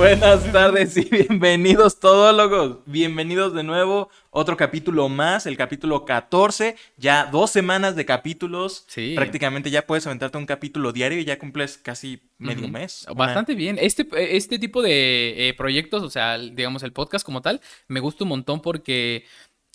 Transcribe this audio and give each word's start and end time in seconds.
Buenas 0.00 0.50
tardes 0.50 0.96
y 0.96 1.02
bienvenidos 1.10 2.00
todólogos. 2.00 2.78
Bienvenidos 2.86 3.52
de 3.52 3.62
nuevo. 3.62 4.08
Otro 4.30 4.56
capítulo 4.56 5.10
más, 5.10 5.44
el 5.44 5.58
capítulo 5.58 6.06
14. 6.06 6.74
Ya 6.96 7.26
dos 7.26 7.50
semanas 7.50 7.96
de 7.96 8.06
capítulos. 8.06 8.86
Sí. 8.88 9.12
Prácticamente 9.14 9.70
ya 9.70 9.86
puedes 9.86 10.06
aventarte 10.06 10.38
un 10.38 10.46
capítulo 10.46 10.92
diario 10.92 11.18
y 11.18 11.26
ya 11.26 11.38
cumples 11.38 11.76
casi 11.76 12.22
medio 12.38 12.66
mes. 12.66 13.06
Bastante 13.14 13.54
bien. 13.54 13.76
Este, 13.78 14.08
este 14.34 14.58
tipo 14.58 14.80
de 14.80 15.50
eh, 15.50 15.52
proyectos, 15.52 16.02
o 16.02 16.08
sea, 16.08 16.38
digamos 16.38 16.82
el 16.82 16.94
podcast 16.94 17.22
como 17.22 17.42
tal, 17.42 17.60
me 17.86 18.00
gusta 18.00 18.24
un 18.24 18.30
montón 18.30 18.62
porque 18.62 19.26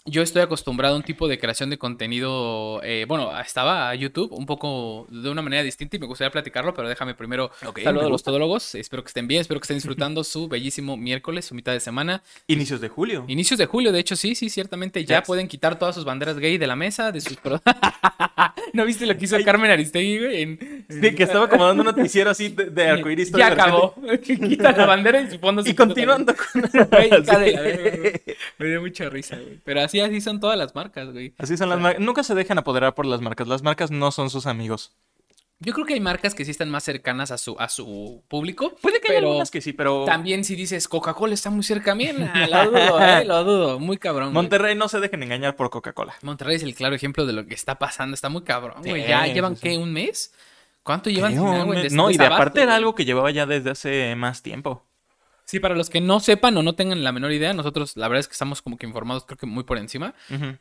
yo 0.07 0.21
estoy 0.21 0.43
acostumbrado 0.43 0.93
a 0.93 0.97
un 0.97 1.03
tipo 1.03 1.27
de 1.27 1.39
creación 1.39 1.71
de 1.71 1.79
contenido, 1.79 2.79
eh, 2.83 3.05
bueno, 3.07 3.32
estaba 3.39 3.89
a 3.89 3.96
YouTube 3.96 4.32
un 4.33 4.46
poco 4.46 5.07
de 5.09 5.32
una 5.32 5.41
manera 5.41 5.63
distinta 5.63 5.96
y 5.96 6.00
me 6.00 6.05
gustaría 6.05 6.29
platicarlo, 6.29 6.75
pero 6.75 6.87
déjame 6.87 7.15
primero 7.15 7.50
Ok, 7.65 7.79
saludo 7.82 8.01
me 8.04 8.07
a 8.07 8.11
los 8.11 8.21
todólogos. 8.21 8.75
Espero 8.75 9.04
que 9.04 9.07
estén 9.07 9.27
bien, 9.27 9.41
espero 9.41 9.60
que 9.60 9.63
estén 9.63 9.77
disfrutando 9.77 10.23
su 10.23 10.47
bellísimo 10.47 10.96
miércoles, 10.96 11.46
su 11.46 11.55
mitad 11.55 11.71
de 11.73 11.79
semana. 11.79 12.21
Inicios 12.46 12.82
de 12.82 12.89
julio. 12.89 13.25
Inicios 13.27 13.57
de 13.57 13.65
julio, 13.65 13.91
de 13.91 13.99
hecho, 13.99 14.15
sí, 14.15 14.36
sí, 14.36 14.49
ciertamente 14.49 15.04
ya 15.05 15.23
pueden 15.23 15.47
quitar 15.47 15.79
todas 15.79 15.96
sus 15.96 16.05
banderas 16.05 16.37
gay 16.37 16.60
de 16.60 16.68
la 16.68 16.75
mesa, 16.75 17.11
de 17.11 17.21
sus... 17.21 17.37
¿No 18.74 18.85
viste 18.85 19.05
lo 19.07 19.18
que 19.18 19.25
hizo 19.25 19.37
Carmen 19.43 19.71
Aristegui, 19.71 20.19
güey? 20.19 20.41
En- 20.43 20.85
Sí, 20.87 21.15
que 21.15 21.24
estaba 21.24 21.49
como 21.49 21.65
dando 21.65 21.82
un 21.82 21.87
noticiero 21.87 22.29
así 22.29 22.49
de, 22.49 22.65
de 22.69 22.87
arcoiris. 22.89 23.32
todo 23.32 23.39
Ya 23.39 23.47
acabó. 23.47 23.96
Quita 24.24 24.71
la 24.71 24.85
bandera 24.85 25.19
y 25.21 25.32
su 25.32 25.39
fondo 25.39 25.63
Y 25.65 25.74
continuando 25.74 26.35
con... 26.35 26.61
La 26.61 27.24
Sí. 27.25 28.33
Me 28.60 28.68
dio 28.68 28.82
mucha 28.82 29.10
risa, 29.10 29.35
güey. 29.37 29.60
Pero 29.63 29.82
así, 29.82 29.94
así 29.99 30.21
son 30.21 30.39
todas 30.39 30.57
las 30.57 30.75
marcas, 30.75 31.11
güey. 31.11 31.33
Así 31.37 31.57
son 31.57 31.69
las 31.69 31.79
marcas. 31.79 32.02
Nunca 32.02 32.23
se 32.23 32.35
dejan 32.35 32.58
apoderar 32.58 32.95
por 32.95 33.05
las 33.05 33.22
marcas. 33.22 33.47
Las 33.47 33.63
marcas 33.63 33.91
no 33.91 34.11
son 34.11 34.30
sus 34.30 34.45
amigos. 34.45 34.95
Yo 35.59 35.71
creo 35.73 35.85
que 35.85 35.93
hay 35.93 36.02
marcas 36.02 36.35
que 36.35 36.43
sí 36.43 36.52
están 36.52 36.69
más 36.69 36.83
cercanas 36.83 37.31
a 37.31 37.37
su, 37.37 37.55
a 37.57 37.69
su 37.69 38.23
público. 38.27 38.75
Puede 38.81 38.99
que 38.99 39.11
haya 39.11 39.19
pero 39.19 39.29
algunas 39.29 39.52
que 39.52 39.61
sí, 39.61 39.71
pero 39.71 40.03
También 40.03 40.43
si 40.43 40.53
dices 40.53 40.87
Coca-Cola 40.89 41.33
está 41.33 41.49
muy 41.49 41.63
cerca 41.63 41.93
a 41.93 41.95
mí, 41.95 42.09
nah, 42.11 42.47
lo 42.47 42.71
dudo, 42.71 43.02
eh, 43.02 43.23
lo 43.25 43.43
dudo. 43.45 43.79
Muy 43.79 43.97
cabrón. 43.97 44.33
güey. 44.33 44.33
Monterrey 44.33 44.75
no 44.75 44.89
se 44.89 44.99
dejen 44.99 45.23
engañar 45.23 45.55
por 45.55 45.69
Coca-Cola. 45.69 46.13
Monterrey 46.23 46.57
es 46.57 46.63
el 46.63 46.75
claro 46.75 46.93
ejemplo 46.93 47.25
de 47.25 47.31
lo 47.31 47.45
que 47.45 47.53
está 47.53 47.80
pasando. 47.80 48.15
Está 48.15 48.27
muy 48.27 48.43
cabrón, 48.43 48.83
güey. 48.83 49.07
Ya 49.07 49.25
llevan, 49.27 49.55
sí. 49.55 49.61
¿qué? 49.63 49.77
¿Un 49.77 49.93
mes? 49.93 50.33
¿Cuánto 50.83 51.09
llevan 51.09 51.33
Creo, 51.33 51.89
no, 51.91 52.11
y 52.11 52.17
de 52.17 52.25
aparte 52.25 52.61
era 52.61 52.75
algo 52.75 52.93
que 52.93 53.05
llevaba 53.05 53.31
ya 53.31 53.45
desde 53.45 53.71
hace 53.71 54.15
más 54.15 54.43
tiempo. 54.43 54.85
Sí, 55.45 55.59
para 55.59 55.75
los 55.75 55.89
que 55.91 56.01
no 56.01 56.19
sepan 56.19 56.57
o 56.57 56.63
no 56.63 56.73
tengan 56.73 57.03
la 57.03 57.11
menor 57.11 57.31
idea, 57.31 57.53
nosotros 57.53 57.95
la 57.97 58.07
verdad 58.07 58.21
es 58.21 58.27
que 58.27 58.33
estamos 58.33 58.61
como 58.63 58.77
que 58.77 58.85
informados, 58.88 59.25
creo 59.25 59.38
que 59.38 59.45
muy 59.45 59.63
por 59.63 59.77
encima. 59.77 60.13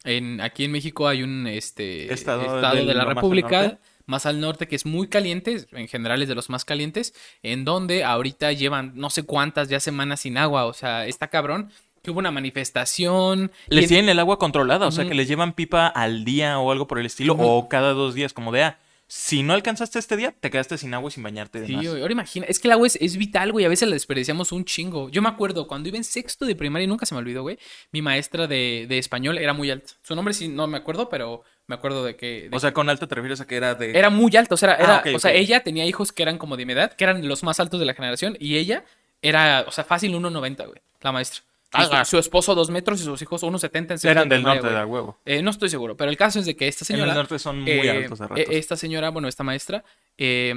En, 0.04 0.40
aquí 0.42 0.64
en 0.64 0.72
México 0.72 1.08
hay 1.08 1.22
un 1.22 1.46
este, 1.46 2.12
Estado 2.12 2.42
estado, 2.42 2.76
del- 2.76 2.86
de 2.86 2.94
la 2.94 3.04
República 3.06 3.62
norte. 3.62 3.78
más 4.06 4.26
al 4.26 4.40
norte 4.40 4.68
que 4.68 4.76
es 4.76 4.84
muy 4.84 5.08
caliente, 5.08 5.64
en 5.72 5.88
general 5.88 6.20
es 6.20 6.28
de 6.28 6.34
los 6.34 6.50
más 6.50 6.66
calientes, 6.66 7.14
en 7.42 7.64
donde 7.64 8.04
ahorita 8.04 8.52
llevan 8.52 8.92
no 8.94 9.08
sé 9.08 9.22
cuántas 9.22 9.68
ya 9.70 9.80
semanas 9.80 10.20
sin 10.20 10.36
agua, 10.36 10.66
o 10.66 10.74
sea, 10.74 11.06
está 11.06 11.28
cabrón 11.28 11.70
que 12.02 12.10
hubo 12.10 12.18
una 12.18 12.30
manifestación. 12.30 13.50
Les 13.68 13.84
en- 13.84 13.88
tienen 13.88 14.08
el 14.10 14.18
agua 14.18 14.38
controlada, 14.38 14.86
o 14.86 14.92
sea 14.92 15.06
que 15.08 15.14
les 15.14 15.28
llevan 15.28 15.54
pipa 15.54 15.86
al 15.86 16.26
día 16.26 16.58
o 16.58 16.70
algo 16.70 16.86
por 16.86 16.98
el 16.98 17.06
estilo, 17.06 17.34
o 17.38 17.68
cada 17.70 17.94
dos 17.94 18.14
días, 18.14 18.34
como 18.34 18.52
de, 18.52 18.64
ah, 18.64 18.78
si 19.16 19.44
no 19.44 19.52
alcanzaste 19.54 20.00
este 20.00 20.16
día, 20.16 20.34
te 20.40 20.50
quedaste 20.50 20.76
sin 20.76 20.92
agua 20.92 21.06
y 21.08 21.12
sin 21.12 21.22
bañarte 21.22 21.60
de 21.60 21.68
Sí, 21.68 21.76
más. 21.76 21.86
ahora 21.86 22.10
imagina, 22.10 22.46
es 22.48 22.58
que 22.58 22.66
el 22.66 22.72
agua 22.72 22.88
es, 22.88 22.96
es 23.00 23.16
vital, 23.16 23.52
güey, 23.52 23.64
a 23.64 23.68
veces 23.68 23.88
la 23.88 23.94
desperdiciamos 23.94 24.50
un 24.50 24.64
chingo. 24.64 25.08
Yo 25.08 25.22
me 25.22 25.28
acuerdo, 25.28 25.68
cuando 25.68 25.88
iba 25.88 25.96
en 25.96 26.02
sexto 26.02 26.44
de 26.44 26.56
primaria, 26.56 26.84
y 26.84 26.88
nunca 26.88 27.06
se 27.06 27.14
me 27.14 27.20
olvidó, 27.20 27.42
güey, 27.42 27.56
mi 27.92 28.02
maestra 28.02 28.48
de, 28.48 28.86
de 28.88 28.98
español 28.98 29.38
era 29.38 29.52
muy 29.52 29.70
alta. 29.70 29.92
Su 30.02 30.16
nombre 30.16 30.34
sí 30.34 30.48
no 30.48 30.66
me 30.66 30.78
acuerdo, 30.78 31.08
pero 31.08 31.44
me 31.68 31.76
acuerdo 31.76 32.04
de 32.04 32.16
que... 32.16 32.48
de 32.48 32.56
O 32.56 32.58
sea, 32.58 32.74
con 32.74 32.90
alto 32.90 33.06
te 33.06 33.14
refieres 33.14 33.40
a 33.40 33.46
que 33.46 33.54
era 33.54 33.76
de... 33.76 33.96
Era 33.96 34.10
muy 34.10 34.34
alta, 34.36 34.56
o 34.56 34.58
sea, 34.58 34.74
era, 34.74 34.96
Ah, 34.96 35.04
o 35.14 35.20
sea, 35.20 35.32
ella 35.32 35.62
tenía 35.62 35.86
hijos 35.86 36.10
que 36.10 36.24
eran 36.24 36.36
como 36.36 36.56
de 36.56 36.66
mi 36.66 36.72
edad, 36.72 36.92
que 36.92 37.04
eran 37.04 37.28
los 37.28 37.44
más 37.44 37.60
altos 37.60 37.78
de 37.78 37.86
la 37.86 37.94
generación, 37.94 38.36
y 38.40 38.56
ella 38.56 38.84
era, 39.22 39.64
o 39.68 39.70
sea, 39.70 39.84
fácil 39.84 40.12
1.90, 40.12 40.66
güey, 40.66 40.80
la 41.02 41.12
maestra. 41.12 41.42
Su, 41.82 41.92
Ah. 41.92 42.04
su 42.04 42.18
esposo 42.18 42.54
dos 42.54 42.70
metros 42.70 43.00
y 43.00 43.04
sus 43.04 43.20
hijos 43.22 43.42
1.70 43.42 43.76
en 43.94 43.98
sexto 43.98 44.08
Eran 44.08 44.28
de 44.28 44.36
del 44.36 44.44
norte, 44.44 44.62
de 44.66 44.68
güey. 44.72 44.82
a 44.82 44.86
huevo. 44.86 45.18
Eh, 45.24 45.42
no 45.42 45.50
estoy 45.50 45.68
seguro, 45.68 45.96
pero 45.96 46.10
el 46.10 46.16
caso 46.16 46.38
es 46.38 46.46
de 46.46 46.54
que 46.56 46.68
esta 46.68 46.84
En 46.84 46.86
señora... 46.86 47.10
el 47.12 47.16
norte 47.18 47.38
son 47.38 47.60
muy 47.62 47.70
eh, 47.72 47.90
altos 47.90 48.18
de 48.20 48.24
eh, 48.24 48.28
ratos. 48.28 48.44
esta 48.50 48.76
señora, 48.76 49.10
bueno, 49.10 49.28
esta 49.28 49.42
maestra, 49.44 49.84
eh, 50.18 50.54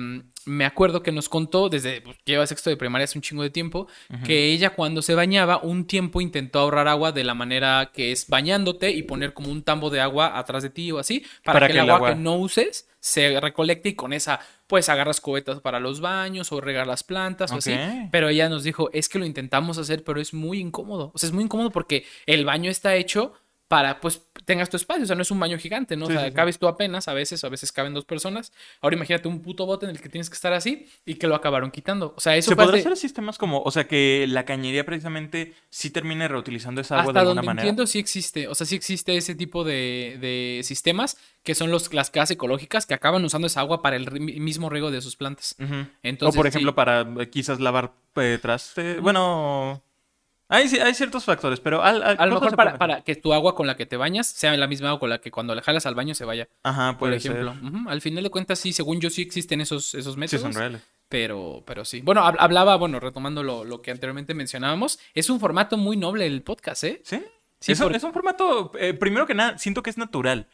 me 0.47 0.65
acuerdo 0.65 1.03
que 1.03 1.11
nos 1.11 1.29
contó 1.29 1.69
desde 1.69 2.01
pues, 2.01 2.17
que 2.23 2.31
lleva 2.31 2.47
sexto 2.47 2.69
de 2.69 2.77
primaria 2.77 3.03
hace 3.03 3.17
un 3.17 3.21
chingo 3.21 3.43
de 3.43 3.49
tiempo, 3.49 3.87
que 4.23 4.51
ella 4.51 4.71
cuando 4.71 5.01
se 5.01 5.13
bañaba 5.13 5.59
un 5.61 5.85
tiempo 5.85 6.21
intentó 6.21 6.59
ahorrar 6.59 6.87
agua 6.87 7.11
de 7.11 7.23
la 7.23 7.33
manera 7.33 7.91
que 7.93 8.11
es 8.11 8.27
bañándote 8.27 8.91
y 8.91 9.03
poner 9.03 9.33
como 9.33 9.51
un 9.51 9.63
tambo 9.63 9.89
de 9.89 9.99
agua 9.99 10.37
atrás 10.37 10.63
de 10.63 10.69
ti 10.69 10.91
o 10.91 10.99
así, 10.99 11.25
para, 11.43 11.67
que, 11.67 11.73
el 11.73 11.89
agua, 11.89 12.09
que 12.09 12.15
no 12.15 12.35
uses 12.37 12.87
se 12.99 13.39
recolecte 13.39 13.89
y 13.89 13.95
con 13.95 14.13
esa 14.13 14.39
pues 14.65 14.89
agarras 14.89 15.21
cubetas 15.21 15.61
para 15.61 15.79
los 15.79 16.01
baños 16.01 16.51
o 16.51 16.59
regar 16.59 16.87
las 16.87 17.03
plantas 17.03 17.51
o 17.51 17.55
así. 17.55 17.73
Pero 18.11 18.29
ella 18.29 18.49
nos 18.49 18.63
dijo, 18.63 18.89
es 18.93 19.09
que 19.09 19.19
lo 19.19 19.25
intentamos 19.25 19.77
hacer, 19.77 20.03
pero 20.03 20.19
es 20.19 20.33
muy 20.33 20.59
incómodo. 20.59 21.11
O 21.13 21.17
sea, 21.17 21.27
es 21.27 21.33
muy 21.33 21.43
incómodo 21.43 21.71
porque 21.71 22.05
el 22.25 22.43
baño 22.43 22.69
está 22.69 22.95
hecho 22.95 23.33
para, 23.67 23.99
pues, 23.99 24.21
tengas 24.45 24.69
tu 24.69 24.77
espacio. 24.77 25.03
O 25.03 25.05
sea, 25.05 25.15
no 25.15 25.21
es 25.23 25.31
un 25.31 25.39
baño 25.39 25.57
gigante, 25.57 25.97
¿no? 25.97 26.05
Sí, 26.07 26.13
o 26.13 26.19
sea, 26.19 26.29
sí, 26.29 26.33
cabes 26.33 26.57
tú 26.57 26.67
apenas, 26.69 27.07
a 27.09 27.13
veces, 27.13 27.43
a 27.43 27.49
veces 27.49 27.71
caben 27.73 27.93
dos 27.93 28.05
personas. 28.05 28.53
Ahora 28.81 28.95
imagínate 28.95 29.27
un 29.27 29.41
puto 29.41 29.65
bote 29.65 29.85
en 29.85 29.89
el 29.91 29.99
que 29.99 30.07
tienes 30.07 30.29
que 30.29 30.35
estar 30.35 30.53
así 30.53 30.87
y 31.05 31.15
que 31.15 31.27
lo 31.27 31.35
acabaron 31.35 31.69
quitando. 31.71 32.13
O 32.15 32.19
sea, 32.21 32.37
eso 32.37 32.51
¿Se 32.51 32.55
podrá 32.55 32.71
hace- 32.77 32.79
hacer 32.87 32.95
sistemas 32.97 33.37
como, 33.37 33.61
o 33.61 33.71
sea, 33.71 33.85
que 33.87 34.25
la 34.29 34.45
cañería 34.45 34.85
precisamente 34.85 35.53
sí 35.69 35.89
termine 35.89 36.27
reutilizando 36.29 36.79
esa 36.79 36.95
agua 36.99 37.11
hasta 37.11 37.13
de 37.13 37.19
alguna 37.19 37.35
donde 37.41 37.45
manera? 37.47 37.61
entiendo 37.63 37.87
sí 37.87 37.99
existe, 37.99 38.47
o 38.47 38.55
sea, 38.55 38.65
sí 38.65 38.75
existe 38.75 39.17
ese 39.17 39.35
tipo 39.35 39.63
de, 39.65 40.17
de 40.21 40.61
sistemas 40.63 41.17
que 41.43 41.53
son 41.55 41.69
los, 41.71 41.93
las 41.93 42.09
casas 42.09 42.31
ecológicas 42.31 42.85
que 42.85 42.93
acaban 42.93 43.23
usando 43.25 43.47
esa 43.47 43.59
agua 43.61 43.81
para 43.81 43.95
el 43.97 44.09
mismo 44.21 44.69
riego 44.69 44.91
de 44.91 45.01
sus 45.01 45.15
plantas. 45.17 45.55
Ujú. 45.59 45.87
Entonces, 46.03 46.35
o 46.35 46.39
por 46.39 46.45
sí. 46.45 46.49
ejemplo, 46.49 46.73
para 46.75 47.01
eh, 47.01 47.29
quizás 47.29 47.59
lavar 47.59 47.93
eh, 48.15 48.39
traste. 48.41 48.99
Bueno, 48.99 49.83
hay, 50.49 50.69
sí- 50.69 50.79
hay 50.79 50.93
ciertos 50.93 51.25
factores, 51.25 51.59
pero 51.59 51.83
al, 51.83 52.01
al- 52.03 52.17
A 52.19 52.25
lo 52.25 52.35
mejor 52.35 52.55
para, 52.55 52.77
para 52.77 53.01
que 53.01 53.15
tu 53.15 53.33
agua 53.33 53.55
con 53.55 53.67
la 53.67 53.75
que 53.75 53.85
te 53.85 53.97
bañas 53.97 54.27
sea 54.27 54.55
la 54.57 54.67
misma 54.67 54.89
agua 54.89 54.99
con 54.99 55.09
la 55.09 55.19
que 55.19 55.31
cuando 55.31 55.53
le 55.55 55.61
jalas 55.61 55.85
al 55.85 55.95
baño 55.95 56.13
se 56.15 56.25
vaya. 56.25 56.47
Ajá, 56.63 56.91
Por 56.93 56.99
puede 57.09 57.17
ejemplo. 57.17 57.53
ser. 57.53 57.63
Ujú, 57.63 57.89
Al 57.89 58.01
final 58.01 58.23
de 58.23 58.29
cuentas, 58.29 58.59
sí, 58.59 58.71
según 58.73 58.99
yo 59.01 59.09
sí 59.09 59.21
existen 59.21 59.61
esos, 59.61 59.93
esos 59.95 60.13
Sí, 60.13 60.19
métodos. 60.19 60.41
son 60.41 60.53
reales. 60.53 60.81
Pero, 61.09 61.63
pero 61.65 61.85
sí. 61.85 62.01
Bueno, 62.01 62.21
hab- 62.21 62.35
hablaba, 62.39 62.75
bueno, 62.75 62.99
retomando 62.99 63.41
lo, 63.43 63.63
lo 63.63 63.81
que 63.81 63.91
anteriormente 63.91 64.33
mencionábamos, 64.33 64.99
es 65.13 65.29
un 65.29 65.39
formato 65.39 65.77
muy 65.77 65.95
noble 65.97 66.25
el 66.25 66.41
podcast, 66.43 66.83
¿eh? 66.83 67.01
¿Sí? 67.03 67.23
Sí, 67.59 67.71
es, 67.71 67.79
un- 67.79 67.87
por- 67.87 67.95
es 67.95 68.03
un 68.03 68.13
formato, 68.13 68.71
eh, 68.79 68.93
primero 68.93 69.25
que 69.25 69.33
nada, 69.33 69.57
siento 69.57 69.81
que 69.83 69.89
es 69.89 69.97
natural. 69.97 70.47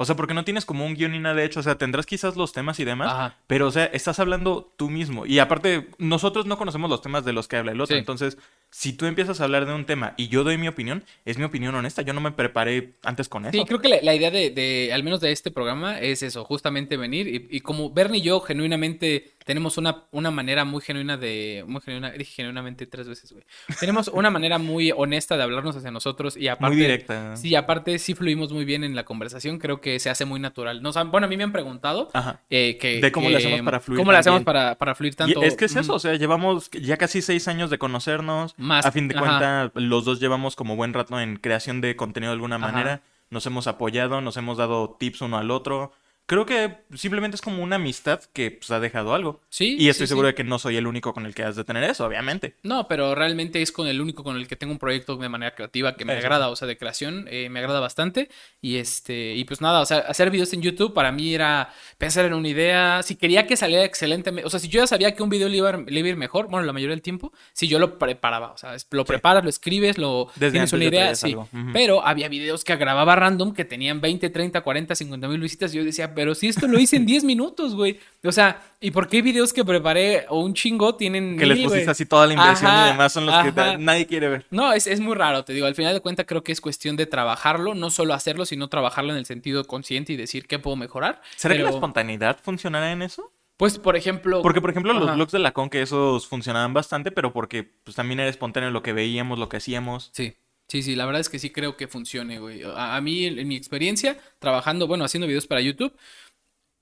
O 0.00 0.04
sea, 0.04 0.14
porque 0.14 0.32
no 0.32 0.44
tienes 0.44 0.64
como 0.64 0.86
un 0.86 0.94
guion 0.94 1.10
ni 1.10 1.18
nada 1.18 1.34
de 1.34 1.44
hecho. 1.44 1.58
O 1.58 1.62
sea, 1.64 1.76
tendrás 1.76 2.06
quizás 2.06 2.36
los 2.36 2.52
temas 2.52 2.78
y 2.78 2.84
demás. 2.84 3.12
Ajá. 3.12 3.36
Pero, 3.48 3.66
o 3.66 3.70
sea, 3.72 3.86
estás 3.86 4.20
hablando 4.20 4.72
tú 4.78 4.88
mismo. 4.90 5.26
Y 5.26 5.40
aparte, 5.40 5.88
nosotros 5.98 6.46
no 6.46 6.56
conocemos 6.56 6.88
los 6.88 7.02
temas 7.02 7.24
de 7.24 7.32
los 7.32 7.48
que 7.48 7.56
habla 7.56 7.72
el 7.72 7.80
otro. 7.80 7.96
Sí. 7.96 7.98
Entonces, 7.98 8.38
si 8.70 8.92
tú 8.92 9.06
empiezas 9.06 9.40
a 9.40 9.44
hablar 9.44 9.66
de 9.66 9.72
un 9.74 9.86
tema 9.86 10.14
y 10.16 10.28
yo 10.28 10.44
doy 10.44 10.58
mi 10.58 10.68
opinión, 10.68 11.02
es 11.24 11.38
mi 11.38 11.44
opinión 11.44 11.74
honesta. 11.74 12.02
Yo 12.02 12.12
no 12.12 12.20
me 12.20 12.32
preparé 12.32 12.94
antes 13.02 13.28
con 13.28 13.44
eso. 13.46 13.52
Sí, 13.52 13.64
creo 13.66 13.80
que 13.80 13.88
la, 13.88 13.98
la 14.02 14.14
idea 14.14 14.30
de, 14.30 14.50
de, 14.50 14.90
al 14.92 15.02
menos 15.02 15.20
de 15.20 15.32
este 15.32 15.50
programa, 15.50 15.98
es 16.00 16.22
eso, 16.22 16.44
justamente 16.44 16.96
venir 16.96 17.26
y, 17.28 17.48
y 17.50 17.60
como 17.60 17.90
Bernie 17.90 18.18
y 18.20 18.22
yo 18.22 18.40
genuinamente 18.40 19.32
tenemos 19.44 19.78
una, 19.78 20.04
una 20.10 20.30
manera 20.30 20.66
muy 20.66 20.82
genuina 20.82 21.16
de, 21.16 21.64
muy 21.66 21.80
genuina, 21.80 22.10
dije 22.10 22.32
genuinamente 22.34 22.86
tres 22.86 23.08
veces, 23.08 23.32
güey. 23.32 23.44
Tenemos 23.80 24.08
una 24.08 24.28
manera 24.30 24.58
muy 24.58 24.92
honesta 24.94 25.38
de 25.38 25.42
hablarnos 25.42 25.74
hacia 25.74 25.90
nosotros 25.90 26.36
y 26.36 26.48
aparte... 26.48 26.76
Muy 26.76 26.82
directa. 26.82 27.34
Sí, 27.36 27.54
aparte 27.54 27.98
sí 27.98 28.12
fluimos 28.14 28.52
muy 28.52 28.66
bien 28.66 28.84
en 28.84 28.94
la 28.94 29.04
conversación, 29.06 29.58
creo 29.58 29.80
que 29.80 29.98
se 30.00 30.10
hace 30.10 30.26
muy 30.26 30.38
natural. 30.38 30.82
Nos 30.82 30.98
han- 30.98 31.10
bueno, 31.10 31.26
a 31.26 31.30
mí 31.30 31.38
me 31.38 31.44
han 31.44 31.52
preguntado 31.52 32.10
Ajá. 32.12 32.42
eh, 32.50 32.76
que... 32.78 33.00
De 33.00 33.10
cómo 33.10 33.28
que- 33.28 33.32
le 33.32 33.38
hacemos 33.38 33.62
para 33.62 33.80
fluir 33.80 33.98
¿Cómo 33.98 34.12
le 34.12 34.18
hacemos 34.18 34.42
para, 34.42 34.74
para 34.74 34.94
fluir 34.94 35.14
Y 35.14 35.16
tanto? 35.16 35.42
es 35.42 35.56
que 35.56 35.64
es 35.64 35.76
eso, 35.76 35.94
o 35.94 35.98
sea, 35.98 36.14
llevamos 36.16 36.70
ya 36.72 36.98
casi 36.98 37.22
seis 37.22 37.48
años 37.48 37.70
de 37.70 37.78
conocernos. 37.78 38.54
Más, 38.58 38.84
a 38.84 38.92
fin 38.92 39.08
de 39.08 39.14
cuentas, 39.14 39.70
los 39.74 40.04
dos 40.04 40.20
llevamos 40.20 40.56
como 40.56 40.76
buen 40.76 40.92
rato 40.92 41.18
en 41.18 41.36
creación 41.36 41.80
de 41.80 41.96
contenido 41.96 42.32
de 42.32 42.34
alguna 42.34 42.56
Ajá. 42.56 42.66
manera. 42.66 43.02
Nos 43.30 43.46
hemos 43.46 43.66
apoyado, 43.66 44.20
nos 44.20 44.36
hemos 44.36 44.58
dado 44.58 44.96
tips 44.98 45.22
uno 45.22 45.38
al 45.38 45.50
otro. 45.50 45.92
Creo 46.28 46.44
que 46.44 46.76
simplemente 46.94 47.36
es 47.36 47.40
como 47.40 47.62
una 47.62 47.76
amistad 47.76 48.20
que 48.34 48.50
pues, 48.50 48.70
ha 48.70 48.80
dejado 48.80 49.14
algo. 49.14 49.40
Sí, 49.48 49.76
Y 49.80 49.88
estoy 49.88 50.06
sí, 50.06 50.10
seguro 50.10 50.28
sí. 50.28 50.32
de 50.32 50.34
que 50.34 50.44
no 50.44 50.58
soy 50.58 50.76
el 50.76 50.86
único 50.86 51.14
con 51.14 51.24
el 51.24 51.34
que 51.34 51.42
has 51.42 51.56
de 51.56 51.64
tener 51.64 51.82
eso, 51.84 52.04
obviamente. 52.04 52.54
No, 52.62 52.86
pero 52.86 53.14
realmente 53.14 53.62
es 53.62 53.72
con 53.72 53.88
el 53.88 53.98
único 53.98 54.22
con 54.22 54.36
el 54.36 54.46
que 54.46 54.54
tengo 54.54 54.74
un 54.74 54.78
proyecto 54.78 55.16
de 55.16 55.28
manera 55.30 55.54
creativa 55.54 55.96
que 55.96 56.04
me 56.04 56.12
Eso. 56.12 56.20
agrada, 56.26 56.50
o 56.50 56.56
sea, 56.56 56.68
de 56.68 56.76
creación, 56.76 57.26
eh, 57.30 57.48
me 57.48 57.60
agrada 57.60 57.80
bastante. 57.80 58.28
Y 58.60 58.76
este, 58.76 59.34
y 59.36 59.44
pues 59.44 59.62
nada, 59.62 59.80
o 59.80 59.86
sea, 59.86 60.00
hacer 60.00 60.30
videos 60.30 60.52
en 60.52 60.60
YouTube 60.60 60.92
para 60.92 61.12
mí 61.12 61.34
era 61.34 61.72
pensar 61.96 62.26
en 62.26 62.34
una 62.34 62.48
idea. 62.48 63.02
Si 63.02 63.16
quería 63.16 63.46
que 63.46 63.56
saliera 63.56 63.84
excelente, 63.84 64.30
o 64.44 64.50
sea, 64.50 64.60
si 64.60 64.68
yo 64.68 64.80
ya 64.82 64.86
sabía 64.86 65.14
que 65.14 65.22
un 65.22 65.30
video 65.30 65.48
le 65.48 65.56
iba, 65.56 65.70
a- 65.70 65.76
le 65.78 65.98
iba 65.98 66.08
a 66.08 66.10
ir 66.10 66.16
mejor, 66.16 66.48
bueno, 66.50 66.66
la 66.66 66.74
mayoría 66.74 66.94
del 66.94 67.00
tiempo, 67.02 67.32
si 67.54 67.68
yo 67.68 67.78
lo 67.78 67.98
preparaba, 67.98 68.52
o 68.52 68.58
sea, 68.58 68.76
lo 68.90 69.04
preparas, 69.06 69.42
lo 69.42 69.48
escribes, 69.48 69.96
lo 69.96 70.28
Desde 70.34 70.50
tienes 70.52 70.72
una 70.74 70.84
idea, 70.84 71.14
sí. 71.14 71.34
Pero 71.72 72.06
había 72.06 72.28
videos 72.28 72.64
que 72.64 72.76
grababa 72.76 73.16
random 73.16 73.54
que 73.54 73.64
tenían 73.64 74.02
20, 74.02 74.28
30, 74.28 74.60
40, 74.60 74.94
50 74.94 75.26
mil 75.26 75.40
visitas. 75.40 75.72
Y 75.72 75.78
yo 75.78 75.84
decía, 75.84 76.14
pero 76.18 76.34
si 76.34 76.48
esto 76.48 76.66
lo 76.66 76.80
hice 76.80 76.96
en 76.96 77.06
10 77.06 77.22
minutos, 77.22 77.76
güey. 77.76 78.00
O 78.24 78.32
sea, 78.32 78.60
¿y 78.80 78.90
por 78.90 79.06
qué 79.06 79.22
videos 79.22 79.52
que 79.52 79.64
preparé 79.64 80.26
o 80.28 80.40
un 80.40 80.52
chingo 80.52 80.96
tienen 80.96 81.38
Que 81.38 81.46
les 81.46 81.58
mil, 81.58 81.66
pusiste 81.66 81.84
güey? 81.84 81.92
así 81.92 82.06
toda 82.06 82.26
la 82.26 82.32
inversión 82.34 82.68
Ajá, 82.72 82.86
y 82.86 82.90
demás 82.90 83.12
son 83.12 83.24
los 83.24 83.34
que 83.36 83.48
ajá. 83.50 83.76
nadie 83.78 84.04
quiere 84.08 84.28
ver. 84.28 84.46
No, 84.50 84.72
es, 84.72 84.88
es 84.88 84.98
muy 84.98 85.14
raro, 85.14 85.44
te 85.44 85.52
digo. 85.52 85.68
Al 85.68 85.76
final 85.76 85.94
de 85.94 86.00
cuentas, 86.00 86.26
creo 86.26 86.42
que 86.42 86.50
es 86.50 86.60
cuestión 86.60 86.96
de 86.96 87.06
trabajarlo, 87.06 87.76
no 87.76 87.90
solo 87.90 88.14
hacerlo, 88.14 88.46
sino 88.46 88.66
trabajarlo 88.66 89.12
en 89.12 89.18
el 89.18 89.26
sentido 89.26 89.64
consciente 89.64 90.12
y 90.12 90.16
decir 90.16 90.48
qué 90.48 90.58
puedo 90.58 90.74
mejorar. 90.74 91.22
¿Será 91.36 91.54
que 91.56 91.62
la 91.62 91.70
espontaneidad 91.70 92.36
funcionará 92.42 92.90
en 92.90 93.02
eso? 93.02 93.30
Pues, 93.56 93.78
por 93.78 93.94
ejemplo. 93.94 94.42
Porque, 94.42 94.60
por 94.60 94.70
ejemplo, 94.70 94.92
los 94.92 95.04
Ajá. 95.04 95.14
blogs 95.14 95.30
de 95.30 95.38
la 95.38 95.52
con 95.52 95.70
que 95.70 95.82
esos 95.82 96.26
funcionaban 96.26 96.74
bastante, 96.74 97.12
pero 97.12 97.32
porque 97.32 97.62
pues 97.84 97.94
también 97.94 98.18
era 98.18 98.28
espontáneo 98.28 98.72
lo 98.72 98.82
que 98.82 98.92
veíamos, 98.92 99.38
lo 99.38 99.48
que 99.48 99.58
hacíamos. 99.58 100.10
Sí, 100.12 100.34
sí, 100.68 100.82
sí, 100.82 100.94
la 100.94 101.06
verdad 101.06 101.20
es 101.20 101.28
que 101.28 101.38
sí 101.38 101.50
creo 101.50 101.76
que 101.76 101.88
funcione, 101.88 102.38
güey. 102.38 102.62
A, 102.62 102.96
a 102.96 103.00
mí, 103.00 103.24
en, 103.24 103.38
en 103.38 103.48
mi 103.48 103.56
experiencia, 103.56 104.18
trabajando, 104.38 104.86
bueno, 104.86 105.04
haciendo 105.04 105.26
videos 105.26 105.46
para 105.46 105.60
YouTube, 105.60 105.94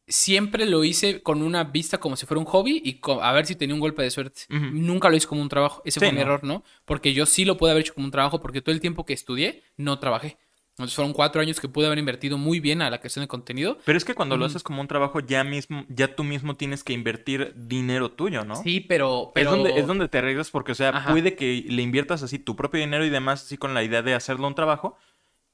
siempre 0.09 0.67
lo 0.67 0.85
hice 0.85 1.23
con 1.23 1.43
una 1.43 1.65
vista 1.65 1.99
como 1.99 2.17
si 2.17 2.27
fuera 2.27 2.39
un 2.39 2.47
hobby 2.47 2.81
y 2.85 3.01
a 3.21 3.33
ver 3.33 3.47
si 3.47 3.57
tenía 3.57 3.75
un 3.75 3.81
golpe 3.81 4.03
de 4.03 4.11
suerte. 4.11 4.43
Nunca 4.49 5.09
lo 5.09 5.17
hice 5.17 5.27
como 5.27 5.43
un 5.43 5.49
trabajo. 5.49 5.83
Ese 5.85 6.01
Sí, 6.01 6.07
fue 6.07 6.13
mi 6.13 6.17
no. 6.17 6.23
error, 6.23 6.45
¿no? 6.45 6.63
Porque 6.85 7.13
yo 7.13 7.27
sí 7.27 7.45
lo 7.45 7.57
pude 7.57 7.73
haber 7.73 7.81
hecho 7.83 7.95
como 7.95 8.07
un 8.07 8.13
trabajo 8.13 8.41
porque 8.41 8.63
todo 8.63 8.73
el 8.75 8.81
tiempo 8.81 9.05
que 9.05 9.15
estudié 9.15 9.63
no 9.77 9.99
trabajé. 9.99 10.39
Entonces 10.77 10.95
fueron 10.95 11.15
cuatro 11.15 11.41
años 11.41 11.59
que 11.59 11.71
pude 11.71 11.87
haber 11.87 11.99
invertido 11.99 12.37
muy 12.37 12.61
bien 12.61 12.83
a 12.83 12.91
la 12.91 12.99
creación 12.99 13.23
de 13.23 13.29
contenido. 13.29 13.79
Pero 13.87 13.97
es 13.97 14.05
que 14.05 14.15
cuando 14.15 14.37
lo 14.37 14.45
haces 14.45 14.63
como 14.63 14.83
un 14.83 14.89
trabajo, 14.89 15.21
ya 15.21 15.43
mismo, 15.43 15.87
ya 15.89 16.15
tú 16.15 16.23
mismo 16.23 16.55
tienes 16.55 16.85
que 16.85 16.93
invertir 16.93 17.55
dinero 17.57 18.11
tuyo, 18.11 18.45
¿no? 18.45 18.57
Sí, 18.57 18.81
pero... 18.81 19.33
pero... 19.35 19.51
Es, 19.51 19.57
donde, 19.57 19.81
es 19.81 19.87
donde 19.87 20.09
te 20.09 20.19
arriesgas 20.19 20.51
porque, 20.51 20.73
o 20.73 20.75
sea, 20.75 20.91
Ajá. 20.91 21.13
puede 21.13 21.35
que 21.35 21.65
le 21.67 21.81
inviertas 21.81 22.23
así 22.23 22.39
tu 22.39 22.57
propio 22.57 22.79
dinero 22.79 23.07
y 23.07 23.09
demás, 23.09 23.45
así 23.45 23.57
con 23.57 23.73
la 23.73 23.83
idea 23.83 24.03
de 24.03 24.13
hacerlo 24.13 24.47
un 24.49 24.55
trabajo, 24.55 24.99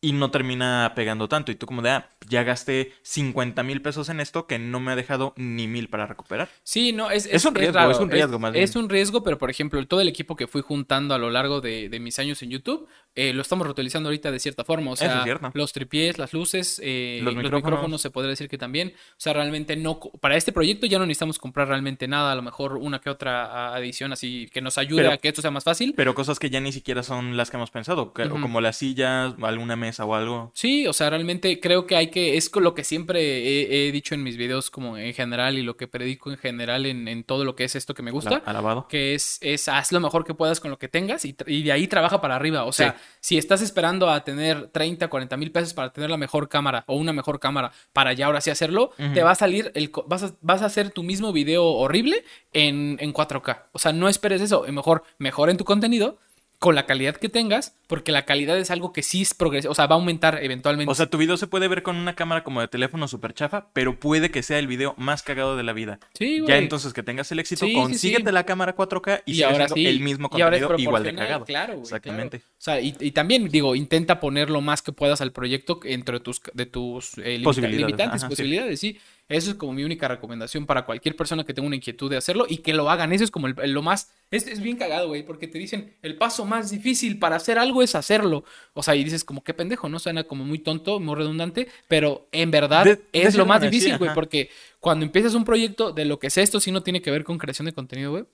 y 0.04 0.12
no 0.12 0.32
termina 0.32 0.92
pegando 0.96 1.28
tanto. 1.28 1.52
Y 1.52 1.54
tú 1.54 1.64
como 1.66 1.80
de, 1.80 1.90
ah, 1.90 2.10
ya 2.28 2.42
gasté 2.42 2.92
50 3.02 3.62
mil 3.62 3.80
pesos 3.80 4.08
en 4.08 4.18
esto 4.18 4.48
que 4.48 4.58
no 4.58 4.80
me 4.80 4.90
ha 4.90 4.96
dejado 4.96 5.32
ni 5.36 5.68
mil 5.68 5.88
para 5.88 6.06
recuperar. 6.06 6.48
Sí, 6.64 6.92
no, 6.92 7.12
es, 7.12 7.26
Es 7.26 7.44
un 7.44 7.54
riesgo, 7.54 7.78
es 7.88 7.98
un 8.00 8.10
riesgo 8.10 8.40
más 8.40 8.52
bien. 8.52 8.64
Es 8.64 8.74
un 8.74 8.88
riesgo, 8.88 9.22
pero 9.22 9.38
por 9.38 9.48
ejemplo, 9.48 9.86
todo 9.86 10.00
el 10.00 10.08
equipo 10.08 10.34
que 10.34 10.48
fui 10.48 10.60
juntando 10.60 11.14
a 11.14 11.18
lo 11.18 11.30
largo 11.30 11.60
de, 11.60 11.88
de 11.88 12.00
mis 12.00 12.18
años 12.18 12.42
en 12.42 12.50
YouTube, 12.50 12.88
eh, 13.14 13.32
lo 13.32 13.42
estamos 13.42 13.66
reutilizando 13.66 14.08
ahorita 14.08 14.30
de 14.30 14.38
cierta 14.38 14.64
forma. 14.64 14.90
O 14.90 14.94
es 14.94 15.00
sea, 15.00 15.24
los 15.54 15.72
tripiés, 15.72 16.18
las 16.18 16.32
luces, 16.32 16.80
eh, 16.82 17.20
Los 17.22 17.34
los, 17.34 17.42
micrófonos. 17.52 18.00
se 18.00 18.10
podría 18.10 18.30
decir 18.30 18.48
que 18.48 18.58
también. 18.58 18.94
O 18.96 19.14
sea, 19.18 19.32
realmente 19.32 19.76
no. 19.76 20.00
Para 20.20 20.36
este 20.36 20.52
proyecto 20.52 20.86
ya 20.86 20.98
no 20.98 21.06
necesitamos 21.06 21.38
comprar 21.38 21.68
realmente 21.68 22.08
nada, 22.08 22.32
a 22.32 22.34
lo 22.34 22.42
mejor 22.42 22.76
una 22.76 23.00
que 23.00 23.10
otra 23.10 23.74
adición 23.74 24.12
así 24.12 24.48
que 24.52 24.60
nos 24.60 24.78
ayude 24.78 25.02
Pero- 25.02 25.12
a 25.14 25.16
que 25.18 25.28
esto 25.28 25.42
sea 25.42 25.50
más 25.50 25.64
fácil. 25.64 25.94
Pero 25.96 26.14
cosas 26.14 26.38
que 26.38 26.50
ya 26.50 26.60
ni 26.60 26.72
siquiera 26.72 27.02
son 27.02 27.36
las 27.36 27.50
que 27.50 27.56
hemos 27.56 27.70
pensado, 27.70 28.12
que- 28.12 28.28
como 28.28 28.60
las 28.60 28.76
sillas, 28.78 29.34
alguna 29.42 29.76
mesa 29.76 30.04
o 30.04 30.14
algo. 30.14 30.50
Sí, 30.54 30.86
o 30.86 30.92
sea, 30.92 31.10
realmente 31.10 31.60
creo 31.60 31.86
que 31.86 31.96
hay 31.96 32.08
que, 32.10 32.36
es 32.36 32.50
lo 32.54 32.74
que 32.74 32.84
siempre 32.84 33.20
he, 33.22 33.88
he 33.88 33.92
dicho 33.92 34.14
en 34.14 34.22
mis 34.22 34.36
videos 34.36 34.70
como 34.70 34.96
en 34.96 35.12
general 35.14 35.58
y 35.58 35.62
lo 35.62 35.76
que 35.76 35.86
predico 35.88 36.30
en 36.30 36.38
general 36.38 36.86
en, 36.86 37.08
en 37.08 37.24
todo 37.24 37.44
lo 37.44 37.56
que 37.56 37.64
es 37.64 37.74
esto 37.76 37.94
que 37.94 38.02
me 38.02 38.10
gusta. 38.10 38.30
La- 38.30 38.36
alabado. 38.46 38.86
que 38.88 39.14
es, 39.14 39.38
es 39.42 39.68
haz 39.68 39.92
lo 39.92 40.00
mejor 40.00 40.24
que 40.24 40.34
puedas 40.34 40.60
con 40.60 40.70
lo 40.70 40.78
que 40.78 40.88
tengas 40.88 41.24
y, 41.24 41.34
de 41.62 41.72
ahí 41.72 41.86
trabaja 41.88 42.20
para 42.20 42.36
arriba. 42.36 42.64
O 42.64 42.72
sea, 42.72 42.92
Sí. 42.92 43.01
Si 43.20 43.38
estás 43.38 43.62
esperando 43.62 44.10
a 44.10 44.24
tener 44.24 44.68
30, 44.68 45.08
40 45.08 45.36
mil 45.36 45.52
pesos 45.52 45.74
para 45.74 45.92
tener 45.92 46.10
la 46.10 46.16
mejor 46.16 46.48
cámara 46.48 46.84
o 46.86 46.96
una 46.96 47.12
mejor 47.12 47.40
cámara 47.40 47.72
para 47.92 48.12
ya 48.12 48.26
ahora 48.26 48.40
sí 48.40 48.50
hacerlo, 48.50 48.92
te 48.96 49.22
va 49.22 49.32
a 49.32 49.34
salir, 49.34 49.72
el, 49.74 49.90
vas, 50.06 50.22
a, 50.22 50.32
vas 50.40 50.62
a 50.62 50.66
hacer 50.66 50.90
tu 50.90 51.02
mismo 51.02 51.32
video 51.32 51.64
horrible 51.64 52.24
en, 52.52 52.96
en 53.00 53.12
4K. 53.12 53.64
O 53.72 53.78
sea, 53.78 53.92
no 53.92 54.08
esperes 54.08 54.40
eso. 54.40 54.64
Mejor 54.68 55.04
mejora 55.18 55.52
en 55.52 55.58
tu 55.58 55.64
contenido 55.64 56.18
con 56.62 56.76
la 56.76 56.86
calidad 56.86 57.16
que 57.16 57.28
tengas, 57.28 57.74
porque 57.88 58.12
la 58.12 58.24
calidad 58.24 58.56
es 58.56 58.70
algo 58.70 58.92
que 58.92 59.02
sí 59.02 59.22
es 59.22 59.34
progresivo, 59.34 59.72
o 59.72 59.74
sea, 59.74 59.88
va 59.88 59.96
a 59.96 59.98
aumentar 59.98 60.38
eventualmente. 60.44 60.88
O 60.88 60.94
sea, 60.94 61.06
tu 61.06 61.18
video 61.18 61.36
se 61.36 61.48
puede 61.48 61.66
ver 61.66 61.82
con 61.82 61.96
una 61.96 62.14
cámara 62.14 62.44
como 62.44 62.60
de 62.60 62.68
teléfono 62.68 63.08
súper 63.08 63.34
chafa, 63.34 63.66
pero 63.72 63.98
puede 63.98 64.30
que 64.30 64.44
sea 64.44 64.60
el 64.60 64.68
video 64.68 64.94
más 64.96 65.24
cagado 65.24 65.56
de 65.56 65.64
la 65.64 65.72
vida. 65.72 65.98
sí, 66.16 66.38
güey. 66.38 66.48
Ya 66.48 66.58
entonces 66.58 66.92
que 66.92 67.02
tengas 67.02 67.32
el 67.32 67.40
éxito, 67.40 67.66
Sí, 67.66 67.72
sí, 67.72 67.74
consíguete 67.76 68.28
sí. 68.30 68.32
la 68.32 68.44
cámara 68.46 68.76
4K 68.76 69.22
y, 69.26 69.32
y 69.40 69.42
ahora 69.42 69.66
el 69.74 69.98
mismo 70.00 70.28
ahora 70.30 70.60
contenido 70.60 70.78
igual 70.78 71.02
de 71.02 71.14
cagado. 71.16 71.44
Claro, 71.44 71.72
güey, 71.74 71.82
Exactamente. 71.82 72.38
claro. 72.38 72.52
O 72.56 72.62
sea, 72.62 72.80
y, 72.80 72.94
y 73.00 73.10
también 73.10 73.48
digo, 73.48 73.74
intenta 73.74 74.20
poner 74.20 74.48
lo 74.48 74.60
más 74.60 74.82
que 74.82 74.92
puedas 74.92 75.20
al 75.20 75.32
proyecto 75.32 75.80
entre 75.82 76.20
tus, 76.20 76.40
de 76.54 76.66
tus 76.66 77.18
eh, 77.18 77.38
limita- 77.38 77.44
Posibilidades, 77.44 77.86
limitantes, 77.86 78.22
ajá, 78.22 78.28
posibilidades, 78.28 78.78
sí. 78.78 78.98
Eso 79.32 79.50
es 79.50 79.56
como 79.56 79.72
mi 79.72 79.82
única 79.84 80.06
recomendación 80.08 80.66
para 80.66 80.84
cualquier 80.84 81.16
persona 81.16 81.44
que 81.44 81.54
tenga 81.54 81.66
una 81.66 81.76
inquietud 81.76 82.10
de 82.10 82.16
hacerlo 82.16 82.46
y 82.48 82.58
que 82.58 82.72
lo 82.74 82.90
hagan. 82.90 83.12
Eso 83.12 83.24
es 83.24 83.30
como 83.30 83.46
el- 83.46 83.54
el- 83.62 83.72
lo 83.72 83.82
más. 83.82 84.12
Es, 84.30 84.46
es 84.46 84.60
bien 84.60 84.76
cagado, 84.76 85.08
güey, 85.08 85.24
porque 85.24 85.48
te 85.48 85.58
dicen 85.58 85.94
el 86.02 86.16
paso 86.16 86.44
más 86.44 86.70
difícil 86.70 87.18
para 87.18 87.36
hacer 87.36 87.58
algo 87.58 87.82
es 87.82 87.94
hacerlo. 87.94 88.44
O 88.74 88.82
sea, 88.82 88.94
y 88.94 89.04
dices 89.04 89.24
como 89.24 89.42
qué 89.42 89.54
pendejo, 89.54 89.88
¿no? 89.88 89.98
Suena 89.98 90.24
como 90.24 90.44
muy 90.44 90.58
tonto, 90.58 91.00
muy 91.00 91.14
redundante, 91.16 91.68
pero 91.88 92.28
en 92.32 92.50
verdad 92.50 92.84
De- 92.84 92.96
de 92.96 93.02
es 93.12 93.34
lo 93.34 93.46
más 93.46 93.60
difícil, 93.62 93.98
güey, 93.98 94.10
porque 94.14 94.50
cuando 94.80 95.04
empiezas 95.04 95.34
un 95.34 95.44
proyecto 95.44 95.92
de 95.92 96.04
lo 96.04 96.18
que 96.18 96.30
sea 96.30 96.42
esto, 96.42 96.60
sí 96.60 96.70
no 96.70 96.82
tiene 96.82 97.02
que 97.02 97.10
ver 97.10 97.24
con 97.24 97.38
creación 97.38 97.66
de 97.66 97.72
contenido, 97.72 98.10
güey 98.12 98.24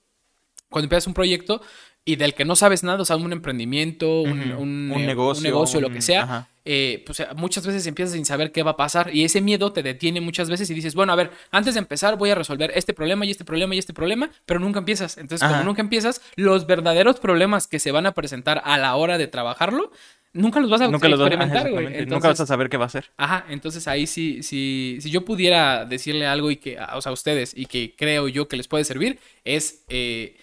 cuando 0.71 0.85
empiezas 0.85 1.07
un 1.07 1.15
proyecto 1.15 1.63
y 2.11 2.17
del 2.17 2.33
que 2.35 2.45
no 2.45 2.57
sabes 2.57 2.83
nada, 2.83 3.03
o 3.03 3.05
sea, 3.05 3.17
un 3.17 3.33
emprendimiento, 3.33 4.23
un, 4.23 4.41
un, 4.53 4.91
Un 4.95 5.01
eh, 5.03 5.07
negocio, 5.07 5.41
un 5.41 5.45
negocio, 5.45 5.81
lo 5.81 5.91
que 5.91 6.01
sea, 6.01 6.49
eh, 6.65 7.03
pues 7.05 7.23
muchas 7.37 7.67
veces 7.67 7.87
empiezas 7.87 8.15
sin 8.15 8.25
saber 8.25 8.51
qué 8.51 8.63
va 8.63 8.73
a 8.73 8.77
pasar 8.77 9.15
y 9.15 9.25
ese 9.25 9.41
miedo 9.41 9.73
te 9.73 9.83
detiene 9.83 10.21
muchas 10.21 10.49
veces 10.49 10.71
y 10.71 10.75
dices, 10.75 10.95
bueno, 10.95 11.13
a 11.13 11.17
ver, 11.17 11.31
antes 11.51 11.75
de 11.75 11.81
empezar 11.81 12.17
voy 12.17 12.31
a 12.31 12.35
resolver 12.35 12.73
este 12.75 12.95
problema 12.95 13.27
y 13.27 13.31
este 13.31 13.45
problema 13.45 13.75
y 13.75 13.79
este 13.79 13.93
problema, 13.93 14.31
pero 14.47 14.59
nunca 14.61 14.79
empiezas. 14.79 15.19
Entonces, 15.19 15.43
Ajá. 15.45 15.53
como 15.59 15.65
nunca 15.67 15.83
empiezas, 15.83 16.21
los 16.37 16.67
verdaderos 16.67 17.21
problemas 17.21 17.67
que 17.67 17.79
se 17.79 17.93
van 17.93 18.07
a 18.07 18.13
presentar 18.13 18.63
a 18.65 18.79
la 18.79 18.95
hora 18.97 19.19
de 19.19 19.27
trabajarlo, 19.27 19.93
nunca 20.33 20.61
los 20.61 20.71
vas 20.71 20.81
a 20.83 20.89
Nunca, 20.89 21.09
experimentar, 21.09 21.71
güey. 21.71 22.07
Nunca 22.07 22.29
vas 22.29 22.41
a 22.41 22.47
saber 22.47 22.69
qué 22.71 22.77
va 22.79 22.87
a 22.87 22.91
ser. 22.91 23.11
Ajá, 23.17 23.45
entonces 23.51 23.87
ahí 23.89 24.07
sí, 24.07 24.43
sí, 24.43 24.99
si 25.01 25.11
yo 25.11 25.25
pudiera 25.25 25.85
decirle 25.85 26.27
algo 26.27 26.51
y 26.51 26.57
que, 26.57 26.79
a- 26.79 26.97
o 26.97 27.03
sea, 27.03 27.11
a 27.11 27.13
ustedes 27.13 27.53
y 27.55 27.67
que 27.67 27.95
creo 27.97 28.29
yo 28.29 28.49
que 28.49 28.57
les 28.57 28.67
puede 28.69 28.85
servir, 28.85 29.19
es, 29.45 29.85
eh, 29.89 30.37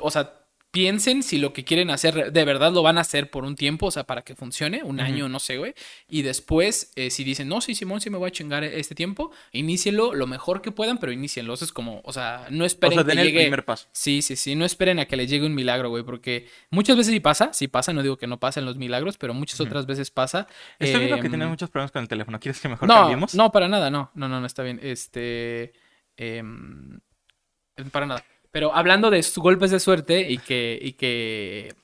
o 0.00 0.10
sea, 0.12 0.34
piensen 0.70 1.22
si 1.22 1.38
lo 1.38 1.52
que 1.52 1.64
quieren 1.64 1.90
hacer 1.90 2.30
de 2.32 2.44
verdad 2.44 2.72
lo 2.72 2.82
van 2.82 2.98
a 2.98 3.00
hacer 3.00 3.30
por 3.30 3.44
un 3.44 3.56
tiempo, 3.56 3.86
o 3.86 3.90
sea, 3.90 4.04
para 4.04 4.22
que 4.22 4.34
funcione, 4.34 4.82
un 4.82 5.00
año, 5.00 5.28
no 5.28 5.38
sé, 5.38 5.56
güey. 5.56 5.74
Y 6.08 6.22
después, 6.22 6.92
eh, 6.94 7.10
si 7.10 7.24
dicen, 7.24 7.48
no, 7.48 7.60
sí, 7.60 7.74
Simón, 7.74 8.00
sí 8.00 8.10
me 8.10 8.18
voy 8.18 8.28
a 8.28 8.32
chingar 8.32 8.62
este 8.64 8.94
tiempo, 8.94 9.32
inícienlo 9.52 10.14
lo 10.14 10.26
mejor 10.26 10.60
que 10.60 10.70
puedan, 10.70 10.98
pero 10.98 11.10
inícienlo. 11.12 11.54
Eso 11.54 11.64
es 11.64 11.72
como, 11.72 12.00
o 12.04 12.12
sea, 12.12 12.46
no 12.50 12.64
O 12.64 12.66
esperen 12.66 12.98
sea, 12.98 13.04
que 13.04 13.08
den 13.08 13.18
el 13.18 13.26
llegue. 13.26 13.40
primer 13.40 13.64
paso. 13.64 13.88
Sí, 13.92 14.20
sí, 14.22 14.36
sí, 14.36 14.54
no 14.54 14.64
esperen 14.64 14.98
a 14.98 15.06
que 15.06 15.16
les 15.16 15.30
llegue 15.30 15.46
un 15.46 15.54
milagro, 15.54 15.88
güey, 15.88 16.04
porque 16.04 16.48
muchas 16.70 16.96
veces 16.96 17.12
sí 17.12 17.20
pasa, 17.20 17.52
sí 17.52 17.66
pasa, 17.68 17.92
no 17.92 18.02
digo 18.02 18.18
que 18.18 18.26
no 18.26 18.38
pasen 18.38 18.64
los 18.66 18.76
milagros, 18.76 19.16
pero 19.16 19.32
muchas 19.34 19.60
otras 19.60 19.86
veces 19.86 20.10
pasa. 20.10 20.46
Estoy 20.78 21.00
viendo 21.00 21.16
que 21.20 21.26
Em, 21.26 21.32
tienes 21.32 21.48
muchos 21.48 21.70
problemas 21.70 21.92
con 21.92 22.02
el 22.02 22.08
teléfono. 22.08 22.38
¿Quieres 22.40 22.60
que 22.60 22.68
mejor 22.68 22.88
no, 22.88 22.94
cambiemos? 22.94 23.34
no, 23.34 23.50
para 23.52 23.68
nada, 23.68 23.90
no. 23.90 24.10
No, 24.14 24.28
no, 24.28 24.40
no 24.40 24.46
está 24.46 24.62
bien. 24.62 24.78
Este. 24.82 25.72
em, 26.16 27.00
para 27.90 28.06
nada. 28.06 28.24
Pero 28.58 28.74
hablando 28.74 29.08
de 29.08 29.24
golpes 29.36 29.70
de 29.70 29.78
suerte 29.78 30.20
y 30.28 30.36
que, 30.36 30.76
y 30.82 30.94
que 30.94 31.76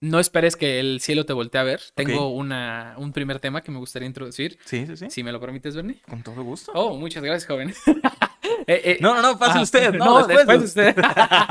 no 0.00 0.20
esperes 0.20 0.54
que 0.54 0.78
el 0.78 1.00
cielo 1.00 1.26
te 1.26 1.32
voltee 1.32 1.60
a 1.60 1.64
ver, 1.64 1.80
tengo 1.96 2.28
una, 2.28 2.94
un 2.98 3.12
primer 3.12 3.40
tema 3.40 3.62
que 3.62 3.72
me 3.72 3.80
gustaría 3.80 4.06
introducir. 4.06 4.56
Sí, 4.64 4.86
sí, 4.86 4.96
sí. 4.96 5.10
Si 5.10 5.24
me 5.24 5.32
lo 5.32 5.40
permites, 5.40 5.74
Bernie. 5.74 6.00
Con 6.08 6.22
todo 6.22 6.44
gusto. 6.44 6.70
Oh, 6.72 6.96
muchas 6.96 7.24
gracias, 7.24 7.48
joven. 7.48 7.74
Eh, 8.66 8.82
eh, 8.84 8.98
No, 9.00 9.14
no, 9.14 9.22
no, 9.22 9.38
pase 9.38 9.58
ah, 9.58 9.62
usted. 9.62 9.94
No, 9.98 10.24
después, 10.24 10.62
usted. 10.62 10.94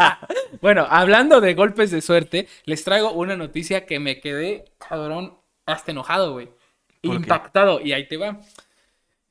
bueno, 0.61 0.87
hablando 0.89 1.41
de 1.41 1.55
golpes 1.55 1.91
de 1.91 1.99
suerte, 1.99 2.47
les 2.63 2.81
traigo 2.85 3.11
una 3.11 3.35
noticia 3.35 3.85
que 3.85 3.99
me 3.99 4.21
quedé, 4.21 4.63
cabrón, 4.77 5.37
hasta 5.65 5.91
enojado, 5.91 6.31
güey. 6.33 6.49
Impactado. 7.01 7.81
Y 7.81 7.91
ahí 7.91 8.07
te 8.07 8.15
va. 8.15 8.39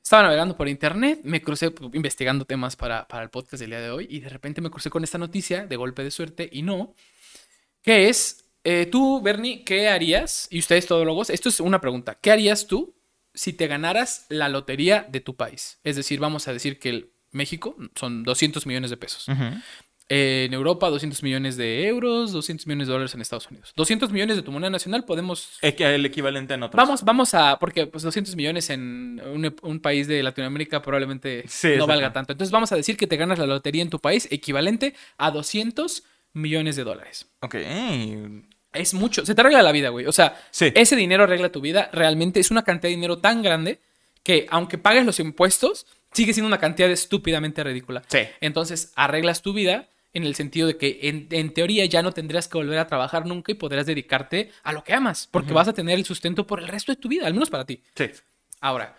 Estaba 0.09 0.23
navegando 0.23 0.57
por 0.57 0.67
internet, 0.67 1.19
me 1.21 1.39
crucé 1.39 1.71
investigando 1.93 2.43
temas 2.43 2.75
para, 2.75 3.07
para 3.07 3.21
el 3.21 3.29
podcast 3.29 3.61
del 3.61 3.69
día 3.69 3.79
de 3.79 3.91
hoy 3.91 4.07
y 4.09 4.21
de 4.21 4.29
repente 4.29 4.59
me 4.59 4.71
crucé 4.71 4.89
con 4.89 5.03
esta 5.03 5.19
noticia 5.19 5.67
de 5.67 5.75
golpe 5.75 6.03
de 6.03 6.09
suerte 6.09 6.49
y 6.51 6.63
no, 6.63 6.95
que 7.83 8.09
es, 8.09 8.43
eh, 8.63 8.87
tú, 8.87 9.21
Bernie, 9.21 9.63
¿qué 9.63 9.87
harías? 9.87 10.47
Y 10.49 10.57
ustedes 10.57 10.87
todólogos, 10.87 11.29
esto 11.29 11.49
es 11.49 11.59
una 11.59 11.79
pregunta, 11.79 12.17
¿qué 12.19 12.31
harías 12.31 12.65
tú 12.65 12.95
si 13.35 13.53
te 13.53 13.67
ganaras 13.67 14.25
la 14.29 14.49
lotería 14.49 15.05
de 15.07 15.19
tu 15.19 15.35
país? 15.35 15.77
Es 15.83 15.95
decir, 15.95 16.19
vamos 16.19 16.47
a 16.47 16.53
decir 16.53 16.79
que 16.79 17.11
México 17.29 17.77
son 17.93 18.23
200 18.23 18.65
millones 18.65 18.89
de 18.89 18.97
pesos. 18.97 19.29
Eh, 19.29 19.61
en 20.11 20.53
Europa, 20.53 20.89
200 20.89 21.21
millones 21.21 21.55
de 21.55 21.85
euros, 21.87 22.31
200 22.31 22.65
millones 22.65 22.87
de 22.87 22.93
dólares 22.93 23.13
en 23.13 23.21
Estados 23.21 23.47
Unidos. 23.51 23.71
200 23.75 24.11
millones 24.11 24.35
de 24.37 24.41
tu 24.41 24.51
moneda 24.51 24.71
nacional 24.71 25.05
podemos 25.05 25.59
Es 25.61 25.75
que 25.75 25.85
el 25.93 26.03
equivalente 26.05 26.55
en 26.55 26.63
otros. 26.63 26.77
Vamos, 26.83 27.03
vamos 27.03 27.33
a, 27.35 27.59
porque 27.59 27.85
pues 27.85 28.03
200 28.03 28.35
millones 28.35 28.71
en 28.71 29.21
un, 29.23 29.55
un 29.61 29.79
país 29.79 30.07
de 30.07 30.23
Latinoamérica 30.23 30.81
probablemente 30.81 31.43
Sí, 31.47 31.73
no 31.77 31.85
valga 31.85 32.11
tanto. 32.11 32.31
Entonces 32.33 32.51
vamos 32.51 32.71
a 32.71 32.75
decir 32.75 32.97
que 32.97 33.05
te 33.05 33.17
ganas 33.17 33.37
la 33.37 33.45
lotería 33.45 33.83
en 33.83 33.89
tu 33.91 33.99
país 33.99 34.27
equivalente 34.31 34.95
a 35.19 35.29
200 35.29 36.03
millones 36.33 36.75
de 36.75 36.83
dólares. 36.83 37.27
Ok. 37.41 37.55
Es 38.73 38.93
mucho, 38.93 39.25
se 39.25 39.33
te 39.33 39.41
arregla 39.41 39.61
la 39.61 39.71
vida, 39.71 39.89
güey. 39.89 40.05
O 40.05 40.11
sea, 40.11 40.39
Sí. 40.51 40.71
ese 40.75 40.95
dinero 40.95 41.23
arregla 41.23 41.51
tu 41.51 41.61
vida. 41.61 41.89
Realmente 41.93 42.39
es 42.39 42.51
una 42.51 42.63
cantidad 42.63 42.89
de 42.89 42.95
dinero 42.95 43.17
tan 43.19 43.41
grande 43.41 43.79
que 44.23 44.47
aunque 44.49 44.77
pagues 44.77 45.05
los 45.05 45.19
impuestos, 45.19 45.85
sigue 46.13 46.33
siendo 46.33 46.47
una 46.47 46.59
cantidad 46.59 46.89
estúpidamente 46.89 47.63
ridícula. 47.63 48.03
Sí. 48.07 48.19
Entonces 48.41 48.91
arreglas 48.95 49.41
tu 49.41 49.53
vida 49.53 49.87
en 50.13 50.23
el 50.23 50.35
sentido 50.35 50.67
de 50.67 50.77
que 50.77 50.99
en, 51.03 51.27
en 51.31 51.53
teoría 51.53 51.85
ya 51.85 52.01
no 52.01 52.11
tendrías 52.11 52.47
que 52.47 52.57
volver 52.57 52.79
a 52.79 52.87
trabajar 52.87 53.25
nunca 53.25 53.51
y 53.51 53.55
podrás 53.55 53.85
dedicarte 53.85 54.51
a 54.63 54.73
lo 54.73 54.83
que 54.83 54.93
amas, 54.93 55.27
porque 55.29 55.53
vas 55.53 55.67
a 55.67 55.73
tener 55.73 55.97
el 55.97 56.05
sustento 56.05 56.47
por 56.47 56.59
el 56.59 56.67
resto 56.67 56.91
de 56.91 56.97
tu 56.97 57.07
vida, 57.07 57.27
al 57.27 57.33
menos 57.33 57.49
para 57.49 57.65
ti. 57.65 57.83
Sí. 57.95 58.09
Ahora, 58.61 58.95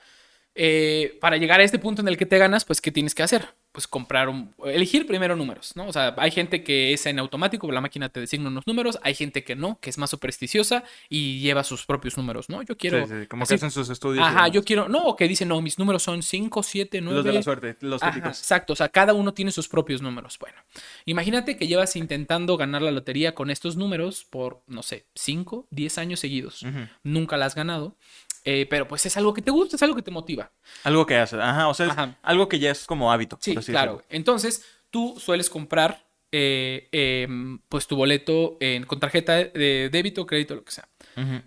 eh, 0.54 1.18
para 1.20 1.36
llegar 1.36 1.60
a 1.60 1.64
este 1.64 1.78
punto 1.78 2.02
en 2.02 2.08
el 2.08 2.16
que 2.16 2.26
te 2.26 2.38
ganas, 2.38 2.64
pues 2.64 2.80
¿qué 2.80 2.92
tienes 2.92 3.14
que 3.14 3.22
hacer? 3.22 3.48
Pues 3.72 3.86
comprar 3.86 4.28
un, 4.28 4.52
elegir 4.64 5.06
primero 5.06 5.36
números, 5.36 5.76
¿no? 5.76 5.86
O 5.86 5.92
sea, 5.92 6.14
hay 6.18 6.30
gente 6.32 6.64
que 6.64 6.92
es 6.92 7.06
en 7.06 7.18
automático, 7.20 7.70
la 7.70 7.80
máquina 7.80 8.08
te 8.08 8.18
designa 8.18 8.48
unos 8.48 8.66
números, 8.66 8.98
hay 9.02 9.14
gente 9.14 9.44
que 9.44 9.54
no, 9.54 9.78
que 9.80 9.90
es 9.90 9.98
más 9.98 10.10
supersticiosa 10.10 10.82
y 11.08 11.38
lleva 11.40 11.62
sus 11.62 11.86
propios 11.86 12.16
números, 12.16 12.48
¿no? 12.48 12.62
Yo 12.62 12.76
quiero... 12.76 13.06
Sí, 13.06 13.12
sí, 13.20 13.26
como 13.28 13.44
así- 13.44 13.50
que 13.50 13.54
hacen 13.56 13.70
sus 13.70 13.88
estudios. 13.88 14.26
Ajá, 14.26 14.48
yo 14.48 14.64
quiero, 14.64 14.88
no, 14.88 14.98
o 15.04 15.14
que 15.16 15.28
dicen, 15.28 15.46
no, 15.48 15.62
mis 15.62 15.78
números 15.78 16.02
son 16.02 16.22
5, 16.22 16.62
7, 16.62 17.00
9. 17.00 17.16
Los 17.16 17.24
de 17.24 17.32
la 17.32 17.42
suerte, 17.42 17.76
los 17.80 18.02
Ajá, 18.02 18.12
típicos. 18.12 18.38
exacto, 18.40 18.72
o 18.72 18.76
sea, 18.76 18.88
cada 18.88 19.14
uno 19.14 19.34
tiene 19.34 19.52
sus 19.52 19.68
propios 19.68 20.02
números. 20.02 20.36
Bueno, 20.40 20.58
imagínate 21.04 21.56
que 21.56 21.68
llevas 21.68 21.94
intentando 21.94 22.56
ganar 22.56 22.82
la 22.82 22.90
lotería 22.90 23.34
con 23.34 23.50
estos 23.50 23.76
números 23.76 24.26
por, 24.28 24.62
no 24.66 24.82
sé, 24.82 25.06
5, 25.14 25.68
10 25.70 25.98
años 25.98 26.20
seguidos. 26.20 26.64
Nunca 27.04 27.36
la 27.36 27.46
has 27.46 27.54
ganado, 27.54 27.94
eh, 28.44 28.66
pero 28.68 28.86
pues 28.88 29.04
es 29.06 29.16
algo 29.16 29.32
que 29.34 29.42
te 29.42 29.50
gusta, 29.50 29.76
es 29.76 29.82
algo 29.82 29.94
que 29.96 30.02
te 30.02 30.10
motiva. 30.10 30.50
Algo 30.84 31.04
que 31.06 31.16
hace, 31.16 31.36
ajá, 31.40 31.68
o 31.68 31.74
sea, 31.74 31.86
es 31.86 31.92
Ajá. 31.92 32.18
algo 32.22 32.48
que 32.48 32.58
ya 32.58 32.70
es 32.70 32.86
como 32.86 33.12
hábito. 33.12 33.38
Sí, 33.40 33.54
claro. 33.56 33.96
decirlo. 33.96 34.02
Entonces, 34.08 34.64
tú 34.90 35.16
sueles 35.18 35.50
comprar 35.50 36.06
eh, 36.32 36.88
em, 36.92 37.58
pues 37.68 37.86
tu 37.88 37.96
boleto 37.96 38.56
en- 38.60 38.84
con 38.86 39.00
tarjeta 39.00 39.34
de 39.34 39.88
débito, 39.90 40.26
crédito, 40.26 40.54
lo 40.54 40.62
que 40.64 40.70
sea. 40.70 40.88
Ujú. 41.16 41.42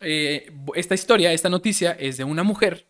Eh, 0.00 0.52
esta 0.74 0.94
historia, 0.94 1.32
esta 1.32 1.48
noticia 1.48 1.92
es 1.92 2.16
de 2.16 2.24
una 2.24 2.42
mujer 2.42 2.86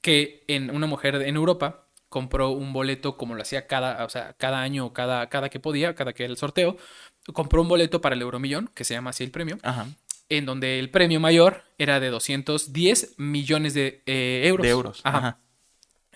que 0.00 0.44
en 0.48 0.70
una 0.70 0.86
mujer 0.86 1.14
en 1.16 1.34
Europa 1.36 1.86
compró 2.08 2.50
un 2.50 2.72
boleto 2.72 3.16
como 3.16 3.34
lo 3.34 3.42
hacía 3.42 3.66
cada, 3.66 4.04
o 4.04 4.08
sea, 4.08 4.34
cada 4.34 4.60
año, 4.60 4.92
cada, 4.92 5.28
cada 5.28 5.48
que 5.48 5.58
podía, 5.58 5.94
cada 5.94 6.12
que 6.12 6.24
era 6.24 6.30
el 6.30 6.36
sorteo, 6.36 6.76
compró 7.32 7.62
un 7.62 7.68
boleto 7.68 8.00
para 8.00 8.14
el 8.14 8.22
Euromillón, 8.22 8.70
que 8.74 8.84
se 8.84 8.94
llama 8.94 9.10
así 9.10 9.24
el 9.24 9.30
premio, 9.32 9.58
Ajá. 9.62 9.86
En 10.28 10.46
donde 10.46 10.78
el 10.78 10.90
premio 10.90 11.20
mayor 11.20 11.64
era 11.78 12.00
de 12.00 12.08
210 12.10 13.14
millones 13.18 13.74
de 13.74 14.02
eh, 14.06 14.42
euros. 14.46 14.62
De 14.64 14.70
euros. 14.70 15.00
Ajá. 15.04 15.18
Ajá. 15.18 15.38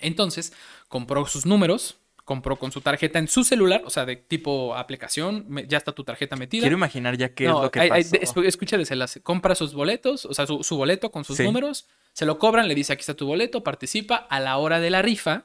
Entonces, 0.01 0.53
compró 0.89 1.27
sus 1.27 1.45
números, 1.47 1.97
compró 2.25 2.57
con 2.57 2.71
su 2.73 2.81
tarjeta 2.81 3.19
en 3.19 3.27
su 3.29 3.43
celular, 3.43 3.83
o 3.85 3.91
sea, 3.91 4.05
de 4.07 4.17
tipo 4.17 4.77
aplicación, 4.77 5.47
me- 5.49 5.67
ya 5.67 5.79
está 5.79 5.93
tu 5.93 6.05
tarjeta 6.05 6.37
metida. 6.37 6.61
Quiero 6.63 6.77
imaginar 6.77 7.17
ya 7.17 7.31
qué 7.35 7.47
No, 7.47 7.59
es 7.59 7.63
lo 7.65 7.71
que 7.71 7.81
hay- 7.81 7.91
hay- 7.91 8.05
pasó. 8.05 8.43
escucha 8.43 8.77
de 8.77 8.85
celas. 8.85 9.19
Compra 9.23 9.55
sus 9.55 9.75
boletos, 9.75 10.25
o 10.27 10.35
sea, 10.35 10.47
su, 10.47 10.63
su 10.63 10.77
boleto 10.77 11.11
con 11.11 11.25
sus 11.25 11.37
Sí. 11.39 11.43
números, 11.45 11.87
se 12.13 12.27
lo 12.27 12.39
cobran, 12.39 12.69
le 12.69 12.75
dice 12.75 12.93
aquí 12.93 13.01
está 13.01 13.15
tu 13.15 13.27
boleto, 13.27 13.63
participa. 13.65 14.17
A 14.17 14.41
la 14.41 14.57
hora 14.59 14.79
de 14.81 14.91
la 14.91 15.03
rifa, 15.03 15.45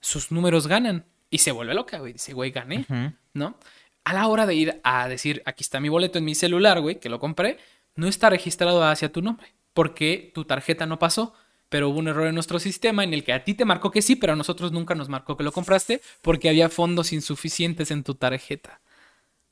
sus 0.00 0.30
números 0.30 0.66
ganan. 0.66 1.04
Y 1.30 1.38
se 1.38 1.50
vuelve 1.52 1.74
loca, 1.74 1.98
güey. 1.98 2.12
Dice, 2.14 2.32
güey, 2.32 2.50
gané. 2.52 2.86
¿no? 3.34 3.58
A 4.04 4.12
la 4.14 4.26
hora 4.28 4.46
de 4.46 4.54
ir 4.54 4.80
a 4.84 5.08
decir, 5.08 5.42
aquí 5.44 5.62
está 5.62 5.80
mi 5.80 5.88
boleto 5.90 6.18
en 6.18 6.24
mi 6.24 6.34
celular, 6.34 6.80
güey, 6.80 6.98
que 7.00 7.08
lo 7.10 7.18
compré, 7.20 7.58
no 7.98 8.06
está 8.06 8.30
registrado 8.30 8.82
hacia 8.84 9.10
tu 9.10 9.22
nombre, 9.22 9.52
porque 9.74 10.30
tu 10.32 10.44
tarjeta 10.44 10.86
no 10.86 10.98
pasó. 10.98 11.34
Pero 11.68 11.90
hubo 11.90 11.98
un 11.98 12.08
error 12.08 12.26
en 12.28 12.34
nuestro 12.34 12.58
sistema 12.58 13.04
en 13.04 13.12
el 13.12 13.24
que 13.24 13.34
a 13.34 13.44
ti 13.44 13.52
te 13.52 13.66
marcó 13.66 13.90
que 13.90 14.00
sí, 14.00 14.16
pero 14.16 14.32
a 14.32 14.36
nosotros 14.36 14.72
nunca 14.72 14.94
nos 14.94 15.10
marcó 15.10 15.36
que 15.36 15.44
lo 15.44 15.52
compraste 15.52 16.00
porque 16.22 16.48
había 16.48 16.70
fondos 16.70 17.12
insuficientes 17.12 17.90
en 17.90 18.04
tu 18.04 18.14
tarjeta. 18.14 18.80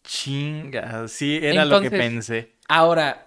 Chinga, 0.03 1.09
sí, 1.09 1.39
era 1.43 1.67
lo 1.67 1.83
que 1.83 1.91
pensé. 1.91 2.53
Ahora, 2.69 3.26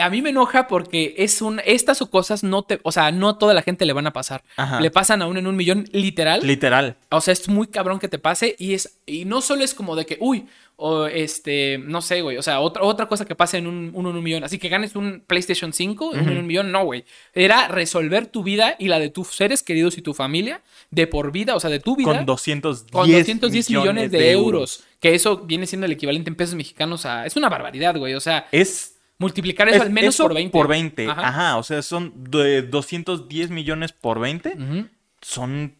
a 0.00 0.10
mí 0.10 0.22
me 0.22 0.30
enoja 0.30 0.66
porque 0.66 1.14
es 1.18 1.42
un. 1.42 1.60
Estas 1.64 2.02
o 2.02 2.10
cosas 2.10 2.42
no 2.42 2.62
te. 2.62 2.80
O 2.82 2.92
sea, 2.92 3.10
no 3.12 3.36
toda 3.36 3.54
la 3.54 3.62
gente 3.62 3.84
le 3.86 3.92
van 3.92 4.06
a 4.06 4.12
pasar. 4.12 4.42
Ajá. 4.56 4.80
Le 4.80 4.90
pasan 4.90 5.22
a 5.22 5.26
uno 5.26 5.38
en 5.38 5.46
un 5.46 5.56
millón 5.56 5.88
literal. 5.92 6.40
Literal. 6.46 6.96
o 7.10 7.20
sea, 7.20 7.32
es 7.32 7.48
muy 7.48 7.66
cabrón 7.68 7.98
que 7.98 8.08
te 8.08 8.18
pase. 8.18 8.56
Y 8.58 8.74
es. 8.74 8.98
Y 9.06 9.24
no 9.24 9.40
solo 9.40 9.64
es 9.64 9.74
como 9.74 9.96
de 9.96 10.06
que, 10.06 10.16
uy, 10.20 10.46
o 10.76 11.06
este. 11.06 11.78
No 11.78 12.00
sé, 12.02 12.22
güey. 12.22 12.36
O 12.36 12.42
sea, 12.42 12.60
otra, 12.60 12.82
otra 12.82 13.06
cosa 13.06 13.24
que 13.24 13.34
pase 13.34 13.58
en 13.58 13.66
un, 13.66 13.90
uno 13.94 14.10
en 14.10 14.16
un 14.16 14.22
millón. 14.22 14.44
Así 14.44 14.58
que 14.58 14.68
ganes 14.68 14.94
un 14.96 15.22
PlayStation 15.26 15.72
5 15.72 16.14
en 16.14 16.20
uno 16.20 16.32
en 16.32 16.38
un 16.38 16.46
millón. 16.46 16.70
No, 16.70 16.84
güey. 16.84 17.04
Era 17.34 17.68
resolver 17.68 18.26
tu 18.26 18.42
vida 18.42 18.76
y 18.78 18.88
la 18.88 18.98
de 18.98 19.10
tus 19.10 19.28
seres 19.28 19.62
queridos 19.62 19.98
y 19.98 20.02
tu 20.02 20.14
familia 20.14 20.62
de 20.90 21.06
por 21.06 21.32
vida. 21.32 21.56
O 21.56 21.60
sea, 21.60 21.70
de 21.70 21.80
tu 21.80 21.96
vida. 21.96 22.14
Con 22.14 22.26
210, 22.26 22.92
Con 22.92 23.10
210 23.10 23.70
millones, 23.70 24.10
de, 24.10 24.30
euros. 24.30 24.84
Que 25.00 25.14
eso 25.14 25.38
viene 25.38 25.66
siendo 25.66 25.86
el 25.86 25.92
equivalente 25.92 26.30
en 26.30 26.36
pesos 26.36 26.54
mexicanos 26.54 27.06
a. 27.06 27.26
Es 27.26 27.36
una 27.36 27.48
barbaridad, 27.48 27.96
güey. 27.96 28.14
O 28.14 28.20
sea, 28.20 28.46
Es 28.52 28.97
multiplicar 29.18 29.68
eso 29.68 29.76
es- 29.78 29.82
al 29.82 29.90
menos 29.90 30.14
eso 30.14 30.24
por 30.24 30.34
20. 30.34 30.52
Por 30.52 30.68
20. 30.68 31.06
Ajá. 31.10 31.28
Ajá. 31.28 31.56
o 31.58 31.62
sea, 31.62 31.82
son 31.82 32.12
de 32.30 32.62
210 32.62 33.50
millones 33.50 33.92
por 33.92 34.18
20. 34.20 34.54
Ujú. 34.58 34.86
Son. 35.20 35.74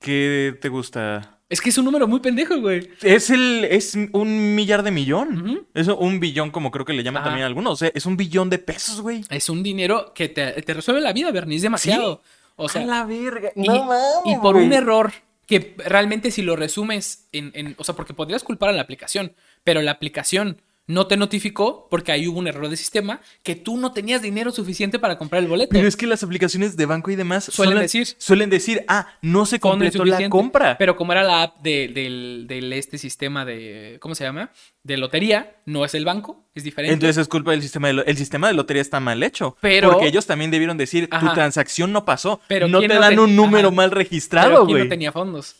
¿Qué 0.00 0.56
te 0.60 0.68
gusta? 0.68 1.38
Es 1.48 1.60
que 1.60 1.70
es 1.70 1.78
un 1.78 1.86
número 1.86 2.06
muy 2.06 2.20
pendejo, 2.20 2.60
güey. 2.60 2.90
Es 3.02 3.30
el. 3.30 3.64
Es 3.64 3.94
un 4.12 4.54
millar 4.54 4.82
de 4.82 4.90
millón. 4.90 5.42
Ujú. 5.50 5.66
Es 5.74 5.88
un 5.88 6.20
billón, 6.20 6.50
como 6.50 6.70
creo 6.70 6.84
que 6.84 6.92
le 6.92 7.02
llaman 7.02 7.22
Ajá. 7.22 7.30
también 7.30 7.46
algunos. 7.46 7.72
O 7.72 7.76
sea, 7.76 7.90
es 7.94 8.06
un 8.06 8.16
billón 8.16 8.50
de 8.50 8.58
pesos, 8.58 9.00
güey. 9.00 9.22
Es 9.30 9.48
un 9.48 9.62
dinero 9.62 10.12
que 10.14 10.28
te, 10.28 10.52
te 10.62 10.74
resuelve 10.74 11.00
la 11.00 11.12
vida, 11.12 11.30
Bernie. 11.32 11.56
Es 11.56 11.62
demasiado. 11.62 12.22
O 12.56 12.68
sea, 12.68 12.82
A 12.82 12.86
la 12.86 13.04
verga. 13.04 13.50
y, 13.56 13.62
no 13.66 13.84
mames. 13.84 14.06
y 14.26 14.34
por 14.36 14.54
güey. 14.56 14.66
un 14.66 14.72
error 14.72 15.12
que 15.46 15.74
realmente 15.78 16.30
si 16.30 16.42
lo 16.42 16.54
resumes 16.54 17.26
en, 17.32 17.50
en- 17.54 17.74
O 17.78 17.84
sea, 17.84 17.94
porque 17.96 18.12
podrías 18.14 18.44
culpar 18.44 18.68
a 18.68 18.72
la 18.72 18.82
aplicación, 18.82 19.32
pero 19.64 19.80
la 19.80 19.92
aplicación 19.92 20.60
no 20.88 21.06
te 21.06 21.16
notificó 21.16 21.86
porque 21.90 22.10
ahí 22.12 22.26
hubo 22.26 22.38
un 22.38 22.48
error 22.48 22.68
de 22.68 22.76
sistema 22.76 23.20
que 23.44 23.54
tú 23.54 23.76
no 23.76 23.92
tenías 23.92 24.22
dinero 24.22 24.50
suficiente 24.50 24.98
para 24.98 25.18
comprar 25.18 25.42
el 25.42 25.48
boleto. 25.48 25.68
Pero 25.70 25.86
es 25.86 25.96
que 25.96 26.06
las 26.06 26.22
aplicaciones 26.24 26.76
de 26.76 26.86
banco 26.86 27.10
y 27.10 27.14
demás 27.16 27.44
Suelen 27.44 27.54
suelen 27.74 27.82
decir. 27.82 28.06
Suelen 28.18 28.50
decir, 28.50 28.84
ah, 28.88 29.06
no 29.22 29.46
se 29.46 29.60
completó 29.60 30.04
la 30.04 30.28
compra. 30.30 30.76
Pero 30.78 30.96
como 30.96 31.12
era 31.12 31.22
la 31.22 31.42
app 31.42 31.60
de- 31.62 31.88
del, 31.88 32.46
del 32.48 32.72
este 32.72 32.98
sistema 32.98 33.44
de. 33.44 33.98
¿Cómo 34.00 34.14
se 34.16 34.24
llama? 34.24 34.50
De 34.82 34.96
lotería, 34.96 35.56
no 35.66 35.84
es 35.84 35.94
el 35.94 36.04
banco, 36.06 36.46
es 36.54 36.64
diferente. 36.64 36.94
Entonces 36.94 37.18
es 37.18 37.28
culpa 37.28 37.50
del 37.50 37.60
sistema 37.62 37.88
de 37.88 37.92
lo- 37.94 38.04
el 38.06 38.16
sistema 38.16 38.48
de 38.48 38.54
lotería 38.54 38.80
está 38.80 38.98
mal 38.98 39.22
hecho. 39.22 39.56
Pero- 39.60 39.90
porque 39.92 40.06
ellos 40.08 40.24
también 40.26 40.50
debieron 40.50 40.78
decir 40.78 41.08
tu 41.20 41.32
transacción 41.34 41.92
no 41.92 42.06
pasó. 42.06 42.40
Pero 42.48 42.66
no 42.66 42.78
¿quién 42.78 42.88
te 42.88 42.94
no 42.94 43.00
dan 43.02 43.10
ten- 43.10 43.18
un 43.20 43.36
número 43.36 43.68
Ajá. 43.68 43.76
mal 43.76 43.90
registrado, 43.90 44.64
¿quién 44.64 44.68
güey. 44.78 44.82
no 44.84 44.88
tenía 44.88 45.12
fondos. 45.12 45.54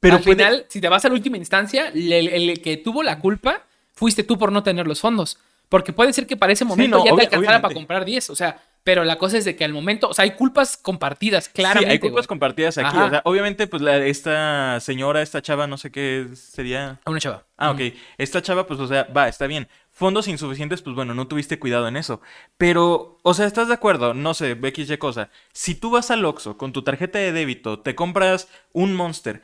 Pero 0.00 0.16
Al 0.16 0.22
puede- 0.22 0.36
final, 0.36 0.66
si 0.68 0.80
te 0.80 0.88
vas 0.88 1.04
a 1.04 1.08
la 1.08 1.14
última 1.14 1.36
instancia, 1.36 1.88
el, 1.94 2.10
el 2.28 2.60
que 2.62 2.78
tuvo 2.78 3.02
la 3.04 3.18
culpa 3.20 3.66
fuiste 4.00 4.24
tú 4.24 4.38
por 4.38 4.50
no 4.50 4.62
tener 4.62 4.86
los 4.86 5.00
fondos. 5.02 5.38
Porque 5.68 5.92
puede 5.92 6.12
ser 6.14 6.26
que 6.26 6.36
para 6.36 6.52
ese 6.52 6.64
momento 6.64 6.98
no, 6.98 7.04
ya 7.04 7.14
te 7.14 7.22
alcanzara 7.22 7.60
para 7.60 7.74
comprar 7.74 8.04
10. 8.04 8.30
O 8.30 8.34
sea, 8.34 8.60
pero 8.82 9.04
la 9.04 9.18
cosa 9.18 9.36
es 9.38 9.44
de 9.44 9.54
que 9.54 9.64
al 9.64 9.72
momento, 9.72 10.08
o 10.08 10.14
sea, 10.14 10.24
hay 10.24 10.32
culpas 10.32 10.76
compartidas, 10.76 11.48
claramente. 11.48 11.90
sí, 11.90 11.92
hay 11.92 11.98
culpas 12.00 12.26
compartidas 12.26 12.76
aquí. 12.78 12.88
Ajá. 12.88 13.04
O 13.04 13.10
sea, 13.10 13.22
obviamente, 13.24 13.66
pues 13.68 13.80
la- 13.82 13.98
esta 13.98 14.80
señora, 14.80 15.22
esta 15.22 15.42
chava, 15.42 15.66
no 15.68 15.76
sé 15.76 15.92
qué 15.92 16.26
sería. 16.34 16.98
A 17.04 17.10
una 17.10 17.20
chava. 17.20 17.44
Ah, 17.58 17.70
ok. 17.70 17.80
Esta 18.18 18.42
chava, 18.42 18.66
pues, 18.66 18.80
o 18.80 18.88
sea, 18.88 19.04
va, 19.16 19.28
está 19.28 19.46
bien. 19.46 19.68
Fondos 19.92 20.26
insuficientes, 20.28 20.80
pues 20.82 20.96
bueno, 20.96 21.14
no 21.14 21.28
tuviste 21.28 21.58
cuidado 21.60 21.86
en 21.86 21.96
eso. 21.96 22.20
Pero, 22.56 23.18
o 23.22 23.34
sea, 23.34 23.46
¿estás 23.46 23.68
de 23.68 23.74
acuerdo? 23.74 24.14
No 24.14 24.34
sé, 24.34 24.56
XY 24.60 24.96
cosa. 24.98 25.28
Si 25.52 25.74
tú 25.74 25.90
vas 25.90 26.10
al 26.10 26.24
Oxxo 26.24 26.56
con 26.56 26.72
tu 26.72 26.82
tarjeta 26.82 27.18
de 27.18 27.32
débito, 27.32 27.78
te 27.80 27.94
compras 27.94 28.48
un 28.72 28.94
Monster, 28.94 29.42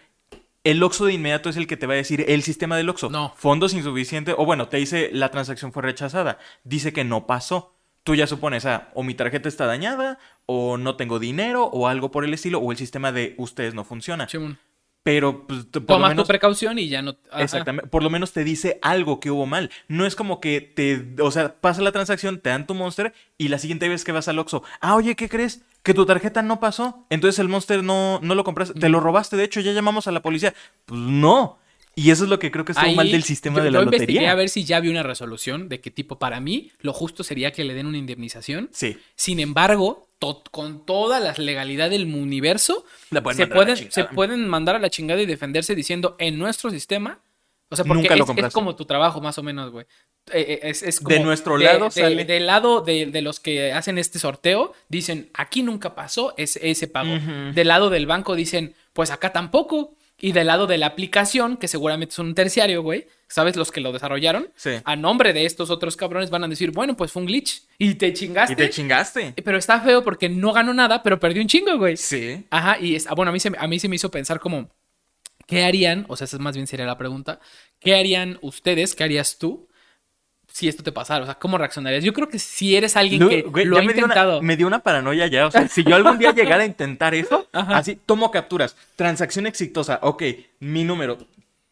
el 0.67 0.83
Oxxo 0.83 1.05
de 1.05 1.13
inmediato 1.13 1.49
es 1.49 1.57
el 1.57 1.69
que 1.69 1.77
te 1.77 1.87
va 1.87 1.93
a 1.93 1.97
decir 1.97 2.25
el 2.27 2.43
sistema 2.43 2.77
del 2.77 2.89
Oxxo. 2.89 3.09
No. 3.09 3.33
Fondos 3.37 3.73
insuficientes, 3.73 4.35
o 4.37 4.45
bueno, 4.45 4.67
te 4.67 4.79
dice 4.79 5.11
la 5.13 5.31
transacción 5.31 5.73
fue 5.73 5.85
rechazada. 5.85 6.39
Dice 6.65 6.93
que 6.93 7.05
no 7.05 7.25
pasó. 7.27 7.77
Tú 8.03 8.17
ya 8.17 8.27
supones, 8.27 8.67
ah, 8.67 8.91
o 8.95 9.05
mi 9.05 9.15
tarjeta 9.15 9.49
está 9.49 9.67
dañada, 9.67 10.19
o 10.45 10.77
no 10.77 10.97
tengo 10.97 11.21
dinero, 11.21 11.65
o 11.65 11.87
algo 11.87 12.11
por 12.11 12.25
el 12.25 12.35
estilo, 12.35 12.59
o 12.59 12.73
el 12.73 12.79
sistema 12.79 13.13
de 13.13 13.35
ustedes 13.39 13.75
no 13.75 13.85
funciona. 13.85 14.29
Simón. 14.29 14.59
Pero, 15.07 15.47
pues, 15.47 15.67
por 15.67 15.83
lo 15.83 15.87
Tomas 15.87 16.09
menos... 16.11 16.25
tu 16.25 16.29
precaución 16.29 16.81
y 16.81 16.89
ya 16.89 17.01
no. 17.01 17.17
ajá. 17.31 17.45
Exactamente. 17.45 17.89
Por 17.89 18.03
lo 18.03 18.11
menos 18.11 18.33
te 18.33 18.43
dice 18.43 18.81
algo 18.83 19.21
que 19.21 19.31
hubo 19.31 19.47
mal. 19.47 19.71
No 19.87 20.05
es 20.05 20.17
como 20.17 20.41
que 20.41 20.61
te, 20.61 21.07
o 21.23 21.31
sea, 21.31 21.55
pasa 21.61 21.81
la 21.81 21.93
transacción, 21.93 22.41
te 22.41 22.51
dan 22.51 22.67
tu 22.67 22.75
monster 22.75 23.15
y 23.39 23.47
la 23.47 23.59
siguiente 23.61 23.89
vez 23.89 24.03
que 24.03 24.11
vas 24.11 24.27
al 24.27 24.41
Oxxo, 24.41 24.65
ah, 24.81 24.97
oye, 24.97 25.15
¿qué 25.15 25.29
crees? 25.29 25.63
Que 25.85 25.95
tu 25.95 26.07
tarjeta 26.07 26.43
no 26.43 26.59
pasó. 26.59 27.07
Entonces 27.09 27.39
el 27.39 27.47
monster 27.49 27.85
no, 27.85 28.19
no 28.21 28.35
lo 28.35 28.43
compraste, 28.43 28.75
te 28.81 28.89
lo 28.89 28.99
robaste. 28.99 29.37
De 29.37 29.45
hecho, 29.45 29.61
ya 29.61 29.71
llamamos 29.71 30.09
a 30.09 30.11
la 30.11 30.23
policía. 30.23 30.53
Pues 30.87 31.01
no. 31.01 31.59
Y 31.95 32.11
eso 32.11 32.25
es 32.25 32.29
lo 32.31 32.41
que 32.41 32.51
creo 32.51 32.65
que 32.65 32.73
estuvo 32.73 32.89
Ahí 32.89 32.97
mal 32.97 33.09
del 33.11 33.23
sistema 33.23 33.59
yo- 33.59 33.63
de 33.65 33.71
la 33.71 33.79
yo 33.79 33.85
investigué 33.85 34.13
lotería. 34.15 34.33
a 34.33 34.35
ver 34.35 34.49
si 34.49 34.65
ya 34.65 34.77
había 34.79 34.91
una 34.91 35.05
resolución 35.05 35.69
de 35.69 35.81
que 35.81 35.91
tipo, 35.93 36.19
para 36.19 36.41
mí, 36.41 36.73
lo 36.81 36.93
justo 36.93 37.23
sería 37.23 37.53
que 37.53 37.63
le 37.65 37.73
den 37.75 37.87
una 37.87 37.97
indemnización. 37.97 38.69
Sí. 38.73 38.99
Sin 39.15 39.39
embargo, 39.41 40.06
to- 40.19 40.43
con 40.51 40.85
toda 40.87 41.21
la 41.21 41.35
legalidad 41.37 41.91
del 41.91 42.05
universo, 42.15 42.85
se, 43.37 43.47
pueden, 43.55 43.77
se 43.93 44.05
pueden 44.15 44.49
mandar 44.49 44.77
a 44.77 44.79
la 44.79 44.91
chingada 44.91 45.21
y 45.23 45.27
defenderse 45.27 45.75
diciendo 45.75 46.17
en 46.19 46.39
nuestro 46.39 46.71
sistema. 46.71 47.21
O 47.69 47.75
sea, 47.75 47.85
porque 47.85 48.03
Nunca 48.03 48.15
lo 48.17 48.25
es- 48.47 48.53
como 48.55 48.77
tu 48.77 48.85
trabajo, 48.85 49.21
más 49.21 49.39
o 49.39 49.43
menos, 49.43 49.73
güey. 49.73 49.87
Eh, 50.33 50.45
eh, 50.49 50.61
es, 50.71 50.83
es 50.83 51.03
De 51.03 51.21
nuestro 51.21 51.57
lado 51.59 51.91
sale- 51.91 52.25
Del 52.25 52.47
lado 52.47 52.81
de, 52.81 53.07
de 53.07 53.23
los 53.23 53.41
que 53.41 53.73
hacen 53.73 53.99
este 53.99 54.19
sorteo, 54.21 54.73
dicen, 54.89 55.31
aquí 55.35 55.63
nunca 55.63 55.95
pasó 55.95 56.33
ese, 56.37 56.69
ese 56.71 56.87
pago. 56.87 57.11
Del 57.55 57.69
lado 57.69 57.91
del 57.91 58.07
banco 58.07 58.35
dicen, 58.37 58.75
pues 58.93 59.11
acá 59.11 59.33
tampoco. 59.33 59.95
Y 60.19 60.33
del 60.33 60.47
lado 60.47 60.67
de 60.67 60.79
la 60.79 60.87
aplicación, 60.87 61.59
que 61.59 61.69
seguramente 61.69 62.13
es 62.15 62.19
un 62.19 62.35
terciario, 62.35 62.83
güey, 62.83 63.07
¿sabes? 63.29 63.55
Los 63.57 63.71
que 63.71 63.83
lo 63.83 63.93
desarrollaron. 63.93 64.49
Sí. 64.57 64.71
A 64.85 64.97
nombre 64.97 65.35
de 65.35 65.45
estos 65.45 65.69
otros 65.69 65.95
cabrones 65.97 66.31
van 66.31 66.43
a 66.45 66.49
decir, 66.49 66.71
bueno, 66.71 66.97
pues 66.97 67.13
fue 67.13 67.21
un 67.21 67.27
glitch. 67.27 67.65
Y 67.79 67.95
te 67.97 68.13
chingaste. 68.15 68.55
Y 68.55 68.57
te 68.57 68.71
chingaste. 68.71 69.35
Pero 69.45 69.59
está 69.59 69.79
feo 69.81 70.03
porque 70.03 70.29
no 70.31 70.53
ganó 70.55 70.73
nada, 70.73 71.03
pero 71.03 71.21
perdió 71.21 71.43
un 71.43 71.49
chingo, 71.49 71.77
güey. 71.77 71.97
Sí. 71.99 72.47
Ajá, 72.51 72.79
y 72.81 72.95
es, 72.95 73.07
ah, 73.09 73.15
bueno, 73.15 73.29
a 73.29 73.33
mí, 73.33 73.41
se, 73.41 73.51
me- 73.51 73.59
a 73.59 73.67
mí 73.67 73.79
se 73.79 73.89
me 73.91 73.97
hizo 73.97 74.11
pensar 74.11 74.41
como, 74.41 74.71
¿qué 75.47 75.65
harían? 75.65 76.07
O 76.09 76.17
sea, 76.17 76.25
esa 76.25 76.37
es 76.37 76.41
más 76.41 76.55
bien 76.57 76.67
sería 76.67 76.87
la 76.87 76.97
pregunta. 76.97 77.39
¿Qué 77.79 77.95
harían 77.95 78.39
ustedes? 78.41 78.95
¿Qué 78.95 79.05
harías 79.05 79.37
tú? 79.39 79.66
Si 80.57 80.69
esto 80.69 80.83
te 80.83 80.91
pasara? 80.91 81.23
O 81.23 81.27
sea, 81.27 81.35
¿cómo 81.35 81.59
reaccionarías? 81.59 82.03
Yo 82.03 82.15
creo 82.15 82.29
que 82.31 82.39
si 82.39 82.77
eres 82.77 82.97
alguien 82.97 83.29
que 83.29 83.43
güey, 83.43 83.67
lo 83.67 83.77
ha 83.77 83.83
me 83.83 83.93
dio 83.93 84.05
una- 84.05 84.15
intentado. 84.15 84.41
me 84.41 84.57
dio 84.57 84.67
una 84.67 84.79
paranoia 84.79 85.27
ya. 85.27 85.47
O 85.47 85.51
sea, 85.51 85.69
si 85.69 85.85
yo 85.85 85.95
algún 85.97 86.19
día 86.19 86.33
llegara 86.33 86.63
a 86.63 86.67
intentar 86.67 87.15
eso, 87.15 87.47
Ajá. 87.53 87.77
así 87.77 87.97
tomo 88.07 88.31
capturas. 88.31 88.75
Transacción 88.97 89.47
exitosa. 89.47 89.99
Ok, 90.03 90.23
mi 90.61 90.83
número. 90.85 91.19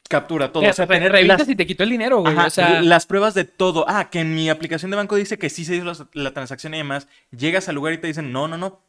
Captura 0.06 0.52
todo. 0.52 0.68
O 0.68 0.72
sea, 0.74 0.86
te 0.86 0.94
tener 0.94 1.10
revisas 1.12 1.38
las- 1.40 1.48
y 1.48 1.56
te 1.56 1.66
quitó 1.66 1.82
el 1.82 1.88
dinero, 1.90 2.18
güey. 2.20 2.34
Ajá, 2.36 2.46
o 2.46 2.50
sea, 2.50 2.82
las 2.82 3.06
pruebas 3.06 3.32
de 3.32 3.44
todo. 3.44 3.86
Ah, 3.88 4.10
que 4.10 4.20
en 4.20 4.34
mi 4.34 4.50
aplicación 4.50 4.90
de 4.90 4.98
banco 4.98 5.16
dice 5.16 5.38
que 5.38 5.48
sí 5.48 5.64
se 5.64 5.76
hizo 5.76 5.84
la, 5.86 5.96
la 6.12 6.32
transacción 6.34 6.74
y 6.74 6.76
demás. 6.76 7.08
Llegas 7.34 7.70
al 7.70 7.76
lugar 7.76 7.94
y 7.94 7.98
te 7.98 8.06
dicen, 8.08 8.30
no, 8.32 8.46
no, 8.48 8.58
no. 8.58 8.82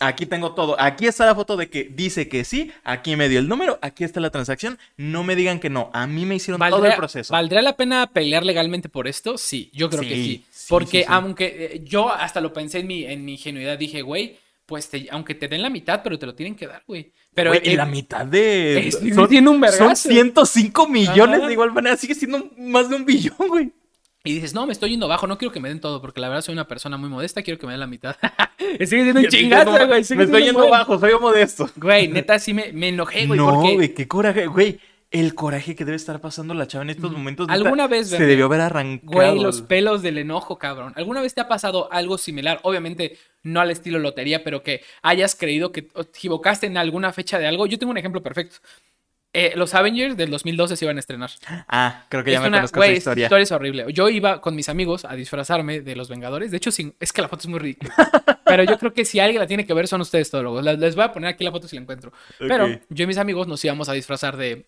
Aquí 0.00 0.26
tengo 0.26 0.52
todo. 0.54 0.76
Aquí 0.78 1.06
está 1.06 1.24
la 1.24 1.34
foto 1.34 1.56
de 1.56 1.70
que 1.70 1.84
dice 1.84 2.28
que 2.28 2.44
sí. 2.44 2.70
Aquí 2.84 3.16
me 3.16 3.28
dio 3.30 3.38
el 3.38 3.48
número. 3.48 3.78
Aquí 3.80 4.04
está 4.04 4.20
la 4.20 4.30
transacción. 4.30 4.78
No 4.98 5.24
me 5.24 5.36
digan 5.36 5.58
que 5.58 5.70
no. 5.70 5.90
A 5.94 6.06
mí 6.06 6.26
me 6.26 6.34
hicieron 6.34 6.58
todo 6.58 6.66
el 6.68 6.72
¿Valdría, 6.82 6.96
proceso. 6.96 7.32
¿Valdría 7.32 7.62
la 7.62 7.76
pena 7.76 8.06
pelear 8.12 8.44
legalmente 8.44 8.88
por 8.90 9.08
esto? 9.08 9.38
Sí, 9.38 9.70
yo 9.72 9.88
creo 9.88 10.02
que 10.02 10.08
Sí, 10.14 10.44
Porque 10.68 10.98
sí, 11.00 11.04
aunque 11.08 11.46
eh, 11.76 11.80
yo 11.84 12.12
hasta 12.12 12.40
lo 12.42 12.52
pensé 12.52 12.80
en 12.80 12.86
mi, 12.88 13.04
en 13.04 13.24
mi 13.24 13.32
ingenuidad, 13.32 13.78
dije, 13.78 14.02
güey, 14.02 14.36
pues 14.66 14.90
te- 14.90 15.06
aunque 15.10 15.34
te 15.34 15.48
den 15.48 15.62
la 15.62 15.70
mitad, 15.70 16.02
pero 16.02 16.18
te 16.18 16.26
lo 16.26 16.34
tienen 16.34 16.56
que 16.56 16.66
dar, 16.66 16.82
güey. 16.86 17.12
Pero 17.32 17.50
Güey, 17.52 17.62
y 17.64 17.70
eh, 17.70 17.76
la 17.76 17.86
mitad 17.86 18.26
de. 18.26 18.88
es- 18.88 18.98
siendo 18.98 19.50
un 19.50 19.60
vergazo. 19.60 19.84
son 19.84 19.96
105 19.96 20.88
millones 20.88 21.38
Ajá. 21.38 21.46
de 21.46 21.52
igual 21.52 21.72
manera. 21.72 21.96
Sigue 21.96 22.14
siendo 22.14 22.50
más 22.58 22.90
de 22.90 22.96
un 22.96 23.04
billón, 23.06 23.36
güey. 23.48 23.70
Y 24.26 24.34
dices, 24.34 24.54
no, 24.54 24.66
me 24.66 24.72
estoy 24.72 24.90
yendo 24.90 25.08
bajo, 25.08 25.26
no 25.26 25.38
quiero 25.38 25.52
que 25.52 25.60
me 25.60 25.68
den 25.68 25.80
todo, 25.80 26.00
porque 26.00 26.20
la 26.20 26.28
verdad 26.28 26.42
soy 26.42 26.52
una 26.52 26.66
persona 26.68 26.96
muy 26.96 27.08
modesta, 27.08 27.42
quiero 27.42 27.58
que 27.58 27.66
me 27.66 27.72
den 27.72 27.80
la 27.80 27.86
mitad. 27.86 28.16
sigue 28.58 28.86
siendo 28.86 29.20
un 29.20 29.26
chingazo, 29.28 29.70
güey. 29.70 29.88
Me 29.88 30.24
estoy 30.24 30.44
yendo 30.44 30.60
muy- 30.60 30.70
bajo, 30.70 30.98
soy 30.98 31.12
modesto. 31.20 31.70
Güey, 31.76 32.08
neta, 32.08 32.38
sí 32.38 32.52
me, 32.52 32.72
me 32.72 32.88
enojé, 32.88 33.26
güey, 33.26 33.38
no, 33.38 33.52
porque 33.54 33.74
güey, 33.74 33.94
qué 33.94 34.08
coraje. 34.08 34.46
Güey, 34.46 34.80
el 35.12 35.34
coraje 35.34 35.76
que 35.76 35.84
debe 35.84 35.96
estar 35.96 36.20
pasando 36.20 36.52
la 36.52 36.66
chava 36.66 36.82
en 36.82 36.90
estos 36.90 37.12
momentos. 37.12 37.46
neta, 37.46 37.54
Alguna 37.54 37.86
vez, 37.86 38.08
Se 38.08 38.14
Verne, 38.14 38.26
debió 38.26 38.46
haber 38.46 38.60
arrancado. 38.60 39.12
Güey, 39.12 39.38
los 39.40 39.62
pelos 39.62 40.02
del 40.02 40.18
enojo, 40.18 40.58
cabrón. 40.58 40.92
¿Alguna 40.96 41.22
vez 41.22 41.32
te 41.34 41.40
ha 41.40 41.48
pasado 41.48 41.90
algo 41.92 42.18
similar? 42.18 42.58
Obviamente 42.64 43.16
no 43.44 43.60
al 43.60 43.70
estilo 43.70 44.00
lotería, 44.00 44.42
pero 44.42 44.62
que 44.64 44.82
hayas 45.02 45.36
creído 45.36 45.70
que 45.70 45.82
te 45.82 46.00
equivocaste 46.00 46.66
en 46.66 46.76
alguna 46.76 47.12
fecha 47.12 47.38
de 47.38 47.46
algo. 47.46 47.66
Yo 47.66 47.78
tengo 47.78 47.92
un 47.92 47.98
ejemplo 47.98 48.22
perfecto. 48.22 48.56
Eh, 49.38 49.52
los 49.54 49.74
Avengers 49.74 50.16
del 50.16 50.30
2012 50.30 50.76
se 50.76 50.84
iban 50.86 50.96
a 50.96 51.00
estrenar. 51.00 51.30
Ah, 51.68 52.04
creo 52.08 52.24
que 52.24 52.30
ya 52.30 52.38
Es 52.38 52.42
me 52.42 52.48
una- 52.48 52.58
conozco 52.58 52.78
güey, 52.80 52.90
esa 52.92 52.98
historia. 52.98 53.24
historia 53.26 53.42
es 53.42 53.52
horrible. 53.52 53.86
Yo 53.92 54.08
iba 54.08 54.40
con 54.40 54.54
mis 54.56 54.68
amigos 54.70 55.04
a 55.04 55.14
disfrazarme 55.14 55.82
de 55.82 55.94
los 55.94 56.08
Vengadores. 56.08 56.50
De 56.50 56.56
hecho, 56.56 56.70
sin- 56.70 56.94
es 57.00 57.12
que 57.12 57.20
la 57.20 57.28
foto 57.28 57.42
es 57.42 57.48
muy 57.48 57.58
ridícula. 57.58 57.92
Pero 58.46 58.62
yo 58.64 58.78
creo 58.78 58.94
que 58.94 59.04
si 59.04 59.20
alguien 59.20 59.40
la 59.40 59.46
tiene 59.46 59.66
que 59.66 59.74
ver 59.74 59.88
son 59.88 60.00
ustedes 60.00 60.30
todos. 60.30 60.64
Les, 60.64 60.78
les 60.78 60.94
voy 60.96 61.04
a 61.04 61.12
poner 61.12 61.28
aquí 61.28 61.44
la 61.44 61.50
foto 61.50 61.68
si 61.68 61.76
la 61.76 61.82
encuentro. 61.82 62.12
Pero 62.38 62.66
yo 62.88 63.04
y 63.04 63.06
mis 63.06 63.18
amigos 63.18 63.46
nos 63.46 63.62
íbamos 63.64 63.88
a 63.88 63.92
disfrazar 63.92 64.36
de, 64.38 64.66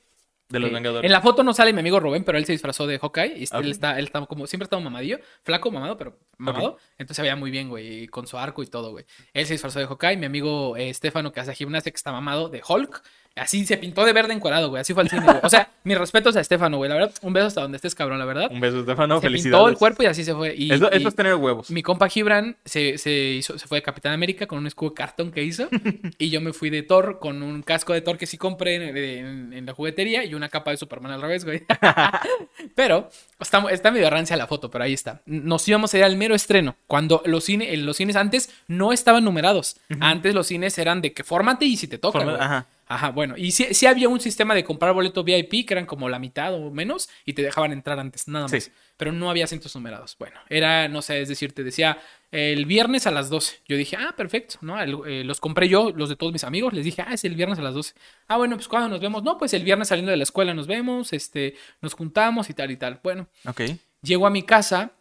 De 0.50 0.58
los 0.58 0.70
eh, 0.70 0.74
Vengadores. 0.74 1.06
En 1.06 1.12
la 1.12 1.20
foto 1.20 1.42
no 1.44 1.54
sale 1.54 1.72
mi 1.72 1.80
amigo 1.80 1.98
Rubén, 2.00 2.24
pero 2.24 2.36
él 2.38 2.44
se 2.44 2.52
disfrazó 2.52 2.86
de 2.86 2.98
Hawkeye. 2.98 3.38
Y 3.38 3.44
él 3.50 3.70
está, 3.70 3.98
él 3.98 4.04
está 4.06 4.26
como, 4.26 4.46
siempre 4.46 4.64
ha 4.64 4.66
estado 4.66 4.82
mamadillo, 4.82 5.18
flaco, 5.42 5.70
mamado, 5.70 5.96
pero 5.96 6.18
mamado. 6.36 6.76
Entonces 6.98 7.16
se 7.16 7.22
veía 7.22 7.36
muy 7.36 7.50
bien, 7.50 7.68
güey, 7.70 8.06
con 8.08 8.26
su 8.26 8.36
arco 8.36 8.62
y 8.62 8.66
todo, 8.66 8.90
güey. 8.90 9.04
Él 9.32 9.46
se 9.46 9.54
disfrazó 9.54 9.78
de 9.78 9.86
Hawkeye. 9.86 10.16
Mi 10.18 10.26
amigo 10.26 10.76
eh, 10.76 10.90
Estefano, 10.90 11.32
que 11.32 11.40
hace 11.40 11.54
gimnasia, 11.54 11.90
que 11.92 11.96
está 11.96 12.12
mamado, 12.12 12.48
de 12.50 12.60
Hulk. 12.66 13.02
Así 13.38 13.64
se 13.66 13.76
pintó 13.78 14.04
de 14.04 14.12
verde 14.12 14.32
encuadrado, 14.34 14.68
güey. 14.70 14.80
Así 14.80 14.92
fue 14.94 15.02
al 15.04 15.08
cine, 15.08 15.22
güey. 15.24 15.36
O 15.42 15.48
sea, 15.48 15.70
mis 15.84 15.96
respetos 15.98 16.36
a 16.36 16.40
Estefano, 16.40 16.76
güey. 16.76 16.88
La 16.88 16.96
verdad, 16.96 17.12
un 17.22 17.32
beso 17.32 17.46
hasta 17.46 17.60
donde 17.62 17.76
estés, 17.76 17.94
cabrón, 17.94 18.18
la 18.18 18.24
verdad. 18.24 18.48
Un 18.50 18.60
beso, 18.60 18.80
Estefano. 18.80 19.16
se 19.20 19.26
Felicidades. 19.26 19.58
pintó 19.62 19.68
el 19.68 19.76
cuerpo 19.78 20.02
y 20.02 20.06
así 20.06 20.24
se 20.24 20.34
fue. 20.34 20.54
Y, 20.56 20.72
eso, 20.72 20.90
eso 20.90 21.08
es 21.08 21.14
tener 21.14 21.34
huevos. 21.36 21.70
mi 21.70 21.82
compa 21.82 22.08
Gibran 22.08 22.56
se, 22.64 22.98
se, 22.98 23.10
hizo, 23.12 23.58
se 23.58 23.66
fue 23.66 23.78
de 23.78 23.82
Capitán 23.82 24.12
América 24.12 24.46
con 24.46 24.58
un 24.58 24.66
escudo 24.66 24.90
de 24.90 24.94
cartón 24.96 25.30
que 25.32 25.42
hizo. 25.42 25.68
y 26.18 26.30
yo 26.30 26.40
me 26.40 26.52
fui 26.52 26.70
de 26.70 26.82
Thor 26.82 27.18
con 27.20 27.42
un 27.42 27.62
casco 27.62 27.92
de 27.92 28.00
Thor 28.00 28.18
que 28.18 28.26
sí 28.26 28.36
compré 28.38 28.74
en, 28.76 28.96
en- 28.96 29.52
en 29.52 29.66
la 29.66 29.72
juguetería 29.74 30.24
y 30.24 30.34
una 30.34 30.48
capa 30.48 30.70
de 30.70 30.76
Superman 30.76 31.12
al 31.12 31.22
revés, 31.22 31.44
güey. 31.44 31.62
pero 32.74 33.08
está, 33.40 33.64
está 33.70 33.90
medio 33.90 34.08
rancia 34.10 34.36
la 34.36 34.46
foto, 34.46 34.70
pero 34.70 34.84
ahí 34.84 34.92
está. 34.92 35.22
Nos 35.26 35.66
íbamos 35.68 35.92
a 35.94 35.98
ir 35.98 36.04
al 36.04 36.16
mero 36.16 36.34
estreno. 36.34 36.76
Cuando 36.86 37.22
los, 37.24 37.44
cine, 37.44 37.76
los 37.78 37.96
cines 37.96 38.16
antes 38.16 38.50
no 38.66 38.92
estaban 38.92 39.24
numerados. 39.24 39.76
Antes 40.00 40.34
los 40.34 40.46
cines 40.46 40.76
eran 40.78 41.00
de 41.00 41.12
que 41.12 41.24
fórmate 41.24 41.64
y 41.64 41.76
si 41.76 41.88
te 41.88 41.98
toca. 41.98 42.18
Forma- 42.18 42.32
güey. 42.32 42.44
ajá. 42.44 42.66
Ajá, 42.90 43.10
bueno, 43.10 43.36
y 43.36 43.52
sí, 43.52 43.66
sí 43.74 43.84
había 43.86 44.08
un 44.08 44.18
sistema 44.18 44.54
de 44.54 44.64
comprar 44.64 44.94
boleto 44.94 45.22
VIP 45.22 45.66
que 45.66 45.74
eran 45.74 45.84
como 45.86 46.08
la 46.08 46.18
mitad 46.18 46.54
o 46.54 46.70
menos 46.70 47.08
y 47.26 47.34
te 47.34 47.42
dejaban 47.42 47.72
entrar 47.72 47.98
antes, 48.00 48.26
nada 48.28 48.48
más. 48.48 48.64
Sí. 48.64 48.70
Pero 48.96 49.12
no 49.12 49.28
había 49.30 49.44
asientos 49.44 49.74
numerados. 49.74 50.16
Bueno, 50.18 50.40
era, 50.48 50.88
no 50.88 51.02
sé, 51.02 51.20
es 51.20 51.28
decir, 51.28 51.52
te 51.52 51.62
decía 51.62 51.98
el 52.32 52.64
viernes 52.66 53.06
a 53.06 53.10
las 53.10 53.28
12. 53.30 53.60
Yo 53.68 53.76
dije, 53.76 53.96
ah, 53.98 54.14
perfecto, 54.16 54.56
¿no? 54.62 54.80
El- 54.80 54.98
eh, 55.06 55.22
los 55.24 55.38
compré 55.38 55.68
yo, 55.68 55.90
los 55.94 56.08
de 56.08 56.16
todos 56.16 56.32
mis 56.32 56.44
amigos, 56.44 56.72
les 56.72 56.84
dije, 56.84 57.02
ah, 57.06 57.12
es 57.12 57.24
el 57.24 57.34
viernes 57.34 57.58
a 57.58 57.62
las 57.62 57.74
12. 57.74 57.94
Ah, 58.26 58.38
bueno, 58.38 58.56
pues 58.56 58.68
cuando 58.68 58.88
nos 58.88 59.00
vemos, 59.00 59.22
no, 59.22 59.36
pues 59.38 59.52
el 59.54 59.64
viernes 59.64 59.88
saliendo 59.88 60.10
de 60.10 60.16
la 60.16 60.22
escuela 60.24 60.54
nos 60.54 60.66
vemos, 60.66 61.12
este, 61.12 61.54
nos 61.82 61.92
juntamos 61.94 62.48
y 62.50 62.54
tal 62.54 62.70
y 62.70 62.76
tal. 62.76 63.00
Bueno, 63.02 63.28
Ok. 63.46 63.62
llego 64.02 64.26
a 64.26 64.30
mi 64.30 64.42
casa 64.42 64.92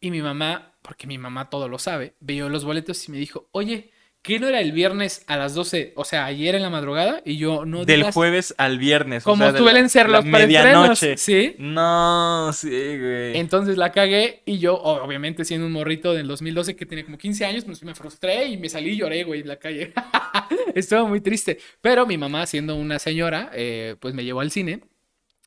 y 0.00 0.10
mi 0.12 0.22
mamá, 0.22 0.72
porque 0.80 1.06
mi 1.08 1.18
mamá 1.18 1.50
todo 1.50 1.68
lo 1.68 1.78
sabe, 1.78 2.14
vio 2.20 2.48
los 2.48 2.64
boletos 2.64 3.08
y 3.08 3.12
me 3.12 3.18
dijo, 3.18 3.48
oye, 3.52 3.90
¿qué 4.22 4.38
no 4.38 4.46
era 4.48 4.60
el 4.60 4.72
viernes 4.72 5.24
a 5.26 5.36
las 5.36 5.54
12? 5.54 5.92
O 5.96 6.04
sea, 6.04 6.24
ayer 6.24 6.54
en 6.54 6.62
la 6.62 6.70
madrugada 6.70 7.20
y 7.24 7.36
yo 7.38 7.64
no 7.64 7.84
Del 7.84 8.00
digas- 8.02 8.14
jueves 8.14 8.54
al 8.56 8.78
viernes. 8.78 9.24
o 9.26 9.30
Como 9.30 9.50
sea, 9.50 9.58
suelen 9.58 9.88
ser 9.88 10.08
los 10.08 10.24
medianoche. 10.24 11.16
¿sí? 11.16 11.54
No, 11.58 12.52
sí, 12.52 12.68
güey. 12.68 13.36
Entonces 13.36 13.76
la 13.76 13.92
cagué 13.92 14.42
y 14.46 14.58
yo, 14.58 14.76
obviamente 14.76 15.44
siendo 15.44 15.66
un 15.66 15.72
morrito 15.72 16.14
del 16.14 16.26
2012 16.28 16.76
que 16.76 16.86
tenía 16.86 17.04
como 17.04 17.18
15 17.18 17.44
años, 17.44 17.64
pues 17.64 17.82
me 17.82 17.94
frustré 17.94 18.46
y 18.46 18.56
me 18.56 18.68
salí 18.68 18.90
y 18.90 18.96
lloré, 18.98 19.24
güey, 19.24 19.40
en 19.40 19.48
la 19.48 19.56
calle. 19.56 19.92
Estuvo 20.74 21.06
muy 21.08 21.20
triste. 21.20 21.58
Pero 21.80 22.06
mi 22.06 22.16
mamá, 22.18 22.46
siendo 22.46 22.76
una 22.76 22.98
señora, 22.98 23.50
eh, 23.54 23.96
pues 24.00 24.14
me 24.14 24.24
llevó 24.24 24.40
al 24.40 24.50
cine 24.50 24.80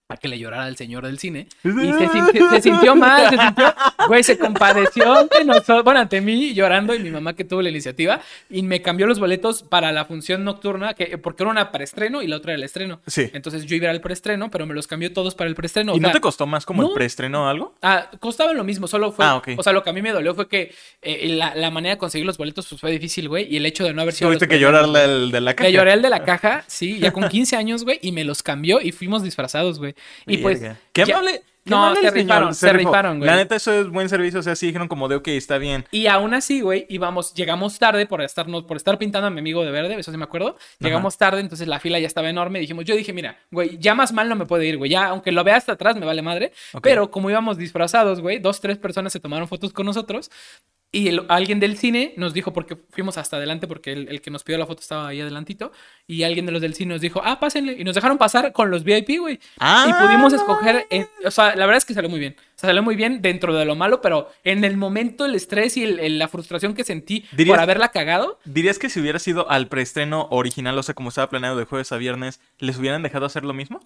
a 0.07 0.17
que 0.17 0.27
le 0.27 0.37
llorara 0.37 0.65
al 0.65 0.77
señor 0.77 1.03
del 1.05 1.17
cine. 1.17 1.47
Y 1.63 1.69
se, 1.69 2.07
sintió- 2.09 2.49
se 2.51 2.61
sintió 2.61 2.95
mal, 2.95 3.27
se 3.27 3.37
sintió, 3.39 3.73
güey, 4.07 4.23
se 4.23 4.37
compadeció 4.37 5.11
ante 5.17 5.43
nosotros, 5.43 5.83
bueno, 5.83 5.99
ante 5.99 6.21
mí 6.21 6.53
llorando 6.53 6.93
y 6.93 6.99
mi 6.99 7.09
mamá 7.09 7.33
que 7.33 7.43
tuvo 7.43 7.63
la 7.63 7.69
iniciativa 7.69 8.21
y 8.51 8.61
me 8.61 8.83
cambió 8.83 9.07
los 9.07 9.19
boletos 9.19 9.63
para 9.63 9.91
la 9.91 10.05
función 10.05 10.43
nocturna, 10.43 10.93
que, 10.93 11.17
porque 11.17 11.41
era 11.41 11.49
una 11.49 11.71
para 11.71 11.83
estreno 11.83 12.21
y 12.21 12.27
la 12.27 12.35
otra 12.37 12.51
era 12.51 12.57
el 12.59 12.63
estreno. 12.63 13.01
Sí. 13.07 13.31
Entonces 13.33 13.65
yo 13.65 13.75
iba 13.77 13.89
al 13.89 13.99
preestreno, 13.99 14.51
pero 14.51 14.67
me 14.67 14.75
los 14.75 14.85
cambió 14.85 15.11
todos 15.11 15.33
para 15.33 15.49
el 15.49 15.55
preestreno. 15.55 15.93
¿Y 15.95 15.97
o 15.97 16.01
no 16.01 16.11
te 16.11 16.21
costó 16.21 16.45
más 16.45 16.67
como 16.67 16.83
no. 16.83 16.89
el 16.89 16.93
preestreno 16.93 17.45
o 17.45 17.47
algo? 17.47 17.73
Ah, 17.81 18.11
costaban 18.19 18.55
lo 18.55 18.63
mismo, 18.63 18.87
solo 18.87 19.11
fue. 19.11 19.25
Ah, 19.25 19.37
ok. 19.37 19.49
O 19.57 19.63
sea, 19.63 19.73
lo 19.73 19.81
que 19.83 19.89
a 19.89 19.93
mí 19.93 20.03
me 20.03 20.11
dolió 20.11 20.35
fue 20.35 20.47
que 20.47 20.71
eh, 21.01 21.29
la, 21.29 21.55
la 21.55 21.71
manera 21.71 21.95
de 21.95 21.97
conseguir 21.97 22.27
los 22.27 22.37
boletos 22.37 22.67
pues, 22.67 22.79
fue 22.79 22.91
difícil, 22.91 23.27
güey. 23.27 23.47
Y 23.51 23.57
el 23.57 23.65
hecho 23.65 23.83
de 23.83 23.93
no 23.93 24.03
haber 24.03 24.13
sido. 24.13 24.29
Tuviste 24.29 24.47
que 24.47 24.59
llorarle 24.59 25.03
el 25.03 25.31
de 25.31 25.41
la 25.41 25.55
caja. 25.55 25.67
Le 25.67 25.73
lloré 25.75 25.93
al 25.93 26.03
de 26.03 26.09
la 26.11 26.23
caja, 26.23 26.63
sí, 26.67 26.99
ya 26.99 27.11
con 27.11 27.27
15 27.27 27.55
años, 27.55 27.83
güey, 27.83 27.97
y 28.03 28.11
me 28.11 28.23
los 28.23 28.43
cambió 28.43 28.81
y 28.81 28.91
fuimos 28.91 29.23
disfrazados, 29.23 29.79
güey. 29.79 29.94
Y 30.25 30.37
pues. 30.37 30.61
Qué 30.93 31.03
amable. 31.03 31.41
qué 31.63 31.69
No, 31.71 31.77
amable 31.77 32.01
se 32.01 32.11
rifaron, 32.11 32.53
se 32.53 32.73
rifó. 32.73 32.89
rifaron, 32.89 33.17
güey. 33.17 33.29
La 33.29 33.35
neta, 33.37 33.55
eso 33.55 33.73
es 33.73 33.89
buen 33.89 34.07
servicio. 34.07 34.39
O 34.39 34.43
sea, 34.43 34.55
sí 34.55 34.67
dijeron 34.67 34.87
como 34.87 35.07
de, 35.07 35.15
ok, 35.15 35.29
está 35.29 35.57
bien. 35.57 35.85
Y 35.89 36.05
aún 36.07 36.33
así, 36.35 36.61
güey, 36.61 36.85
íbamos, 36.89 37.33
llegamos 37.33 37.79
tarde 37.79 38.05
por 38.05 38.21
estarnos, 38.21 38.63
por 38.65 38.77
estar 38.77 38.99
pintando 38.99 39.27
a 39.27 39.29
mi 39.31 39.39
amigo 39.39 39.65
de 39.65 39.71
verde, 39.71 39.95
eso 39.99 40.11
sí 40.11 40.17
me 40.17 40.25
acuerdo. 40.25 40.57
Llegamos 40.79 41.17
tarde, 41.17 41.39
entonces 41.41 41.67
la 41.67 41.79
fila 41.79 41.97
ya 41.99 42.05
estaba 42.07 42.29
enorme. 42.29 42.59
Dijimos, 42.59 42.85
yo 42.85 42.95
dije, 42.95 43.13
mira, 43.13 43.39
güey, 43.49 43.77
ya 43.79 43.95
más 43.95 44.13
mal 44.13 44.29
no 44.29 44.35
me 44.35 44.45
puede 44.45 44.67
ir, 44.67 44.77
güey. 44.77 44.91
Ya, 44.91 45.07
aunque 45.07 45.31
lo 45.31 45.43
vea 45.43 45.55
hasta 45.55 45.71
atrás, 45.71 45.95
me 45.95 46.05
vale 46.05 46.21
madre. 46.21 46.51
Pero 46.83 47.09
como 47.09 47.29
íbamos 47.31 47.57
disfrazados, 47.57 48.21
güey, 48.21 48.37
dos, 48.37 48.61
tres 48.61 48.77
personas 48.77 49.11
se 49.11 49.19
tomaron 49.19 49.47
fotos 49.47 49.73
con 49.73 49.87
nosotros. 49.87 50.29
Y 50.91 51.09
el- 51.09 51.25
alguien 51.27 51.59
del 51.59 51.77
cine 51.77 52.13
nos 52.15 52.33
dijo, 52.33 52.53
porque 52.53 52.77
fuimos 52.91 53.17
hasta 53.17 53.35
adelante, 53.35 53.67
porque 53.67 53.91
el, 53.91 54.07
el 54.07 54.21
que 54.21 54.31
nos 54.31 54.43
pidió 54.43 54.57
la 54.57 54.65
foto 54.65 54.79
estaba 54.81 55.09
ahí 55.09 55.19
adelantito. 55.19 55.73
Y 56.07 56.23
alguien 56.23 56.45
de 56.45 56.53
los 56.53 56.61
del 56.61 56.73
cine 56.73 56.93
nos 56.93 57.01
dijo, 57.01 57.21
ah, 57.25 57.37
pásenle. 57.37 57.73
Y 57.77 57.83
nos 57.83 57.95
dejaron 57.95 58.17
pasar 58.17 58.53
con 58.53 58.71
los 58.71 58.85
VIP, 58.85 59.19
güey. 59.19 59.39
Ah. 59.59 59.87
Y 59.89 60.05
pudimos 60.05 60.31
escoger, 60.31 60.85
en- 60.89 61.07
o 61.25 61.31
sea, 61.31 61.47
la 61.55 61.65
verdad 61.65 61.77
es 61.79 61.85
que 61.85 61.93
salió 61.93 62.09
muy 62.09 62.19
bien. 62.19 62.35
O 62.39 62.57
sea, 62.57 62.69
salió 62.69 62.81
muy 62.81 62.95
bien 62.95 63.21
dentro 63.21 63.53
de 63.53 63.65
lo 63.65 63.75
malo, 63.75 63.99
pero 63.99 64.29
en 64.45 64.63
el 64.63 64.77
momento 64.77 65.25
el 65.25 65.35
estrés 65.35 65.75
y 65.75 65.83
el- 65.83 66.17
la 66.17 66.29
frustración 66.29 66.73
que 66.73 66.85
sentí 66.85 67.25
por 67.45 67.59
haberla 67.59 67.89
cagado, 67.89 68.39
¿Dirías 68.45 68.79
que 68.79 68.89
si 68.89 69.01
hubiera 69.01 69.19
sido 69.19 69.49
al 69.49 69.67
preestreno 69.67 70.27
original, 70.31 70.77
o 70.77 70.83
sea, 70.83 70.95
como 70.95 71.09
estaba 71.09 71.29
planeado 71.29 71.57
de 71.57 71.65
jueves 71.65 71.91
a 71.91 71.97
viernes, 71.97 72.39
les 72.59 72.77
hubieran 72.77 73.03
dejado 73.03 73.25
hacer 73.25 73.43
lo 73.43 73.53
mismo? 73.53 73.81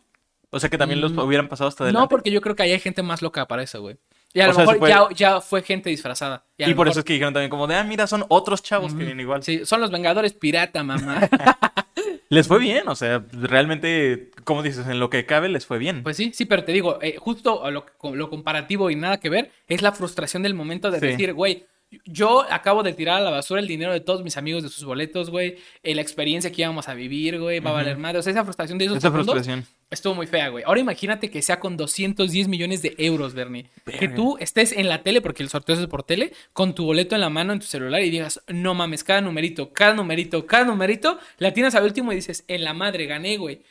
O 0.52 0.60
sea, 0.60 0.70
que 0.70 0.78
también 0.78 1.02
los 1.02 1.14
Mm, 1.14 1.20
hubieran 1.20 1.48
pasado 1.48 1.68
hasta 1.70 1.84
adelante. 1.86 2.04
no, 2.04 2.10
porque 2.10 2.30
yo 2.32 2.42
creo 2.42 2.56
que 2.56 2.64
ahí 2.64 2.72
hay 2.72 2.80
gente 2.80 3.02
más 3.04 3.22
loca 3.24 3.48
para 3.48 3.64
eso, 3.64 3.82
güey. 3.82 3.98
Y 4.34 4.42
a 4.42 4.46
O 4.46 4.48
lo 4.50 4.54
sea, 4.54 4.66
mejor 4.66 4.88
ya, 4.88 5.08
ya 5.16 5.42
fue 5.42 5.62
gente 5.64 5.90
disfrazada. 5.90 6.46
Y 6.58 6.64
por 6.66 6.70
mejor- 6.72 6.88
eso 6.90 7.00
es 7.00 7.06
que 7.06 7.14
dijeron 7.14 7.34
también 7.34 7.50
como 7.50 7.66
de, 7.68 7.76
ah, 7.76 7.84
mira, 7.84 8.06
son 8.08 8.26
otros 8.30 8.62
chavos 8.62 8.92
que 8.94 9.00
vienen 9.00 9.20
igual. 9.20 9.42
Sí, 9.44 9.66
son 9.66 9.82
los 9.82 9.90
Vengadores 9.92 10.34
pirata, 10.34 10.84
mamá. 10.84 11.28
Les 12.30 12.48
fue 12.48 12.60
bien, 12.60 12.88
o 12.88 12.96
sea, 12.96 13.26
realmente, 13.32 14.30
como 14.44 14.62
dices, 14.62 14.86
en 14.88 15.00
lo 15.00 15.10
que 15.10 15.26
cabe 15.26 15.50
les 15.50 15.66
fue 15.66 15.80
bien. 15.80 16.04
Pues 16.04 16.16
sí, 16.16 16.32
sí, 16.34 16.46
pero 16.46 16.64
te 16.64 16.72
digo, 16.72 17.00
eh, 17.02 17.16
justo 17.18 17.70
lo, 17.72 17.86
lo 18.14 18.30
comparativo 18.30 18.92
y 18.92 18.96
nada 18.96 19.20
que 19.20 19.30
ver 19.30 19.52
es 19.68 19.82
la 19.82 19.92
frustración 19.94 20.44
del 20.44 20.54
momento 20.54 20.92
de 20.92 21.00
Sí. 21.00 21.08
decir, 21.08 21.34
güey, 21.34 21.66
yo 22.06 22.46
acabo 22.52 22.84
de 22.84 22.94
tirar 22.94 23.18
a 23.18 23.22
la 23.22 23.32
basura 23.32 23.60
el 23.60 23.68
dinero 23.68 23.92
de 23.94 24.00
todos 24.00 24.24
mis 24.24 24.38
amigos 24.38 24.62
de 24.62 24.70
sus 24.70 24.84
boletos, 24.84 25.32
güey, 25.32 25.58
eh, 25.82 25.96
la 25.96 26.02
experiencia 26.04 26.52
que 26.52 26.62
íbamos 26.62 26.88
a 26.88 26.94
vivir, 26.94 27.40
güey, 27.40 27.60
va 27.62 27.72
a 27.72 27.74
valer 27.74 27.98
madre. 27.98 28.20
O 28.20 28.22
sea, 28.22 28.30
esa 28.32 28.44
frustración 28.44 28.78
de 28.78 28.86
esos 28.86 28.98
Esa 28.98 29.12
frustración. 29.12 29.66
Estuvo 29.90 30.16
muy 30.16 30.28
fea, 30.28 30.50
güey. 30.50 30.64
Ahora 30.66 30.80
imagínate 30.80 31.32
que 31.32 31.42
sea 31.42 31.60
con 31.60 31.78
210 31.78 32.48
millones 32.48 32.82
de 32.82 32.96
euros, 32.98 33.34
Bernie. 33.34 33.70
Que 34.00 34.08
tú 34.08 34.38
estés 34.40 34.72
en 34.72 34.88
la 34.88 35.04
tele, 35.04 35.22
porque 35.22 35.44
el 35.44 35.50
sorteo 35.50 35.76
es 35.76 35.88
por 35.88 36.04
tele, 36.04 36.34
con 36.54 36.76
tu 36.76 36.86
boleto 36.86 37.16
en 37.16 37.22
la 37.22 37.30
mano 37.30 37.54
en 37.54 37.60
tu 37.60 37.66
celular 37.66 38.02
y 38.02 38.10
digas, 38.10 38.42
no 38.48 38.74
mames, 38.74 39.04
cada 39.04 39.22
numerito, 39.22 39.74
cada 39.74 39.94
numerito, 39.94 40.46
cada 40.46 40.66
numerito, 40.66 41.20
la 41.38 41.54
tienes 41.54 41.76
al 41.76 41.84
último 41.84 42.12
y 42.12 42.16
dices, 42.16 42.44
en 42.48 42.64
la 42.64 42.74
madre, 42.74 43.06
gané, 43.06 43.38
güey. 43.38 43.64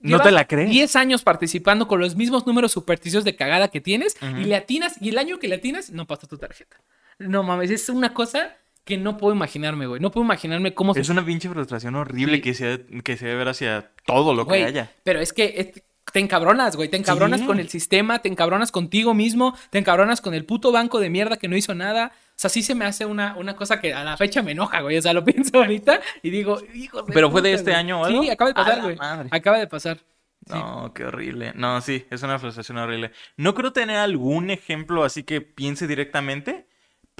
¿No 0.00 0.20
te 0.20 0.30
la 0.30 0.46
crees? 0.46 0.70
10 0.70 0.96
años 0.96 1.22
participando 1.22 1.86
con 1.86 2.00
los 2.00 2.16
mismos 2.16 2.46
números 2.46 2.72
supersticios 2.72 3.22
de 3.22 3.36
cagada 3.36 3.68
que 3.68 3.80
tienes 3.80 4.16
y 4.38 4.44
le 4.44 4.56
atinas, 4.56 4.96
y 5.00 5.10
el 5.10 5.18
año 5.18 5.38
que 5.38 5.48
le 5.48 5.56
atinas, 5.56 5.90
no 5.90 6.06
pasó 6.06 6.26
tu 6.26 6.38
tarjeta. 6.38 6.80
No 7.18 7.42
mames, 7.42 7.70
es 7.70 7.88
una 7.90 8.14
cosa 8.14 8.56
que 8.84 8.96
no 8.96 9.16
puedo 9.16 9.34
imaginarme, 9.34 9.86
güey. 9.86 10.00
No 10.00 10.10
puedo 10.10 10.24
imaginarme 10.24 10.74
cómo 10.74 10.94
Es 10.94 11.08
una 11.08 11.24
pinche 11.24 11.48
frustración 11.48 11.94
horrible 11.94 12.36
Sí. 12.36 12.42
que 12.42 12.54
se, 12.54 12.86
que 13.04 13.16
se 13.16 13.26
debe 13.26 13.38
ver 13.38 13.48
hacia 13.48 13.90
todo 14.06 14.34
lo 14.34 14.44
Güey, 14.44 14.62
que 14.62 14.66
haya. 14.66 14.92
Pero 15.04 15.20
es 15.20 15.32
que 15.32 15.54
es- 15.56 15.82
te 16.12 16.18
encabronas, 16.18 16.74
güey. 16.74 16.88
Te 16.88 16.96
encabronas 16.96 17.40
Sí. 17.40 17.46
con 17.46 17.60
el 17.60 17.68
sistema, 17.68 18.18
te 18.18 18.28
encabronas 18.28 18.72
contigo 18.72 19.14
mismo, 19.14 19.56
te 19.70 19.78
encabronas 19.78 20.20
con 20.20 20.34
el 20.34 20.44
puto 20.44 20.72
banco 20.72 20.98
de 20.98 21.08
mierda 21.08 21.36
que 21.36 21.46
no 21.46 21.56
hizo 21.56 21.72
nada. 21.74 22.10
O 22.30 22.32
sea, 22.34 22.50
sí 22.50 22.62
se 22.62 22.74
me 22.74 22.84
hace 22.84 23.04
una, 23.06 23.36
una 23.36 23.54
cosa 23.54 23.80
que 23.80 23.94
a 23.94 24.02
la 24.02 24.16
fecha 24.16 24.42
me 24.42 24.52
enoja, 24.52 24.80
güey. 24.80 24.96
O 24.98 25.02
sea, 25.02 25.12
lo 25.12 25.24
pienso 25.24 25.58
ahorita 25.58 26.00
y 26.22 26.30
digo, 26.30 26.58
hijo 26.74 27.02
de 27.02 27.12
¿Pero 27.12 27.30
fue 27.30 27.42
de 27.42 27.52
este 27.52 27.70
güey. 27.70 27.76
año 27.76 28.00
o 28.00 28.04
algo? 28.06 28.22
Sí, 28.22 28.30
acaba 28.30 28.48
de 28.50 28.54
pasar, 28.54 28.82
güey. 28.82 28.96
madre. 28.96 29.28
Acaba 29.30 29.58
de 29.58 29.66
pasar. 29.68 29.98
Sí. 29.98 30.54
No, 30.54 30.92
qué 30.94 31.04
horrible. 31.04 31.52
No, 31.54 31.80
sí, 31.82 32.06
es 32.10 32.22
una 32.24 32.38
frustración 32.40 32.78
horrible. 32.78 33.12
No 33.36 33.54
creo 33.54 33.72
tener 33.72 33.98
algún 33.98 34.50
ejemplo 34.50 35.04
así 35.04 35.22
que 35.22 35.42
piense 35.42 35.86
directamente, 35.86 36.66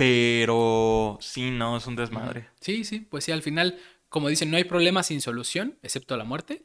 pero 0.01 1.19
sí, 1.21 1.51
no, 1.51 1.77
es 1.77 1.87
un 1.87 1.95
desmadre. 1.95 2.49
Sí, 2.59 2.85
sí, 2.85 3.01
pues 3.01 3.25
sí, 3.25 3.33
al 3.33 3.43
final, 3.43 3.79
como 4.09 4.31
dicen, 4.31 4.51
no 4.51 4.57
hay 4.57 4.65
problema 4.65 5.03
sin 5.03 5.21
solución, 5.21 5.77
excepto 5.83 6.17
la 6.17 6.25
muerte. 6.25 6.63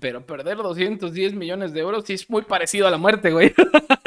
Pero 0.00 0.24
perder 0.24 0.56
210 0.56 1.34
millones 1.34 1.74
de 1.74 1.80
euros 1.80 2.04
sí 2.06 2.14
es 2.14 2.30
muy 2.30 2.40
parecido 2.40 2.88
a 2.88 2.90
la 2.90 2.96
muerte, 2.96 3.30
güey. 3.30 3.52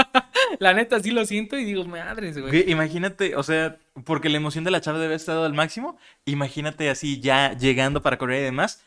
la 0.60 0.74
neta 0.74 1.00
sí 1.00 1.12
lo 1.12 1.24
siento 1.28 1.60
y 1.60 1.64
digo, 1.66 1.86
madres, 1.86 2.40
güey. 2.40 2.72
Imagínate, 2.72 3.36
o 3.36 3.44
sea, 3.44 3.78
porque 4.04 4.30
la 4.30 4.38
emoción 4.38 4.64
de 4.64 4.72
la 4.72 4.82
chava 4.82 4.98
debe 4.98 5.10
haber 5.10 5.18
estado 5.18 5.46
al 5.46 5.54
máximo. 5.54 6.00
Imagínate 6.26 6.90
así 6.90 7.20
ya 7.20 7.56
llegando 7.56 8.02
para 8.02 8.18
correr 8.18 8.42
y 8.42 8.46
demás. 8.46 8.84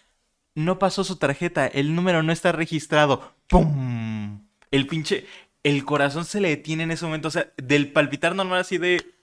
No 0.57 0.80
pasó 0.80 1.04
su 1.04 1.18
tarjeta, 1.18 1.68
el 1.68 1.94
número 1.94 2.24
no 2.24 2.33
está 2.33 2.50
registrado. 2.50 3.33
¡Pum! 3.46 4.44
El 4.72 4.88
pinche. 4.88 5.24
El 5.62 5.85
corazón 5.85 6.24
se 6.24 6.40
le 6.40 6.48
detiene 6.48 6.83
en 6.83 6.90
ese 6.90 7.04
momento. 7.04 7.28
O 7.28 7.30
sea, 7.30 7.52
del 7.59 7.92
palpitar 7.92 8.35
normal 8.35 8.59
así 8.59 8.76
de. 8.76 9.13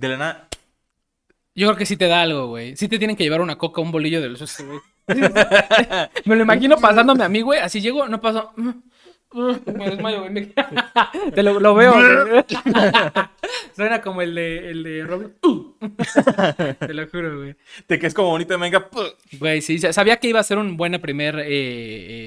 De 0.00 0.08
la 0.08 0.16
nada. 0.16 0.48
Yo 1.54 1.66
creo 1.66 1.76
que 1.76 1.84
sí 1.84 1.96
te 1.96 2.06
da 2.06 2.22
algo, 2.22 2.46
güey. 2.46 2.74
Sí 2.76 2.88
te 2.88 2.98
tienen 2.98 3.16
que 3.16 3.24
llevar 3.24 3.40
una 3.42 3.58
coca, 3.58 3.80
un 3.82 3.92
bolillo 3.92 4.20
de 4.22 4.30
los 4.30 4.62
güey. 4.64 4.80
Me 6.24 6.36
lo 6.36 6.42
imagino 6.42 6.76
pasándome 6.78 7.22
a 7.24 7.28
mí, 7.28 7.42
güey. 7.42 7.60
Así 7.60 7.80
llego, 7.82 8.08
no 8.08 8.18
paso. 8.20 8.52
Me 9.34 9.90
desmayo, 9.90 10.20
güey. 10.28 10.54
Te 11.34 11.42
lo, 11.42 11.60
lo 11.60 11.74
veo, 11.74 11.92
güey. 11.92 12.44
Suena 13.76 14.00
como 14.00 14.22
el 14.22 14.34
de, 14.34 14.70
el 14.70 14.82
de 14.84 15.04
Robin. 15.04 15.34
Te 16.78 16.94
lo 16.94 17.06
juro, 17.08 17.38
güey. 17.38 17.56
De 17.88 17.98
que 17.98 18.06
es 18.06 18.14
como 18.14 18.30
bonito, 18.30 18.58
venga. 18.58 18.88
¡pum! 18.88 19.04
Güey, 19.38 19.60
sí, 19.60 19.78
sa- 19.78 19.92
sabía 19.92 20.16
que 20.16 20.28
iba 20.28 20.40
a 20.40 20.44
ser 20.44 20.56
una 20.58 20.72
buena 20.72 20.98
primer 20.98 21.38
eh, 21.40 21.46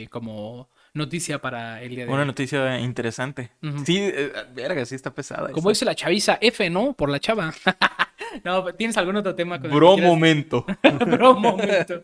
eh, 0.03 0.07
como 0.11 0.69
noticia 0.93 1.39
para 1.41 1.81
el 1.81 1.89
día 1.95 2.05
de 2.05 2.11
Una 2.11 2.21
hoy. 2.21 2.27
noticia 2.27 2.79
interesante. 2.79 3.51
Sí, 3.85 3.97
eh, 3.99 4.31
verga, 4.53 4.85
sí 4.85 4.95
está 4.95 5.13
pesada. 5.13 5.49
Como 5.49 5.69
esa. 5.69 5.77
dice 5.79 5.85
la 5.85 5.95
chaviza, 5.95 6.37
F, 6.39 6.69
¿no? 6.69 6.93
Por 6.93 7.09
la 7.09 7.19
chava. 7.19 7.53
no, 8.43 8.65
¿tienes 8.75 8.95
algún 8.97 9.15
otro 9.15 9.33
tema 9.35 9.57
con 9.57 9.65
el 9.65 9.71
que 9.71 9.75
Bro 9.75 9.97
momento. 9.97 10.65
Bro 11.07 11.35
momento. 11.35 12.03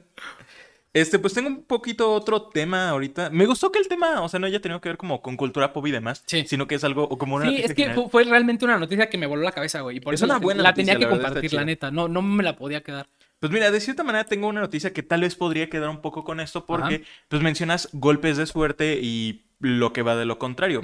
Este, 0.91 1.19
pues 1.19 1.35
tengo 1.35 1.49
un 1.49 1.63
poquito 1.65 2.11
otro 2.11 2.41
tema 2.41 2.89
ahorita. 2.89 3.29
Me 3.29 3.45
gustó 3.45 3.71
que 3.71 3.77
el 3.77 3.87
tema, 3.87 4.21
o 4.23 4.27
sea, 4.29 4.39
no 4.39 4.47
haya 4.47 4.59
tenido 4.59 4.81
que 4.81 4.89
ver 4.89 4.97
como 4.97 5.21
con 5.21 5.37
cultura 5.37 5.71
pop 5.71 5.85
y 5.85 5.91
demás, 5.91 6.23
Sí. 6.25 6.45
sino 6.47 6.67
que 6.67 6.73
es 6.75 6.83
algo 6.83 7.03
o 7.03 7.15
como 7.19 7.35
una 7.35 7.45
Sí, 7.47 7.57
es 7.63 7.75
que 7.75 7.83
general. 7.83 8.09
fue 8.09 8.23
realmente 8.23 8.65
una 8.65 8.79
noticia 8.79 9.07
que 9.07 9.19
me 9.19 9.27
voló 9.27 9.43
la 9.43 9.51
cabeza, 9.51 9.81
güey. 9.81 9.97
Y 9.97 9.99
por 9.99 10.15
Es 10.15 10.19
eso 10.21 10.25
una 10.25 10.33
la, 10.35 10.39
buena 10.39 10.63
la 10.63 10.69
noticia, 10.71 10.93
tenía 10.95 11.07
que 11.07 11.15
la 11.15 11.21
compartir, 11.23 11.53
la 11.53 11.63
neta. 11.63 11.91
No, 11.91 12.07
no 12.07 12.23
me 12.23 12.41
la 12.43 12.55
podía 12.55 12.81
quedar. 12.81 13.07
Pues 13.39 13.51
mira, 13.53 13.71
de 13.71 13.79
cierta 13.79 14.03
manera 14.03 14.25
tengo 14.25 14.47
una 14.47 14.61
noticia 14.61 14.91
que 14.93 15.03
tal 15.03 15.21
vez 15.21 15.35
podría 15.35 15.69
quedar 15.69 15.89
un 15.89 16.01
poco 16.01 16.23
con 16.23 16.39
esto 16.39 16.65
porque 16.65 16.95
Ajá. 16.95 17.03
pues 17.29 17.41
mencionas 17.41 17.89
golpes 17.93 18.37
de 18.37 18.45
suerte 18.45 18.99
y 19.01 19.45
lo 19.59 19.93
que 19.93 20.01
va 20.01 20.15
de 20.17 20.25
lo 20.25 20.39
contrario. 20.39 20.81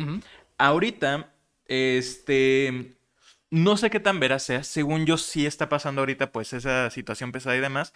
Ahorita, 0.57 1.33
este, 1.67 2.95
no 3.49 3.75
sé 3.75 3.89
qué 3.89 3.99
tan 3.99 4.19
veraz 4.21 4.43
sea, 4.43 4.63
según 4.63 5.05
yo 5.05 5.17
sí 5.17 5.45
está 5.45 5.67
pasando 5.67 6.01
ahorita 6.01 6.31
pues 6.31 6.53
esa 6.53 6.89
situación 6.91 7.33
pesada 7.33 7.57
y 7.57 7.61
demás, 7.61 7.93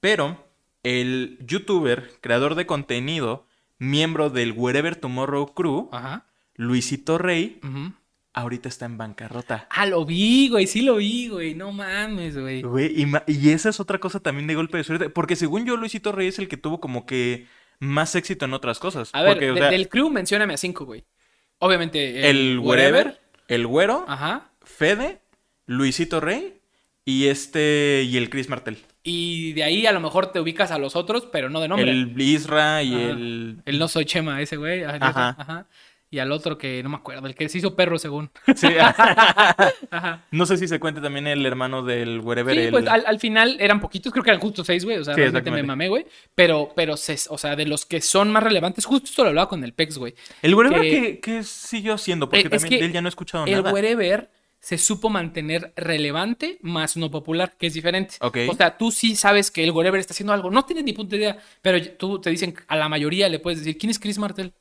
pero 0.00 0.48
el 0.82 1.38
youtuber, 1.46 2.10
creador 2.20 2.56
de 2.56 2.66
contenido, 2.66 3.46
miembro 3.78 4.28
del 4.28 4.52
Wherever 4.52 4.96
Tomorrow 4.96 5.54
Crew, 5.54 5.88
Ajá. 5.92 6.26
Luisito 6.56 7.16
Rey, 7.16 7.60
Ujú. 7.62 7.92
Ahorita 8.32 8.68
está 8.68 8.86
en 8.86 8.96
bancarrota. 8.98 9.66
Ah, 9.70 9.86
lo 9.86 10.04
vi, 10.04 10.48
güey. 10.48 10.66
Sí 10.66 10.82
lo 10.82 10.96
vi, 10.96 11.28
güey. 11.28 11.54
No 11.54 11.72
mames, 11.72 12.38
güey. 12.38 12.62
Güey, 12.62 13.00
y, 13.00 13.06
ma- 13.06 13.24
y 13.26 13.50
esa 13.50 13.68
es 13.70 13.80
otra 13.80 13.98
cosa 13.98 14.20
también 14.20 14.46
de 14.46 14.54
golpe 14.54 14.78
de 14.78 14.84
suerte, 14.84 15.10
porque 15.10 15.36
según 15.36 15.66
yo 15.66 15.76
Luisito 15.76 16.12
Rey 16.12 16.28
es 16.28 16.38
el 16.38 16.48
que 16.48 16.56
tuvo 16.56 16.80
como 16.80 17.06
que 17.06 17.46
más 17.78 18.14
éxito 18.14 18.44
en 18.44 18.54
otras 18.54 18.78
cosas. 18.78 19.10
A 19.14 19.22
ver, 19.22 19.32
porque, 19.32 19.50
o 19.50 19.54
de- 19.54 19.60
sea, 19.60 19.70
del 19.70 19.88
crew, 19.88 20.10
mencióname 20.10 20.54
a 20.54 20.56
cinco, 20.58 20.84
güey. 20.84 21.04
Obviamente. 21.58 22.30
el 22.30 22.58
Wherever, 22.58 23.20
el 23.48 23.66
Güero, 23.66 24.04
Ajá. 24.08 24.50
Fede, 24.62 25.20
Luisito 25.66 26.20
Rey 26.20 26.60
y 27.04 27.26
este 27.26 28.02
y 28.08 28.16
el 28.16 28.30
Chris 28.30 28.48
Martel. 28.48 28.78
Y 29.02 29.52
de 29.54 29.64
ahí 29.64 29.86
a 29.86 29.92
lo 29.92 30.00
mejor 30.00 30.30
te 30.30 30.40
ubicas 30.40 30.70
a 30.70 30.78
los 30.78 30.94
otros, 30.94 31.26
pero 31.32 31.48
no 31.50 31.60
de 31.60 31.68
nombre. 31.68 31.90
El 31.90 32.20
Isra 32.20 32.82
y 32.82 32.94
Ajá. 32.94 33.02
el 33.10 33.62
El 33.64 33.78
no 33.78 33.88
soy 33.88 34.04
Chema, 34.04 34.40
ese 34.42 34.56
güey. 34.56 34.84
Ajá. 34.84 35.36
Ajá. 35.38 35.66
Y 36.12 36.18
al 36.18 36.32
otro 36.32 36.58
que 36.58 36.82
no 36.82 36.88
me 36.88 36.96
acuerdo, 36.96 37.26
el 37.28 37.36
que 37.36 37.48
se 37.48 37.58
hizo 37.58 37.76
perro 37.76 37.96
según. 37.98 38.30
Sí. 38.56 38.66
Ajá. 39.90 40.24
no 40.30 40.46
sé 40.46 40.56
si 40.56 40.66
se 40.68 40.80
cuenta 40.80 41.00
también 41.00 41.26
el 41.26 41.44
hermano 41.46 41.82
del 41.84 42.20
Wherever. 42.20 42.54
Sí, 42.54 42.62
el- 42.62 42.70
pues 42.70 42.86
al, 42.88 43.04
al 43.06 43.18
final 43.20 43.56
eran 43.60 43.80
poquitos, 43.80 44.12
creo 44.12 44.24
que 44.24 44.30
eran 44.30 44.40
justo 44.40 44.64
seis, 44.64 44.84
güey. 44.84 44.98
O 44.98 45.04
sea, 45.04 45.14
Sí, 45.14 45.20
realmente 45.20 45.50
me 45.50 45.62
mamé, 45.62 45.88
güey. 45.88 46.06
Pero, 46.34 46.72
pero, 46.74 46.96
se- 46.96 47.16
o 47.28 47.38
sea, 47.38 47.54
de 47.56 47.66
los 47.66 47.86
que 47.86 48.00
son 48.00 48.30
más 48.32 48.42
relevantes, 48.42 48.84
justo 48.86 49.06
esto 49.08 49.22
lo 49.22 49.28
hablaba 49.28 49.48
con 49.48 49.62
el 49.64 49.72
Pex, 49.72 49.98
güey. 49.98 50.14
El 50.42 50.54
Wherever 50.54 50.80
que- 50.80 50.90
que, 50.90 51.20
que 51.20 51.42
siguió 51.44 51.96
siendo, 51.98 52.28
porque 52.28 52.40
Eh, 52.42 52.50
es 52.50 52.60
también 52.62 52.80
de 52.80 52.86
él 52.86 52.92
ya 52.92 53.02
no 53.02 53.08
he 53.08 53.10
escuchado 53.10 53.44
El 53.46 53.52
nada. 53.52 53.72
wherever 53.72 54.30
se 54.58 54.76
supo 54.78 55.08
mantener 55.08 55.72
relevante, 55.76 56.58
más 56.60 56.96
no 56.96 57.10
popular, 57.10 57.54
que 57.56 57.68
es 57.68 57.74
diferente. 57.74 58.16
Ok. 58.20 58.38
O 58.48 58.54
sea, 58.54 58.76
tú 58.76 58.90
sí 58.90 59.16
sabes 59.16 59.50
que 59.50 59.64
el 59.64 59.70
wherever 59.70 59.98
está 59.98 60.12
haciendo 60.12 60.32
algo. 60.32 60.50
No 60.50 60.64
tienes 60.66 60.84
ni 60.84 60.92
punto 60.92 61.16
de 61.16 61.22
idea, 61.22 61.38
pero 61.62 61.78
tú 61.96 62.20
te 62.20 62.28
dicen, 62.30 62.54
a 62.68 62.76
la 62.76 62.88
mayoría 62.88 63.28
le 63.28 63.38
puedes 63.38 63.60
decir, 63.60 63.78
¿quién 63.78 63.90
es 63.90 63.98
Chris 63.98 64.18
Martel? 64.18 64.52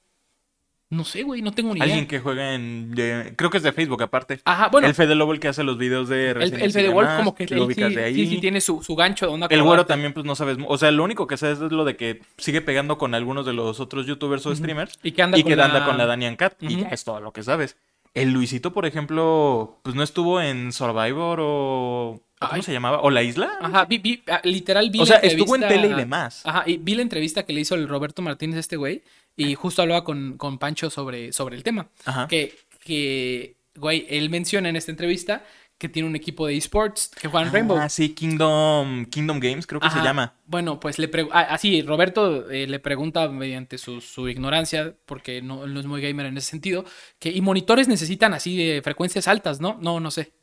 No 0.92 1.04
sé, 1.04 1.22
güey, 1.22 1.44
no 1.44 1.52
tengo 1.52 1.72
ni 1.72 1.78
idea. 1.80 1.84
Alguien 1.84 2.08
que 2.08 2.20
juega 2.20 2.56
en... 2.56 2.96
de- 2.96 3.34
creo 3.36 3.52
que 3.52 3.58
es 3.58 3.64
de 3.64 3.72
Facebook 3.72 4.02
aparte. 4.02 4.40
Ajá, 4.44 4.70
bueno, 4.70 4.88
el 4.88 4.96
Fede 4.96 5.14
Lobo 5.14 5.34
el 5.34 5.40
que 5.40 5.48
hace 5.48 5.62
los 5.64 5.78
videos 5.78 6.10
de 6.10 6.32
el, 6.32 6.54
el 6.62 6.72
Fede 6.72 6.90
Wolf 6.90 7.10
como 7.16 7.36
que 7.36 7.46
lo 7.48 7.66
ubicas 7.66 7.90
sí, 7.90 7.96
de 7.96 8.04
ahí. 8.06 8.16
sí, 8.16 8.26
sí 8.28 8.38
tiene 8.40 8.60
su, 8.60 8.82
su 8.82 8.96
gancho 8.96 9.28
de 9.28 9.34
onda 9.34 9.48
El 9.52 9.62
güero 9.62 9.86
también, 9.86 10.14
pues 10.14 10.26
no 10.26 10.36
sabes. 10.36 10.58
O 10.68 10.78
sea, 10.80 10.90
lo 10.90 11.04
único 11.04 11.28
que 11.28 11.38
sabes 11.38 11.62
es 11.62 11.72
lo 11.72 11.86
de 11.86 11.96
que 11.96 12.22
sigue 12.40 12.62
pegando 12.62 12.98
con 12.98 13.14
algunos 13.14 13.46
de 13.46 13.54
los 13.54 13.80
otros 13.80 14.08
youtubers 14.08 14.44
o 14.48 14.56
streamers. 14.56 14.98
Y 15.04 15.12
que 15.12 15.22
anda 15.22 15.38
y 15.38 15.44
con 15.44 15.52
que 15.52 15.56
la- 15.56 15.66
anda 15.66 15.86
con 15.86 15.96
la 15.98 16.08
Danian 16.08 16.36
Cat. 16.36 16.54
Y 16.62 16.78
ya 16.82 16.88
es 16.88 17.04
todo 17.04 17.20
lo 17.20 17.34
que 17.34 17.44
sabes. 17.44 17.78
El 18.16 18.32
Luisito, 18.32 18.74
por 18.74 18.88
ejemplo, 18.88 19.78
pues 19.84 19.96
no 19.96 20.02
estuvo 20.02 20.42
en 20.42 20.72
Survivor 20.74 21.38
o. 21.40 22.20
¿Cómo 22.40 22.52
Ay. 22.54 22.62
se 22.64 22.72
llamaba? 22.72 23.02
¿O 23.02 23.10
La 23.12 23.22
Isla? 23.22 23.52
Ajá, 23.62 23.84
vi- 23.86 23.98
vi- 23.98 24.24
ah, 24.28 24.40
literal 24.46 24.90
vi 24.90 25.00
O 25.00 25.02
la 25.02 25.06
sea, 25.08 25.18
estuvo 25.18 25.56
en 25.58 25.68
tele 25.68 25.90
y 25.90 25.94
demás. 25.94 26.42
Ajá, 26.46 26.64
y 26.66 26.78
vi 26.78 26.96
la 26.96 27.02
entrevista 27.02 27.44
que 27.46 27.52
le 27.52 27.60
hizo 27.62 27.76
el 27.76 27.88
Roberto 27.90 28.22
Martínez 28.22 28.56
a 28.56 28.60
este 28.62 28.78
güey 28.78 29.04
y 29.40 29.56
justo 29.56 29.82
hablaba 29.82 30.04
con, 30.04 30.38
con 30.38 30.58
Pancho 30.58 30.90
sobre, 30.90 31.32
sobre 31.32 31.56
el 31.56 31.64
tema. 31.64 31.90
Ajá. 32.06 32.28
Que, 32.28 32.56
que, 32.84 33.56
güey, 33.76 34.06
él 34.10 34.30
menciona 34.30 34.68
en 34.68 34.76
esta 34.76 34.92
entrevista 34.92 35.46
que 35.78 35.88
tiene 35.88 36.10
un 36.10 36.16
equipo 36.18 36.46
de 36.46 36.58
esports 36.58 37.10
que 37.20 37.30
juegan 37.30 37.54
Rainbow. 37.54 37.78
Ah, 37.78 37.88
sí, 37.88 38.10
Kingdom, 38.10 39.06
Kingdom 39.06 39.40
Games, 39.40 39.66
creo 39.66 39.80
que 39.80 39.88
Ajá. 39.88 40.00
se 40.00 40.06
llama. 40.06 40.34
Bueno, 40.46 40.78
pues 40.78 41.00
le 41.00 41.08
pregunta, 41.08 41.40
así, 41.40 41.82
Roberto 41.84 42.52
eh, 42.52 42.68
le 42.68 42.80
pregunta 42.80 43.30
mediante 43.30 43.78
su, 43.78 44.02
su 44.02 44.28
ignorancia, 44.28 44.94
porque 45.06 45.42
no, 45.42 45.66
no 45.68 45.80
es 45.80 45.86
muy 45.86 46.02
gamer 46.02 46.26
en 46.26 46.38
ese 46.38 46.50
sentido, 46.50 46.84
que 47.18 47.30
y 47.30 47.40
monitores 47.40 47.88
necesitan 47.88 48.34
así 48.34 48.58
de 48.58 48.82
frecuencias 48.82 49.30
altas, 49.30 49.62
¿no? 49.62 49.78
No, 49.82 50.02
no 50.02 50.12
sé. 50.12 50.34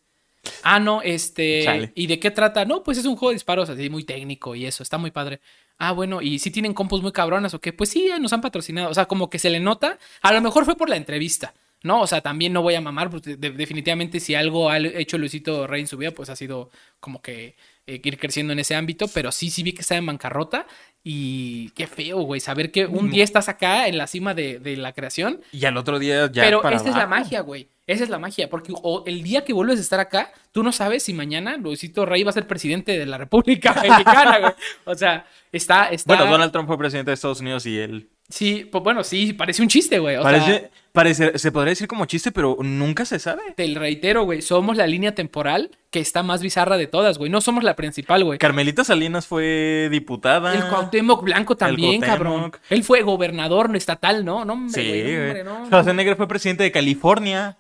Ah, 0.63 0.81
no, 0.81 1.03
este, 1.03 1.65
Chale. 1.65 1.93
¿y 1.95 2.07
de 2.07 2.19
qué 2.19 2.31
trata? 2.31 2.65
No, 2.65 2.83
pues 2.83 2.97
es 2.97 3.05
un 3.05 3.17
juego 3.17 3.31
de 3.31 3.35
disparos 3.35 3.69
así 3.69 3.91
muy 3.91 4.05
técnico 4.05 4.55
y 4.55 4.65
eso, 4.65 4.83
está 4.83 4.97
muy 4.97 5.11
padre. 5.11 5.43
Ah, 5.79 5.93
bueno, 5.93 6.23
¿y 6.23 6.39
si 6.39 6.51
tienen 6.51 6.73
compus 6.73 7.03
muy 7.03 7.13
cabronas 7.13 7.53
o 7.55 7.61
qué? 7.61 7.73
Pues 7.73 7.91
sí, 7.91 8.09
nos 8.21 8.33
han 8.33 8.41
patrocinado, 8.41 8.89
o 8.91 8.95
sea, 8.95 9.05
como 9.07 9.29
que 9.29 9.39
se 9.39 9.51
le 9.51 9.61
nota, 9.61 9.99
a 10.23 10.33
lo 10.33 10.41
mejor 10.41 10.65
fue 10.65 10.75
por 10.77 10.89
la 10.89 10.97
entrevista. 10.97 11.55
No, 11.83 12.01
o 12.01 12.07
sea, 12.07 12.23
también 12.23 12.53
no 12.55 12.63
voy 12.63 12.75
a 12.75 12.81
mamar, 12.81 13.11
porque 13.11 13.37
de- 13.37 13.51
definitivamente 13.51 14.19
si 14.19 14.35
algo 14.35 14.71
ha 14.71 14.79
hecho 14.79 15.19
Luisito 15.19 15.67
Rey 15.67 15.83
en 15.83 15.87
su 15.87 15.99
vida, 15.99 16.13
pues 16.13 16.31
ha 16.31 16.37
sido 16.37 16.71
como 16.99 17.21
que 17.21 17.57
eh, 17.87 18.01
ir 18.03 18.19
creciendo 18.19 18.55
en 18.55 18.59
ese 18.59 18.75
ámbito, 18.75 19.07
pero 19.09 19.31
sí, 19.31 19.51
sí 19.51 19.63
vi 19.63 19.73
que 19.75 19.83
estaba 19.83 19.99
en 19.99 20.07
bancarrota 20.07 20.67
y 21.09 21.71
qué 21.77 21.87
feo, 21.87 22.19
güey, 22.23 22.41
saber 22.41 22.73
que 22.73 22.85
un 22.85 23.11
día 23.11 23.23
estás 23.23 23.49
acá 23.49 23.87
en 23.87 23.97
la 23.97 24.09
cima 24.09 24.35
de, 24.35 24.59
de 24.59 24.77
la 24.77 24.93
creación, 24.93 25.41
Y 25.53 25.65
al 25.65 25.77
otro 25.77 26.01
día 26.01 26.29
ya. 26.33 26.43
pero 26.43 26.61
para 26.63 26.75
esa 26.75 26.89
es 26.89 26.97
la 26.97 27.07
magia, 27.07 27.43
güey, 27.43 27.69
esa 27.87 28.03
es 28.03 28.11
la 28.11 28.19
magia, 28.19 28.51
porque 28.51 28.73
o 28.75 29.05
el 29.07 29.23
día 29.23 29.45
que 29.45 29.53
vuelves 29.53 29.79
a 29.79 29.83
estar 29.83 30.01
acá, 30.01 30.33
tú 30.51 30.65
no 30.65 30.73
sabes 30.73 31.05
si 31.05 31.13
mañana 31.15 31.59
Luisito 31.59 32.07
Rey 32.07 32.25
va 32.25 32.31
a 32.31 32.33
ser 32.33 32.49
presidente 32.49 32.99
de 32.99 33.07
la 33.07 33.19
República 33.19 33.73
Mexicana, 33.89 34.39
güey. 34.41 34.53
O 34.85 34.97
sea, 34.97 35.25
está, 35.53 35.85
está... 35.91 36.13
Bueno, 36.17 36.29
Donald 36.29 36.51
Trump 36.51 36.67
fue 36.67 36.77
presidente 36.77 37.13
de 37.13 37.15
Estados 37.15 37.41
Unidos 37.41 37.65
y 37.67 37.79
él 37.79 38.09
Sí, 38.29 38.69
pues 38.73 38.83
bueno, 38.83 39.05
sí, 39.05 39.35
parece 39.35 39.63
un 39.63 39.69
chiste, 39.69 40.01
güey. 40.01 40.17
O 40.17 40.23
sea, 40.23 40.33
Parece, 40.33 40.71
parece- 40.91 41.39
se 41.39 41.53
podría 41.53 41.71
decir 41.71 41.87
como 41.87 42.07
chiste, 42.07 42.33
pero 42.33 42.57
nunca 42.61 43.05
se 43.05 43.21
sabe. 43.21 43.43
te 43.55 43.73
reitero, 43.73 44.25
güey, 44.25 44.43
somos 44.43 44.77
la 44.77 44.89
línea 44.89 45.15
temporal 45.15 45.71
que 45.93 46.01
está 46.01 46.25
más 46.25 46.43
bizarra 46.43 46.77
de 46.77 46.89
todas, 46.89 47.19
güey. 47.19 47.31
No 47.31 47.41
somos 47.41 47.63
la 47.63 47.77
principal, 47.77 48.25
güey. 48.25 48.41
Carmelita 48.41 48.83
Salinas 48.83 49.29
fue 49.29 49.87
diputada. 49.93 50.55
El 50.57 50.67
Cuauhtémoc 51.01 51.23
Blanco 51.25 51.57
también, 51.57 52.01
cabrón. 52.01 52.53
Él 52.71 52.85
fue 52.85 53.03
gobernador 53.03 53.75
estatal, 53.77 54.25
¿no? 54.25 54.45
No, 54.45 54.55
hombre, 54.55 54.83
Sí, 54.83 54.89
güey, 54.89 55.03
no, 55.03 55.09
güey. 55.09 55.27
hombre, 55.27 55.45
no. 55.45 55.67
Schwarzenegger 55.67 56.17
fue 56.17 56.29
presidente 56.29 56.63
de 56.65 56.73
California. 56.73 57.59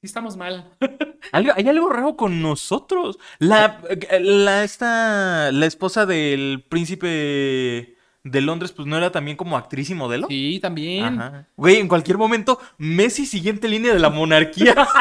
Sí 0.00 0.06
estamos 0.06 0.36
mal. 0.36 0.70
Algo- 1.32 1.52
hay 1.56 1.68
algo 1.68 1.88
raro 1.88 2.16
con 2.16 2.40
nosotros. 2.42 3.18
La, 3.38 3.80
la, 4.20 4.62
esta, 4.64 5.50
la 5.52 5.66
esposa 5.66 6.06
del 6.06 6.64
príncipe 6.68 7.95
de 8.28 8.40
Londres, 8.40 8.72
pues 8.72 8.86
no 8.88 8.96
era 8.96 9.10
también 9.12 9.36
como 9.36 9.56
actriz 9.56 9.88
y 9.90 9.94
modelo. 9.94 10.26
Sí, 10.28 10.58
también. 10.60 11.04
Ajá. 11.04 11.46
Güey, 11.56 11.76
en 11.76 11.88
cualquier 11.88 12.18
momento, 12.18 12.58
Messi 12.76 13.24
siguiente 13.24 13.68
línea 13.68 13.92
de 13.94 14.00
la 14.00 14.10
monarquía. 14.10 14.74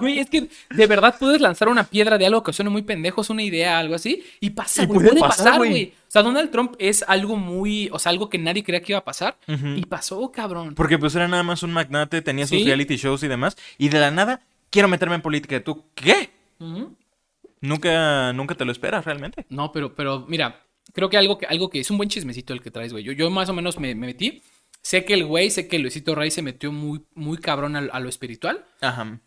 Güey, 0.00 0.18
es 0.18 0.28
que 0.28 0.48
de 0.70 0.86
verdad 0.86 1.14
puedes 1.18 1.40
lanzar 1.40 1.68
una 1.68 1.84
piedra 1.84 2.18
de 2.18 2.26
algo 2.26 2.42
que 2.42 2.52
suene 2.52 2.70
muy 2.70 2.82
pendejo, 2.82 3.22
es 3.22 3.30
una 3.30 3.42
idea, 3.42 3.78
algo 3.78 3.94
así, 3.94 4.22
y 4.40 4.50
pasa, 4.50 4.82
Y 4.82 4.86
güey. 4.86 4.98
puede 4.98 5.08
Puede, 5.10 5.20
pasar, 5.22 5.44
pasar, 5.46 5.58
güey. 5.58 5.70
güey. 5.70 5.84
O 6.06 6.10
sea, 6.10 6.22
Donald 6.22 6.50
Trump 6.50 6.74
es 6.78 7.02
algo 7.08 7.36
muy, 7.36 7.88
o 7.92 7.98
sea, 7.98 8.10
algo 8.10 8.28
que 8.28 8.36
nadie 8.36 8.62
creía 8.62 8.82
que 8.82 8.92
iba 8.92 8.98
a 8.98 9.04
pasar, 9.04 9.38
y 9.46 9.86
pasó, 9.86 10.30
cabrón. 10.32 10.74
Porque 10.74 10.98
pues 10.98 11.14
era 11.14 11.28
nada 11.28 11.42
más 11.44 11.62
un 11.62 11.72
magnate, 11.72 12.20
tenía 12.20 12.46
sus 12.46 12.58
Sí. 12.58 12.64
reality 12.64 12.96
shows 12.96 13.22
y 13.22 13.28
demás. 13.28 13.56
Y 13.78 13.88
de 13.88 14.00
la 14.00 14.10
nada, 14.10 14.42
quiero 14.70 14.88
meterme 14.88 15.14
en 15.14 15.22
política. 15.22 15.62
¿Tú 15.64 15.84
qué? 15.94 16.28
Nunca, 17.60 18.32
nunca 18.34 18.54
te 18.54 18.64
lo 18.64 18.72
esperas 18.72 19.04
realmente. 19.04 19.46
No, 19.48 19.72
pero, 19.72 19.94
pero 19.94 20.24
mira, 20.28 20.60
creo 20.92 21.08
que 21.10 21.16
algo 21.16 21.38
que, 21.38 21.46
algo 21.46 21.70
que 21.70 21.80
es 21.80 21.90
un 21.90 21.96
buen 21.98 22.08
chismecito 22.08 22.52
el 22.52 22.62
que 22.62 22.70
traes, 22.70 22.92
güey. 22.92 23.04
Yo, 23.04 23.12
yo 23.12 23.30
más 23.30 23.48
o 23.48 23.52
menos 23.52 23.78
me, 23.78 23.94
me 23.94 24.06
metí. 24.06 24.42
Sé 24.82 25.04
que 25.04 25.14
el 25.14 25.24
güey, 25.24 25.50
sé 25.50 25.66
que 25.66 25.78
Luisito 25.78 26.14
Rey 26.14 26.30
se 26.30 26.42
metió 26.42 26.70
muy, 26.70 27.02
muy 27.14 27.38
cabrón 27.38 27.74
a, 27.76 27.80
a 27.80 28.00
lo 28.00 28.08
espiritual. 28.08 28.64
Ajá. 28.80 29.20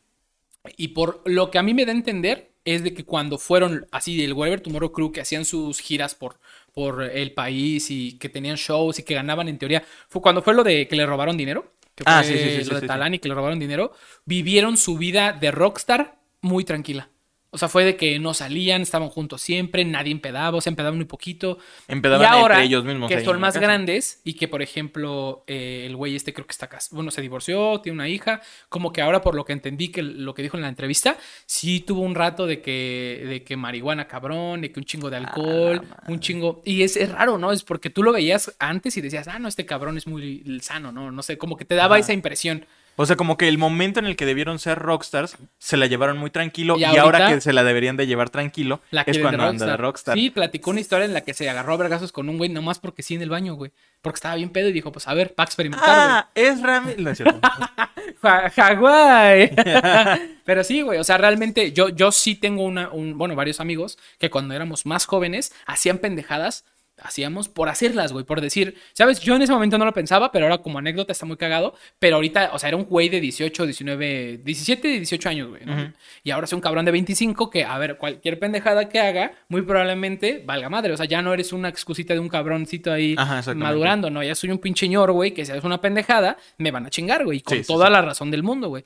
Y 0.78 0.89
por 0.89 1.22
lo 1.26 1.52
que 1.52 1.58
a 1.58 1.63
mí 1.63 1.74
me 1.74 1.86
da 1.86 1.91
a 1.91 1.95
entender 1.95 2.52
es 2.65 2.84
de 2.84 2.93
que 2.93 3.04
cuando 3.06 3.38
fueron 3.38 3.88
así 3.91 4.15
del 4.17 4.34
Whatever 4.34 4.62
Tomorrow 4.62 4.91
Crew, 4.91 5.12
que 5.12 5.22
hacían 5.22 5.45
sus 5.45 5.80
giras 5.80 6.15
por, 6.15 6.39
por 6.74 7.04
el 7.04 7.34
país 7.34 7.89
y 7.89 8.17
que 8.17 8.30
tenían 8.30 8.56
shows 8.58 9.00
y 9.00 9.04
que 9.04 9.15
ganaban 9.15 9.48
en 9.48 9.58
teoría, 9.58 9.84
fue 10.08 10.22
cuando 10.22 10.41
fue 10.41 10.54
lo 10.54 10.63
de 10.63 10.88
que 10.88 10.95
le 10.95 11.06
robaron 11.06 11.38
dinero. 11.38 11.74
Que 11.95 12.04
Ah, 12.06 12.24
fue 12.24 12.38
sí, 12.38 12.43
sí, 12.43 12.63
sí, 12.63 12.69
Lo 12.69 12.80
de. 12.80 12.88
Talán 12.88 13.13
y 13.13 13.19
que 13.19 13.28
le 13.28 13.36
robaron 13.36 13.60
dinero. 13.60 13.91
Vivieron 14.26 14.78
su 14.78 14.98
vida 14.98 15.34
de 15.34 15.52
rockstar 15.52 16.19
muy 16.41 16.63
tranquila. 16.63 17.10
O 17.52 17.58
sea, 17.58 17.68
fue 17.68 17.84
de 17.84 17.96
que 17.96 18.20
no 18.20 18.36
salían, 18.36 18.84
estaban 18.84 19.10
juntos 19.10 19.42
siempre, 19.42 19.84
nadie 19.84 20.12
empedaba, 20.12 20.58
o 20.58 20.62
sea, 20.62 20.70
empedaban 20.70 20.98
muy 20.98 21.06
poquito. 21.06 21.58
Empedaban 21.88 22.22
y 22.22 22.26
ahora 22.26 22.56
entre 22.56 22.68
ellos 22.68 22.86
mismos. 22.86 23.10
que 23.10 23.24
son 23.24 23.40
más 23.40 23.56
casa. 23.56 23.66
grandes 23.66 24.22
y 24.24 24.34
que, 24.34 24.48
por 24.48 24.62
ejemplo, 24.62 25.44
eh, 25.48 25.84
el 25.88 25.96
güey 25.96 26.16
este 26.16 26.32
creo 26.32 26.46
que 26.46 26.52
está 26.52 26.68
casado, 26.68 26.96
bueno, 26.96 27.10
se 27.10 27.22
divorció, 27.22 27.82
tiene 27.82 27.96
una 27.96 28.08
hija, 28.08 28.42
como 28.70 28.94
que 28.94 29.02
ahora 29.02 29.22
por 29.22 29.34
lo 29.34 29.46
que 29.46 29.54
entendí 29.54 29.90
que 29.90 30.04
lo 30.04 30.36
que 30.36 30.44
dijo 30.44 30.58
en 30.58 30.62
la 30.62 30.70
entrevista, 30.70 31.18
sí 31.48 31.80
tuvo 31.80 32.02
un 32.02 32.14
rato 32.14 32.46
de 32.46 32.62
que, 32.62 33.24
de 33.28 33.44
que 33.44 33.58
marihuana 33.58 34.08
cabrón, 34.08 34.62
de 34.62 34.72
que 34.72 34.80
un 34.80 34.86
chingo 34.86 35.10
de 35.10 35.18
alcohol, 35.18 35.82
un 36.08 36.20
chingo, 36.20 36.62
y 36.66 36.84
es, 36.84 36.98
es 36.98 37.12
raro, 37.12 37.40
¿no? 37.40 37.52
Es 37.52 37.64
porque 37.64 37.90
tú 37.90 38.04
lo 38.04 38.12
veías 38.12 38.56
antes 38.60 38.96
y 38.98 39.02
decías, 39.02 39.28
ah, 39.28 39.40
no, 39.40 39.48
este 39.48 39.66
cabrón 39.66 39.98
es 39.98 40.06
muy 40.06 40.60
sano, 40.62 40.92
¿no? 40.92 41.12
No 41.12 41.24
sé, 41.24 41.40
como 41.40 41.58
que 41.58 41.66
te 41.66 41.74
daba 41.76 41.98
esa 41.98 42.14
impresión. 42.14 42.66
O 43.02 43.06
sea, 43.06 43.16
como 43.16 43.38
que 43.38 43.48
el 43.48 43.58
momento 43.58 44.02
en 44.02 44.06
el 44.06 44.18
que 44.18 44.26
debieron 44.26 44.60
ser 44.60 44.78
rockstars 44.78 45.38
se 45.58 45.78
la 45.78 45.86
llevaron 45.86 46.18
muy 46.18 46.32
tranquilo 46.32 46.76
Y 46.78 46.82
y, 46.82 46.98
ahora 46.98 47.30
que 47.30 47.40
se 47.40 47.54
la 47.54 47.64
deberían 47.64 47.96
de 47.96 48.06
llevar 48.08 48.30
tranquilo 48.30 48.82
La 48.92 49.04
es 49.04 49.18
cuando 49.20 49.42
anda 49.42 49.66
de 49.68 49.78
rockstar. 49.78 50.18
Sí, 50.18 50.30
platicó 50.30 50.72
una 50.72 50.82
historia 50.82 51.06
en 51.06 51.14
la 51.14 51.22
que 51.22 51.34
se 51.34 51.50
agarró 51.50 51.76
a 51.76 51.78
vergazos 51.78 52.12
con 52.12 52.28
un 52.28 52.38
güey 52.38 52.50
nomás 52.50 52.78
porque 52.80 53.02
sí 53.02 53.16
en 53.16 53.22
el 53.22 53.30
baño, 53.30 53.54
güey. 53.54 53.72
Porque 54.02 54.18
estaba 54.18 54.36
bien 54.36 54.50
pedo 54.50 54.68
y 54.68 54.74
dijo, 54.74 54.92
pues 54.92 55.08
a 55.08 55.14
ver, 55.14 55.34
para 55.34 55.48
experimentar, 55.48 55.88
güey. 55.88 56.08
Ah, 56.10 56.30
es 56.36 56.62
Rami. 56.62 56.96
No 56.98 57.10
es 57.12 57.18
cierto. 57.20 57.40
Ja- 58.22 58.50
Hawái. 58.50 59.52
Pero 60.44 60.66
sí, 60.66 60.82
güey. 60.82 61.00
O 61.00 61.06
sea, 61.06 61.18
realmente 61.18 61.72
yo, 61.72 61.88
yo 61.88 62.12
sí 62.12 62.36
tengo 62.36 62.64
una, 62.64 62.90
un, 62.90 63.18
bueno, 63.18 63.34
varios 63.34 63.62
amigos 63.62 63.98
que 64.18 64.30
cuando 64.30 64.54
éramos 64.54 64.86
más 64.86 65.06
jóvenes 65.06 65.54
hacían 65.66 66.00
pendejadas. 66.00 66.66
Hacíamos 67.02 67.50
por 67.50 67.70
hacerlas, 67.70 68.12
güey, 68.14 68.26
por 68.26 68.42
decir, 68.42 68.76
¿sabes? 68.94 69.20
Yo 69.20 69.36
en 69.36 69.42
ese 69.42 69.52
momento 69.52 69.78
no 69.78 69.86
lo 69.86 69.94
pensaba, 69.94 70.32
pero 70.32 70.46
ahora 70.46 70.60
como 70.60 70.80
anécdota 70.80 71.12
está 71.12 71.26
muy 71.26 71.38
cagado. 71.38 71.74
Pero 72.00 72.18
ahorita, 72.18 72.52
o 72.54 72.60
sea, 72.60 72.70
era 72.70 72.78
un 72.78 72.86
güey 72.86 73.10
de 73.10 73.20
18, 73.20 73.66
19, 73.66 74.42
17, 74.44 74.88
18 74.88 75.30
años, 75.30 75.50
güey, 75.50 75.66
¿no? 75.66 75.94
Y 76.24 76.32
ahora 76.32 76.46
es 76.46 76.54
un 76.54 76.62
cabrón 76.62 76.86
de 76.86 76.92
25 76.92 77.50
que, 77.50 77.64
a 77.64 77.78
ver, 77.78 77.98
cualquier 77.98 78.40
pendejada 78.40 78.90
que 78.90 79.00
haga, 79.00 79.34
muy 79.48 79.62
probablemente 79.62 80.44
valga 80.46 80.70
madre. 80.70 80.94
O 80.94 80.98
sea, 80.98 81.06
ya 81.06 81.22
no 81.22 81.34
eres 81.34 81.54
una 81.54 81.70
excusita 81.70 82.14
de 82.14 82.20
un 82.20 82.30
cabroncito 82.30 82.92
ahí 82.92 83.16
Ajá, 83.18 83.54
madurando, 83.54 84.10
¿no? 84.10 84.24
Ya 84.24 84.36
soy 84.36 84.52
un 84.52 84.60
pinche 84.60 84.88
ñor, 84.88 85.12
güey, 85.12 85.34
que 85.34 85.46
si 85.46 85.52
haces 85.52 85.64
una 85.64 85.82
pendejada, 85.82 86.38
me 86.58 86.72
van 86.72 86.86
a 86.86 86.90
chingar, 86.90 87.24
güey, 87.26 87.42
con 87.42 87.58
Sí, 87.58 87.64
sí, 87.64 87.68
toda 87.68 87.88
sí. 87.88 87.94
la 87.94 88.02
razón 88.02 88.32
del 88.32 88.44
mundo, 88.44 88.70
güey. 88.70 88.84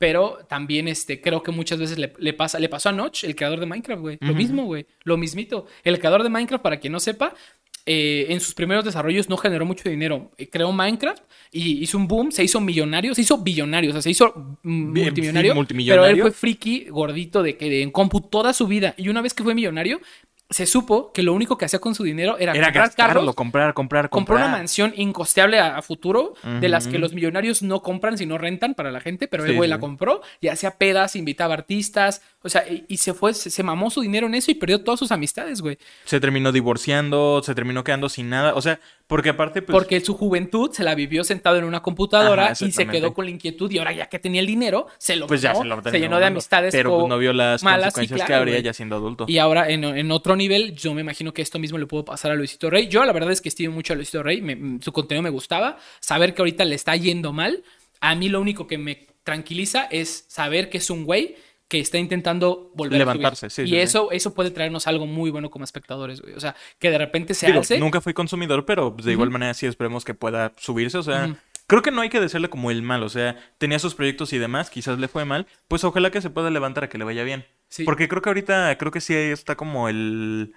Pero 0.00 0.38
también 0.48 0.88
este, 0.88 1.20
creo 1.20 1.42
que 1.42 1.52
muchas 1.52 1.78
veces 1.78 1.98
le, 1.98 2.14
le 2.16 2.32
pasa, 2.32 2.58
le 2.58 2.70
pasó 2.70 2.88
a 2.88 2.92
Notch, 2.92 3.24
el 3.24 3.36
creador 3.36 3.60
de 3.60 3.66
Minecraft, 3.66 4.00
güey. 4.00 4.18
Lo 4.22 4.32
mismo, 4.32 4.64
güey. 4.64 4.86
Lo 5.04 5.18
mismito. 5.18 5.66
El 5.84 5.98
creador 5.98 6.22
de 6.22 6.30
Minecraft, 6.30 6.62
para 6.62 6.80
quien 6.80 6.94
no 6.94 7.00
sepa, 7.00 7.34
eh, 7.84 8.26
en 8.32 8.40
sus 8.40 8.54
primeros 8.54 8.82
desarrollos 8.82 9.28
no 9.28 9.36
generó 9.36 9.66
mucho 9.66 9.90
dinero. 9.90 10.30
Eh, 10.38 10.48
Creó 10.48 10.72
Minecraft 10.72 11.22
y 11.52 11.82
hizo 11.82 11.98
un 11.98 12.08
boom, 12.08 12.32
se 12.32 12.42
hizo 12.42 12.62
millonario, 12.62 13.14
se 13.14 13.20
hizo 13.20 13.36
billonario, 13.36 13.90
o 13.90 13.92
sea, 13.92 14.00
se 14.00 14.10
hizo 14.10 14.58
mm, 14.62 14.98
multimillonario. 14.98 15.52
sí, 15.52 15.56
multimillonario. 15.56 16.02
Pero 16.02 16.16
él 16.16 16.22
fue 16.22 16.30
friki, 16.30 16.86
gordito, 16.88 17.42
de 17.42 17.58
que 17.58 17.68
de, 17.68 17.82
en 17.82 17.90
compu 17.90 18.22
toda 18.22 18.54
su 18.54 18.66
vida. 18.66 18.94
Y 18.96 19.10
una 19.10 19.20
vez 19.20 19.34
que 19.34 19.42
fue 19.42 19.54
millonario, 19.54 20.00
se 20.50 20.66
supo 20.66 21.12
que 21.12 21.22
lo 21.22 21.32
único 21.32 21.56
que 21.56 21.64
hacía 21.64 21.78
con 21.78 21.94
su 21.94 22.02
dinero 22.02 22.36
era, 22.38 22.52
Era 22.52 22.66
comprar 22.66 22.86
gastarlo, 22.88 23.20
carros, 23.20 23.34
comprar, 23.36 23.74
comprar, 23.74 24.10
compró 24.10 24.34
comprar. 24.34 24.48
una 24.48 24.58
mansión 24.58 24.92
incosteable 24.96 25.60
a, 25.60 25.76
a 25.76 25.82
futuro, 25.82 26.34
de 26.42 26.68
las 26.68 26.88
que 26.88 26.98
los 26.98 27.12
millonarios 27.14 27.62
no 27.62 27.82
compran, 27.82 28.18
sino 28.18 28.36
rentan 28.36 28.74
para 28.74 28.90
la 28.90 29.00
gente, 29.00 29.28
pero 29.28 29.44
el 29.44 29.54
güey 29.54 29.68
sí. 29.68 29.70
la 29.70 29.78
compró 29.78 30.22
y 30.40 30.48
hacía 30.48 30.72
pedas, 30.72 31.14
invitaba 31.14 31.54
artistas, 31.54 32.22
o 32.42 32.48
sea, 32.48 32.66
y, 32.68 32.84
y 32.88 32.96
se 32.96 33.14
fue, 33.14 33.34
se, 33.34 33.50
se 33.50 33.62
mamó 33.62 33.90
su 33.90 34.00
dinero 34.00 34.26
en 34.26 34.34
eso 34.34 34.50
y 34.50 34.54
perdió 34.54 34.82
todas 34.82 34.98
sus 34.98 35.12
amistades, 35.12 35.60
güey. 35.60 35.78
Se 36.04 36.20
terminó 36.20 36.52
divorciando, 36.52 37.42
se 37.44 37.54
terminó 37.54 37.84
quedando 37.84 38.08
sin 38.08 38.30
nada. 38.30 38.54
O 38.54 38.62
sea, 38.62 38.80
porque 39.06 39.28
aparte, 39.28 39.60
pues. 39.60 39.72
Porque 39.72 40.00
su 40.00 40.14
juventud 40.14 40.70
se 40.72 40.82
la 40.82 40.94
vivió 40.94 41.22
sentado 41.22 41.58
en 41.58 41.64
una 41.64 41.82
computadora 41.82 42.52
Ajá, 42.52 42.64
y 42.64 42.72
se 42.72 42.86
quedó 42.86 43.12
con 43.12 43.26
la 43.26 43.30
inquietud 43.30 43.70
y 43.70 43.78
ahora 43.78 43.92
ya 43.92 44.06
que 44.06 44.18
tenía 44.18 44.40
el 44.40 44.46
dinero, 44.46 44.86
se 44.96 45.16
lo 45.16 45.26
Pues 45.26 45.42
ya 45.42 45.54
se 45.54 45.64
lo 45.64 45.82
se 45.82 46.00
llenó 46.00 46.18
de 46.18 46.26
amistades 46.26 46.72
Pero 46.72 47.06
no 47.06 47.18
vio 47.18 47.32
las 47.32 47.62
malas, 47.62 47.92
consecuencias 47.92 48.26
que 48.26 48.34
habría 48.34 48.60
ya 48.60 48.72
siendo 48.72 48.96
adulto. 48.96 49.26
Y 49.28 49.36
ahora 49.36 49.68
en, 49.68 49.84
en 49.84 50.10
otro 50.10 50.36
nivel, 50.40 50.74
yo 50.74 50.92
me 50.94 51.02
imagino 51.02 51.32
que 51.32 51.42
esto 51.42 51.58
mismo 51.60 51.78
le 51.78 51.86
puedo 51.86 52.04
pasar 52.04 52.32
a 52.32 52.34
Luisito 52.34 52.68
Rey. 52.68 52.88
Yo 52.88 53.04
la 53.04 53.12
verdad 53.12 53.30
es 53.30 53.40
que 53.40 53.48
estimo 53.48 53.72
mucho 53.74 53.92
a 53.92 53.96
Luisito 53.96 54.22
Rey, 54.24 54.40
me- 54.42 54.56
mm, 54.56 54.80
su 54.82 54.92
contenido 54.92 55.22
me 55.22 55.30
gustaba. 55.30 55.78
Saber 56.00 56.34
que 56.34 56.42
ahorita 56.42 56.64
le 56.64 56.74
está 56.74 56.96
yendo 56.96 57.32
mal, 57.32 57.62
a 58.00 58.14
mí 58.16 58.28
lo 58.28 58.40
único 58.40 58.66
que 58.66 58.78
me 58.78 59.06
tranquiliza 59.22 59.84
es 59.84 60.24
saber 60.28 60.68
que 60.70 60.78
es 60.78 60.90
un 60.90 61.04
güey 61.04 61.36
que 61.68 61.78
está 61.78 61.98
intentando 61.98 62.72
volver 62.74 62.98
Levantarse, 62.98 63.46
a 63.46 63.50
subir. 63.50 63.68
sí, 63.68 63.72
y 63.74 63.76
sí. 63.76 63.80
eso, 63.80 64.10
eso 64.10 64.34
puede 64.34 64.50
traernos 64.50 64.88
algo 64.88 65.06
muy 65.06 65.30
bueno 65.30 65.50
como 65.50 65.64
espectadores, 65.64 66.20
güey. 66.20 66.34
O 66.34 66.40
sea, 66.40 66.56
que 66.80 66.90
de 66.90 66.98
repente 66.98 67.32
se 67.32 67.46
Digo, 67.46 67.60
hace. 67.60 67.78
nunca 67.78 68.00
fui 68.00 68.12
consumidor, 68.12 68.66
pero 68.66 68.90
de 68.90 69.12
igual 69.12 69.30
manera 69.30 69.54
sí 69.54 69.66
esperemos 69.66 70.04
que 70.04 70.14
pueda 70.14 70.52
subirse. 70.56 70.98
O 70.98 71.02
sea, 71.04 71.36
creo 71.68 71.82
que 71.82 71.92
no 71.92 72.00
hay 72.00 72.08
que 72.08 72.18
decirle 72.18 72.48
como 72.50 72.72
el 72.72 72.82
mal. 72.82 73.04
O 73.04 73.08
sea, 73.08 73.36
tenía 73.58 73.78
sus 73.78 73.94
proyectos 73.94 74.32
y 74.32 74.38
demás, 74.38 74.68
quizás 74.68 74.98
le 74.98 75.06
fue 75.06 75.24
mal. 75.24 75.46
Pues 75.68 75.84
ojalá 75.84 76.10
que 76.10 76.20
se 76.20 76.30
pueda 76.30 76.50
levantar 76.50 76.82
a 76.84 76.88
que 76.88 76.98
le 76.98 77.04
vaya 77.04 77.22
bien. 77.22 77.44
Sí. 77.70 77.84
Porque 77.84 78.06
creo 78.08 78.20
que 78.20 78.28
ahorita, 78.28 78.76
creo 78.76 78.92
que 78.92 79.00
sí 79.00 79.14
está 79.14 79.56
como 79.56 79.88
el. 79.88 80.52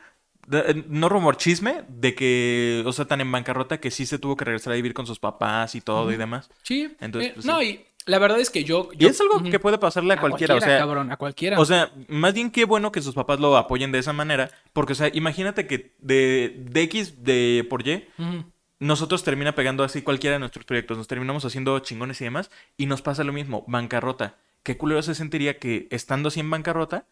de- 0.47 0.83
No 0.89 1.07
rumor 1.07 1.37
chisme 1.37 1.83
de 1.87 2.15
que, 2.15 2.83
o 2.85 2.91
sea, 2.91 3.05
tan 3.05 3.21
en 3.21 3.31
bancarrota 3.31 3.79
que 3.79 3.91
sí 3.91 4.05
se 4.05 4.19
tuvo 4.19 4.35
que 4.35 4.43
regresar 4.43 4.73
a 4.73 4.75
vivir 4.75 4.93
con 4.93 5.07
sus 5.07 5.19
papás 5.19 5.75
y 5.75 5.79
todo 5.81 6.11
y 6.11 6.17
demás. 6.17 6.49
Sí. 6.63 6.93
Entonces, 6.99 7.29
eh, 7.29 7.33
pues, 7.35 7.45
no, 7.45 7.59
sí. 7.61 7.65
y 7.65 7.85
la 8.05 8.19
verdad 8.19 8.39
es 8.39 8.49
que 8.49 8.63
yo. 8.65 8.89
Y 8.99 9.05
es 9.05 9.21
algo 9.21 9.41
que 9.43 9.59
puede 9.59 9.77
pasarle 9.77 10.15
a, 10.15 10.19
cualquiera, 10.19 10.55
o 10.55 10.59
sea, 10.59 10.77
cabrón, 10.79 11.09
a 11.11 11.15
cualquiera. 11.17 11.57
o 11.59 11.65
sea, 11.65 11.91
más 12.09 12.33
bien 12.33 12.51
qué 12.51 12.65
bueno 12.65 12.91
que 12.91 13.01
sus 13.01 13.15
papás 13.15 13.39
lo 13.39 13.55
apoyen 13.55 13.91
de 13.93 13.99
esa 13.99 14.11
manera, 14.11 14.49
porque, 14.73 14.91
o 14.91 14.95
sea, 14.95 15.09
imagínate 15.13 15.67
que 15.67 15.93
de, 15.99 16.63
de 16.69 16.81
X 16.81 17.23
de 17.23 17.65
por 17.69 17.87
Y, 17.87 18.05
nosotros 18.79 19.23
termina 19.23 19.55
pegando 19.55 19.83
así 19.83 20.01
cualquiera 20.01 20.33
de 20.35 20.39
nuestros 20.39 20.65
proyectos, 20.65 20.97
nos 20.97 21.07
terminamos 21.07 21.45
haciendo 21.45 21.77
chingones 21.79 22.19
y 22.19 22.25
demás, 22.25 22.51
y 22.75 22.87
nos 22.87 23.01
pasa 23.01 23.23
lo 23.23 23.31
mismo, 23.31 23.63
bancarrota. 23.67 24.35
¿Qué 24.63 24.77
culero 24.77 25.01
se 25.01 25.15
sentiría 25.15 25.59
que 25.59 25.87
estando 25.91 26.29
así 26.29 26.39
en 26.39 26.49
bancarrota, 26.49 27.07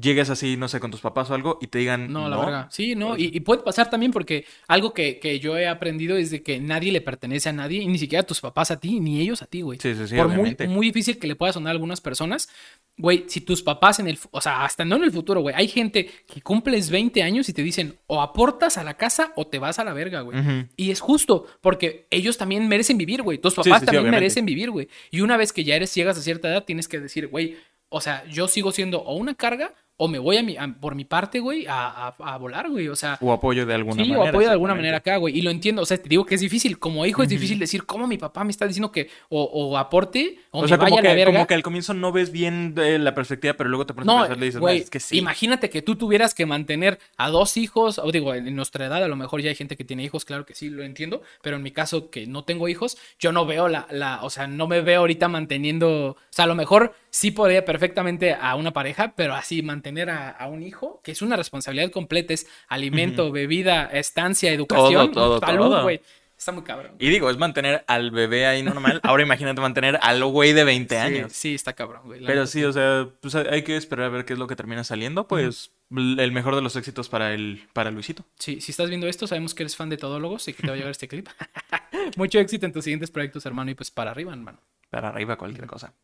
llegues 0.00 0.30
así, 0.30 0.56
no 0.56 0.68
sé, 0.68 0.80
con 0.80 0.90
tus 0.90 1.00
papás 1.00 1.30
o 1.30 1.34
algo 1.34 1.58
y 1.60 1.66
te 1.66 1.78
digan, 1.78 2.12
No, 2.12 2.22
no, 2.22 2.28
la 2.28 2.36
verga. 2.38 2.68
Sí, 2.70 2.94
no, 2.94 3.16
y, 3.16 3.30
y 3.34 3.40
puede 3.40 3.62
pasar 3.62 3.90
también 3.90 4.12
porque 4.12 4.44
algo 4.68 4.92
que, 4.92 5.18
que 5.18 5.40
yo 5.40 5.56
he 5.56 5.66
aprendido 5.68 6.16
es 6.16 6.30
de 6.30 6.42
que 6.42 6.60
nadie 6.60 6.92
le 6.92 7.00
pertenece 7.00 7.48
a 7.48 7.52
nadie, 7.52 7.82
y 7.82 7.86
ni 7.86 7.98
siquiera 7.98 8.22
tus 8.24 8.40
papás 8.40 8.70
a 8.70 8.78
ti, 8.80 9.00
ni 9.00 9.20
ellos 9.20 9.42
a 9.42 9.46
ti, 9.46 9.62
güey. 9.62 9.78
Sí, 9.80 9.94
sí, 9.94 10.08
sí, 10.08 10.16
Por 10.16 10.26
muy, 10.28 10.34
obviamente. 10.34 10.68
muy 10.68 10.86
difícil 10.86 11.18
que 11.18 11.26
le 11.26 11.36
pueda 11.36 11.52
sonar 11.52 11.70
a 11.70 11.72
algunas 11.72 12.00
personas, 12.00 12.48
güey, 12.96 13.24
si 13.28 13.40
tus 13.40 13.62
papás 13.62 13.98
en 14.00 14.08
el, 14.08 14.18
o 14.30 14.40
sea, 14.40 14.64
hasta 14.64 14.84
no 14.84 14.96
en 14.96 15.04
el 15.04 15.12
futuro, 15.12 15.40
güey, 15.40 15.54
hay 15.56 15.68
gente 15.68 16.10
que 16.32 16.40
cumples 16.42 16.90
20 16.90 17.22
años 17.22 17.48
y 17.48 17.52
te 17.52 17.62
dicen, 17.62 17.96
o 18.06 18.20
aportas 18.22 18.76
a 18.78 18.84
la 18.84 18.94
casa 18.96 19.32
o 19.36 19.46
te 19.46 19.58
vas 19.58 19.78
a 19.78 19.84
la 19.84 19.92
verga, 19.92 20.20
güey. 20.20 20.38
Y 20.76 20.90
es 20.90 21.00
justo, 21.00 21.46
porque 21.60 22.06
ellos 22.10 22.36
también 22.38 22.68
merecen 22.68 22.98
vivir, 22.98 23.22
güey. 23.22 23.38
Tus 23.38 23.54
papás 23.54 23.80
sí, 23.80 23.86
sí, 23.86 23.86
también 23.86 24.10
merecen 24.10 24.44
vivir, 24.44 24.70
güey. 24.70 24.88
Y 25.10 25.20
una 25.20 25.36
vez 25.36 25.52
que 25.52 25.64
ya 25.64 25.76
eres, 25.76 25.94
llegas 25.94 26.18
a 26.18 26.22
cierta 26.22 26.48
edad, 26.48 26.64
tienes 26.64 26.88
que 26.88 27.00
decir, 27.00 27.28
güey, 27.28 27.56
o 27.92 28.00
sea, 28.00 28.24
yo 28.24 28.48
sigo 28.48 28.72
siendo 28.72 29.00
o 29.02 29.14
una 29.14 29.34
carga 29.34 29.74
o 30.04 30.08
me 30.08 30.18
voy 30.18 30.36
a 30.36 30.42
mi, 30.42 30.56
a- 30.56 30.74
por 30.80 30.94
mi 30.96 31.04
parte, 31.04 31.38
güey, 31.38 31.66
a, 31.68 32.08
a- 32.08 32.14
a 32.34 32.36
volar, 32.38 32.68
güey. 32.68 32.88
O 32.88 32.96
sea, 32.96 33.18
O 33.20 33.32
apoyo 33.32 33.64
de 33.66 33.74
alguna 33.74 34.02
sí, 34.02 34.08
manera. 34.10 34.20
o 34.20 34.28
apoyo 34.28 34.46
de 34.48 34.52
alguna 34.52 34.74
manera 34.74 34.96
acá, 34.96 35.16
güey. 35.18 35.38
Y 35.38 35.42
lo 35.42 35.50
entiendo, 35.50 35.82
o 35.82 35.86
sea, 35.86 35.96
te 35.96 36.08
digo 36.08 36.24
que 36.26 36.34
es 36.34 36.40
difícil. 36.40 36.78
Como 36.78 37.06
hijo 37.06 37.22
es 37.22 37.28
difícil 37.28 37.58
decir, 37.58 37.84
¿cómo 37.86 38.06
mi 38.06 38.18
papá 38.18 38.42
me 38.42 38.50
está 38.50 38.66
diciendo 38.66 38.90
que 38.90 39.08
o, 39.28 39.42
o 39.44 39.78
aporte 39.78 40.38
o, 40.50 40.58
O 40.58 40.62
me 40.62 40.68
sea, 40.68 40.76
vaya 40.76 40.88
como 40.90 40.98
a 40.98 41.02
la 41.02 41.08
que, 41.10 41.14
verga? 41.16 41.32
como 41.32 41.46
que 41.46 41.54
al 41.54 41.62
comienzo 41.62 41.94
no 41.94 42.10
ves 42.12 42.32
bien 42.32 42.74
de 42.74 42.98
la 42.98 43.14
perspectiva, 43.14 43.54
pero 43.54 43.70
luego 43.70 43.86
te 43.86 43.94
pones 43.94 44.08
a 44.08 44.12
No, 44.12 44.18
pensar 44.22 44.36
y 44.36 44.40
le 44.40 44.46
dices, 44.46 44.60
güey, 44.60 44.78
"No, 44.78 44.84
es 44.84 44.90
que 44.90 45.00
sí. 45.00 45.18
imagínate 45.18 45.70
que 45.70 45.82
tú 45.82 45.96
tuvieras 45.96 46.34
que 46.34 46.46
mantener 46.46 46.98
a 47.16 47.28
dos 47.30 47.56
hijos, 47.56 47.98
o 47.98 48.10
digo, 48.10 48.34
en 48.34 48.54
nuestra 48.56 48.86
edad 48.86 49.02
a 49.04 49.08
lo 49.08 49.16
mejor 49.16 49.40
ya 49.40 49.50
hay 49.50 49.54
gente 49.54 49.76
que 49.76 49.84
tiene 49.84 50.02
hijos, 50.02 50.24
claro 50.24 50.44
que 50.46 50.54
sí, 50.54 50.68
lo 50.70 50.82
entiendo, 50.82 51.22
pero 51.42 51.56
en 51.56 51.62
mi 51.62 51.70
caso 51.70 52.10
que 52.10 52.26
no 52.26 52.44
tengo 52.44 52.68
hijos, 52.68 52.96
yo 53.18 53.32
no 53.32 53.46
veo 53.46 53.68
la, 53.68 53.86
la 53.90 54.22
o 54.24 54.30
sea, 54.30 54.46
no 54.46 54.66
me 54.66 54.80
veo 54.80 55.00
ahorita 55.00 55.28
manteniendo, 55.28 56.06
o 56.10 56.16
sea, 56.30 56.44
a 56.46 56.48
lo 56.48 56.54
mejor 56.54 56.94
sí 57.10 57.30
podría 57.30 57.64
perfectamente 57.64 58.34
a 58.34 58.54
una 58.56 58.72
pareja, 58.72 59.12
pero 59.16 59.34
así 59.34 59.62
mantener 59.92 60.10
a, 60.10 60.30
a 60.30 60.48
un 60.48 60.62
hijo, 60.62 61.00
que 61.04 61.12
es 61.12 61.22
una 61.22 61.36
responsabilidad 61.36 61.90
completa, 61.90 62.32
es 62.34 62.46
alimento, 62.68 63.30
bebida, 63.30 63.86
estancia, 63.86 64.52
educación, 64.52 65.12
todo, 65.12 65.38
salud, 65.38 65.82
güey. 65.82 66.00
Está 66.36 66.50
muy 66.50 66.64
cabrón. 66.64 66.96
Y 66.98 67.08
digo, 67.08 67.30
es 67.30 67.36
mantener 67.36 67.84
al 67.86 68.10
bebé 68.10 68.46
ahí 68.46 68.64
normal. 68.64 68.98
Ahora 69.04 69.22
imagínate 69.22 69.60
mantener 69.60 70.00
al 70.02 70.24
güey 70.24 70.52
de 70.52 70.64
20 70.64 70.92
Sí, 70.92 71.00
años. 71.00 71.32
Sí, 71.32 71.54
está 71.54 71.72
cabrón, 71.72 72.02
güey. 72.04 72.24
Pero 72.26 72.48
sí, 72.48 72.64
o 72.64 72.72
sea, 72.72 73.08
pues 73.20 73.36
hay 73.36 73.62
que 73.62 73.76
esperar 73.76 74.06
a 74.06 74.08
ver 74.08 74.24
qué 74.24 74.32
es 74.32 74.40
lo 74.40 74.48
que 74.48 74.56
termina 74.56 74.82
saliendo. 74.82 75.28
Pues 75.28 75.70
el 75.96 76.32
mejor 76.32 76.56
de 76.56 76.62
los 76.62 76.74
éxitos 76.74 77.08
para 77.08 77.32
el 77.32 77.68
para 77.72 77.92
Luisito. 77.92 78.24
Sí, 78.40 78.60
si 78.60 78.72
estás 78.72 78.88
viendo 78.88 79.06
esto, 79.06 79.28
sabemos 79.28 79.54
que 79.54 79.62
eres 79.62 79.76
fan 79.76 79.88
de 79.88 79.98
Todólogos 79.98 80.48
y 80.48 80.52
que 80.52 80.62
te 80.62 80.68
va 80.68 80.74
a 80.74 80.76
llegar 80.76 80.90
este 80.90 81.06
clip. 81.06 81.28
Mucho 82.16 82.40
éxito 82.40 82.66
en 82.66 82.72
tus 82.72 82.82
siguientes 82.82 83.12
proyectos, 83.12 83.46
hermano, 83.46 83.70
y 83.70 83.74
pues 83.76 83.92
para 83.92 84.10
arriba, 84.10 84.32
hermano. 84.32 84.58
Para 84.90 85.10
arriba 85.10 85.36
cualquier 85.36 85.68
cosa. 85.68 85.94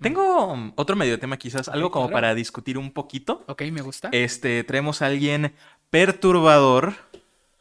Tengo 0.00 0.72
otro 0.76 0.96
medio 0.96 1.18
tema 1.18 1.36
quizás, 1.36 1.68
algo 1.68 1.90
como 1.90 2.10
para 2.10 2.34
discutir 2.34 2.78
un 2.78 2.92
poquito. 2.92 3.44
Ok, 3.48 3.62
me 3.72 3.80
gusta. 3.82 4.08
Este, 4.12 4.62
traemos 4.64 5.02
a 5.02 5.06
alguien 5.06 5.54
perturbador 5.90 6.94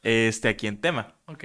este, 0.04 0.48
aquí 0.50 0.68
en 0.68 0.80
tema. 0.80 1.16
ok. 1.26 1.44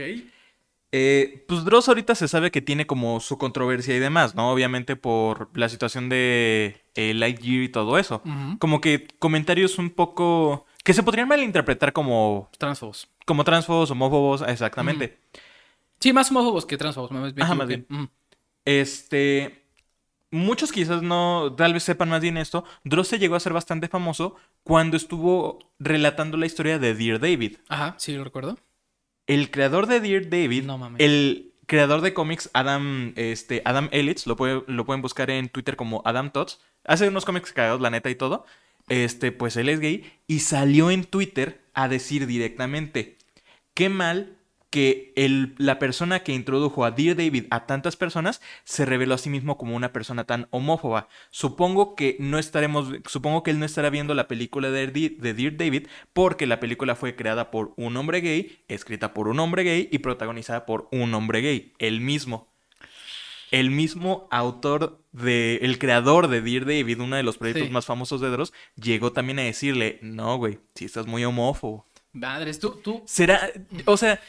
Eh, 0.95 1.47
pues 1.49 1.65
Dross 1.65 1.89
ahorita 1.89 2.15
se 2.15 2.29
sabe 2.29 2.51
que 2.51 2.61
tiene 2.61 2.87
como 2.87 3.19
su 3.21 3.39
controversia 3.39 3.97
y 3.97 3.99
demás, 3.99 4.35
¿no? 4.35 4.53
Obviamente 4.53 4.95
por 4.95 5.49
la 5.57 5.71
situación 5.71 6.11
de 6.11 6.83
eh, 6.95 7.15
Lightyear 7.15 7.63
y 7.63 7.69
todo 7.71 7.97
eso. 7.97 8.21
Como 8.59 8.83
que 8.83 9.09
comentarios 9.19 9.79
un 9.79 9.89
poco... 9.89 10.67
que 10.85 10.93
se 10.93 11.03
podrían 11.03 11.29
malinterpretar 11.29 11.95
como, 11.95 12.51
Transfobos. 12.59 13.09
como 13.25 13.43
transfobos, 13.43 13.91
homófobos, 13.91 14.43
exactamente. 14.47 15.19
Sí, 15.99 16.13
más 16.13 16.31
homófobos 16.31 16.67
que 16.67 16.77
transfobos. 16.77 17.11
Me, 17.11 17.33
me 17.33 17.43
Ajá, 17.43 17.55
más. 17.55 17.71
Ujú. 17.71 18.09
Este... 18.67 19.62
Muchos 20.33 20.73
quizás 20.73 21.03
no, 21.03 21.55
tal 21.57 21.75
vez 21.75 21.83
sepan 21.85 22.09
más 22.09 22.21
bien 22.23 22.37
esto. 22.39 22.65
Dross 22.85 23.09
se 23.09 23.19
llegó 23.19 23.37
a 23.37 23.41
ser 23.41 23.53
bastante 23.53 23.87
famoso 23.87 24.35
cuando 24.65 24.97
estuvo 24.97 25.59
relatando 25.79 26.37
la 26.39 26.47
historia 26.47 26.79
de 26.79 26.95
Dear 26.95 27.21
David. 27.21 27.59
Ajá, 27.69 27.95
sí, 27.99 28.15
lo 28.17 28.25
recuerdo. 28.25 28.59
El 29.27 29.51
creador 29.51 29.87
de 29.87 30.01
Dear 30.01 30.29
David, 30.31 30.65
No 30.65 30.79
mames. 30.79 31.01
el 31.01 31.53
creador 31.67 32.01
de 32.01 32.13
cómics 32.15 32.51
Adam, 32.55 33.13
este, 33.17 33.63
Adam 33.65 33.89
Elitz, 33.93 34.27
lo, 34.27 34.37
puede- 34.37 34.65
lo 34.67 34.85
pueden 34.85 35.03
buscar 35.03 35.31
en 35.31 35.49
Twitter 35.49 35.77
como 35.77 36.03
Adam 36.05 36.31
Tots, 36.33 36.61
hace 36.85 37.09
unos 37.09 37.25
cómics 37.25 37.53
cagados, 37.53 37.81
la 37.81 37.91
neta 37.91 38.11
y 38.11 38.15
todo, 38.15 38.45
este, 38.89 39.33
pues 39.33 39.57
él 39.57 39.69
es 39.69 39.81
gay 39.81 40.11
y 40.27 40.41
salió 40.41 40.91
en 40.91 41.05
Twitter 41.05 41.61
a 41.75 41.89
decir 41.89 42.27
directamente, 42.27 43.17
qué 43.75 43.89
mal 43.89 44.37
que 44.73 45.13
el- 45.17 45.55
la 45.59 45.79
persona 45.79 46.21
que 46.25 46.33
introdujo 46.33 46.85
a 46.85 46.91
Dear 46.91 47.15
David 47.15 47.45
a 47.51 47.67
tantas 47.67 47.95
personas 47.95 48.41
se 48.65 48.87
reveló 48.87 49.15
a 49.15 49.19
sí 49.19 49.29
mismo 49.31 49.59
como 49.59 49.77
una 49.77 49.93
persona 49.93 50.25
tan 50.25 50.49
homófoba. 50.51 51.09
Supongo 51.31 51.95
que 51.95 52.17
no 52.19 52.39
estaremos, 52.39 52.89
supongo 53.07 53.43
que 53.43 53.51
él 53.53 53.59
no 53.59 53.67
estará 53.67 53.91
viendo 53.91 54.15
la 54.15 54.29
película 54.29 54.71
de, 54.71 54.87
de 54.89 55.35
Dear 55.35 55.57
David 55.59 55.87
porque 56.15 56.47
la 56.47 56.59
película 56.59 56.97
fue 56.97 57.15
creada 57.15 57.51
por 57.51 57.75
un 57.77 57.97
hombre 57.99 58.21
gay, 58.23 58.65
escrita 58.67 59.13
por 59.15 59.29
un 59.29 59.39
hombre 59.41 59.63
gay 59.63 59.89
y 59.93 59.99
protagonizada 59.99 60.65
por 60.67 60.89
un 60.91 61.13
hombre 61.15 61.43
gay, 61.43 61.75
el 61.79 62.01
mismo. 62.01 62.51
El 63.51 63.71
mismo 63.71 64.27
autor 64.31 65.05
de, 65.13 65.57
el 65.57 65.79
creador 65.79 66.29
de 66.29 66.41
Dear 66.41 66.65
David, 66.65 67.01
uno 67.01 67.17
de 67.17 67.23
los 67.23 67.37
proyectos 67.37 67.67
Sí. 67.67 67.73
más 67.73 67.85
famosos 67.85 68.23
de 68.23 68.31
Dross, 68.31 68.55
llegó 68.77 69.13
también 69.13 69.39
a 69.39 69.43
decirle, 69.43 69.99
no, 70.01 70.39
güey, 70.39 70.59
si 70.75 70.87
estás 70.87 71.07
muy 71.07 71.23
homófobo. 71.27 71.87
Madres, 72.15 72.59
tú, 72.59 72.81
tú. 72.83 73.03
Será, 73.07 73.51
o 73.85 73.97
sea, 73.99 74.21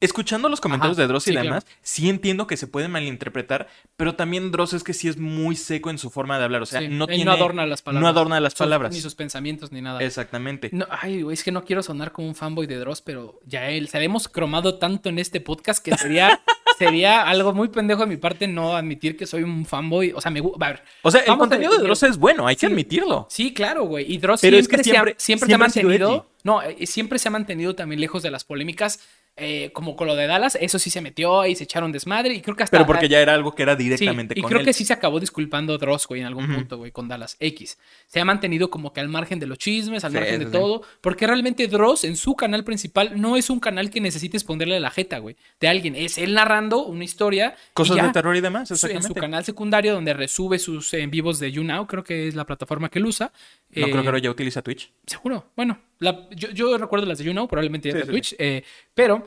escuchando 0.00 0.48
los 0.48 0.60
comentarios 0.60 0.96
Ajá, 0.98 1.02
de 1.02 1.08
Dross 1.08 1.26
y 1.28 1.30
sí, 1.32 1.36
demás, 1.36 1.64
sí 1.82 2.08
entiendo 2.10 2.46
que 2.46 2.56
se 2.56 2.66
puede 2.66 2.88
malinterpretar, 2.88 3.66
pero 3.96 4.14
también 4.14 4.50
Dross 4.52 4.74
es 4.74 4.84
que 4.84 4.92
sí 4.92 5.08
es 5.08 5.16
muy 5.16 5.56
seco 5.56 5.90
en 5.90 5.98
su 5.98 6.10
forma 6.10 6.38
de 6.38 6.44
hablar, 6.44 6.62
o 6.62 6.66
sea, 6.66 6.80
sí, 6.80 6.88
no 6.88 7.06
tiene... 7.06 7.24
no 7.24 7.32
adorna 7.32 7.66
las 7.66 7.82
palabras. 7.82 8.02
No 8.02 8.08
adorna 8.08 8.40
las 8.40 8.52
Sus- 8.52 8.58
palabras. 8.58 8.92
Ni 8.92 9.00
sus 9.00 9.14
pensamientos, 9.14 9.72
ni 9.72 9.80
nada. 9.80 10.02
Exactamente. 10.02 10.68
No, 10.72 10.86
ay, 10.90 11.22
güey, 11.22 11.34
es 11.34 11.42
que 11.42 11.52
no 11.52 11.64
quiero 11.64 11.82
sonar 11.82 12.12
como 12.12 12.28
un 12.28 12.34
fanboy 12.34 12.66
de 12.66 12.76
Dross, 12.76 13.00
pero 13.02 13.40
ya 13.46 13.70
él, 13.70 13.88
se 13.88 14.02
hemos 14.02 14.28
cromado 14.28 14.76
tanto 14.76 15.08
en 15.08 15.18
este 15.18 15.40
podcast 15.40 15.82
que 15.84 15.96
sería, 15.96 16.40
sería 16.78 17.22
algo 17.22 17.54
muy 17.54 17.68
pendejo 17.68 18.00
de 18.02 18.06
mi 18.06 18.16
parte 18.18 18.46
no 18.46 18.76
admitir 18.76 19.16
que 19.16 19.26
soy 19.26 19.42
un 19.42 19.64
fanboy. 19.64 20.12
O 20.14 20.20
sea, 20.20 20.30
me 20.30 20.40
gusta. 20.40 20.82
O 21.02 21.10
sea, 21.10 21.22
el 21.22 21.36
contenido 21.38 21.72
de 21.72 21.78
Dross 21.78 22.02
es 22.02 22.18
bueno, 22.18 22.46
hay 22.46 22.56
que 22.56 22.66
admitirlo. 22.66 23.26
Sí, 23.30 23.54
claro, 23.54 23.84
güey. 23.84 24.12
Y 24.12 24.18
Dross 24.18 24.40
Pero 24.42 24.56
es 24.58 24.66
siempre, 24.66 24.78
que 24.78 24.84
se 24.84 24.90
ha- 24.90 24.92
siempre- 24.94 25.14
siempre, 25.18 25.46
siempre 25.46 25.66
ha 25.66 25.70
se 25.70 25.80
ha 25.80 25.82
sido 25.82 25.88
mantenido. 25.88 26.26
No, 26.44 26.62
eh, 26.62 26.86
siempre 26.86 27.18
se 27.18 27.26
ha 27.26 27.30
mantenido 27.32 27.74
también 27.74 28.00
lejos 28.00 28.22
de 28.22 28.30
las 28.30 28.44
polémicas. 28.44 29.00
Eh, 29.36 29.70
como 29.72 29.96
con 29.96 30.06
lo 30.06 30.16
de 30.16 30.26
Dallas, 30.26 30.56
eso 30.60 30.78
sí 30.78 30.88
se 30.90 31.00
metió 31.02 31.44
y 31.44 31.54
se 31.56 31.64
echaron 31.64 31.92
desmadre. 31.92 32.32
Y 32.34 32.40
creo 32.40 32.56
que 32.56 32.62
hasta. 32.62 32.76
Pero 32.76 32.86
porque 32.86 33.08
ya 33.08 33.20
era 33.20 33.34
algo 33.34 33.54
que 33.54 33.62
era 33.62 33.76
Sí, 33.76 33.82
directamente 33.84 34.34
y 34.36 34.40
con 34.40 34.48
creo 34.48 34.60
él. 34.60 34.66
que 34.66 34.72
sí 34.72 34.84
se 34.84 34.92
acabó 34.94 35.20
disculpando 35.20 35.76
Dross, 35.78 36.06
güey, 36.06 36.22
en 36.22 36.26
algún 36.26 36.44
Ujú. 36.46 36.54
punto, 36.54 36.78
güey, 36.78 36.90
con 36.92 37.06
Dallas 37.08 37.36
X. 37.38 37.78
Se 38.06 38.18
ha 38.20 38.24
mantenido 38.24 38.70
como 38.70 38.92
que 38.92 39.00
al 39.00 39.08
margen 39.08 39.38
de 39.38 39.46
los 39.46 39.58
chismes, 39.58 40.04
al 40.04 40.12
Sí, 40.12 40.16
margen 40.18 40.34
sí, 40.34 40.38
de 40.40 40.46
sí. 40.46 40.52
todo, 40.52 40.82
porque 41.00 41.26
realmente 41.26 41.66
Dross 41.68 42.04
en 42.04 42.16
su 42.16 42.34
canal 42.34 42.64
principal 42.64 43.20
no 43.20 43.36
es 43.36 43.50
un 43.50 43.60
canal 43.60 43.90
que 43.90 44.00
necesites 44.00 44.42
ponerle 44.44 44.80
la 44.80 44.90
jeta, 44.90 45.18
güey, 45.18 45.36
de 45.60 45.68
alguien. 45.68 45.94
Es 45.96 46.16
él 46.18 46.32
narrando 46.34 46.84
una 46.86 47.04
historia. 47.04 47.54
y 47.70 47.74
Cosas 47.74 47.96
ya. 47.96 48.06
de 48.06 48.12
terror 48.12 48.34
y 48.36 48.40
demás, 48.40 48.68
Su- 48.68 48.74
En 48.74 48.78
su 48.78 48.86
exactamente. 48.86 49.20
canal 49.20 49.44
secundario, 49.44 49.92
donde 49.92 50.14
resube 50.14 50.58
sus 50.58 50.94
en 50.94 51.10
vivos 51.10 51.38
de 51.40 51.52
YouNow, 51.52 51.86
creo 51.86 52.02
que 52.04 52.28
es 52.28 52.34
la 52.34 52.44
plataforma 52.46 52.88
que 52.88 52.98
él 53.00 53.06
usa. 53.06 53.26
No 53.70 53.74
creo 53.74 53.86
Eh, 53.86 53.90
que 54.02 54.08
ahora 54.08 54.18
ya 54.18 54.30
utiliza 54.30 54.62
Twitch. 54.62 54.90
Seguro. 55.06 55.50
Bueno, 55.56 55.78
la- 55.98 56.28
yo, 56.30 56.50
yo 56.50 56.76
recuerdo 56.78 57.06
las 57.06 57.18
de 57.18 57.24
YouNow, 57.24 57.48
probablemente 57.48 57.90
Sí, 57.90 57.96
de 57.98 58.04
sí, 58.04 58.10
Twitch, 58.10 58.34
eh, 58.38 58.62
pero 58.94 59.26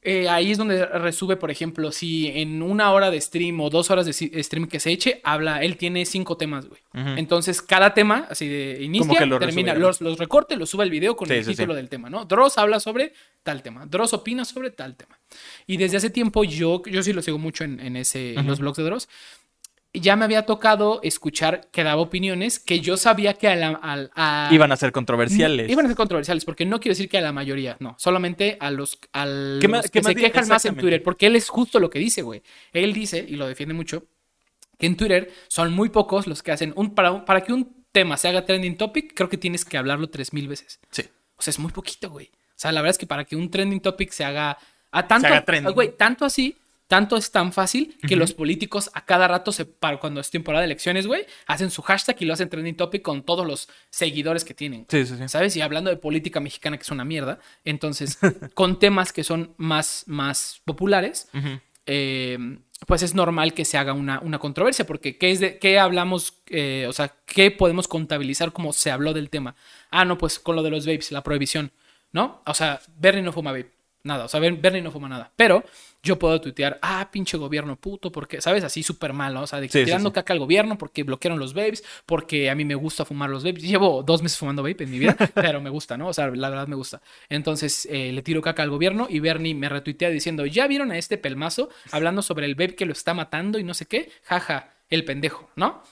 eh, 0.00 0.28
ahí 0.28 0.52
es 0.52 0.58
donde 0.58 0.86
resube, 0.86 1.36
por 1.36 1.50
ejemplo, 1.50 1.90
si 1.90 2.28
en 2.28 2.62
una 2.62 2.92
hora 2.92 3.10
de 3.10 3.20
stream 3.20 3.60
o 3.60 3.68
dos 3.68 3.90
horas 3.90 4.06
de 4.06 4.12
stream 4.42 4.68
que 4.68 4.78
se 4.78 4.92
eche, 4.92 5.20
habla, 5.24 5.62
él 5.62 5.76
tiene 5.76 6.06
cinco 6.06 6.36
temas, 6.36 6.66
güey. 6.68 6.80
Entonces, 7.18 7.60
cada 7.60 7.94
tema, 7.94 8.26
así 8.30 8.46
de 8.48 8.78
lo 9.26 9.38
termina, 9.40 9.74
los, 9.74 10.00
los 10.00 10.18
recorte, 10.18 10.56
los 10.56 10.70
sube 10.70 10.84
al 10.84 10.90
video 10.90 11.16
con 11.16 11.26
Sí, 11.28 11.34
el 11.34 11.44
título 11.44 11.74
del 11.74 11.88
tema, 11.88 12.08
¿no? 12.08 12.24
Dross 12.24 12.58
habla 12.58 12.78
sobre 12.80 13.12
tal 13.42 13.60
tema, 13.62 13.86
Dross 13.86 14.12
opina 14.14 14.44
sobre 14.44 14.70
tal 14.70 14.94
tema. 14.96 15.18
Y 15.66 15.76
desde 15.76 15.96
hace 15.96 16.10
tiempo 16.10 16.44
yo, 16.44 16.80
yo 16.86 17.02
sí 17.02 17.12
lo 17.12 17.20
sigo 17.20 17.38
mucho 17.38 17.64
en, 17.64 17.80
en 17.80 17.96
ese, 17.96 18.34
en 18.34 18.46
los 18.46 18.60
blogs 18.60 18.78
de 18.78 18.84
Dross. 18.84 19.08
Ya 19.94 20.16
me 20.16 20.24
había 20.26 20.44
tocado 20.44 21.00
escuchar 21.02 21.68
que 21.72 21.82
daba 21.82 22.02
opiniones 22.02 22.58
que 22.58 22.80
yo 22.80 22.96
sabía 22.98 23.34
que 23.34 23.48
a 23.48 23.56
la, 23.56 23.68
al- 23.70 24.10
a- 24.14 24.50
Iban 24.52 24.70
a 24.70 24.76
ser 24.76 24.92
controversiales. 24.92 25.70
Iban 25.70 25.86
a 25.86 25.88
ser 25.88 25.96
controversiales, 25.96 26.44
porque 26.44 26.66
no 26.66 26.78
quiero 26.78 26.92
decir 26.92 27.08
que 27.08 27.16
a 27.18 27.22
la 27.22 27.32
mayoría, 27.32 27.76
no, 27.80 27.96
solamente 27.98 28.58
a 28.60 28.70
los, 28.70 28.98
al, 29.12 29.58
¿Qué 29.60 29.66
más- 29.68 29.84
los 29.84 29.90
qué 29.90 29.98
que 30.00 30.02
más 30.02 30.12
se 30.12 30.20
quejan 30.20 30.48
más 30.48 30.64
en. 30.66 30.76
Twitter, 30.76 31.02
porque 31.02 31.26
él 31.26 31.36
es 31.36 31.48
justo 31.48 31.80
lo 31.80 31.88
que 31.88 31.98
dice, 31.98 32.20
güey. 32.22 32.42
Él 32.72 32.92
dice, 32.92 33.24
y 33.26 33.36
lo 33.36 33.46
defiende 33.48 33.74
mucho, 33.74 34.04
que 34.78 34.86
en 34.86 34.96
Twitter 34.96 35.32
son 35.48 35.72
muy 35.72 35.88
pocos 35.88 36.26
los 36.26 36.42
que 36.42 36.52
hacen 36.52 36.72
un, 36.76 36.94
para, 36.94 37.24
para 37.24 37.40
que 37.42 37.52
un 37.54 37.84
tema 37.90 38.18
se 38.18 38.28
haga 38.28 38.44
trending 38.44 38.76
topic, 38.76 39.14
creo 39.14 39.30
que 39.30 39.38
tienes 39.38 39.64
que 39.64 39.78
hablarlo 39.78 40.10
tres 40.10 40.34
mil 40.34 40.46
veces. 40.48 40.80
Sí. 40.90 41.02
O 41.36 41.42
sea, 41.42 41.50
es 41.50 41.58
muy 41.58 41.72
poquito, 41.72 42.10
güey. 42.10 42.26
O 42.26 42.60
sea, 42.60 42.72
la 42.72 42.82
verdad 42.82 42.90
es 42.92 42.98
que 42.98 43.06
para 43.06 43.24
que 43.24 43.36
un 43.36 43.50
trending 43.50 43.80
topic 43.80 44.10
se 44.10 44.24
haga 44.24 44.58
a 44.90 45.08
tanto, 45.08 45.28
haga 45.28 45.44
trending. 45.44 45.72
güey, 45.74 45.96
tanto 45.96 46.24
así, 46.26 46.56
tanto 46.88 47.16
es 47.18 47.30
tan 47.30 47.52
fácil 47.52 47.96
que 48.08 48.16
los 48.16 48.32
políticos 48.32 48.90
a 48.94 49.04
cada 49.04 49.28
rato 49.28 49.52
se 49.52 49.66
para 49.66 50.00
cuando 50.00 50.20
es 50.20 50.30
temporada 50.30 50.62
de 50.62 50.66
elecciones, 50.66 51.06
güey, 51.06 51.26
hacen 51.46 51.70
su 51.70 51.82
hashtag 51.82 52.16
y 52.20 52.24
lo 52.24 52.32
hacen 52.32 52.48
trending 52.48 52.76
topic 52.76 53.02
con 53.02 53.22
todos 53.22 53.46
los 53.46 53.68
seguidores 53.90 54.42
que 54.42 54.54
tienen. 54.54 54.86
Sí, 54.88 55.04
sí, 55.04 55.16
sí. 55.18 55.28
¿Sabes? 55.28 55.54
Y 55.56 55.60
hablando 55.60 55.90
de 55.90 55.96
política 55.96 56.40
mexicana, 56.40 56.78
que 56.78 56.82
es 56.82 56.90
una 56.90 57.04
mierda. 57.04 57.38
Entonces, 57.64 58.18
con 58.54 58.78
temas 58.78 59.12
que 59.12 59.22
son 59.22 59.54
más, 59.58 60.04
más 60.06 60.62
populares, 60.64 61.28
eh, 61.84 62.38
pues 62.86 63.02
es 63.02 63.14
normal 63.14 63.52
que 63.52 63.66
se 63.66 63.76
haga 63.76 63.92
una, 63.92 64.20
una 64.20 64.38
controversia, 64.38 64.86
porque 64.86 65.18
¿qué, 65.18 65.30
es 65.30 65.40
de, 65.40 65.58
qué 65.58 65.78
hablamos? 65.78 66.34
eh, 66.46 66.86
o 66.88 66.92
sea, 66.94 67.14
¿qué 67.26 67.50
podemos 67.50 67.86
contabilizar 67.86 68.52
como 68.52 68.72
se 68.72 68.90
habló 68.90 69.12
del 69.12 69.28
tema? 69.28 69.56
Ah, 69.90 70.06
no, 70.06 70.16
pues 70.16 70.38
con 70.38 70.56
lo 70.56 70.62
de 70.62 70.70
los 70.70 70.86
vapes, 70.86 71.12
la 71.12 71.22
prohibición, 71.22 71.70
¿no? 72.12 72.42
O 72.46 72.54
sea, 72.54 72.80
Bernie 72.96 73.22
no 73.22 73.32
fuma 73.32 73.52
vape, 73.52 73.77
nada, 74.08 74.24
o 74.24 74.28
sea, 74.28 74.40
Ber- 74.40 74.56
Bernie 74.56 74.82
no 74.82 74.90
fuma 74.90 75.08
nada, 75.08 75.30
pero 75.36 75.62
yo 76.02 76.18
puedo 76.18 76.40
tuitear, 76.40 76.78
ah, 76.82 77.08
pinche 77.12 77.36
gobierno 77.36 77.76
puto, 77.76 78.10
porque, 78.10 78.40
¿sabes? 78.40 78.64
Así 78.64 78.82
súper 78.82 79.12
mal, 79.12 79.34
¿no? 79.34 79.42
O 79.42 79.46
sea, 79.46 79.60
de 79.60 79.68
que 79.68 79.78
Sí, 79.80 79.84
tirando 79.84 80.08
sí. 80.10 80.14
caca 80.14 80.32
al 80.32 80.38
gobierno 80.38 80.78
porque 80.78 81.02
bloquearon 81.02 81.38
los 81.38 81.54
vapes, 81.54 81.84
porque 82.06 82.48
a 82.50 82.54
mí 82.54 82.64
me 82.64 82.74
gusta 82.76 83.04
fumar 83.04 83.28
los 83.30 83.44
vapes. 83.44 83.62
Llevo 83.64 84.02
dos 84.04 84.22
meses 84.22 84.38
fumando 84.38 84.62
vape 84.62 84.84
en 84.84 84.90
mi 84.90 84.98
vida, 84.98 85.16
pero 85.34 85.60
me 85.60 85.70
gusta, 85.70 85.96
¿no? 85.96 86.08
O 86.08 86.12
sea, 86.12 86.28
la 86.28 86.48
verdad 86.50 86.66
me 86.68 86.76
gusta. 86.76 87.00
Entonces 87.28 87.86
eh, 87.90 88.12
le 88.12 88.22
tiro 88.22 88.40
caca 88.42 88.62
al 88.62 88.70
gobierno 88.70 89.06
y 89.10 89.20
Bernie 89.20 89.54
me 89.54 89.68
retuitea 89.68 90.10
diciendo, 90.10 90.46
¿ya 90.46 90.66
vieron 90.66 90.92
a 90.92 90.98
este 90.98 91.18
pelmazo 91.18 91.68
hablando 91.90 92.22
sobre 92.22 92.46
el 92.46 92.54
vape 92.54 92.74
que 92.76 92.86
lo 92.86 92.92
está 92.92 93.12
matando 93.14 93.58
y 93.58 93.64
no 93.64 93.74
sé 93.74 93.86
qué? 93.86 94.10
Jaja, 94.24 94.72
el 94.90 95.04
pendejo, 95.04 95.50
¿no? 95.56 95.82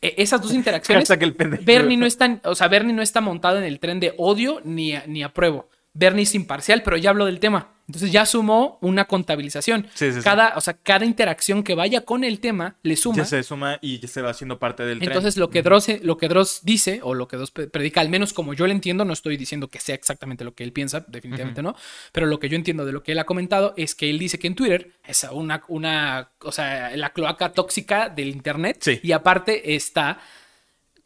eh, 0.00 0.14
esas 0.18 0.40
dos 0.40 0.54
interacciones, 0.54 1.08
Hashtag 1.08 1.24
el 1.24 1.34
pendejo. 1.34 1.62
Bernie 1.66 1.96
no 1.96 2.06
está, 2.06 2.40
o 2.44 2.54
sea, 2.54 2.68
Bernie 2.68 2.94
no 2.94 3.02
está 3.02 3.20
montado 3.20 3.58
en 3.58 3.64
el 3.64 3.80
tren 3.80 3.98
de 3.98 4.14
odio 4.16 4.60
ni, 4.64 4.94
a- 4.94 5.04
ni 5.08 5.24
apruebo. 5.24 5.68
Bernie 5.94 6.22
es 6.24 6.34
imparcial, 6.34 6.82
pero 6.82 6.96
ya 6.96 7.10
habló 7.10 7.24
del 7.24 7.40
tema. 7.40 7.74
Entonces 7.88 8.12
ya 8.12 8.26
sumó 8.26 8.78
una 8.82 9.06
contabilización. 9.06 9.86
Sí, 9.94 10.12
sí, 10.12 10.18
sí. 10.18 10.20
cada, 10.22 10.52
o 10.56 10.60
sea, 10.60 10.74
cada 10.74 11.06
interacción 11.06 11.62
que 11.62 11.74
vaya 11.74 12.02
con 12.02 12.22
el 12.22 12.38
tema 12.38 12.76
le 12.82 12.96
suma. 12.96 13.16
Ya 13.16 13.24
se 13.24 13.42
suma 13.42 13.78
y 13.80 13.98
ya 13.98 14.06
se 14.08 14.20
va 14.20 14.28
haciendo 14.30 14.58
parte 14.58 14.84
del 14.84 14.98
tren. 14.98 15.08
Entonces, 15.10 15.38
lo 15.38 15.48
que, 15.48 15.62
Dross, 15.62 15.88
lo 16.02 16.18
que 16.18 16.28
Dross 16.28 16.60
dice, 16.64 17.00
o 17.02 17.14
lo 17.14 17.26
que 17.28 17.38
Dross 17.38 17.50
pre- 17.50 17.66
predica, 17.68 18.02
al 18.02 18.10
menos 18.10 18.34
como 18.34 18.52
yo 18.52 18.66
lo 18.66 18.72
entiendo, 18.72 19.06
no 19.06 19.14
estoy 19.14 19.38
diciendo 19.38 19.68
que 19.68 19.80
sea 19.80 19.94
exactamente 19.94 20.44
lo 20.44 20.54
que 20.54 20.64
él 20.64 20.72
piensa, 20.74 21.02
definitivamente 21.08 21.62
no, 21.62 21.74
pero 22.12 22.26
lo 22.26 22.38
que 22.38 22.50
yo 22.50 22.56
entiendo 22.56 22.84
de 22.84 22.92
lo 22.92 23.02
que 23.02 23.12
él 23.12 23.18
ha 23.20 23.24
comentado 23.24 23.72
es 23.78 23.94
que 23.94 24.10
él 24.10 24.18
dice 24.18 24.38
que 24.38 24.48
en 24.48 24.54
Twitter 24.54 24.92
es 25.06 25.26
una, 25.32 25.62
una 25.68 26.30
o 26.42 26.52
sea, 26.52 26.94
la 26.94 27.10
cloaca 27.14 27.52
tóxica 27.52 28.10
del 28.10 28.28
Internet 28.28 28.76
Sí. 28.82 29.00
y 29.02 29.12
aparte 29.12 29.74
está 29.74 30.20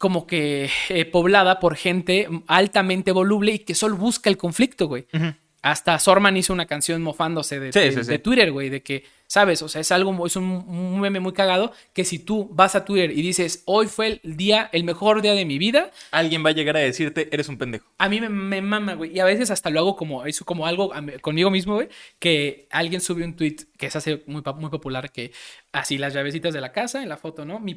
como 0.03 0.27
que 0.27 0.69
eh, 0.89 1.05
poblada 1.05 1.61
por 1.61 1.77
gente 1.77 2.27
altamente 2.47 3.13
voluble 3.13 3.53
y 3.53 3.59
que 3.59 3.73
solo 3.73 3.95
busca 3.95 4.29
el 4.29 4.35
conflicto, 4.35 4.87
güey. 4.89 5.05
Hasta 5.61 5.97
Sorman 5.97 6.35
hizo 6.35 6.51
una 6.51 6.65
canción 6.65 7.01
mofándose 7.01 7.57
de, 7.57 7.71
Sí, 7.71 7.79
de- 7.79 7.91
sí, 7.93 8.03
sí. 8.03 8.11
de 8.11 8.19
Twitter, 8.19 8.51
güey, 8.51 8.67
de 8.69 8.81
que, 8.83 9.05
¿sabes? 9.33 9.63
O 9.63 9.67
sea, 9.67 9.81
es 9.81 9.91
algo, 9.91 10.27
es 10.27 10.35
un, 10.35 10.43
un 10.43 10.99
meme 10.99 11.19
muy 11.19 11.33
cagado 11.33 11.71
que 11.91 12.05
si 12.05 12.19
tú 12.19 12.47
vas 12.51 12.75
a 12.75 12.85
Twitter 12.85 13.09
y 13.09 13.23
dices, 13.23 13.63
hoy 13.65 13.87
fue 13.87 14.19
el 14.21 14.37
día, 14.37 14.69
el 14.71 14.83
mejor 14.83 15.23
día 15.23 15.33
de 15.33 15.43
mi 15.43 15.57
vida, 15.57 15.89
Alguien 16.11 16.45
va 16.45 16.51
a 16.51 16.53
llegar 16.53 16.77
a 16.77 16.81
decirte, 16.81 17.29
eres 17.31 17.49
un 17.49 17.57
pendejo. 17.57 17.87
a 17.97 18.09
mí 18.09 18.21
me, 18.21 18.29
me 18.29 18.61
mama, 18.61 18.93
güey. 18.93 19.11
Y 19.11 19.19
a 19.19 19.25
veces 19.25 19.49
hasta 19.49 19.71
lo 19.71 19.79
hago 19.79 19.95
como, 19.95 20.23
eso 20.27 20.45
como 20.45 20.67
algo 20.67 20.91
conmigo 21.21 21.49
mismo, 21.49 21.73
güey, 21.73 21.89
que 22.19 22.67
alguien 22.69 23.01
subió 23.01 23.25
un 23.25 23.35
tweet 23.35 23.55
que 23.75 23.89
se 23.89 23.97
hace 23.97 24.21
muy, 24.27 24.43
muy 24.57 24.69
popular, 24.69 25.11
que 25.11 25.31
así 25.71 25.97
las 25.97 26.13
llavecitas 26.13 26.53
de 26.53 26.61
la 26.61 26.71
casa 26.71 27.01
en 27.01 27.09
la 27.09 27.17
foto, 27.17 27.43
¿no? 27.43 27.59
Mi, 27.59 27.73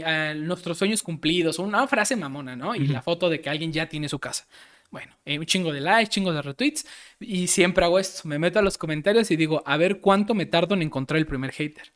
ah, 0.00 0.32
nuestros 0.34 0.78
sueños 0.78 1.02
cumplidos, 1.02 1.58
una 1.58 1.86
frase 1.86 2.16
mamona, 2.16 2.56
¿no? 2.56 2.74
Y 2.74 2.86
la 2.86 3.02
foto 3.02 3.28
de 3.28 3.42
que 3.42 3.50
alguien 3.50 3.74
ya 3.74 3.90
tiene 3.90 4.08
su 4.08 4.18
casa. 4.18 4.46
Bueno, 4.90 5.12
eh, 5.24 5.38
un 5.38 5.46
chingo 5.46 5.72
de 5.72 5.80
likes, 5.80 6.10
chingo 6.10 6.32
de 6.32 6.40
retweets. 6.42 6.86
Y 7.18 7.48
siempre 7.48 7.84
hago 7.84 7.98
esto. 7.98 8.28
Me 8.28 8.38
meto 8.38 8.58
a 8.58 8.62
los 8.62 8.78
comentarios 8.78 9.30
y 9.30 9.36
digo, 9.36 9.62
a 9.66 9.76
ver 9.76 10.00
cuánto 10.00 10.34
me 10.34 10.46
tardo 10.46 10.74
en 10.74 10.82
encontrar 10.82 11.18
el 11.18 11.26
primer 11.26 11.50
hater. 11.52 11.92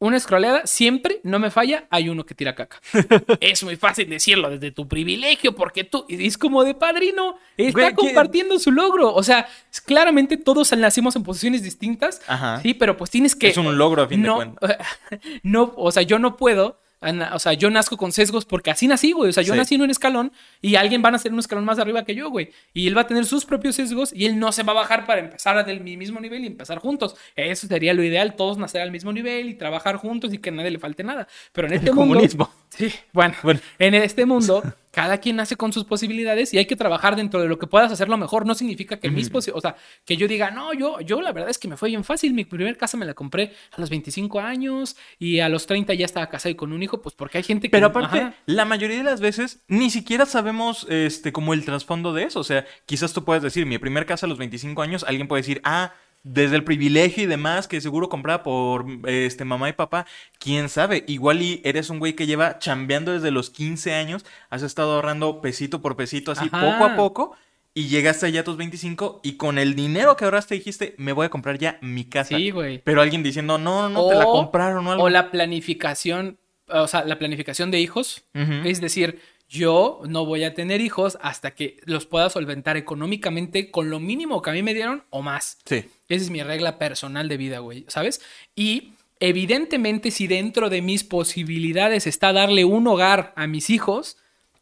Una 0.00 0.20
scrolleada, 0.20 0.64
siempre, 0.64 1.20
no 1.24 1.40
me 1.40 1.50
falla, 1.50 1.88
hay 1.90 2.08
uno 2.08 2.24
que 2.24 2.32
tira 2.36 2.54
caca. 2.54 2.80
es 3.40 3.64
muy 3.64 3.74
fácil 3.74 4.08
decirlo 4.08 4.48
desde 4.48 4.70
tu 4.70 4.86
privilegio, 4.86 5.56
porque 5.56 5.82
tú, 5.82 6.04
es 6.08 6.38
como 6.38 6.62
de 6.62 6.74
padrino, 6.74 7.36
está 7.56 7.72
Güey, 7.72 7.94
¿quién- 7.94 7.96
compartiendo 7.96 8.60
su 8.60 8.70
logro. 8.70 9.12
O 9.12 9.24
sea, 9.24 9.48
claramente 9.86 10.36
todos 10.36 10.70
nacimos 10.76 11.16
en 11.16 11.24
posiciones 11.24 11.64
distintas, 11.64 12.22
Ajá. 12.28 12.60
sí, 12.62 12.74
pero 12.74 12.96
pues 12.96 13.10
tienes 13.10 13.34
que... 13.34 13.48
Es 13.48 13.56
un 13.56 13.76
logro, 13.76 14.02
a 14.02 14.06
fin 14.06 14.22
de 14.22 14.28
no, 14.28 14.36
cuentas. 14.36 14.76
no, 15.42 15.72
o 15.76 15.90
sea, 15.90 16.04
yo 16.04 16.20
no 16.20 16.36
puedo, 16.36 16.80
o 17.00 17.38
sea, 17.38 17.52
yo 17.52 17.70
nazco 17.70 17.96
con 17.96 18.10
sesgos 18.12 18.44
porque 18.44 18.70
así 18.70 18.88
nací, 18.88 19.12
güey. 19.12 19.30
O 19.30 19.32
sea, 19.32 19.42
yo 19.42 19.52
Sí. 19.54 19.58
nací 19.58 19.74
en 19.76 19.82
un 19.82 19.90
escalón 19.90 20.32
y 20.60 20.74
alguien 20.74 21.02
va 21.04 21.08
a 21.08 21.12
nacer 21.12 21.28
en 21.30 21.34
un 21.34 21.40
escalón 21.40 21.64
más 21.64 21.78
arriba 21.78 22.04
que 22.04 22.14
yo, 22.14 22.28
güey. 22.30 22.50
Y 22.74 22.88
él 22.88 22.96
va 22.96 23.02
a 23.02 23.06
tener 23.06 23.24
sus 23.24 23.44
propios 23.44 23.76
sesgos 23.76 24.12
y 24.12 24.26
él 24.26 24.38
no 24.38 24.50
se 24.52 24.62
va 24.64 24.72
a 24.72 24.76
bajar 24.76 25.06
para 25.06 25.20
empezar 25.20 25.64
del 25.64 25.80
mi 25.80 25.96
mismo 25.96 26.20
nivel 26.20 26.42
y 26.44 26.46
empezar 26.48 26.78
juntos. 26.78 27.14
Eso 27.36 27.66
sería 27.66 27.94
lo 27.94 28.02
ideal, 28.02 28.34
todos 28.36 28.58
nacer 28.58 28.80
al 28.82 28.90
mismo 28.90 29.12
nivel 29.12 29.48
y 29.48 29.54
trabajar 29.54 29.96
juntos 29.96 30.32
y 30.34 30.38
que 30.38 30.50
a 30.50 30.52
nadie 30.52 30.70
le 30.72 30.78
falte 30.78 31.04
nada. 31.04 31.28
Pero 31.52 31.68
en 31.68 31.74
este 31.74 31.92
mundo... 31.92 32.14
comunismo. 32.14 32.50
Sí, 32.70 32.92
bueno, 33.12 33.34
Bueno. 33.42 33.60
en 33.78 33.94
este 33.94 34.26
mundo, 34.26 34.62
cada 34.90 35.18
quien 35.18 35.36
nace 35.36 35.56
con 35.56 35.72
sus 35.72 35.84
posibilidades 35.84 36.52
y 36.54 36.58
hay 36.58 36.66
que 36.66 36.76
trabajar 36.76 37.14
dentro 37.16 37.40
de 37.42 37.48
lo 37.48 37.58
que 37.58 37.66
puedas 37.66 37.92
hacerlo 37.92 38.16
mejor. 38.16 38.46
No 38.46 38.54
significa 38.54 38.98
que 38.98 39.10
mis 39.10 39.30
posi- 39.30 39.52
o 39.54 39.60
sea, 39.60 39.76
que 40.04 40.16
yo 40.16 40.26
diga, 40.28 40.50
no, 40.50 40.72
yo, 40.72 41.00
yo 41.00 41.20
la 41.20 41.32
verdad 41.32 41.50
es 41.50 41.58
que 41.58 41.68
me 41.68 41.76
fue 41.76 41.90
bien 41.90 42.04
fácil. 42.04 42.32
Mi 42.34 42.44
primer 42.44 42.76
casa 42.76 42.96
me 42.96 43.04
la 43.06 43.14
compré 43.14 43.52
a 43.72 43.80
los 43.80 43.90
25 43.90 44.40
años 44.40 44.96
y 45.18 45.40
a 45.40 45.48
los 45.48 45.66
30 45.66 45.94
ya 45.94 46.04
estaba 46.04 46.28
casado 46.28 46.50
y 46.50 46.54
con 46.56 46.72
un 46.72 46.82
hijo, 46.82 47.02
pues 47.02 47.14
porque 47.14 47.38
hay 47.38 47.44
gente 47.44 47.68
que. 47.68 47.70
Pero 47.70 47.88
aparte, 47.88 48.18
Ajá. 48.18 48.34
la 48.46 48.64
mayoría 48.64 48.96
de 48.98 49.04
las 49.04 49.20
veces 49.20 49.60
ni 49.68 49.90
siquiera 49.90 50.26
sabemos 50.26 50.86
este 50.88 51.32
como 51.32 51.54
el 51.54 51.64
trasfondo 51.64 52.12
de 52.14 52.24
eso. 52.24 52.40
O 52.40 52.44
sea, 52.44 52.64
quizás 52.86 53.12
tú 53.12 53.24
puedes 53.24 53.42
decir, 53.42 53.66
mi 53.66 53.78
primer 53.78 54.06
casa 54.06 54.26
a 54.26 54.28
los 54.28 54.38
25 54.38 54.80
años, 54.82 55.04
alguien 55.06 55.28
puede 55.28 55.42
decir, 55.42 55.60
ah, 55.64 55.92
desde 56.30 56.56
el 56.56 56.64
privilegio 56.64 57.24
y 57.24 57.26
demás, 57.26 57.68
que 57.68 57.80
seguro 57.80 58.08
compraba 58.08 58.42
por 58.42 58.86
este 59.06 59.44
mamá 59.44 59.68
y 59.68 59.72
papá, 59.72 60.06
quién 60.38 60.68
sabe. 60.68 61.04
Igual 61.08 61.40
y 61.40 61.62
eres 61.64 61.88
un 61.90 61.98
güey 61.98 62.14
que 62.14 62.26
lleva 62.26 62.58
chambeando 62.58 63.12
desde 63.12 63.30
los 63.30 63.50
15 63.50 63.94
años, 63.94 64.26
has 64.50 64.62
estado 64.62 64.94
ahorrando 64.94 65.40
pesito 65.40 65.80
por 65.80 65.96
pesito, 65.96 66.30
así 66.30 66.48
Ajá. 66.52 66.60
poco 66.60 66.84
a 66.84 66.96
poco. 66.96 67.36
Y 67.74 67.86
llegaste 67.88 68.26
allá 68.26 68.40
a 68.40 68.44
tus 68.44 68.56
25 68.56 69.20
y 69.22 69.36
con 69.36 69.56
el 69.56 69.74
dinero 69.74 70.16
que 70.16 70.24
ahorraste 70.24 70.54
dijiste, 70.56 70.94
me 70.98 71.12
voy 71.12 71.26
a 71.26 71.28
comprar 71.28 71.58
ya 71.58 71.78
mi 71.80 72.04
casa. 72.04 72.36
Sí, 72.36 72.50
güey. 72.50 72.82
Pero 72.82 73.00
alguien 73.00 73.22
diciendo, 73.22 73.56
no, 73.56 73.88
no, 73.88 74.02
no, 74.02 74.08
te 74.08 74.16
la 74.16 74.24
compraron 74.24 74.86
o 74.86 74.92
algo. 74.92 75.04
O 75.04 75.08
la 75.08 75.30
planificación, 75.30 76.38
o 76.66 76.88
sea, 76.88 77.04
la 77.04 77.18
planificación 77.18 77.70
de 77.70 77.78
hijos. 77.78 78.24
Es 78.64 78.80
decir, 78.80 79.20
yo 79.48 80.02
no 80.06 80.26
voy 80.26 80.44
a 80.44 80.54
tener 80.54 80.80
hijos 80.80 81.18
hasta 81.22 81.54
que 81.54 81.78
los 81.84 82.04
pueda 82.04 82.28
solventar 82.28 82.76
económicamente 82.76 83.70
con 83.70 83.88
lo 83.88 83.98
mínimo 83.98 84.42
que 84.42 84.50
a 84.50 84.52
mí 84.52 84.62
me 84.62 84.74
dieron 84.74 85.04
o 85.10 85.22
más. 85.22 85.58
Sí. 85.64 85.86
Esa 86.08 86.24
es 86.24 86.30
mi 86.30 86.42
regla 86.42 86.78
personal 86.78 87.28
de 87.28 87.36
vida, 87.38 87.60
güey, 87.60 87.86
¿sabes? 87.88 88.20
Y 88.54 88.92
evidentemente 89.20 90.10
si 90.10 90.26
dentro 90.26 90.68
de 90.68 90.82
mis 90.82 91.02
posibilidades 91.02 92.06
está 92.06 92.32
darle 92.32 92.66
un 92.66 92.86
hogar 92.86 93.32
a 93.36 93.46
mis 93.46 93.70
hijos, 93.70 94.17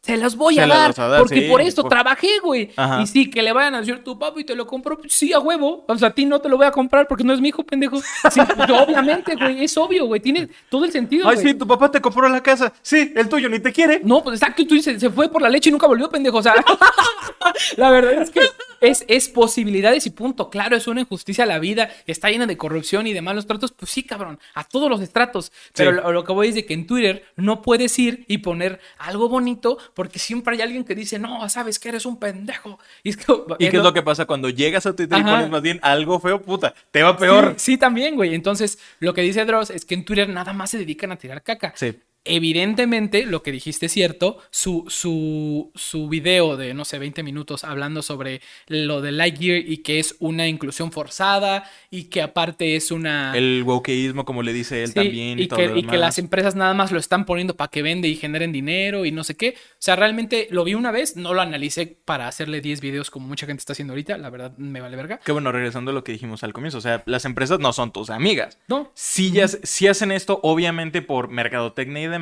se 0.07 0.17
los 0.17 0.35
voy 0.35 0.55
Se 0.55 0.61
a 0.61 0.67
dar, 0.67 0.87
vas 0.87 0.99
a 0.99 1.07
dar, 1.07 1.19
porque 1.19 1.41
sí, 1.41 1.49
por 1.49 1.61
esto 1.61 1.83
por- 1.83 1.89
trabajé, 1.91 2.39
güey. 2.41 2.71
Ajá. 2.75 3.01
Y 3.01 3.07
sí, 3.07 3.29
que 3.29 3.41
le 3.43 3.51
vayan 3.53 3.75
a 3.75 3.79
decir 3.81 4.03
tu 4.03 4.17
papi 4.17 4.43
te 4.43 4.55
lo 4.55 4.65
compro, 4.65 4.97
pues, 4.97 5.13
sí, 5.13 5.33
a 5.33 5.39
huevo. 5.39 5.83
O 5.87 5.97
sea, 5.97 6.07
a 6.07 6.11
ti 6.13 6.25
no 6.25 6.39
te 6.39 6.49
lo 6.49 6.57
voy 6.57 6.65
a 6.65 6.71
comprar 6.71 7.07
porque 7.07 7.23
no 7.23 7.33
es 7.33 7.41
mi 7.41 7.49
hijo, 7.49 7.63
pendejo. 7.63 7.99
Sí, 8.31 8.39
pues, 8.55 8.69
obviamente, 8.71 9.35
güey, 9.35 9.63
es 9.63 9.77
obvio, 9.77 10.05
güey, 10.07 10.21
tiene 10.21 10.47
todo 10.69 10.85
el 10.85 10.91
sentido, 10.91 11.27
Ay, 11.27 11.35
güey. 11.35 11.47
sí, 11.47 11.53
tu 11.53 11.67
papá 11.67 11.91
te 11.91 12.01
compró 12.01 12.27
la 12.29 12.41
casa. 12.41 12.73
Sí, 12.81 13.11
el 13.15 13.27
tuyo 13.29 13.49
ni 13.49 13.59
te 13.59 13.71
quiere. 13.73 14.01
No, 14.03 14.23
pues 14.23 14.39
exacto, 14.41 14.65
tú 14.65 14.73
dices, 14.75 14.99
se 14.99 15.09
fue 15.09 15.29
por 15.29 15.41
la 15.41 15.49
leche 15.49 15.69
y 15.69 15.71
nunca 15.73 15.87
volvió, 15.87 16.09
pendejo. 16.09 16.37
O 16.37 16.43
sea, 16.43 16.55
la 17.77 17.89
verdad 17.89 18.13
es 18.21 18.29
que 18.29 18.41
es, 18.81 19.05
es 19.07 19.29
posibilidades 19.29 20.05
y 20.05 20.09
punto. 20.11 20.49
Claro, 20.49 20.75
es 20.75 20.87
una 20.87 21.01
injusticia 21.01 21.45
la 21.45 21.59
vida, 21.59 21.89
está 22.05 22.29
llena 22.29 22.45
de 22.45 22.57
corrupción 22.57 23.07
y 23.07 23.13
de 23.13 23.21
malos 23.21 23.47
tratos. 23.47 23.71
Pues 23.71 23.91
sí, 23.91 24.03
cabrón, 24.03 24.39
a 24.53 24.63
todos 24.63 24.89
los 24.89 25.01
estratos. 25.01 25.51
Pero 25.75 25.91
Sí. 25.91 25.97
lo, 25.97 26.11
lo 26.11 26.23
que 26.23 26.33
voy 26.33 26.49
es 26.49 26.55
de 26.55 26.65
que 26.65 26.73
en 26.73 26.87
Twitter 26.87 27.25
no 27.35 27.61
puedes 27.61 27.97
ir 27.99 28.25
y 28.27 28.39
poner 28.39 28.79
algo 28.97 29.29
bonito 29.29 29.77
porque 29.93 30.19
siempre 30.19 30.55
hay 30.55 30.61
alguien 30.61 30.83
que 30.83 30.95
dice, 30.95 31.19
no, 31.19 31.47
sabes 31.49 31.79
que 31.79 31.89
eres 31.89 32.05
un 32.05 32.19
pendejo. 32.19 32.79
Y, 33.03 33.09
es 33.09 33.17
que, 33.17 33.33
¿Y 33.59 33.69
qué 33.69 33.77
es 33.77 33.83
lo 33.83 33.93
que 33.93 34.01
pasa 34.03 34.25
cuando 34.25 34.49
llegas 34.49 34.85
a 34.85 34.95
Twitter 34.95 35.17
y 35.19 35.23
pones 35.23 35.49
más 35.49 35.61
bien 35.61 35.79
algo 35.81 36.19
feo? 36.19 36.41
Puta, 36.41 36.73
te 36.91 37.03
va 37.03 37.17
peor. 37.17 37.53
Sí, 37.57 37.73
sí, 37.73 37.77
también, 37.77 38.15
güey. 38.15 38.33
Entonces, 38.35 38.79
lo 38.99 39.13
que 39.13 39.21
dice 39.21 39.45
Dross 39.45 39.69
es 39.69 39.85
que 39.85 39.95
en 39.95 40.05
Twitter 40.05 40.27
nada 40.29 40.53
más 40.53 40.71
se 40.71 40.77
dedican 40.77 41.11
a 41.11 41.15
tirar 41.17 41.43
caca. 41.43 41.73
Sí. 41.75 41.95
Evidentemente, 42.27 43.25
lo 43.25 43.43
que 43.43 43.51
dijiste 43.51 43.87
es 43.87 43.91
cierto. 43.91 44.37
Su, 44.49 44.85
su, 44.87 45.71
su 45.75 46.09
video 46.09 46.57
de, 46.57 46.73
no 46.73 46.85
sé, 46.85 46.99
20 46.99 47.23
minutos 47.23 47.63
hablando 47.63 48.01
sobre 48.01 48.41
lo 48.67 49.01
de 49.01 49.11
Lightyear 49.11 49.63
y 49.65 49.77
que 49.77 49.99
es 49.99 50.15
una 50.19 50.47
inclusión 50.47 50.91
forzada 50.91 51.69
y 51.89 52.05
que 52.05 52.21
aparte 52.21 52.75
es 52.75 52.91
una... 52.91 53.35
El 53.35 53.63
wokeísmo, 53.65 54.25
como 54.25 54.43
le 54.43 54.53
dice 54.53 54.83
él 54.83 54.89
Sí, 54.89 54.93
también. 54.93 55.39
Y, 55.39 55.43
y, 55.43 55.47
todo 55.47 55.59
que, 55.59 55.67
lo 55.67 55.77
y 55.77 55.83
que 55.83 55.97
las 55.97 56.19
empresas 56.19 56.55
nada 56.55 56.73
más 56.73 56.91
lo 56.91 56.99
están 56.99 57.25
poniendo 57.25 57.55
para 57.55 57.69
que 57.69 57.81
vende 57.81 58.07
y 58.07 58.15
generen 58.15 58.51
dinero 58.51 59.05
y 59.05 59.11
no 59.11 59.23
sé 59.23 59.35
qué. 59.35 59.55
O 59.57 59.79
sea, 59.79 59.95
realmente 59.95 60.47
lo 60.51 60.63
vi 60.63 60.73
una 60.73 60.91
vez, 60.91 61.15
no 61.15 61.33
lo 61.33 61.41
analicé 61.41 61.97
para 62.05 62.27
hacerle 62.27 62.61
10 62.61 62.81
videos 62.81 63.11
como 63.11 63.27
mucha 63.27 63.45
gente 63.45 63.61
está 63.61 63.73
haciendo 63.73 63.93
ahorita. 63.93 64.17
La 64.17 64.29
verdad, 64.29 64.55
me 64.57 64.81
vale 64.81 64.95
verga. 64.95 65.19
Que 65.23 65.31
bueno, 65.31 65.51
regresando 65.51 65.91
a 65.91 65.93
lo 65.93 66.03
que 66.03 66.11
dijimos 66.11 66.43
al 66.43 66.53
comienzo. 66.53 66.77
O 66.77 66.81
sea, 66.81 67.03
las 67.05 67.25
empresas 67.25 67.59
no 67.59 67.73
son 67.73 67.91
tus 67.91 68.09
amigas. 68.09 68.57
No, 68.67 68.91
ya, 69.15 69.47
sí 69.47 69.87
hacen 69.87 70.11
esto, 70.11 70.39
obviamente, 70.43 71.01
por 71.01 71.29
mercadotecnia 71.29 72.03
y 72.03 72.07
demás. 72.07 72.16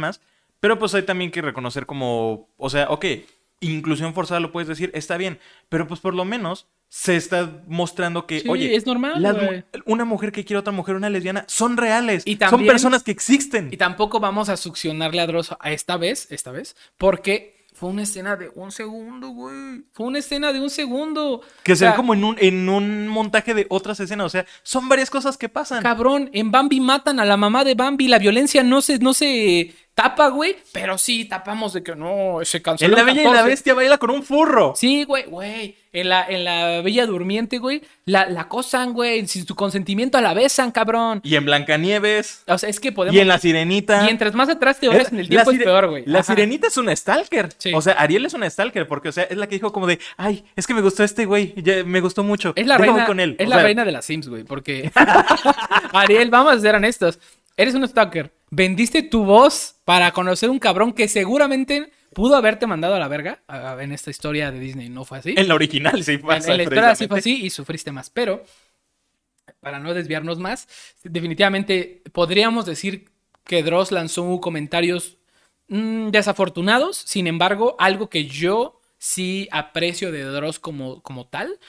Pero 0.59 0.79
pues 0.79 0.93
hay 0.95 1.03
también 1.03 1.31
que 1.31 1.41
reconocer 1.41 1.85
como. 1.85 2.49
O 2.57 2.69
sea, 2.69 2.89
ok, 2.89 3.05
inclusión 3.59 4.13
forzada 4.13 4.39
lo 4.39 4.51
puedes 4.51 4.67
decir, 4.67 4.91
está 4.93 5.17
bien. 5.17 5.39
Pero 5.69 5.87
pues 5.87 5.99
por 5.99 6.13
lo 6.13 6.25
menos 6.25 6.67
se 6.89 7.15
está 7.15 7.63
mostrando 7.67 8.25
que, 8.25 8.41
Sí, 8.41 8.49
oye, 8.49 8.75
es 8.75 8.85
normal, 8.85 9.21
las 9.21 9.35
una 9.85 10.05
mujer 10.05 10.31
que 10.31 10.45
quiere 10.45 10.57
a 10.57 10.59
otra 10.61 10.71
mujer, 10.71 10.95
una 10.95 11.09
lesbiana, 11.09 11.45
son 11.47 11.77
reales. 11.77 12.23
Y 12.25 12.37
son 12.37 12.65
personas 12.65 13.03
que 13.03 13.11
existen. 13.11 13.69
Y 13.71 13.77
tampoco 13.77 14.19
vamos 14.19 14.49
a 14.49 14.57
succionarle 14.57 15.21
a 15.21 15.27
Dross 15.27 15.55
a 15.59 15.71
esta 15.71 15.97
vez, 15.97 16.31
esta 16.31 16.51
vez, 16.51 16.75
porque 16.97 17.55
fue 17.75 17.89
una 17.89 18.03
escena 18.03 18.37
de 18.37 18.49
un 18.55 18.71
segundo, 18.71 19.29
güey. 19.29 19.83
Fue 19.91 20.05
una 20.05 20.19
escena 20.19 20.53
de 20.53 20.61
un 20.61 20.69
segundo. 20.69 21.41
Que 21.63 21.73
O 21.73 21.75
se 21.75 21.83
ve 21.83 21.91
sea, 21.91 21.95
como 21.97 22.13
en 22.13 22.23
un, 22.23 22.37
en 22.39 22.69
un 22.69 23.09
montaje 23.09 23.53
de 23.53 23.65
otras 23.69 23.99
escenas. 23.99 24.27
O 24.27 24.29
sea, 24.29 24.45
son 24.63 24.87
varias 24.87 25.09
cosas 25.09 25.37
que 25.37 25.49
pasan. 25.49 25.83
Cabrón, 25.83 26.29
en 26.31 26.51
Bambi 26.51 26.79
matan 26.79 27.19
a 27.19 27.25
la 27.25 27.35
mamá 27.35 27.65
de 27.65 27.75
Bambi. 27.75 28.07
La 28.07 28.17
violencia 28.17 28.63
no 28.63 28.81
se, 28.81 28.99
no 28.99 29.13
se 29.13 29.75
tapa, 29.95 30.27
güey. 30.27 30.55
Pero 30.73 30.97
sí 30.97 31.25
tapamos 31.25 31.73
de 31.73 31.81
que 31.81 31.95
no, 31.95 32.39
se 32.43 32.61
canceló. 32.61 32.89
En 32.89 32.93
La 32.95 32.99
el 32.99 33.05
Bella 33.17 33.21
y 33.21 33.25
la 33.25 33.31
14. 33.31 33.49
Bestia 33.49 33.73
baila 33.73 33.97
con 33.97 34.11
un 34.11 34.21
furro. 34.23 34.73
Sí, 34.75 35.03
güey, 35.05 35.23
güey. 35.23 35.75
En 35.93 36.09
la, 36.09 36.25
en 36.27 36.43
la 36.43 36.81
Bella 36.81 37.05
Durmiente, 37.05 37.57
güey, 37.57 37.81
la, 38.03 38.25
la 38.25 38.41
acosan, 38.41 38.91
güey. 38.91 39.25
Sin 39.27 39.47
su 39.47 39.55
consentimiento 39.55 40.19
la 40.19 40.33
besan, 40.33 40.71
cabrón. 40.71 41.21
Y 41.23 41.35
en 41.37 41.45
Blancanieves. 41.45 42.43
O 42.47 42.57
sea, 42.57 42.67
es 42.69 42.81
que 42.81 42.91
podemos. 42.91 43.15
Y 43.15 43.21
en 43.21 43.29
La 43.29 43.39
Sirenita. 43.39 44.03
Mientras 44.03 44.35
más 44.35 44.49
atrás 44.49 44.77
te 44.77 44.89
vayas 44.89 45.13
en 45.13 45.19
el 45.19 45.29
tiempo 45.29 45.51
es 45.51 45.57
peor, 45.59 45.87
güey. 45.89 46.03
La 46.05 46.19
Ajá. 46.19 46.33
sirenita 46.33 46.67
es 46.67 46.75
una 46.75 46.93
stalker. 46.93 47.47
Sí. 47.57 47.71
O 47.73 47.81
sea, 47.81 47.93
Ariel 47.93 48.25
es 48.25 48.33
una 48.33 48.49
stalker 48.49 48.89
porque, 48.89 49.07
o 49.07 49.11
sea, 49.13 49.23
es 49.23 49.37
la 49.37 49.47
que 49.47 49.55
dijo 49.55 49.71
como 49.71 49.87
de, 49.87 49.99
ay, 50.17 50.43
es 50.57 50.67
que 50.67 50.73
me 50.73 50.81
gustó 50.81 51.01
este 51.05 51.23
güey, 51.25 51.55
me 51.85 52.01
gustó 52.01 52.25
mucho. 52.25 52.51
Es 52.57 52.67
la 52.67 52.75
déjame 52.77 52.91
reina, 52.97 53.07
con 53.07 53.19
él. 53.21 53.37
es 53.39 53.47
O 53.47 53.49
la 53.49 53.55
sea, 53.55 53.63
reina 53.63 53.85
de 53.85 53.91
las 53.93 54.03
Sims, 54.03 54.27
güey, 54.27 54.43
porque 54.43 54.91
Ariel, 55.93 56.29
vamos 56.29 56.55
a 56.55 56.59
ser 56.59 56.75
honestos. 56.75 57.19
Eres 57.57 57.73
un 57.75 57.87
stalker. 57.87 58.33
Vendiste 58.49 59.01
tu 59.03 59.23
voz 59.23 59.75
para 59.85 60.11
conocer 60.11 60.49
un 60.49 60.59
cabrón 60.59 60.93
que 60.93 61.07
seguramente 61.07 61.91
pudo 62.13 62.35
haberte 62.35 62.67
mandado 62.67 62.95
a 62.95 62.99
la 62.99 63.07
verga. 63.07 63.41
En 63.79 63.91
esta 63.91 64.09
historia 64.09 64.51
de 64.51 64.59
Disney 64.59 64.89
no 64.89 65.05
fue 65.05 65.19
así. 65.19 65.33
En 65.37 65.47
la 65.47 65.55
original 65.55 66.03
sí 66.03 66.13
En, 66.13 66.21
pasa. 66.21 66.51
en 66.51 66.57
la 66.57 66.63
historia 66.63 66.95
sí 66.95 67.07
fue 67.07 67.19
así 67.19 67.45
y 67.45 67.49
sufriste 67.49 67.91
más. 67.91 68.09
Pero, 68.09 68.43
para 69.59 69.79
no 69.79 69.93
desviarnos 69.93 70.39
más, 70.39 70.67
definitivamente 71.03 72.01
podríamos 72.11 72.65
decir 72.65 73.09
que 73.43 73.63
Dross 73.63 73.91
lanzó 73.91 74.39
comentarios 74.41 75.17
mm, 75.67 76.09
desafortunados. 76.09 76.97
Sin 76.97 77.27
embargo, 77.27 77.75
algo 77.79 78.09
que 78.09 78.25
yo 78.25 78.79
sí 78.97 79.47
aprecio 79.51 80.11
de 80.11 80.23
Dross 80.23 80.59
como, 80.59 81.01
como 81.01 81.27
tal 81.27 81.59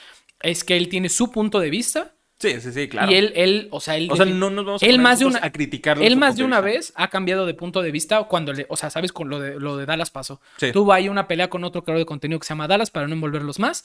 es 0.41 0.63
que 0.63 0.77
él 0.77 0.89
tiene 0.89 1.09
su 1.09 1.31
punto 1.31 1.59
de 1.59 1.69
vista. 1.69 2.13
Sí, 2.39 2.61
sí, 2.61 2.71
sí, 2.71 2.87
claro. 2.87 3.11
Y 3.11 3.15
él, 3.15 3.33
él, 3.35 3.67
o 3.71 3.79
sea, 3.79 3.97
él, 3.97 4.09
o 4.11 4.15
sea, 4.15 4.25
no 4.25 4.51
nos 4.51 4.63
vamos 4.63 4.83
a 4.83 4.85
él 4.85 4.99
más 4.99 5.17
de 5.17 5.25
una- 5.25 5.39
a 5.41 5.51
criticarlo. 5.51 6.03
él 6.03 6.17
más 6.17 6.35
de 6.37 6.43
una 6.43 6.61
vez 6.61 6.93
ha 6.95 7.07
cambiado 7.07 7.47
de 7.47 7.55
punto 7.55 7.81
de 7.81 7.89
vista 7.91 8.21
cuando 8.25 8.53
le, 8.53 8.67
o 8.69 8.77
sea, 8.77 8.91
sabes, 8.91 9.11
con 9.11 9.27
lo 9.27 9.39
de, 9.39 9.59
lo 9.59 9.75
de 9.75 9.87
Dallas 9.87 10.11
pasó. 10.11 10.39
Sí. 10.57 10.71
Tuvo 10.71 10.93
ahí 10.93 11.09
una 11.09 11.27
pelea 11.27 11.49
con 11.49 11.63
otro 11.63 11.83
creador 11.83 12.01
de 12.01 12.05
contenido 12.05 12.39
que 12.39 12.45
se 12.45 12.49
llama 12.49 12.67
Dallas 12.67 12.91
para 12.91 13.07
no 13.07 13.13
envolverlos 13.15 13.57
más. 13.57 13.83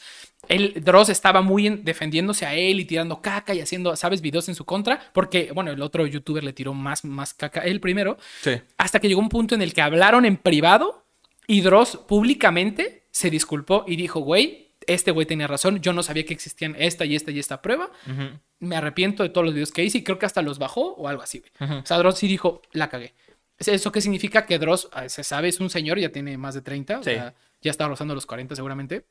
Él, 0.48 0.74
Dross 0.84 1.08
estaba 1.08 1.40
muy 1.40 1.66
en- 1.66 1.82
defendiéndose 1.82 2.44
a 2.44 2.54
él 2.54 2.78
y 2.78 2.84
tirando 2.84 3.22
caca 3.22 3.54
y 3.54 3.60
haciendo, 3.60 3.96
sabes, 3.96 4.20
videos 4.20 4.48
en 4.50 4.54
su 4.54 4.66
contra, 4.66 5.00
porque, 5.14 5.50
bueno, 5.54 5.70
el 5.70 5.80
otro 5.80 6.06
youtuber 6.06 6.44
le 6.44 6.52
tiró 6.52 6.74
más, 6.74 7.06
más 7.06 7.32
caca, 7.32 7.60
él 7.62 7.80
primero, 7.80 8.18
Sí. 8.42 8.50
hasta 8.76 9.00
que 9.00 9.08
llegó 9.08 9.20
un 9.20 9.30
punto 9.30 9.54
en 9.54 9.62
el 9.62 9.72
que 9.72 9.80
hablaron 9.80 10.26
en 10.26 10.36
privado 10.36 11.06
y 11.46 11.62
Dross 11.62 11.96
públicamente 12.06 13.04
se 13.10 13.30
disculpó 13.30 13.84
y 13.86 13.96
dijo, 13.96 14.20
güey, 14.20 14.71
este 14.86 15.10
güey 15.10 15.26
tenía 15.26 15.46
razón, 15.46 15.80
yo 15.80 15.92
no 15.92 16.02
sabía 16.02 16.24
que 16.24 16.34
existían 16.34 16.74
esta 16.78 17.04
y 17.04 17.16
esta 17.16 17.30
y 17.30 17.38
esta 17.38 17.60
prueba 17.62 17.90
Ujú. 18.06 18.38
me 18.60 18.76
arrepiento 18.76 19.22
de 19.22 19.28
todos 19.28 19.44
los 19.44 19.54
videos 19.54 19.72
que 19.72 19.84
hice 19.84 19.98
y 19.98 20.04
creo 20.04 20.18
que 20.18 20.26
hasta 20.26 20.42
los 20.42 20.58
bajó 20.58 20.94
o 20.94 21.08
algo 21.08 21.22
así, 21.22 21.40
güey. 21.40 21.52
Ujú. 21.70 21.80
O 21.82 21.86
sea, 21.86 21.98
Dross 21.98 22.18
sí 22.18 22.28
dijo, 22.28 22.62
la 22.72 22.88
cagué. 22.88 23.14
¿Es 23.58 23.68
¿Eso 23.68 23.92
qué 23.92 24.00
significa? 24.00 24.44
Que 24.46 24.58
Dross, 24.58 24.88
ah, 24.92 25.08
se 25.08 25.22
sabe, 25.24 25.48
es 25.48 25.60
un 25.60 25.70
señor, 25.70 25.98
ya 25.98 26.10
tiene 26.10 26.36
más 26.38 26.54
de 26.54 26.62
30, 26.62 26.98
o 26.98 27.02
Sí. 27.02 27.10
sea, 27.10 27.34
ya 27.60 27.70
está 27.70 27.86
rozando 27.86 28.14
los 28.14 28.26
40 28.26 28.56
seguramente. 28.56 29.04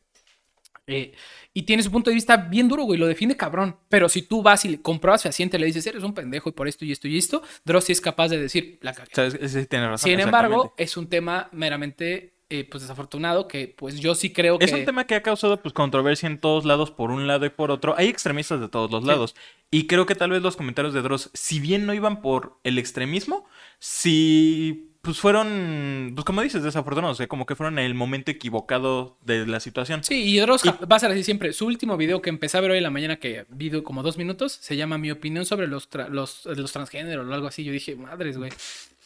Eh, 0.87 1.13
y 1.53 1.61
tiene 1.63 1.83
su 1.83 1.91
punto 1.91 2.09
de 2.09 2.15
vista 2.15 2.35
bien 2.37 2.67
duro, 2.67 2.83
güey, 2.83 2.99
lo 2.99 3.07
defiende 3.07 3.37
cabrón. 3.37 3.77
Pero 3.87 4.09
si 4.09 4.23
tú 4.23 4.41
vas 4.41 4.65
y 4.65 4.69
le 4.69 4.81
compruebas 4.81 5.21
fehaciente, 5.21 5.59
le 5.59 5.67
dices, 5.67 5.85
eres 5.87 6.03
un 6.03 6.13
pendejo 6.13 6.49
y 6.49 6.53
por 6.53 6.67
esto 6.67 6.83
y 6.85 6.91
esto 6.91 7.07
y 7.07 7.17
esto, 7.17 7.43
Dross 7.63 7.85
sí 7.85 7.91
es 7.93 8.01
capaz 8.01 8.29
de 8.29 8.39
decir, 8.39 8.79
la 8.81 8.93
cagué. 8.93 9.11
O 9.11 9.29
sea, 9.31 9.47
sí 9.47 9.65
tiene 9.67 9.87
razón. 9.87 10.09
Sin 10.09 10.19
embargo, 10.19 10.73
es 10.77 10.97
un 10.97 11.07
tema 11.07 11.47
meramente, 11.51 12.33
eh, 12.51 12.67
pues, 12.69 12.83
desafortunado 12.83 13.47
que, 13.47 13.67
pues, 13.75 13.99
yo 13.99 14.13
sí 14.13 14.31
creo 14.31 14.59
que... 14.59 14.65
Es 14.65 14.73
un 14.73 14.85
tema 14.85 15.05
que 15.07 15.15
ha 15.15 15.23
causado 15.23 15.57
pues 15.61 15.73
controversia 15.73 16.27
en 16.27 16.37
todos 16.39 16.65
lados, 16.65 16.91
por 16.91 17.09
un 17.09 17.25
lado 17.27 17.45
y 17.45 17.49
por 17.49 17.71
otro. 17.71 17.95
Hay 17.97 18.07
extremistas 18.07 18.59
de 18.61 18.67
todos 18.69 18.91
los 18.91 19.01
Sí. 19.01 19.07
lados. 19.07 19.35
Y 19.71 19.87
creo 19.87 20.05
que 20.05 20.15
tal 20.15 20.29
vez 20.31 20.41
los 20.41 20.55
comentarios 20.57 20.93
de 20.93 21.01
Dross, 21.01 21.29
si 21.33 21.59
bien 21.59 21.85
no 21.85 21.93
iban 21.93 22.21
por 22.21 22.57
el 22.63 22.77
extremismo, 22.77 23.45
sí 23.79 24.87
pues 25.01 25.17
fueron, 25.19 26.11
pues 26.13 26.25
como 26.25 26.43
dices, 26.43 26.61
desafortunados. 26.61 27.15
o 27.15 27.17
sea, 27.17 27.27
como 27.27 27.47
que 27.47 27.55
fueron 27.55 27.79
el 27.79 27.95
momento 27.95 28.29
equivocado 28.29 29.17
de 29.25 29.47
la 29.47 29.59
situación. 29.59 30.03
Sí, 30.03 30.21
y 30.21 30.37
Dross 30.39 30.61
ja- 30.61 30.77
va 30.85 30.97
a 30.97 30.99
ser 30.99 31.09
así 31.09 31.23
siempre. 31.23 31.53
Su 31.53 31.65
último 31.65 31.97
video 31.97 32.21
que 32.21 32.29
empecé 32.29 32.59
a 32.59 32.61
ver 32.61 32.69
hoy 32.69 32.77
en 32.77 32.83
la 32.83 32.91
mañana, 32.91 33.15
que 33.15 33.45
vi 33.49 33.71
como 33.81 34.03
dos 34.03 34.17
minutos, 34.19 34.51
se 34.51 34.75
llama 34.75 34.99
Mi 34.99 35.09
opinión 35.09 35.47
sobre 35.47 35.65
los, 35.67 35.89
tra- 35.89 36.07
los, 36.09 36.45
los 36.45 36.71
transgéneros 36.71 37.27
o 37.27 37.33
algo 37.33 37.47
así. 37.47 37.63
Yo 37.63 37.71
dije, 37.71 37.95
madres, 37.95 38.37
güey. 38.37 38.51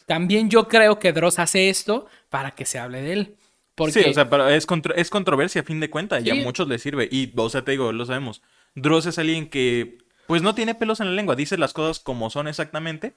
También 0.06 0.48
yo 0.50 0.68
creo 0.68 0.98
que 0.98 1.12
Dross 1.12 1.38
hace 1.38 1.68
esto 1.68 2.06
para 2.30 2.52
que 2.52 2.64
se 2.64 2.78
hable 2.78 3.02
de 3.02 3.12
él. 3.12 3.34
Porque 3.74 3.92
Sí, 3.92 4.08
o 4.08 4.14
sea, 4.14 4.30
pero 4.30 4.48
es, 4.48 4.66
contro- 4.66 4.94
es 4.94 5.10
controversia 5.10 5.60
a 5.60 5.64
fin 5.64 5.80
de 5.80 5.90
cuentas 5.90 6.24
y 6.24 6.30
a 6.30 6.34
muchos 6.36 6.66
les 6.68 6.80
sirve. 6.80 7.08
Y, 7.10 7.32
o 7.36 7.50
sea, 7.50 7.62
te 7.62 7.72
digo, 7.72 7.92
lo 7.92 8.06
sabemos. 8.06 8.40
Dross 8.74 9.06
es 9.06 9.18
alguien 9.18 9.48
que, 9.50 9.98
pues 10.26 10.40
no 10.42 10.54
tiene 10.54 10.74
pelos 10.74 11.00
en 11.00 11.06
la 11.08 11.12
lengua, 11.12 11.36
dice 11.36 11.58
las 11.58 11.72
cosas 11.74 11.98
como 12.02 12.30
son 12.30 12.48
exactamente. 12.48 13.14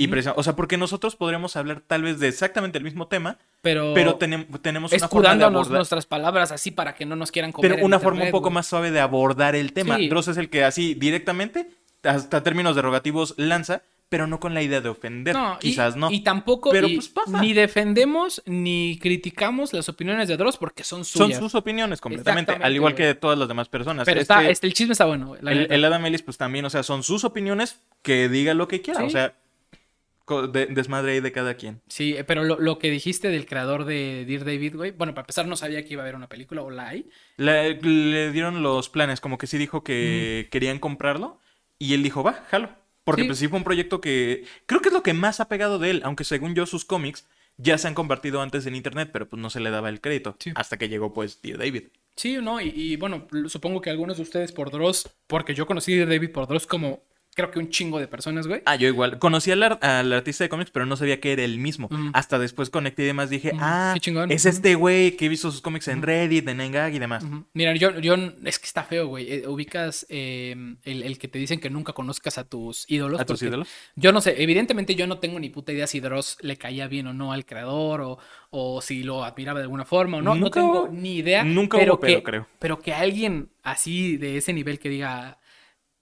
Y 0.00 0.06
presa- 0.08 0.34
o 0.36 0.42
sea, 0.44 0.54
porque 0.54 0.76
nosotros 0.76 1.16
podríamos 1.16 1.56
hablar 1.56 1.82
tal 1.86 2.02
vez 2.02 2.20
de 2.20 2.28
exactamente 2.28 2.78
el 2.78 2.84
mismo 2.84 3.08
tema, 3.08 3.36
pero, 3.62 3.94
pero 3.94 4.16
tenem- 4.18 4.46
tenemos 4.60 4.92
una 4.92 5.08
forma 5.08 5.30
de 5.30 5.34
escudándonos 5.34 5.60
abordar, 5.66 5.78
nuestras 5.78 6.06
palabras 6.06 6.52
así 6.52 6.70
para 6.70 6.94
que 6.94 7.04
no 7.04 7.16
nos 7.16 7.32
quieran 7.32 7.50
comer. 7.50 7.72
pero 7.72 7.84
una 7.84 7.98
forma 7.98 8.22
un 8.24 8.30
poco 8.30 8.44
güey. 8.44 8.54
más 8.54 8.66
suave 8.68 8.90
de 8.92 9.00
abordar 9.00 9.56
el 9.56 9.72
tema. 9.72 9.96
Sí. 9.96 10.08
Dross 10.08 10.28
es 10.28 10.36
el 10.36 10.50
que 10.50 10.62
así 10.62 10.94
directamente, 10.94 11.70
hasta 12.04 12.42
términos 12.44 12.76
derogativos, 12.76 13.34
lanza, 13.38 13.82
pero 14.08 14.26
no 14.26 14.40
con 14.40 14.54
la 14.54 14.62
idea 14.62 14.80
de 14.80 14.88
ofender. 14.88 15.34
No, 15.34 15.56
y- 15.60 15.70
Quizás 15.70 15.96
no. 15.96 16.10
Y 16.10 16.20
tampoco 16.20 16.70
Pero, 16.70 16.88
y 16.88 16.94
pues, 16.96 17.08
pasa. 17.08 17.40
ni 17.40 17.52
defendemos 17.52 18.42
ni 18.46 18.98
criticamos 19.00 19.72
las 19.72 19.88
opiniones 19.88 20.28
de 20.28 20.36
Dross 20.36 20.56
porque 20.56 20.82
son 20.84 21.04
Son 21.04 21.26
suyas. 21.26 21.38
sus 21.40 21.54
opiniones 21.54 22.00
completamente, 22.00 22.52
al 22.52 22.74
igual 22.74 22.94
que 22.94 23.04
de 23.04 23.14
todas 23.14 23.38
las 23.38 23.48
demás 23.48 23.68
personas. 23.68 24.06
Pero 24.06 24.20
Este- 24.20 24.32
está, 24.34 24.48
este, 24.48 24.66
el 24.66 24.72
chisme 24.74 24.92
está 24.92 25.04
bueno. 25.04 25.34
El, 25.36 25.84
Adam 25.84 26.06
Ellis, 26.06 26.22
pues 26.22 26.36
también, 26.38 26.64
o 26.64 26.70
sea, 26.70 26.82
son 26.82 27.02
sus 27.02 27.24
opiniones, 27.24 27.80
que 28.02 28.28
diga 28.28 28.54
lo 28.54 28.66
que 28.68 28.80
quiera, 28.80 29.00
Sí. 29.00 29.06
o 29.06 29.10
sea, 29.10 29.34
de- 30.52 30.66
desmadre 30.66 31.12
ahí 31.12 31.20
de 31.20 31.32
cada 31.32 31.54
quien. 31.54 31.80
Sí, 31.88 32.14
eh, 32.14 32.22
pero 32.24 32.44
lo, 32.44 32.58
lo 32.60 32.78
que 32.78 32.90
dijiste 32.90 33.28
del 33.28 33.46
creador 33.46 33.84
de 33.86 34.24
Dear 34.26 34.44
David, 34.44 34.76
güey. 34.76 34.90
Bueno, 34.90 35.14
para 35.14 35.22
empezar, 35.24 35.46
no 35.46 35.56
sabía 35.56 35.82
que 35.84 35.94
iba 35.94 36.02
a 36.02 36.04
haber 36.04 36.16
una 36.16 36.28
película 36.28 36.60
o 36.62 36.70
la 36.70 36.88
hay. 36.88 37.08
Le, 37.38 37.74
le 37.80 38.30
dieron 38.32 38.62
los 38.62 38.88
planes, 38.90 39.20
como 39.20 39.38
que 39.38 39.46
sí 39.46 39.56
dijo 39.56 39.82
que 39.82 40.48
querían 40.50 40.78
comprarlo, 40.80 41.38
y 41.78 41.94
él 41.94 42.02
dijo, 42.02 42.22
va, 42.22 42.44
jalo. 42.50 42.70
Porque 43.08 43.22
Sí. 43.22 43.28
pues 43.28 43.38
sí 43.38 43.48
fue 43.48 43.56
un 43.56 43.64
proyecto 43.64 44.02
que 44.02 44.44
creo 44.66 44.82
que 44.82 44.88
es 44.88 44.92
lo 44.92 45.02
que 45.02 45.14
más 45.14 45.40
ha 45.40 45.48
pegado 45.48 45.78
de 45.78 45.88
él, 45.88 46.02
aunque 46.04 46.24
según 46.24 46.54
yo 46.54 46.66
sus 46.66 46.84
cómics 46.84 47.26
ya 47.56 47.78
se 47.78 47.88
han 47.88 47.94
compartido 47.94 48.42
antes 48.42 48.66
en 48.66 48.74
internet, 48.76 49.08
pero 49.10 49.26
pues 49.26 49.40
no 49.40 49.48
se 49.48 49.60
le 49.60 49.70
daba 49.70 49.88
el 49.88 50.02
crédito, 50.02 50.36
Sí. 50.38 50.52
hasta 50.54 50.76
que 50.76 50.90
llegó 50.90 51.14
pues 51.14 51.40
Dear 51.40 51.56
David. 51.56 51.84
Sí, 52.16 52.36
no, 52.42 52.60
y, 52.60 52.68
y, 52.68 52.96
bueno, 52.96 53.26
supongo 53.46 53.80
que 53.80 53.88
algunos 53.88 54.18
de 54.18 54.24
ustedes 54.24 54.52
por 54.52 54.70
Dross, 54.70 55.08
porque 55.26 55.54
yo 55.54 55.66
conocí 55.66 55.98
a 55.98 56.04
David 56.04 56.32
por 56.32 56.46
Dross 56.48 56.66
como 56.66 57.02
creo 57.38 57.52
que 57.52 57.60
un 57.60 57.70
chingo 57.70 58.00
de 58.00 58.08
personas, 58.08 58.48
güey. 58.48 58.62
Ah, 58.66 58.74
yo 58.74 58.88
igual. 58.88 59.20
Conocí 59.20 59.52
al, 59.52 59.62
ar- 59.62 59.78
al 59.80 60.12
artista 60.12 60.42
de 60.42 60.48
cómics, 60.48 60.72
pero 60.72 60.86
no 60.86 60.96
sabía 60.96 61.20
que 61.20 61.32
era 61.32 61.44
el 61.44 61.58
mismo. 61.58 61.88
Hasta 62.12 62.36
después 62.38 62.68
conecté 62.68 63.04
y 63.04 63.06
demás 63.06 63.30
dije, 63.30 63.52
ah, 63.60 63.92
qué 63.94 64.00
chingón. 64.00 64.32
es 64.32 64.44
este 64.44 64.74
güey 64.74 65.16
que 65.16 65.26
he 65.26 65.28
visto 65.28 65.50
sus 65.52 65.60
cómics 65.60 65.86
en 65.86 66.02
Reddit, 66.02 66.48
en 66.48 66.60
Engag 66.60 66.92
y 66.94 66.98
demás. 66.98 67.24
Mira, 67.52 67.74
yo, 67.76 67.96
yo, 68.00 68.14
es 68.44 68.58
que 68.58 68.66
está 68.66 68.82
feo, 68.82 69.06
güey. 69.06 69.32
Eh, 69.32 69.46
ubicas 69.46 70.04
eh, 70.08 70.56
el, 70.82 71.02
el 71.04 71.18
que 71.18 71.28
te 71.28 71.38
dicen 71.38 71.60
que 71.60 71.70
nunca 71.70 71.92
conozcas 71.92 72.38
a 72.38 72.44
tus 72.44 72.84
ídolos. 72.90 73.20
¿A 73.20 73.24
tus 73.24 73.40
ídolos? 73.42 73.68
Yo 73.94 74.10
no 74.12 74.20
sé, 74.20 74.42
evidentemente 74.42 74.96
yo 74.96 75.06
no 75.06 75.18
tengo 75.20 75.38
ni 75.38 75.48
puta 75.48 75.72
idea 75.72 75.86
si 75.86 76.00
Dross 76.00 76.38
le 76.40 76.56
caía 76.56 76.88
bien 76.88 77.06
o 77.06 77.12
no 77.14 77.32
al 77.32 77.46
creador 77.46 78.00
o, 78.00 78.18
o 78.50 78.80
si 78.82 79.04
lo 79.04 79.22
admiraba 79.24 79.60
de 79.60 79.64
alguna 79.64 79.84
forma 79.84 80.16
o 80.16 80.22
no. 80.22 80.34
no 80.34 80.40
Nunca 80.40 80.60
tengo 80.60 80.84
hubo- 80.86 80.88
ni 80.92 81.16
idea. 81.18 81.44
nunca 81.44 81.78
pero 81.78 81.92
hubo 81.94 82.00
pedo, 82.00 82.16
que, 82.18 82.22
creo. 82.24 82.46
Pero 82.58 82.80
que 82.80 82.92
alguien 82.94 83.50
así 83.62 84.16
de 84.16 84.36
ese 84.38 84.52
nivel 84.52 84.78
que 84.80 84.88
diga, 84.88 85.38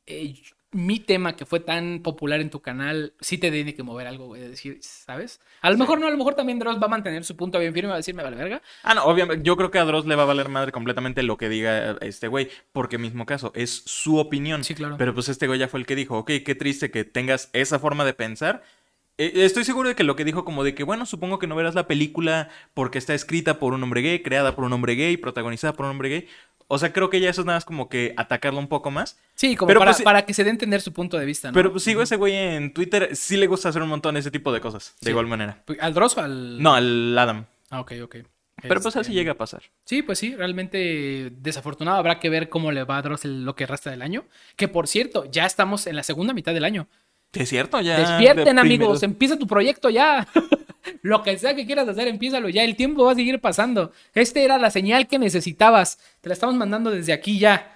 eh, 0.07 0.35
mi 0.73 1.01
tema 1.01 1.37
que 1.37 1.47
fue 1.47 1.61
tan 1.61 2.01
popular 2.03 2.41
en 2.41 2.51
tu 2.51 2.61
canal, 2.61 3.15
sí 3.21 3.39
te 3.39 3.51
tiene 3.51 3.75
que 3.75 3.83
mover 3.83 4.07
algo, 4.07 4.27
güey, 4.27 4.43
de 4.43 4.51
decir, 4.51 4.79
¿sabes? 4.81 5.41
A 5.63 5.71
lo 5.71 5.79
mejor 5.79 6.01
no, 6.01 6.07
a 6.07 6.11
lo 6.11 6.17
mejor 6.17 6.35
también 6.35 6.59
Dross 6.59 6.81
va 6.81 6.87
a 6.87 6.91
mantener 6.91 7.25
su 7.25 7.37
punto 7.37 7.59
bien 7.59 7.73
firme 7.73 7.89
y 7.89 7.91
va 7.91 7.95
a 7.95 7.99
decir, 7.99 8.15
me 8.15 8.23
vale 8.23 8.37
verga. 8.37 8.63
Ah, 8.83 8.95
no, 8.95 9.05
obviamente, 9.05 9.45
yo 9.45 9.57
creo 9.57 9.71
que 9.71 9.79
a 9.79 9.85
Dross 9.85 10.07
le 10.07 10.17
va 10.17 10.25
a 10.25 10.27
valer 10.27 10.49
madre 10.49 10.73
completamente 10.73 11.23
lo 11.23 11.37
que 11.37 11.49
diga 11.49 11.97
este 12.01 12.29
güey, 12.29 12.51
porque 12.73 12.99
mismo 12.99 13.27
caso, 13.27 13.53
es 13.55 13.83
su 13.87 14.19
opinión. 14.19 14.65
Sí, 14.65 14.75
claro. 14.75 14.97
Pero 14.99 15.15
pues 15.15 15.29
este 15.29 15.47
güey 15.47 15.59
ya 15.59 15.69
fue 15.69 15.81
el 15.81 15.87
que 15.87 15.97
dijo, 15.97 16.19
ok, 16.19 16.31
qué 16.45 16.55
triste 16.55 16.91
que 16.91 17.05
tengas 17.05 17.49
esa 17.53 17.79
forma 17.79 18.05
de 18.05 18.15
pensar. 18.15 18.63
Eh, 19.19 19.33
estoy 19.45 19.65
seguro 19.65 19.89
de 19.89 19.95
que 19.95 20.05
lo 20.05 20.15
que 20.17 20.25
dijo 20.25 20.45
como 20.45 20.63
de 20.63 20.75
que, 20.75 20.85
bueno, 20.85 21.07
supongo 21.07 21.39
que 21.39 21.47
no 21.47 21.57
verás 21.57 21.75
la 21.75 21.87
película 21.87 22.49
porque 22.75 22.99
está 22.99 23.15
escrita 23.15 23.59
por 23.59 23.73
un 23.73 23.83
hombre 23.83 24.03
gay, 24.03 24.23
creada 24.23 24.55
por 24.55 24.65
un 24.65 24.73
hombre 24.73 24.95
gay, 24.95 25.17
protagonizada 25.17 25.73
por 25.73 25.87
un 25.87 25.93
hombre 25.93 26.09
gay. 26.11 26.29
O 26.69 26.79
sea, 26.79 26.93
creo 26.93 27.09
que 27.11 27.21
ya 27.21 27.31
eso 27.31 27.43
es 27.43 27.47
nada 27.47 27.57
más 27.59 27.65
como 27.65 27.89
que 27.89 28.13
atacarlo 28.17 28.59
un 28.59 28.67
poco 28.69 28.91
más. 28.91 29.19
Sí, 29.37 29.55
como 29.57 29.69
Pero, 29.69 29.79
para, 29.81 29.93
pues, 29.93 30.03
para 30.03 30.23
que 30.27 30.35
se 30.35 30.43
dé 30.43 30.51
a 30.51 30.53
entender 30.53 30.81
su 30.83 30.93
punto 30.93 31.17
de 31.17 31.25
vista, 31.25 31.49
¿no? 31.49 31.55
Pero 31.55 31.71
pues 31.71 31.85
sigo 31.85 32.03
ese 32.03 32.17
güey 32.17 32.35
en 32.35 32.75
Twitter, 32.75 33.15
sí 33.15 33.37
le 33.37 33.47
gusta 33.47 33.69
hacer 33.69 33.83
un 33.83 33.89
montón 33.89 34.17
ese 34.17 34.31
tipo 34.33 34.53
de 34.53 34.61
cosas, 34.61 34.97
de 35.01 35.07
Sí. 35.07 35.11
igual 35.11 35.29
manera. 35.29 35.63
¿Al 35.81 35.95
Dross 35.95 36.17
o 36.19 36.23
al...? 36.23 36.61
No, 36.61 36.75
al 36.75 37.17
Adam. 37.17 37.47
Ah, 37.71 37.81
ok, 37.81 37.93
ok. 38.03 38.17
Pero 38.63 38.81
pues 38.81 38.87
Este, 38.87 39.01
así 39.01 39.13
llega 39.13 39.33
a 39.33 39.37
pasar. 39.37 39.63
Sí, 39.85 40.03
pues 40.03 40.19
sí, 40.19 40.35
realmente 40.35 41.31
desafortunado. 41.31 41.99
Habrá 41.99 42.19
que 42.19 42.31
ver 42.31 42.49
cómo 42.49 42.73
le 42.73 42.85
va 42.85 42.97
a 42.97 43.03
Dross 43.03 43.25
lo 43.27 43.55
que 43.55 43.67
resta 43.67 43.91
del 43.91 44.03
año. 44.03 44.25
Que 44.57 44.67
por 44.67 44.89
cierto, 44.89 45.31
ya 45.31 45.47
estamos 45.47 45.87
en 45.87 45.95
la 45.95 46.03
segunda 46.03 46.33
mitad 46.35 46.53
del 46.55 46.65
año. 46.65 46.89
Es 47.37 47.49
cierto, 47.49 47.81
ya. 47.81 47.99
Despierten, 47.99 48.45
de 48.45 48.51
amigos. 48.61 48.65
primeros- 48.65 49.03
Empieza 49.03 49.37
tu 49.39 49.47
proyecto 49.47 49.91
ya. 49.91 50.27
Lo 51.03 51.23
que 51.23 51.37
sea 51.39 51.55
que 51.55 51.67
quieras 51.67 51.89
hacer, 51.89 52.07
empiézalo 52.09 52.49
ya. 52.49 52.63
El 52.65 52.77
tiempo 52.77 53.05
va 53.05 53.13
a 53.13 53.15
seguir 53.15 53.41
pasando. 53.41 53.93
Esta 54.15 54.41
era 54.41 54.59
la 54.59 54.71
señal 54.71 55.07
que 55.09 55.19
necesitabas. 55.19 55.99
Te 56.21 56.29
la 56.29 56.33
estamos 56.35 56.55
mandando 56.55 56.91
desde 56.91 57.13
aquí 57.13 57.39
ya. 57.39 57.73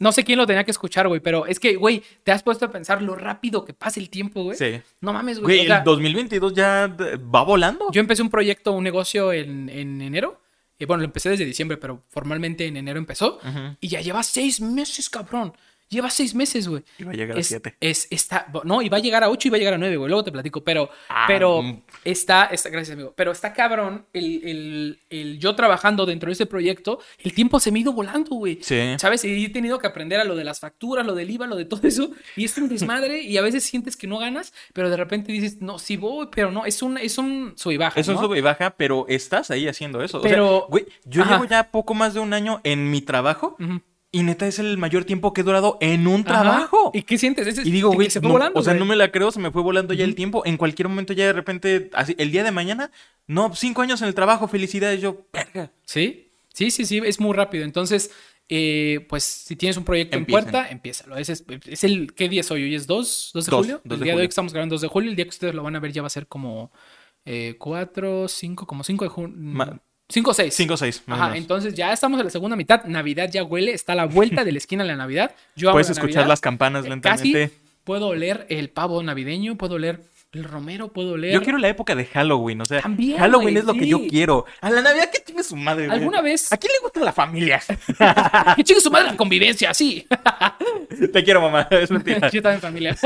No 0.00 0.10
sé 0.10 0.24
quién 0.24 0.38
lo 0.38 0.46
tenía 0.46 0.64
que 0.64 0.72
escuchar, 0.72 1.06
güey, 1.06 1.20
pero 1.20 1.46
es 1.46 1.60
que, 1.60 1.76
güey, 1.76 2.02
te 2.24 2.32
has 2.32 2.42
puesto 2.42 2.64
a 2.64 2.70
pensar 2.72 3.00
lo 3.00 3.14
rápido 3.14 3.64
que 3.64 3.74
pasa 3.74 4.00
el 4.00 4.10
tiempo, 4.10 4.42
güey. 4.42 4.56
Sí. 4.58 4.80
No 5.00 5.12
mames, 5.12 5.38
güey. 5.38 5.58
Güey, 5.58 5.66
o 5.66 5.68
sea, 5.68 5.78
el 5.78 5.84
2022 5.84 6.52
ya 6.54 6.92
va 7.32 7.44
volando. 7.44 7.86
yo 7.92 8.00
empecé 8.00 8.22
un 8.22 8.30
proyecto, 8.30 8.72
un 8.72 8.82
negocio 8.82 9.32
en, 9.32 9.68
en 9.68 10.00
enero. 10.00 10.40
Y 10.80 10.84
bueno, 10.86 11.02
lo 11.02 11.04
empecé 11.04 11.30
desde 11.30 11.44
diciembre, 11.44 11.76
pero 11.76 12.02
formalmente 12.10 12.66
en 12.66 12.76
enero 12.76 12.98
empezó. 12.98 13.36
Ujú. 13.36 13.76
Y 13.80 13.86
ya 13.88 14.00
lleva 14.00 14.24
seis 14.24 14.60
meses, 14.60 15.08
cabrón. 15.08 15.52
Lleva 15.88 16.10
seis 16.10 16.34
meses, 16.34 16.66
güey. 16.66 16.82
Y 16.98 17.04
va 17.04 17.12
a 17.12 17.14
llegar 17.14 17.38
a 17.38 17.42
7. 17.42 17.76
es, 17.78 18.08
está, 18.10 18.48
no, 18.64 18.82
y 18.82 18.88
va 18.88 18.96
a 18.96 19.00
llegar 19.00 19.22
a 19.22 19.30
8 19.30 19.48
y 19.48 19.50
va 19.50 19.56
a 19.56 19.58
llegar 19.58 19.74
a 19.74 19.78
9, 19.78 19.96
güey. 19.96 20.08
Luego 20.08 20.24
te 20.24 20.32
platico, 20.32 20.64
pero, 20.64 20.90
Ah, 21.08 21.24
pero 21.28 21.62
mm. 21.62 21.82
está, 22.04 22.46
está, 22.46 22.68
gracias, 22.70 22.94
amigo. 22.94 23.12
Pero 23.16 23.30
está 23.32 23.52
cabrón 23.52 24.06
el, 24.12 24.40
el, 24.44 25.00
el 25.10 25.38
yo 25.38 25.54
trabajando 25.54 26.04
dentro 26.06 26.28
de 26.28 26.32
ese 26.32 26.46
proyecto, 26.46 26.98
el 27.18 27.32
tiempo 27.34 27.60
se 27.60 27.70
me 27.70 27.78
ha 27.78 27.82
ido 27.82 27.92
volando, 27.92 28.34
güey. 28.36 28.58
Sí. 28.62 28.80
¿Sabes? 28.98 29.24
Y 29.24 29.44
he 29.44 29.48
tenido 29.50 29.78
que 29.78 29.86
aprender 29.86 30.18
a 30.20 30.24
lo 30.24 30.34
de 30.34 30.44
las 30.44 30.58
facturas, 30.60 31.04
lo 31.06 31.14
del 31.14 31.30
IVA, 31.30 31.46
lo 31.46 31.56
de 31.56 31.64
todo 31.66 31.86
eso. 31.86 32.10
Y 32.34 32.44
es 32.46 32.56
un 32.58 32.68
desmadre 32.68 33.20
y 33.22 33.36
a 33.36 33.42
veces 33.42 33.62
sientes 33.64 33.96
que 33.96 34.06
no 34.06 34.18
ganas, 34.18 34.52
pero 34.72 34.90
de 34.90 34.96
repente 34.96 35.30
dices, 35.32 35.60
no, 35.60 35.78
sí 35.78 35.96
voy, 35.96 36.28
pero 36.32 36.50
no, 36.50 36.66
es 36.66 36.82
un, 36.82 36.98
es 36.98 37.18
un 37.18 37.52
sub 37.56 37.72
y 37.72 37.76
baja. 37.76 38.00
Es 38.00 38.08
un 38.08 38.14
¿no? 38.14 38.22
sube 38.22 38.38
y 38.38 38.40
baja, 38.40 38.70
pero 38.76 39.06
estás 39.08 39.50
ahí 39.50 39.68
haciendo 39.68 40.02
eso. 40.02 40.20
Pero- 40.22 40.56
o 40.56 40.58
sea, 40.60 40.66
güey, 40.70 40.86
yo 41.04 41.22
Ajá. 41.22 41.34
llevo 41.34 41.44
ya 41.44 41.70
poco 41.70 41.94
más 41.94 42.14
de 42.14 42.20
un 42.20 42.32
año 42.32 42.60
en 42.64 42.90
mi 42.90 43.00
trabajo 43.00 43.56
Ujú. 43.60 43.80
Y 44.14 44.22
neta 44.22 44.46
es 44.46 44.58
el 44.58 44.78
mayor 44.78 45.04
tiempo 45.04 45.32
que 45.32 45.40
he 45.42 45.44
durado 45.44 45.76
en 45.80 46.06
un 46.06 46.20
Ajá. 46.22 46.24
trabajo. 46.42 46.90
¿Y 46.94 47.02
qué 47.02 47.18
sientes? 47.18 47.46
Ese- 47.46 47.62
Y 47.66 47.70
digo, 47.70 47.90
güey, 47.92 48.08
se 48.10 48.20
fue 48.20 48.28
no, 48.28 48.34
volando, 48.34 48.60
o 48.60 48.62
sea, 48.62 48.72
güey. 48.74 48.80
no 48.80 48.86
me 48.86 48.96
la 48.96 49.10
creo, 49.10 49.30
se 49.32 49.40
me 49.40 49.50
fue 49.50 49.62
volando 49.62 49.92
ya 49.92 50.04
el 50.04 50.14
tiempo. 50.14 50.42
En 50.46 50.56
cualquier 50.56 50.88
momento 50.88 51.12
ya 51.12 51.26
de 51.26 51.32
repente, 51.32 51.90
así, 51.92 52.14
el 52.18 52.30
día 52.30 52.44
de 52.44 52.50
mañana, 52.52 52.90
no, 53.26 53.54
cinco 53.54 53.82
años 53.82 54.00
en 54.02 54.08
el 54.08 54.14
trabajo, 54.14 54.48
felicidades, 54.48 55.00
yo, 55.00 55.26
verga. 55.32 55.70
Sí, 55.84 56.30
sí, 56.52 56.70
sí, 56.70 56.84
sí, 56.86 57.00
es 57.04 57.20
muy 57.20 57.34
rápido. 57.34 57.64
Entonces, 57.64 58.10
eh, 58.48 59.06
pues 59.08 59.24
si 59.24 59.56
tienes 59.56 59.76
un 59.76 59.84
proyecto 59.84 60.16
Empiecen. 60.16 60.46
en 60.46 60.50
puerta, 60.52 60.70
empiézalo. 60.70 61.16
Ese 61.16 61.32
es, 61.32 61.44
es 61.66 61.82
el, 61.84 62.12
¿qué 62.14 62.28
día 62.28 62.42
es 62.42 62.50
hoy? 62.50 62.62
¿Hoy 62.62 62.74
es 62.74 62.86
2, 62.86 63.30
2 63.34 63.44
de 63.46 63.50
Dos, 63.50 63.60
julio? 63.60 63.80
dos 63.84 63.94
el 63.96 64.00
de 64.00 64.04
día 64.04 64.14
de 64.14 64.20
hoy 64.20 64.26
que 64.26 64.30
estamos 64.30 64.52
grabando 64.52 64.74
2 64.74 64.82
de 64.82 64.88
julio, 64.88 65.10
el 65.10 65.16
día 65.16 65.24
que 65.24 65.30
ustedes 65.30 65.54
lo 65.54 65.62
van 65.62 65.76
a 65.76 65.80
ver 65.80 65.92
ya 65.92 66.02
va 66.02 66.06
a 66.06 66.10
ser 66.10 66.26
como 66.26 66.70
4, 67.58 68.28
5, 68.28 68.66
como 68.66 68.84
5 68.84 69.04
de 69.04 69.08
junio. 69.08 69.80
Ma- 70.20 70.24
5 70.24 70.30
o 70.30 70.34
6. 70.34 70.54
Cinco 70.54 70.74
o 70.74 70.76
seis. 70.76 71.02
más 71.06 71.18
o 71.18 71.22
Ajá, 71.22 71.30
menos. 71.32 71.42
entonces 71.42 71.74
ya 71.74 71.92
estamos 71.92 72.18
en 72.20 72.24
la 72.26 72.30
segunda 72.30 72.56
mitad. 72.56 72.84
Navidad 72.84 73.28
ya 73.32 73.42
huele, 73.44 73.72
está 73.72 73.92
a 73.92 73.96
la 73.96 74.06
vuelta 74.06 74.44
de 74.44 74.52
la 74.52 74.58
esquina 74.58 74.82
de 74.84 74.90
la 74.90 74.96
Navidad. 74.96 75.32
Yo 75.56 75.72
Puedes 75.72 75.88
la 75.88 75.92
escuchar 75.92 76.14
Navidad. 76.16 76.28
las 76.28 76.40
campanas 76.40 76.84
Eh, 76.86 76.88
lentamente. 76.90 77.48
Casi 77.48 77.54
puedo 77.84 78.08
oler 78.08 78.46
el 78.48 78.70
pavo 78.70 79.02
navideño, 79.02 79.56
puedo 79.56 79.74
oler 79.74 80.00
el 80.32 80.42
romero, 80.44 80.88
puedo 80.88 81.12
oler. 81.12 81.32
Yo 81.32 81.42
quiero 81.42 81.58
la 81.58 81.68
época 81.68 81.94
de 81.94 82.06
Halloween, 82.06 82.60
o 82.60 82.64
sea, 82.64 82.80
También, 82.80 83.18
Halloween 83.18 83.50
güey, 83.54 83.56
es 83.58 83.64
lo 83.66 83.74
que 83.74 83.80
sí. 83.84 83.88
yo 83.88 84.00
quiero. 84.08 84.46
A 84.60 84.68
la 84.70 84.82
Navidad, 84.82 85.08
que 85.12 85.22
chingue 85.24 85.44
su 85.44 85.54
madre, 85.54 85.86
güey. 85.86 85.96
¿Alguna 85.98 86.20
vez? 86.22 86.52
¿A 86.52 86.56
quién 86.56 86.72
le 86.72 86.80
gusta 86.82 86.98
la 87.00 87.12
familia? 87.12 87.60
¡Que 88.56 88.64
chingue 88.64 88.80
su 88.80 88.90
madre 88.90 89.06
la 89.12 89.16
convivencia! 89.16 89.72
Sí. 89.74 90.06
Te 91.12 91.22
quiero, 91.24 91.40
mamá, 91.40 91.68
es 91.70 91.88
mentira. 91.92 92.30
Yo 92.30 92.42
también 92.42 92.60
familia. 92.60 92.96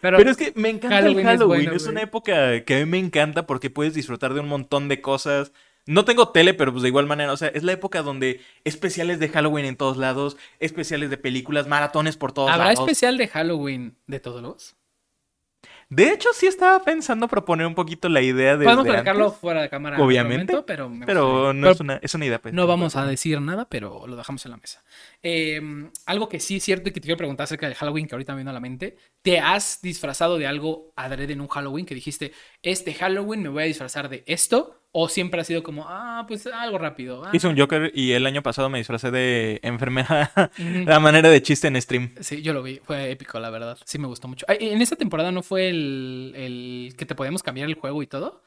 Pero, 0.00 0.16
Pero 0.18 0.30
es 0.30 0.36
que 0.36 0.52
me 0.56 0.70
encanta 0.70 0.96
Halloween 0.96 1.18
el 1.18 1.34
es 1.34 1.38
Halloween. 1.40 1.64
bueno, 1.64 1.76
Es, 1.76 1.86
una 1.86 2.02
época 2.02 2.64
que 2.64 2.76
a 2.76 2.78
mí 2.78 2.86
me 2.86 2.98
encanta 2.98 3.46
porque 3.46 3.68
puedes 3.70 3.92
disfrutar 3.94 4.32
de 4.34 4.40
un 4.40 4.48
montón 4.48 4.88
de 4.88 5.00
cosas. 5.02 5.52
No 5.86 6.04
tengo 6.04 6.28
tele, 6.28 6.54
pero 6.54 6.72
pues 6.72 6.82
de 6.82 6.88
igual 6.88 7.06
manera, 7.06 7.32
o 7.32 7.36
sea, 7.36 7.48
es 7.48 7.64
la 7.64 7.72
época 7.72 8.02
donde 8.02 8.40
especiales 8.64 9.18
de 9.18 9.28
Halloween 9.28 9.64
en 9.64 9.76
todos 9.76 9.96
lados, 9.96 10.36
especiales 10.60 11.10
de 11.10 11.16
películas, 11.16 11.66
maratones 11.66 12.16
por 12.16 12.32
todos 12.32 12.50
¿habrá 12.50 12.66
lados. 12.66 12.80
especial 12.80 13.16
de 13.18 13.28
Halloween 13.28 13.96
de 14.06 14.20
todos 14.20 14.42
los? 14.42 14.76
De 15.88 16.10
hecho, 16.10 16.30
sí 16.32 16.46
estaba 16.46 16.82
pensando 16.82 17.28
proponer 17.28 17.66
un 17.66 17.74
poquito 17.74 18.08
la 18.08 18.22
idea 18.22 18.56
de. 18.56 18.64
Podemos 18.64 18.86
platicarlo 18.86 19.30
fuera 19.30 19.60
de 19.60 19.68
cámara. 19.68 20.00
Obviamente, 20.00 20.52
momento, 20.54 20.64
pero 20.64 20.88
me 20.88 21.04
Pero 21.04 21.52
no 21.52 21.60
Pero 21.60 21.72
es, 21.72 21.80
una, 21.80 21.96
es 21.96 22.14
una 22.14 22.24
idea, 22.24 22.40
pues. 22.40 22.54
no 22.54 22.66
vamos 22.66 22.96
a 22.96 23.04
decir 23.04 23.40
nada, 23.42 23.68
pero 23.68 24.06
lo 24.06 24.16
dejamos 24.16 24.42
en 24.46 24.52
la 24.52 24.56
mesa. 24.56 24.82
Eh, 25.22 25.60
algo 26.06 26.30
que 26.30 26.40
sí 26.40 26.56
es 26.56 26.64
cierto 26.64 26.88
y 26.88 26.92
que 26.92 27.00
te 27.00 27.06
quiero 27.06 27.18
preguntar 27.18 27.44
acerca 27.44 27.68
de 27.68 27.74
Halloween, 27.74 28.06
que 28.06 28.14
ahorita 28.14 28.32
me 28.32 28.38
vino 28.38 28.50
a 28.50 28.54
la 28.54 28.60
mente. 28.60 28.96
¿Te 29.20 29.38
has 29.38 29.80
disfrazado 29.82 30.38
de 30.38 30.46
algo 30.46 30.92
adrede 30.96 31.34
en 31.34 31.42
un 31.42 31.48
Halloween 31.48 31.84
que 31.84 31.94
dijiste, 31.94 32.32
este 32.62 32.94
Halloween 32.94 33.42
me 33.42 33.48
voy 33.50 33.64
a 33.64 33.66
disfrazar 33.66 34.08
de 34.08 34.24
esto? 34.26 34.81
¿O 34.94 35.08
siempre 35.08 35.40
ha 35.40 35.44
sido 35.44 35.62
como, 35.62 35.86
ah, 35.88 36.24
pues 36.28 36.46
algo 36.46 36.76
rápido? 36.76 37.24
ah, 37.24 37.30
Hice 37.32 37.48
un 37.48 37.56
Joker 37.58 37.90
y 37.94 38.12
el 38.12 38.26
año 38.26 38.42
pasado 38.42 38.68
me 38.68 38.76
disfracé 38.76 39.10
de 39.10 39.58
enfermera 39.62 40.30
la 40.58 41.00
manera 41.00 41.30
de 41.30 41.42
chiste 41.42 41.66
en 41.68 41.80
stream. 41.80 42.14
Sí, 42.20 42.42
yo 42.42 42.52
lo 42.52 42.62
vi, 42.62 42.78
fue 42.84 43.10
épico, 43.10 43.40
la 43.40 43.48
verdad. 43.48 43.78
Sí 43.86 43.98
me 43.98 44.06
gustó 44.06 44.28
mucho. 44.28 44.44
En 44.48 44.82
esta 44.82 44.96
temporada 44.96 45.32
no 45.32 45.42
fue 45.42 45.70
el, 45.70 46.32
el 46.36 46.94
que 46.98 47.06
te 47.06 47.14
podíamos 47.14 47.42
cambiar 47.42 47.68
el 47.68 47.74
juego 47.74 48.02
y 48.02 48.06
todo. 48.06 48.42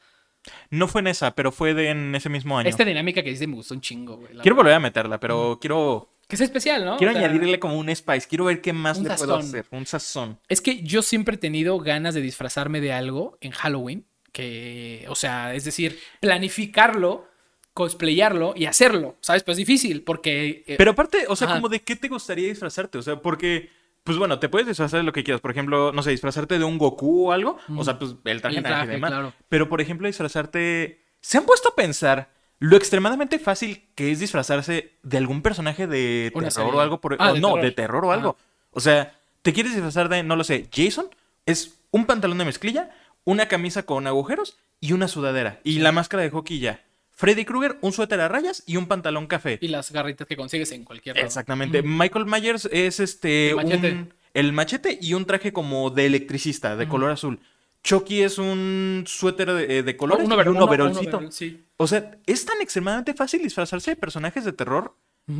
No 0.70 0.86
fue 0.86 1.00
en 1.00 1.08
esa, 1.08 1.34
pero 1.34 1.50
fue 1.50 1.74
de 1.74 1.90
en 1.90 2.14
ese 2.14 2.28
mismo 2.28 2.56
año. 2.56 2.68
Esta 2.68 2.84
dinámica 2.84 3.24
que 3.24 3.30
dice 3.30 3.48
me 3.48 3.56
gustó 3.56 3.74
un 3.74 3.80
chingo, 3.80 4.14
güey. 4.16 4.28
Quiero 4.28 4.42
verdad. 4.42 4.54
volver 4.56 4.74
a 4.74 4.80
meterla, 4.80 5.18
pero 5.18 5.58
quiero, 5.60 6.08
Que 6.28 6.36
es 6.36 6.40
especial, 6.42 6.84
¿no? 6.84 6.96
quiero 6.96 7.12
O 7.12 7.16
sea, 7.16 7.24
añadirle 7.26 7.58
como 7.58 7.76
un 7.76 7.88
spice. 7.94 8.28
Quiero 8.28 8.44
ver 8.44 8.60
qué 8.60 8.72
más 8.72 9.00
le 9.00 9.10
puedo 9.10 9.34
hacer. 9.34 9.66
Un 9.72 9.84
sazón. 9.86 10.38
Es 10.48 10.60
que 10.60 10.80
yo 10.84 11.02
siempre 11.02 11.34
he 11.34 11.38
tenido 11.38 11.76
ganas 11.80 12.14
de 12.14 12.20
disfrazarme 12.20 12.80
de 12.80 12.92
algo 12.92 13.36
en 13.40 13.50
Halloween. 13.50 14.06
Que, 14.36 15.06
o 15.08 15.14
sea, 15.14 15.54
es 15.54 15.64
decir, 15.64 15.98
planificarlo, 16.20 17.26
cosplayarlo 17.72 18.52
y 18.54 18.66
hacerlo. 18.66 19.16
¿Sabes? 19.22 19.42
Pues 19.42 19.54
es 19.54 19.66
difícil 19.66 20.02
porque... 20.02 20.62
eh, 20.66 20.74
Pero 20.76 20.90
aparte, 20.90 21.24
o 21.28 21.36
sea, 21.36 21.46
Ajá. 21.48 21.56
como 21.56 21.70
de 21.70 21.80
qué 21.80 21.96
te 21.96 22.08
gustaría 22.08 22.48
disfrazarte. 22.48 22.98
O 22.98 23.02
sea, 23.02 23.16
porque, 23.22 23.70
pues 24.04 24.18
bueno, 24.18 24.38
te 24.38 24.50
puedes 24.50 24.68
disfrazar 24.68 25.00
de 25.00 25.04
lo 25.04 25.12
que 25.12 25.24
quieras. 25.24 25.40
Por 25.40 25.50
ejemplo, 25.52 25.90
no 25.92 26.02
sé, 26.02 26.10
disfrazarte 26.10 26.58
de 26.58 26.64
un 26.64 26.76
Goku 26.76 27.28
o 27.28 27.32
algo. 27.32 27.56
O 27.76 27.82
sea, 27.82 27.98
pues 27.98 28.14
el 28.26 28.42
traje, 28.42 28.58
El 28.58 28.62
traje, 28.64 28.86
demás. 28.88 29.10
claro. 29.10 29.32
Pero, 29.48 29.68
por 29.70 29.80
ejemplo, 29.80 30.06
disfrazarte. 30.06 31.00
¿Se 31.20 31.38
han 31.38 31.44
puesto 31.46 31.70
a 31.70 31.74
pensar 31.74 32.30
lo 32.58 32.76
extremadamente 32.76 33.38
fácil 33.38 33.88
que 33.94 34.12
es 34.12 34.20
disfrazarse 34.20 34.92
de 35.02 35.16
algún 35.16 35.40
personaje 35.42 35.86
de 35.86 36.30
Una 36.34 36.48
terror 36.48 36.66
serie. 36.66 36.78
o 36.78 36.80
algo? 36.80 37.00
Por... 37.00 37.16
Ah, 37.18 37.30
o 37.30 37.34
de 37.34 37.40
no, 37.40 37.48
terror. 37.54 37.64
de 37.64 37.70
terror 37.72 38.04
o 38.04 38.12
algo. 38.12 38.36
O 38.70 38.80
sea, 38.80 39.18
te 39.42 39.52
quieres 39.54 39.72
disfrazar 39.72 40.08
de, 40.10 40.22
no 40.22 40.36
lo 40.36 40.44
sé, 40.44 40.68
Jason. 40.70 41.08
Es 41.46 41.78
un 41.90 42.04
pantalón 42.06 42.36
de 42.38 42.44
mezclilla, 42.44 42.90
una 43.26 43.48
camisa 43.48 43.82
con 43.82 44.06
agujeros 44.06 44.56
y 44.80 44.92
una 44.92 45.08
sudadera. 45.08 45.60
Y 45.64 45.80
la 45.80 45.92
máscara 45.92 46.22
de 46.22 46.30
hockey 46.30 46.58
ya. 46.60 46.82
Freddy 47.10 47.44
Krueger, 47.44 47.76
un 47.82 47.92
suéter 47.92 48.20
a 48.20 48.28
rayas 48.28 48.62
y 48.66 48.76
un 48.76 48.86
pantalón 48.86 49.26
café. 49.26 49.58
Y 49.60 49.68
las 49.68 49.90
garritas 49.90 50.26
que 50.26 50.36
consigues 50.36 50.70
en 50.72 50.84
cualquier 50.84 51.16
lado. 51.16 51.26
Exactamente. 51.26 51.82
Michael 51.82 52.24
Myers 52.26 52.68
es 52.72 53.00
este. 53.00 53.50
El 53.50 53.56
machete. 53.56 53.92
un- 53.92 54.14
el 54.34 54.52
machete 54.52 54.98
y 55.00 55.14
un 55.14 55.24
traje 55.24 55.52
como 55.52 55.88
de 55.90 56.04
electricista, 56.06 56.76
de 56.76 56.86
color 56.88 57.10
azul. 57.10 57.40
Chucky 57.82 58.22
es 58.22 58.36
un 58.38 59.04
suéter 59.06 59.50
de, 59.52 59.82
de 59.82 59.96
colores 59.96 60.26
Un 60.26 60.32
un 60.32 60.56
overolcito. 60.62 61.30
sí. 61.30 61.62
O 61.78 61.86
sea, 61.86 62.18
es 62.26 62.44
tan 62.44 62.60
extremadamente 62.60 63.14
fácil 63.14 63.42
disfrazarse 63.42 63.92
de 63.92 63.96
personajes 63.96 64.44
de 64.44 64.52
terror 64.52 64.94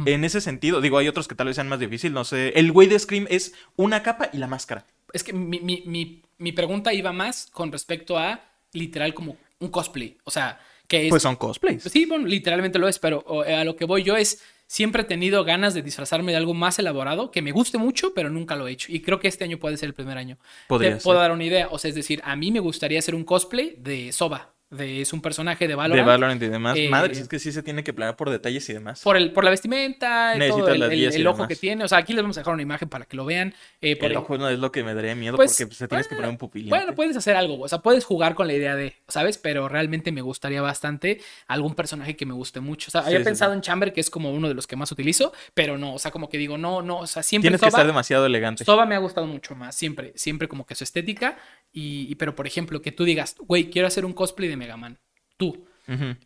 en 0.07 0.25
ese 0.25 0.41
sentido. 0.41 0.81
Digo, 0.81 0.97
hay 0.99 1.07
otros 1.09 1.29
que 1.29 1.35
tal 1.35 1.47
vez 1.49 1.57
sean 1.57 1.69
más 1.69 1.79
difíciles, 1.79 2.13
no 2.15 2.25
sé. 2.25 2.49
El 2.59 2.73
güey 2.73 2.89
de 2.89 2.99
Scream 2.99 3.27
es 3.31 3.53
una 3.77 4.03
capa 4.03 4.31
y 4.33 4.39
la 4.39 4.47
máscara. 4.49 4.85
Es 5.13 5.23
que 5.23 5.33
mi, 5.33 5.61
mi- 5.61 5.83
mi- 5.87 6.23
mi 6.39 6.53
pregunta 6.53 6.93
iba 6.93 7.13
más 7.13 7.49
con 7.53 7.73
respecto 7.73 8.19
a 8.19 8.41
literal 8.73 9.15
como 9.15 9.37
un 9.59 9.69
cosplay. 9.69 10.17
O 10.25 10.31
sea, 10.31 10.61
que 10.87 11.07
es. 11.07 11.11
Pues 11.11 11.23
son 11.23 11.37
cosplays. 11.37 11.83
Pues 11.83 11.93
sí, 11.93 12.07
bueno, 12.07 12.27
literalmente 12.27 12.79
lo 12.79 12.89
es, 12.89 12.99
pero 12.99 13.23
o, 13.27 13.45
eh, 13.45 13.55
a 13.55 13.65
lo 13.65 13.77
que 13.77 13.85
voy 13.85 14.03
yo 14.03 14.17
es. 14.17 14.43
Siempre 14.69 15.03
he 15.03 15.05
tenido 15.05 15.45
ganas 15.45 15.75
de 15.75 15.83
disfrazarme 15.83 16.33
de 16.33 16.39
algo 16.39 16.53
más 16.53 16.81
elaborado 16.81 17.31
que 17.31 17.41
me 17.41 17.53
guste 17.53 17.79
mucho, 17.79 18.15
pero 18.15 18.31
nunca 18.31 18.57
lo 18.57 18.67
he 18.67 18.73
hecho. 18.73 18.91
Y 18.91 19.01
creo 19.01 19.21
que 19.21 19.29
este 19.29 19.45
año 19.45 19.59
puede 19.59 19.77
ser 19.77 19.87
el 19.87 19.95
primer 19.95 20.19
año. 20.19 20.39
Podría 20.67 20.99
Te 20.99 21.05
puedo 21.05 21.21
dar 21.21 21.31
una 21.31 21.45
idea. 21.45 21.69
O 21.71 21.79
sea, 21.79 21.89
es 21.89 21.95
decir, 21.95 22.21
a 22.25 22.35
mí 22.35 22.51
me 22.51 22.59
gustaría 22.59 22.99
hacer 22.99 23.15
un 23.15 23.23
cosplay 23.23 23.77
de 23.79 24.11
Soba. 24.11 24.56
De, 24.77 25.01
es 25.01 25.13
un 25.13 25.21
personaje 25.21 25.65
de 25.65 25.69
de 25.69 25.75
Valorant. 25.75 26.07
Valorant 26.07 26.43
y 26.43 26.49
demás. 26.49 26.77
Eh, 26.79 26.89
Madres, 26.89 27.19
es 27.19 27.29
que 27.29 27.39
sí 27.39 27.53
se 27.53 27.63
tiene 27.63 27.83
que 27.85 27.93
planear 27.93 28.17
por 28.17 28.31
detalles 28.31 28.69
y 28.69 28.73
demás. 28.73 29.01
Por, 29.03 29.17
el, 29.17 29.33
por 29.33 29.45
la 29.45 29.51
vestimenta, 29.51 30.33
todo 30.49 30.69
el, 30.69 30.87
ojo 31.27 31.35
demás. 31.37 31.49
que 31.49 31.57
tiene. 31.57 31.85
O 31.85 31.89
sea, 31.89 31.99
aquí 31.99 32.13
les 32.13 32.23
vamos 32.23 32.37
a 32.37 32.41
dejar 32.41 32.55
una 32.55 32.63
imagen 32.63 32.89
para 32.89 33.05
que 33.05 33.17
lo 33.17 33.25
vean. 33.25 33.55
Eh, 33.81 33.97
por 33.97 34.11
el 34.11 34.17
ojo 34.17 34.39
no 34.39 34.49
es 34.49 34.59
lo 34.59 34.73
que 34.73 34.83
me 34.85 34.95
daría 34.95 35.15
miedo 35.15 35.37
Pues, 35.37 35.53
porque 35.53 35.67
pues, 35.67 35.79
te 35.79 35.89
tienes 35.89 36.07
que 36.07 36.15
bueno, 36.15 36.23
poner 36.23 36.31
un 36.31 36.39
pupilín. 36.39 36.71
Bueno, 36.71 36.95
puedes 36.95 37.17
hacer 37.17 37.37
algo, 37.37 37.61
o 37.61 37.69
sea, 37.69 37.79
puedes 37.81 38.05
jugar 38.05 38.35
con 38.35 38.47
la 38.47 38.55
idea 38.55 38.77
de, 38.77 38.95
¿sabes? 39.09 39.39
Pero 39.39 39.69
realmente 39.69 40.13
me 40.13 40.21
gustaría 40.23 40.63
bastante 40.63 41.21
algún 41.47 41.75
personaje 41.75 42.17
que 42.17 42.27
me 42.27 42.35
guste 42.35 42.61
mucho. 42.61 42.89
O 42.89 42.91
sea, 42.91 43.03
Sí, 43.03 43.09
había 43.09 43.19
sí, 43.21 43.25
pensado 43.25 43.53
sí. 43.53 43.57
en 43.57 43.63
Chamber, 43.63 43.93
que 43.93 44.01
es 44.01 44.11
como 44.11 44.33
uno 44.33 44.49
de 44.49 44.55
los 44.55 44.67
que 44.67 44.77
más 44.77 44.91
utilizo, 44.93 45.33
pero 45.55 45.79
no, 45.79 45.95
o 45.95 45.99
sea, 45.99 46.11
como 46.11 46.29
que 46.29 46.39
digo, 46.39 46.59
no, 46.59 46.83
no, 46.83 46.99
o 46.99 47.07
sea, 47.07 47.23
siempre 47.23 47.49
Tienes 47.49 47.61
que 47.61 47.69
estar 47.69 47.87
demasiado 47.87 48.27
elegante. 48.27 48.65
Soba 48.65 48.87
me 48.87 48.95
ha 48.95 48.99
gustado 48.99 49.27
mucho 49.27 49.55
más, 49.55 49.75
siempre, 49.75 50.13
siempre 50.17 50.49
como 50.49 50.65
que 50.67 50.75
su 50.75 50.85
estética. 50.85 51.37
Y, 51.73 52.07
y- 52.11 52.15
pero 52.15 52.35
por 52.35 52.47
ejemplo, 52.47 52.81
que 52.81 52.91
tú 52.93 53.05
digas, 53.05 53.35
güey, 53.39 53.69
quiero 53.71 53.87
hacer 53.89 54.05
un 54.07 54.15
cosplay 54.15 54.49
de 54.49 54.57
Mega 54.67 54.77
Man. 54.77 54.99
Tú. 55.37 55.65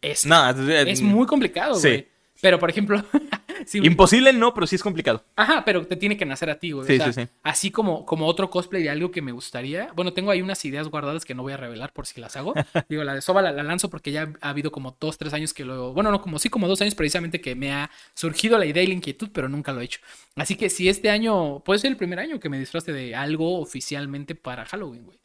Es, 0.00 0.24
No, 0.24 0.48
es, 0.48 1.02
muy 1.02 1.26
complicado, 1.26 1.74
sí. 1.74 1.88
güey. 1.88 2.08
Pero 2.40 2.58
por 2.58 2.70
ejemplo, 2.70 3.04
sí, 3.66 3.80
Imposible 3.82 4.32
no, 4.32 4.54
pero 4.54 4.66
sí 4.66 4.74
es 4.76 4.82
complicado. 4.82 5.22
Ajá, 5.36 5.62
pero 5.62 5.86
te 5.86 5.94
tiene 5.96 6.16
que 6.16 6.24
nacer 6.24 6.48
a 6.48 6.58
ti, 6.58 6.70
güey. 6.72 6.86
Sí, 6.86 6.94
O 6.94 6.96
sea, 6.96 7.12
sí, 7.12 7.20
sí. 7.20 7.28
Así 7.42 7.70
como, 7.70 8.06
como 8.06 8.26
otro 8.26 8.48
cosplay 8.48 8.82
de 8.82 8.88
algo 8.88 9.10
que 9.10 9.20
me 9.20 9.32
gustaría. 9.32 9.92
Bueno, 9.94 10.14
tengo 10.14 10.30
ahí 10.30 10.40
unas 10.40 10.64
ideas 10.64 10.88
guardadas 10.88 11.26
que 11.26 11.34
no 11.34 11.42
voy 11.42 11.52
a 11.52 11.58
revelar 11.58 11.92
por 11.92 12.06
si 12.06 12.18
las 12.18 12.36
hago. 12.36 12.54
Digo, 12.88 13.04
la 13.04 13.14
de 13.14 13.20
Soba 13.20 13.42
la, 13.42 13.52
la 13.52 13.62
lanzo 13.62 13.90
porque 13.90 14.10
ya 14.10 14.32
ha 14.40 14.48
habido 14.48 14.72
como 14.72 14.96
dos, 14.98 15.18
tres 15.18 15.34
años 15.34 15.52
que 15.52 15.66
lo. 15.66 15.92
Bueno, 15.92 16.10
no, 16.10 16.22
como 16.22 16.38
sí, 16.38 16.48
como 16.48 16.66
dos 16.66 16.80
años 16.80 16.94
precisamente 16.94 17.42
que 17.42 17.54
me 17.54 17.74
ha 17.74 17.90
surgido 18.14 18.56
la 18.56 18.64
idea 18.64 18.82
y 18.82 18.86
la 18.86 18.94
inquietud, 18.94 19.28
pero 19.34 19.50
nunca 19.50 19.74
lo 19.74 19.82
he 19.82 19.84
hecho. 19.84 20.00
Así 20.36 20.56
que 20.56 20.70
si 20.70 20.88
este 20.88 21.10
año. 21.10 21.60
Puede 21.60 21.80
ser 21.80 21.90
el 21.90 21.98
primer 21.98 22.20
año 22.20 22.40
que 22.40 22.48
me 22.48 22.58
disfraste 22.58 22.94
de 22.94 23.14
algo 23.14 23.60
oficialmente 23.60 24.34
para 24.34 24.64
Halloween, 24.64 25.04
güey. 25.04 25.19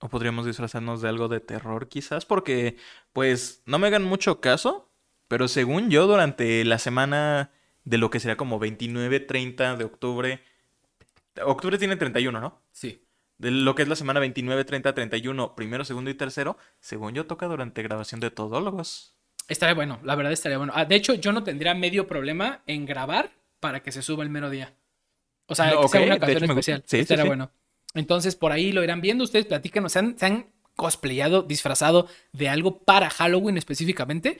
O 0.00 0.08
podríamos 0.08 0.46
disfrazarnos 0.46 1.02
de 1.02 1.08
algo 1.08 1.28
de 1.28 1.40
terror, 1.40 1.88
quizás, 1.88 2.24
porque, 2.24 2.76
pues, 3.12 3.62
no 3.66 3.78
me 3.78 3.88
hagan 3.88 4.04
mucho 4.04 4.40
caso, 4.40 4.88
pero 5.26 5.48
según 5.48 5.90
yo, 5.90 6.06
durante 6.06 6.64
la 6.64 6.78
semana 6.78 7.50
de 7.84 7.98
lo 7.98 8.10
que 8.10 8.20
sería 8.20 8.36
como 8.36 8.58
29, 8.58 9.20
30 9.20 9.76
de 9.76 9.84
octubre. 9.84 10.40
Octubre 11.44 11.78
tiene 11.78 11.96
31, 11.96 12.40
¿no? 12.40 12.60
Sí. 12.72 13.02
De 13.38 13.50
lo 13.50 13.74
que 13.74 13.82
es 13.82 13.88
la 13.88 13.96
semana 13.96 14.20
29, 14.20 14.64
30, 14.64 14.94
31, 14.94 15.54
primero, 15.54 15.84
segundo 15.84 16.10
y 16.10 16.14
tercero, 16.14 16.56
según 16.80 17.14
yo, 17.14 17.26
toca 17.26 17.46
durante 17.46 17.82
grabación 17.82 18.20
de 18.20 18.30
todólogos. 18.30 19.14
Estaría 19.48 19.74
bueno, 19.74 19.98
la 20.02 20.14
verdad 20.14 20.32
estaría 20.32 20.58
bueno. 20.58 20.72
Ah, 20.76 20.84
de 20.84 20.94
hecho, 20.96 21.14
yo 21.14 21.32
no 21.32 21.42
tendría 21.42 21.74
medio 21.74 22.06
problema 22.06 22.62
en 22.66 22.84
grabar 22.84 23.30
para 23.60 23.82
que 23.82 23.92
se 23.92 24.02
suba 24.02 24.22
el 24.22 24.30
mero 24.30 24.50
día. 24.50 24.74
O 25.46 25.54
sea, 25.54 25.72
No, 25.72 25.82
que 25.82 25.88
sea 25.88 26.02
una 26.02 26.14
hecho 26.16 26.28
gusta. 26.28 26.44
especial. 26.44 26.82
Sí, 26.86 27.04
sí, 27.04 27.14
era 27.14 27.22
sí. 27.22 27.28
bueno. 27.28 27.50
Entonces, 27.98 28.36
por 28.36 28.52
ahí 28.52 28.72
lo 28.72 28.82
irán 28.84 29.00
viendo. 29.00 29.24
Ustedes 29.24 29.46
platícanos. 29.46 29.92
¿Se 29.92 29.98
han, 29.98 30.18
se 30.18 30.26
han 30.26 30.46
cosplayado, 30.76 31.42
disfrazado 31.42 32.06
de 32.32 32.48
algo 32.48 32.78
para 32.78 33.10
Halloween 33.10 33.58
específicamente? 33.58 34.38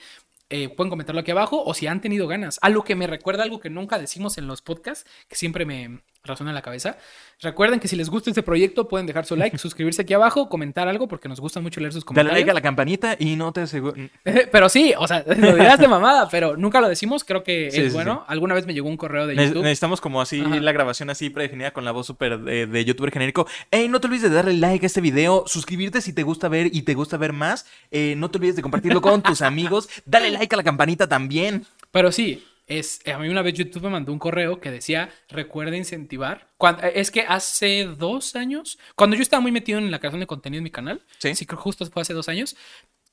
Eh, 0.51 0.67
pueden 0.69 0.89
comentarlo 0.89 1.21
aquí 1.21 1.29
abajo 1.29 1.63
o 1.63 1.73
si 1.75 1.85
han 1.85 2.01
tenido 2.01 2.27
ganas. 2.27 2.57
Algo 2.61 2.83
que 2.83 2.95
me 2.95 3.05
recuerda 3.05 3.43
algo 3.43 3.59
que 3.59 3.69
nunca 3.69 3.99
decimos 3.99 4.37
en 4.39 4.47
los 4.47 4.63
podcasts, 4.63 5.07
que 5.27 5.35
siempre 5.35 5.65
me 5.65 6.01
resuena 6.23 6.51
en 6.51 6.55
la 6.55 6.61
cabeza. 6.61 6.97
Recuerden 7.41 7.79
que 7.79 7.87
si 7.87 7.95
les 7.95 8.09
gusta 8.09 8.29
este 8.29 8.43
proyecto 8.43 8.87
pueden 8.89 9.07
dejar 9.07 9.25
su 9.25 9.35
like, 9.37 9.57
suscribirse 9.57 10.01
aquí 10.01 10.13
abajo, 10.13 10.49
comentar 10.49 10.87
algo 10.87 11.07
porque 11.07 11.29
nos 11.29 11.39
gusta 11.39 11.61
mucho 11.61 11.79
leer 11.79 11.93
sus 11.93 12.03
Dale 12.03 12.07
comentarios. 12.07 12.39
like 12.39 12.51
a 12.51 12.53
la 12.53 12.61
campanita 12.61 13.15
y 13.17 13.35
no 13.37 13.53
te 13.53 13.61
aseguro. 13.61 13.95
Pero 14.51 14.67
sí, 14.69 14.93
o 14.97 15.07
sea, 15.07 15.23
lo 15.37 15.55
dirás 15.55 15.79
de 15.79 15.87
mamada, 15.87 16.27
pero 16.29 16.57
nunca 16.57 16.81
lo 16.81 16.89
decimos, 16.89 17.23
creo 17.23 17.43
que 17.43 17.71
Sí, 17.71 17.81
es 17.81 17.87
sí, 17.87 17.93
bueno. 17.93 18.25
Alguna 18.27 18.53
vez 18.55 18.65
me 18.65 18.73
llegó 18.73 18.89
un 18.89 18.97
correo 18.97 19.27
de 19.27 19.35
Ne- 19.35 19.47
YouTube. 19.47 19.63
Necesitamos 19.63 20.01
como 20.01 20.21
así 20.21 20.41
Ajá. 20.41 20.59
la 20.59 20.71
grabación 20.71 21.09
así 21.09 21.29
predefinida 21.29 21.71
con 21.71 21.85
la 21.85 21.91
voz 21.91 22.07
súper 22.07 22.39
de, 22.39 22.67
de 22.67 22.85
youtuber 22.85 23.11
genérico. 23.11 23.47
Ey, 23.71 23.87
no 23.87 23.99
te 24.01 24.07
olvides 24.07 24.23
de 24.23 24.29
darle 24.29 24.53
like 24.53 24.85
a 24.85 24.87
este 24.87 25.01
video, 25.01 25.45
suscribirte 25.47 26.01
si 26.01 26.13
te 26.13 26.23
gusta 26.23 26.49
ver 26.49 26.67
y 26.75 26.81
te 26.81 26.93
gusta 26.93 27.17
ver 27.17 27.31
más. 27.33 27.65
Eh, 27.91 28.15
no 28.17 28.29
te 28.29 28.37
olvides 28.39 28.57
de 28.57 28.61
compartirlo 28.61 29.01
con 29.01 29.21
tus 29.21 29.41
amigos. 29.41 29.89
Dale 30.05 30.29
like 30.31 30.53
a 30.53 30.57
la 30.57 30.63
campanita 30.63 31.07
también. 31.07 31.65
Pero 31.91 32.11
sí, 32.11 32.45
es, 32.69 33.01
a 33.11 33.17
mí 33.19 33.27
una 33.27 33.41
vez 33.41 33.55
YouTube 33.55 33.83
me 33.83 33.89
mandó 33.89 34.13
un 34.13 34.19
correo 34.19 34.59
que 34.61 34.71
decía, 34.71 35.09
recuerda 35.27 35.75
incentivar. 35.75 36.47
Eh, 36.83 36.91
es 36.95 37.11
que 37.11 37.21
hace 37.21 37.85
dos 37.85 38.35
años, 38.35 38.79
cuando 38.95 39.15
yo 39.17 39.21
estaba 39.21 39.41
muy 39.41 39.51
metido 39.51 39.79
en 39.79 39.91
la 39.91 39.99
creación 39.99 40.21
de 40.21 40.27
contenido 40.27 40.59
en 40.59 40.63
mi 40.63 40.71
canal, 40.71 41.01
Sí. 41.17 41.35
sí, 41.35 41.45
justo 41.49 41.85
fue 41.87 42.01
hace 42.03 42.13
dos 42.13 42.29
años, 42.29 42.55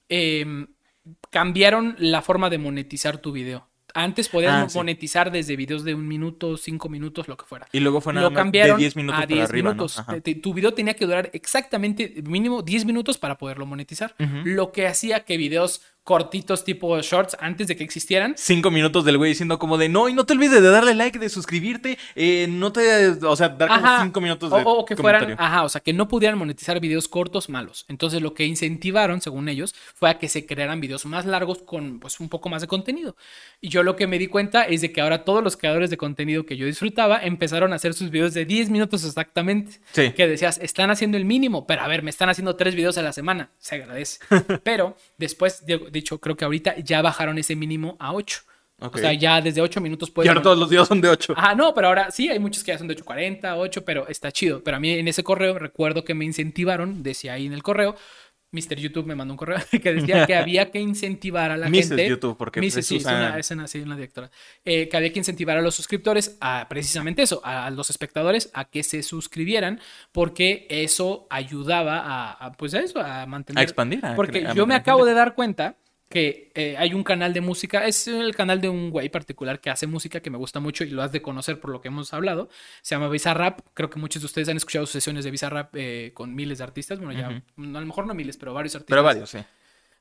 em, 0.08 0.68
cambiaron 1.30 1.96
la 1.98 2.22
forma 2.22 2.50
de 2.50 2.58
monetizar 2.58 3.18
tu 3.18 3.32
video. 3.32 3.68
Antes 3.94 4.28
podías 4.28 4.52
Ah, 4.52 4.68
sí. 4.68 4.76
monetizar 4.76 5.30
desde 5.32 5.56
videos 5.56 5.82
de 5.82 5.94
un 5.94 6.06
minuto, 6.06 6.58
cinco 6.58 6.90
minutos, 6.90 7.28
lo 7.28 7.36
que 7.38 7.46
fuera. 7.46 7.66
Y 7.72 7.80
luego 7.80 8.02
fue 8.02 8.12
nada 8.12 8.26
lo 8.26 8.30
más 8.30 8.42
cambiaron 8.42 8.76
de 8.76 8.82
10 8.82 8.94
minutos 8.96 9.16
a 9.16 9.22
para 9.22 9.34
10 9.34 9.48
arriba, 9.48 9.70
¿no? 9.70 9.74
minutos. 9.74 10.04
Tu 10.42 10.52
video 10.52 10.74
tenía 10.74 10.92
que 10.94 11.06
durar 11.06 11.30
exactamente 11.32 12.14
mínimo 12.26 12.60
10 12.60 12.84
minutos 12.84 13.16
para 13.16 13.38
poderlo 13.38 13.64
monetizar. 13.64 14.14
Lo 14.44 14.70
que 14.72 14.86
hacía 14.86 15.24
que 15.24 15.38
videos 15.38 15.80
cortitos 16.06 16.62
tipo 16.62 17.00
shorts 17.00 17.36
antes 17.40 17.66
de 17.66 17.74
que 17.74 17.82
existieran 17.82 18.34
Cinco 18.38 18.70
minutos 18.70 19.04
del 19.04 19.18
güey 19.18 19.30
diciendo 19.30 19.58
como 19.58 19.76
de 19.76 19.88
no, 19.88 20.08
y 20.08 20.14
no 20.14 20.24
te 20.24 20.34
olvides 20.34 20.62
de 20.62 20.70
darle 20.70 20.94
like, 20.94 21.18
de 21.18 21.28
suscribirte. 21.28 21.98
eh, 22.14 22.46
no 22.48 22.72
te. 22.72 23.08
O 23.26 23.34
sea, 23.34 23.48
dar 23.48 23.68
como 23.68 23.84
Ajá. 23.84 24.04
cinco 24.04 24.20
minutos 24.20 24.52
O, 24.52 24.56
de. 24.56 24.62
o 24.64 24.84
que 24.84 24.94
fueran, 24.94 25.32
ajá, 25.36 25.64
o 25.64 25.68
sea, 25.68 25.80
que 25.80 25.92
no 25.92 26.06
pudieran 26.06 26.38
monetizar 26.38 26.78
videos 26.78 27.08
cortos 27.08 27.48
malos. 27.48 27.84
Entonces, 27.88 28.22
lo 28.22 28.34
que 28.34 28.44
incentivaron, 28.46 29.20
según 29.20 29.48
ellos, 29.48 29.74
fue 29.96 30.08
a 30.08 30.18
que 30.18 30.28
se 30.28 30.46
crearan 30.46 30.80
videos 30.80 31.04
más 31.06 31.26
largos 31.26 31.62
con 31.64 31.98
pues 31.98 32.20
un 32.20 32.28
poco 32.28 32.48
más 32.48 32.62
de 32.62 32.68
contenido. 32.68 33.16
Y 33.60 33.68
yo 33.68 33.82
lo 33.82 33.96
que 33.96 34.06
me 34.06 34.18
di 34.20 34.28
cuenta 34.28 34.62
es 34.62 34.82
de 34.82 34.92
que 34.92 35.00
ahora 35.00 35.24
todos 35.24 35.42
los 35.42 35.56
creadores 35.56 35.90
de 35.90 35.96
contenido 35.96 36.46
que 36.46 36.56
yo 36.56 36.66
disfrutaba 36.66 37.18
empezaron 37.18 37.72
a 37.72 37.76
hacer 37.76 37.94
sus 37.94 38.10
videos 38.10 38.32
de 38.32 38.44
10 38.44 38.70
minutos 38.70 39.04
exactamente. 39.04 39.80
Sí. 39.90 40.12
Que 40.12 40.28
decías, 40.28 40.58
están 40.62 40.90
haciendo 40.92 41.16
el 41.16 41.24
mínimo, 41.24 41.66
pero 41.66 41.82
a 41.82 41.88
ver, 41.88 42.04
me 42.04 42.10
están 42.10 42.28
haciendo 42.28 42.54
tres 42.54 42.76
videos 42.76 42.96
a 42.96 43.02
la 43.02 43.12
semana. 43.12 43.50
Se 43.58 43.74
agradece. 43.74 44.18
pero 44.62 44.96
después, 45.18 45.66
de- 45.66 45.78
dicho, 45.96 46.20
creo 46.20 46.36
que 46.36 46.44
ahorita 46.44 46.76
ya 46.78 47.02
bajaron 47.02 47.38
ese 47.38 47.56
mínimo 47.56 47.96
a 47.98 48.12
8. 48.12 48.40
Ok. 48.78 48.96
O 48.96 48.98
sea, 48.98 49.12
ya 49.14 49.40
desde 49.40 49.62
8 49.62 49.80
minutos 49.80 50.10
puedes 50.10 50.26
y 50.26 50.28
ahora 50.28 50.42
todos 50.42 50.58
los 50.58 50.68
videos 50.68 50.86
son 50.86 51.00
de 51.00 51.08
ocho. 51.08 51.32
Ajá, 51.34 51.54
no, 51.54 51.72
pero 51.72 51.88
ahora 51.88 52.10
sí, 52.10 52.28
hay 52.28 52.38
muchos 52.38 52.62
que 52.62 52.72
ya 52.72 52.78
son 52.78 52.88
de 52.88 52.92
840, 52.92 53.56
8, 53.56 53.84
pero 53.84 54.06
está 54.06 54.30
chido. 54.30 54.62
Pero 54.62 54.76
a 54.76 54.80
mí 54.80 54.90
en 54.90 55.08
ese 55.08 55.24
correo 55.24 55.58
recuerdo 55.58 56.04
que 56.04 56.12
me 56.12 56.26
incentivaron, 56.26 57.02
decía 57.02 57.32
ahí 57.32 57.46
en 57.46 57.54
el 57.54 57.62
correo, 57.62 57.96
Mr. 58.52 58.76
YouTube 58.76 59.06
me 59.06 59.14
mandó 59.14 59.34
un 59.34 59.38
correo 59.38 59.58
que 59.82 59.92
decía 59.92 60.26
que 60.26 60.34
había 60.36 60.70
que 60.70 60.80
incentivar 60.80 61.50
a 61.50 61.56
la 61.56 61.68
Mrs. 61.68 61.88
gente. 61.88 62.08
YouTube, 62.08 62.36
porque 62.36 62.60
Mrs., 62.60 62.86
sí, 62.86 62.96
es 62.96 63.04
una, 63.04 63.38
es 63.38 63.50
una, 63.50 63.66
sí, 63.66 63.80
una 63.80 63.96
directora. 63.96 64.30
Eh, 64.64 64.88
que 64.88 64.96
había 64.96 65.12
que 65.12 65.18
incentivar 65.18 65.56
a 65.56 65.62
los 65.62 65.74
suscriptores 65.74 66.36
a 66.40 66.66
precisamente 66.68 67.22
eso, 67.22 67.40
a, 67.44 67.66
a 67.66 67.70
los 67.70 67.90
espectadores 67.90 68.50
a 68.54 68.66
que 68.66 68.82
se 68.82 69.02
suscribieran, 69.02 69.80
porque 70.12 70.66
eso 70.68 71.26
ayudaba 71.30 71.98
a, 71.98 72.32
a, 72.32 72.52
pues 72.52 72.74
a 72.74 72.80
eso, 72.80 73.00
a 73.00 73.26
mantener. 73.26 73.60
A 73.60 73.62
expandir. 73.62 74.00
Porque 74.14 74.46
yo 74.54 74.66
me 74.66 74.74
acabo 74.74 75.04
de 75.04 75.14
dar 75.14 75.34
cuenta 75.34 75.76
que 76.08 76.52
eh, 76.54 76.76
hay 76.78 76.94
un 76.94 77.02
canal 77.02 77.32
de 77.32 77.40
música, 77.40 77.84
es 77.86 78.06
el 78.06 78.34
canal 78.36 78.60
de 78.60 78.68
un 78.68 78.90
güey 78.90 79.08
particular 79.08 79.60
que 79.60 79.70
hace 79.70 79.86
música 79.88 80.20
que 80.20 80.30
me 80.30 80.38
gusta 80.38 80.60
mucho 80.60 80.84
y 80.84 80.90
lo 80.90 81.02
has 81.02 81.10
de 81.10 81.20
conocer 81.20 81.58
por 81.60 81.70
lo 81.70 81.80
que 81.80 81.88
hemos 81.88 82.12
hablado. 82.14 82.48
Se 82.82 82.94
llama 82.94 83.08
Bizarrap. 83.08 83.60
Creo 83.74 83.90
que 83.90 83.98
muchos 83.98 84.22
de 84.22 84.26
ustedes 84.26 84.48
han 84.48 84.56
escuchado 84.56 84.86
sus 84.86 84.92
sesiones 84.92 85.24
de 85.24 85.30
Bizarrap 85.32 85.74
eh, 85.74 86.12
con 86.14 86.34
miles 86.34 86.58
de 86.58 86.64
artistas. 86.64 86.98
Bueno, 87.00 87.12
ya, 87.12 87.42
no, 87.56 87.78
a 87.78 87.80
lo 87.80 87.86
mejor 87.86 88.06
no 88.06 88.14
miles, 88.14 88.36
pero 88.36 88.54
varios 88.54 88.74
artistas. 88.76 88.90
Pero 88.94 89.02
varios, 89.02 89.30
sí. 89.30 89.38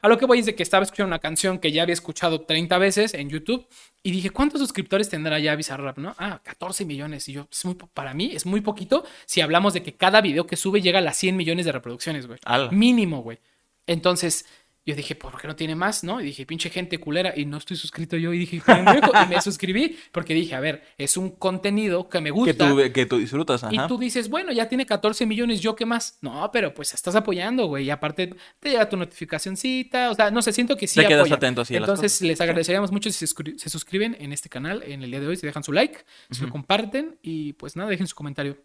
A 0.02 0.08
lo 0.08 0.20
que 0.20 0.28
voy 0.28 0.38
es 0.38 0.46
de 0.46 0.54
que 0.54 0.62
estaba 0.62 0.84
escuchando 0.84 1.08
una 1.08 1.18
canción 1.18 1.58
que 1.58 1.72
ya 1.72 1.82
había 1.82 1.94
escuchado 1.94 2.42
30 2.42 2.78
veces 2.78 3.16
en 3.16 3.28
YouTube 3.28 3.66
y 4.04 4.12
dije, 4.12 4.30
¿cuántos 4.30 4.62
suscriptores 4.62 5.10
tendrá 5.10 5.40
ya 5.40 5.56
Bizarrap, 5.56 5.98
no? 5.98 6.14
Ah, 6.20 6.40
14 6.44 6.86
millones. 6.86 7.28
Y 7.30 7.34
yo, 7.34 7.48
es 7.52 7.66
muy, 7.66 7.74
po- 7.74 7.88
para 7.88 8.14
mí 8.14 8.30
es 8.36 8.46
muy 8.46 8.62
poquito 8.62 9.04
si 9.26 9.42
hablamos 9.42 9.74
de 9.74 9.82
que 9.82 9.94
cada 9.96 10.22
video 10.22 10.46
que 10.46 10.56
sube 10.58 10.82
llega 10.84 11.00
a 11.00 11.02
las 11.02 11.18
100 11.18 11.36
millones 11.36 11.66
de 11.66 11.72
reproducciones, 11.72 12.28
güey. 12.28 12.38
Mínimo, 12.72 13.24
güey. 13.24 13.40
Entonces, 13.88 14.46
yo 14.86 14.96
dije, 14.96 15.16
¿por 15.16 15.42
qué 15.42 15.48
no 15.48 15.56
tiene 15.56 15.74
más? 15.76 16.04
¿No? 16.04 16.22
Y 16.22 16.26
dije, 16.26 16.46
pinche 16.46 16.70
gente 16.70 16.98
culera. 17.00 17.34
Y 17.36 17.46
no 17.46 17.58
estoy 17.58 17.76
suscrito 17.76 18.18
yo. 18.18 18.34
Y 18.34 18.40
dije, 18.40 18.58
y 18.58 19.30
me 19.30 19.42
suscribí 19.42 19.98
porque 20.12 20.34
dije, 20.36 20.54
a 20.56 20.60
ver, 20.60 20.84
es 20.98 21.18
un 21.18 21.32
contenido 21.32 22.08
que 22.08 22.20
me 22.22 22.26
Que 22.30 22.32
gusta. 22.32 22.70
tú, 22.70 22.78
que 22.94 23.06
tú 23.08 23.18
disfrutas, 23.18 23.64
ajá. 23.64 23.74
Y 23.74 23.88
tú 23.88 23.98
dices, 23.98 24.30
bueno, 24.30 24.52
ya 24.52 24.70
tiene 24.70 24.86
14 24.86 25.26
millones, 25.26 25.62
¿yo 25.62 25.76
qué 25.76 25.86
más? 25.86 26.20
No, 26.22 26.50
pero 26.54 26.74
pues 26.74 26.94
estás 26.94 27.16
apoyando, 27.16 27.66
güey. 27.66 27.86
Y 27.86 27.90
aparte 27.90 28.36
te 28.60 28.70
llega 28.70 28.88
tu 28.88 28.96
notificacioncita. 28.98 30.12
O 30.12 30.14
sea, 30.16 30.30
no 30.32 30.42
sé, 30.42 30.54
siento 30.54 30.78
que 30.78 30.88
sí 30.88 31.00
Te 31.00 31.08
quedas 31.08 31.22
apoyan. 31.22 31.38
atento 31.38 31.62
así 31.62 31.76
a 31.76 31.80
las 31.80 31.90
Entonces, 31.90 32.12
cosas. 32.14 32.28
les 32.28 32.42
agradeceríamos 32.42 32.92
mucho 32.92 33.10
si 33.12 33.26
se 33.26 33.70
suscriben 33.70 34.16
en 34.20 34.32
este 34.34 34.50
canal 34.50 34.84
en 34.86 35.04
el 35.04 35.10
día 35.12 35.20
de 35.20 35.28
hoy, 35.28 35.36
si 35.36 35.46
dejan 35.46 35.64
su 35.64 35.72
like, 35.72 36.06
si 36.32 36.42
lo 36.44 36.50
comparten 36.50 37.18
y 37.22 37.54
pues 37.54 37.76
nada, 37.76 37.90
dejen 37.90 38.08
su 38.08 38.16
comentario. 38.16 38.58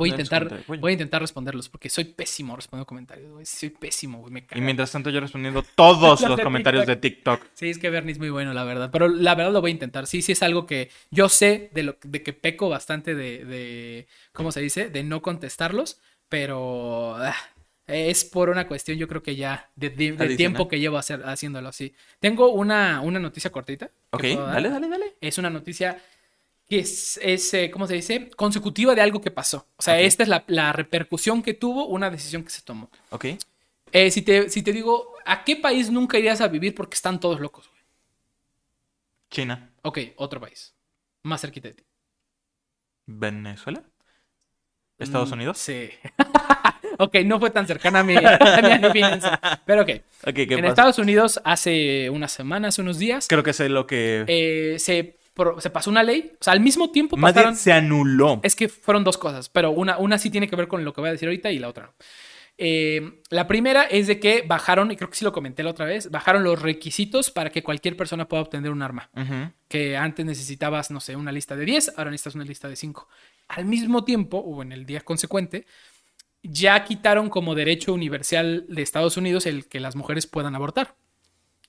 Voy 0.00 0.08
a 0.10 0.12
intentar, 0.12 0.64
voy 0.66 0.90
a 0.90 0.92
intentar 0.92 1.20
responderlos 1.20 1.68
porque 1.68 1.88
soy 1.88 2.04
pésimo 2.04 2.56
respondiendo 2.56 2.86
comentarios, 2.86 3.30
güey. 3.32 3.46
Soy 3.46 3.70
pésimo, 3.70 4.18
güey. 4.18 4.32
Me 4.32 4.46
Y 4.54 4.60
mientras 4.60 4.90
tanto 4.90 5.10
yo 5.10 5.20
respondiendo 5.20 5.62
todos 5.74 6.20
Los 6.28 6.36
de 6.36 6.42
comentarios 6.42 6.86
de 6.86 6.96
TikTok. 6.96 7.42
Sí, 7.54 7.70
es 7.70 7.78
que 7.78 7.90
Bernie 7.90 8.12
es 8.12 8.18
muy 8.18 8.30
bueno, 8.30 8.52
la 8.54 8.64
verdad. 8.64 8.90
Pero 8.92 9.08
la 9.08 9.34
verdad 9.34 9.52
lo 9.52 9.60
voy 9.60 9.70
a 9.70 9.74
intentar. 9.74 10.06
Sí, 10.06 10.22
sí 10.22 10.32
es 10.32 10.42
algo 10.42 10.66
que 10.66 10.90
yo 11.10 11.28
sé 11.28 11.70
de 11.72 11.82
lo 11.84 11.96
de 12.02 12.22
que 12.22 12.32
peco 12.32 12.68
bastante 12.68 13.14
de, 13.14 13.44
de 13.44 14.06
¿cómo 14.32 14.50
se 14.52 14.60
dice? 14.60 14.88
De 14.90 15.02
no 15.04 15.22
contestarlos. 15.22 16.00
Pero 16.28 17.16
ah, 17.16 17.34
es 17.86 18.24
por 18.24 18.50
una 18.50 18.66
cuestión, 18.68 18.96
yo 18.98 19.08
creo 19.08 19.22
que 19.22 19.34
ya 19.36 19.68
de, 19.76 19.90
de- 19.90 19.96
de 19.96 20.08
Adicional. 20.12 20.36
tiempo 20.36 20.68
que 20.68 20.78
llevo 20.78 20.96
hacer, 20.96 21.22
haciéndolo 21.24 21.68
así. 21.68 21.92
Tengo 22.20 22.50
una, 22.52 23.00
una 23.00 23.18
noticia 23.18 23.50
cortita. 23.50 23.90
Ok, 24.10 24.22
dale, 24.22 24.70
dale, 24.70 24.88
dale. 24.88 25.14
Es 25.20 25.38
una 25.38 25.50
noticia 25.50 25.98
que 26.70 26.78
es, 26.78 27.18
es, 27.20 27.52
eh, 27.52 27.70
¿cómo 27.70 27.86
se 27.86 27.94
dice? 27.94 28.30
Consecutiva 28.36 28.94
de 28.94 29.02
algo 29.02 29.20
que 29.20 29.30
pasó. 29.32 29.66
O 29.76 29.82
sea, 29.82 30.00
esta 30.00 30.22
es 30.22 30.28
la, 30.28 30.44
la 30.46 30.72
repercusión 30.72 31.42
que 31.42 31.52
tuvo 31.52 31.86
una 31.86 32.08
decisión 32.10 32.44
que 32.44 32.50
se 32.50 32.62
tomó. 32.62 32.88
Ok. 33.10 33.26
Eh, 33.92 34.10
si, 34.12 34.22
te, 34.22 34.48
si 34.48 34.62
te 34.62 34.72
digo, 34.72 35.14
¿a 35.26 35.42
qué 35.44 35.56
país 35.56 35.90
nunca 35.90 36.16
irías 36.16 36.40
a 36.40 36.46
vivir 36.48 36.74
porque 36.76 36.94
están 36.94 37.18
todos 37.18 37.40
locos, 37.40 37.68
güey? 37.68 37.82
China. 39.30 39.70
Ok, 39.82 39.98
otro 40.16 40.40
país. 40.40 40.72
Más 41.24 41.40
cerquita 41.40 41.68
de 41.68 41.74
ti. 41.74 41.82
Venezuela. 43.06 43.82
Estados 44.98 45.30
Mm, 45.30 45.34
Unidos. 45.34 45.58
Sí. 45.58 45.90
ok, 46.98 47.16
no 47.24 47.40
fue 47.40 47.50
tan 47.50 47.66
cercana 47.66 48.00
a 48.00 48.04
mi, 48.04 48.14
a 48.16 48.92
mi. 48.94 49.00
Pero 49.66 49.82
ok. 49.82 49.90
Ok, 50.26 50.34
¿qué 50.34 50.42
En 50.42 50.60
pasa? 50.60 50.68
Estados 50.68 50.98
Unidos, 50.98 51.40
hace 51.44 52.10
unas 52.10 52.30
semanas, 52.32 52.78
unos 52.78 52.98
días, 52.98 53.26
Creo 53.28 53.42
que 53.42 53.52
sé 53.52 53.68
lo 53.68 53.86
que. 53.86 54.24
eh, 54.28 54.78
se, 54.78 55.16
pro- 55.40 55.60
se 55.60 55.70
pasó 55.70 55.90
una 55.90 56.02
ley. 56.02 56.32
O 56.40 56.44
sea, 56.44 56.52
al 56.52 56.60
mismo 56.60 56.90
tiempo 56.90 57.16
Más 57.16 57.32
pasaron. 57.32 57.52
bien 57.52 57.58
se 57.58 57.72
anuló. 57.72 58.40
Es 58.42 58.54
que 58.54 58.68
fueron 58.68 59.04
dos 59.04 59.16
cosas, 59.18 59.48
pero 59.48 59.70
una, 59.70 59.98
una 59.98 60.18
sí 60.18 60.30
tiene 60.30 60.48
que 60.48 60.56
ver 60.56 60.68
con 60.68 60.84
lo 60.84 60.92
que 60.92 61.00
voy 61.00 61.08
a 61.08 61.12
decir 61.12 61.28
ahorita 61.28 61.50
y 61.50 61.58
la 61.58 61.68
otra 61.68 61.86
no. 61.86 61.94
Eh, 62.62 63.22
la 63.30 63.46
primera 63.46 63.84
es 63.84 64.06
de 64.06 64.20
que 64.20 64.44
bajaron, 64.46 64.90
y 64.90 64.96
creo 64.96 65.08
que 65.08 65.16
sí 65.16 65.24
lo 65.24 65.32
comenté 65.32 65.62
la 65.62 65.70
otra 65.70 65.86
vez, 65.86 66.10
bajaron 66.10 66.44
los 66.44 66.60
requisitos 66.60 67.30
para 67.30 67.48
que 67.48 67.62
cualquier 67.62 67.96
persona 67.96 68.28
pueda 68.28 68.42
obtener 68.42 68.70
un 68.70 68.82
arma. 68.82 69.08
Que 69.66 69.96
antes 69.96 70.26
necesitabas, 70.26 70.90
no 70.90 71.00
sé, 71.00 71.16
una 71.16 71.32
lista 71.32 71.56
de 71.56 71.64
10, 71.64 71.94
ahora 71.96 72.10
necesitas 72.10 72.34
una 72.34 72.44
lista 72.44 72.68
de 72.68 72.76
5. 72.76 73.08
Al 73.48 73.64
mismo 73.64 74.04
tiempo, 74.04 74.36
o 74.38 74.60
en 74.62 74.72
el 74.72 74.84
día 74.84 75.00
consecuente, 75.00 75.64
ya 76.42 76.84
quitaron 76.84 77.30
como 77.30 77.54
derecho 77.54 77.94
universal 77.94 78.66
de 78.68 78.82
Estados 78.82 79.16
Unidos 79.16 79.46
el 79.46 79.66
que 79.66 79.80
las 79.80 79.96
mujeres 79.96 80.26
puedan 80.26 80.54
abortar. 80.54 80.94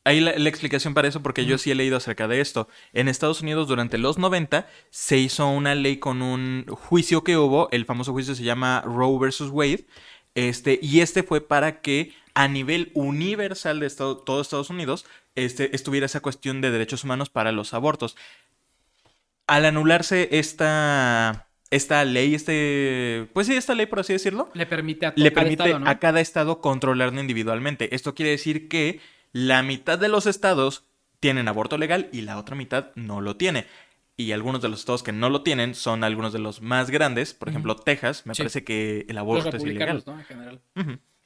Ahí 0.04 0.20
la, 0.20 0.34
la 0.36 0.50
explicación 0.50 0.94
para 0.96 1.08
eso, 1.08 1.22
porque 1.22 1.46
yo 1.46 1.58
sí 1.60 1.70
he 1.72 1.76
leído 1.76 1.98
acerca 1.98 2.28
de 2.28 2.42
esto. 2.42 2.68
En 2.92 3.08
Estados 3.08 3.42
Unidos, 3.42 3.68
durante 3.68 3.98
los 4.00 4.18
90, 4.18 4.68
se 4.90 5.18
hizo 5.18 5.48
una 5.48 5.76
ley 5.76 5.98
con 5.98 6.22
un 6.24 6.66
juicio 6.68 7.24
que 7.24 7.38
hubo. 7.38 7.70
El 7.72 7.86
famoso 7.86 8.12
juicio 8.12 8.34
se 8.34 8.44
llama 8.44 8.82
Roe 8.86 9.20
versus 9.20 9.50
Wade. 9.52 9.86
Este, 10.34 10.80
y 10.82 11.02
este 11.02 11.22
fue 11.24 11.42
para 11.42 11.82
que 11.82 12.14
a 12.34 12.48
nivel 12.48 12.92
universal 12.96 13.80
de 13.80 13.86
Estado- 13.88 14.18
todo 14.18 14.42
Estados 14.42 14.70
Unidos 14.70 15.06
este, 15.36 15.76
estuviera 15.76 16.06
esa 16.08 16.22
cuestión 16.22 16.62
de 16.62 16.72
derechos 16.72 17.04
humanos 17.04 17.30
para 17.30 17.52
los 17.52 17.74
abortos. 17.74 18.16
Al 19.48 19.66
anularse 19.66 20.30
esta, 20.32 21.48
esta 21.72 22.06
ley, 22.06 22.34
este, 22.36 23.28
pues 23.34 23.48
sí, 23.48 23.54
esta 23.56 23.76
ley, 23.76 23.86
por 23.86 24.00
así 24.00 24.14
decirlo, 24.14 24.50
Le 24.54 24.66
permite 24.66 25.06
a, 25.08 25.14
to- 25.16 25.22
le 25.22 25.32
cada 25.34 25.44
permite 25.44 25.64
estado, 25.64 25.80
¿no? 25.80 25.90
a 25.90 26.00
cada 26.00 26.22
estado 26.22 26.62
controlarlo 26.62 27.20
individualmente. 27.20 27.94
Esto 27.94 28.16
quiere 28.16 28.32
decir 28.32 28.70
que 28.70 29.02
la 29.34 29.64
mitad 29.64 29.98
de 30.00 30.10
los 30.10 30.26
estados 30.26 30.86
tienen 31.20 31.48
aborto 31.48 31.78
legal 31.78 32.10
y 32.12 32.22
la 32.22 32.38
otra 32.38 32.56
mitad 32.56 32.88
no 32.96 33.22
lo 33.22 33.38
tiene. 33.38 33.66
y 34.18 34.34
algunos 34.34 34.62
de 34.62 34.70
los 34.70 34.82
estados 34.82 35.02
que 35.02 35.14
no 35.14 35.32
lo 35.32 35.42
tienen 35.42 35.74
son 35.74 36.04
algunos 36.04 36.32
de 36.32 36.38
los 36.38 36.62
más 36.62 36.92
grandes. 36.92 37.34
Por 37.34 37.50
ejemplo, 37.50 37.76
Texas, 37.76 38.24
me 38.28 38.36
Sí. 38.36 38.44
parece 38.44 38.64
que 38.64 39.00
el 39.10 39.16
Los 39.16 39.18
aborto 39.18 39.58
es 39.58 39.64
ilegal. 39.64 40.04
¿no? 40.06 40.20
En 40.20 40.26
general. 40.26 40.62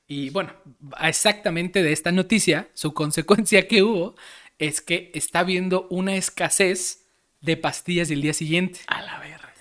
Y 0.08 0.30
bueno, 0.30 0.53
exactamente 1.01 1.84
de 1.84 1.91
esta 1.91 2.12
noticia, 2.14 2.70
su 2.74 2.93
consecuencia 2.93 3.68
que 3.68 3.84
hubo 3.84 4.16
es 4.60 4.80
que 4.80 5.12
está 5.14 5.39
habiendo 5.39 5.88
una 5.89 6.16
escasez 6.16 7.06
de 7.41 7.58
pastillas 7.58 8.08
del 8.08 8.22
día 8.22 8.34
siguiente. 8.34 8.80
A 8.88 9.01
la 9.01 9.20
verga. 9.20 9.51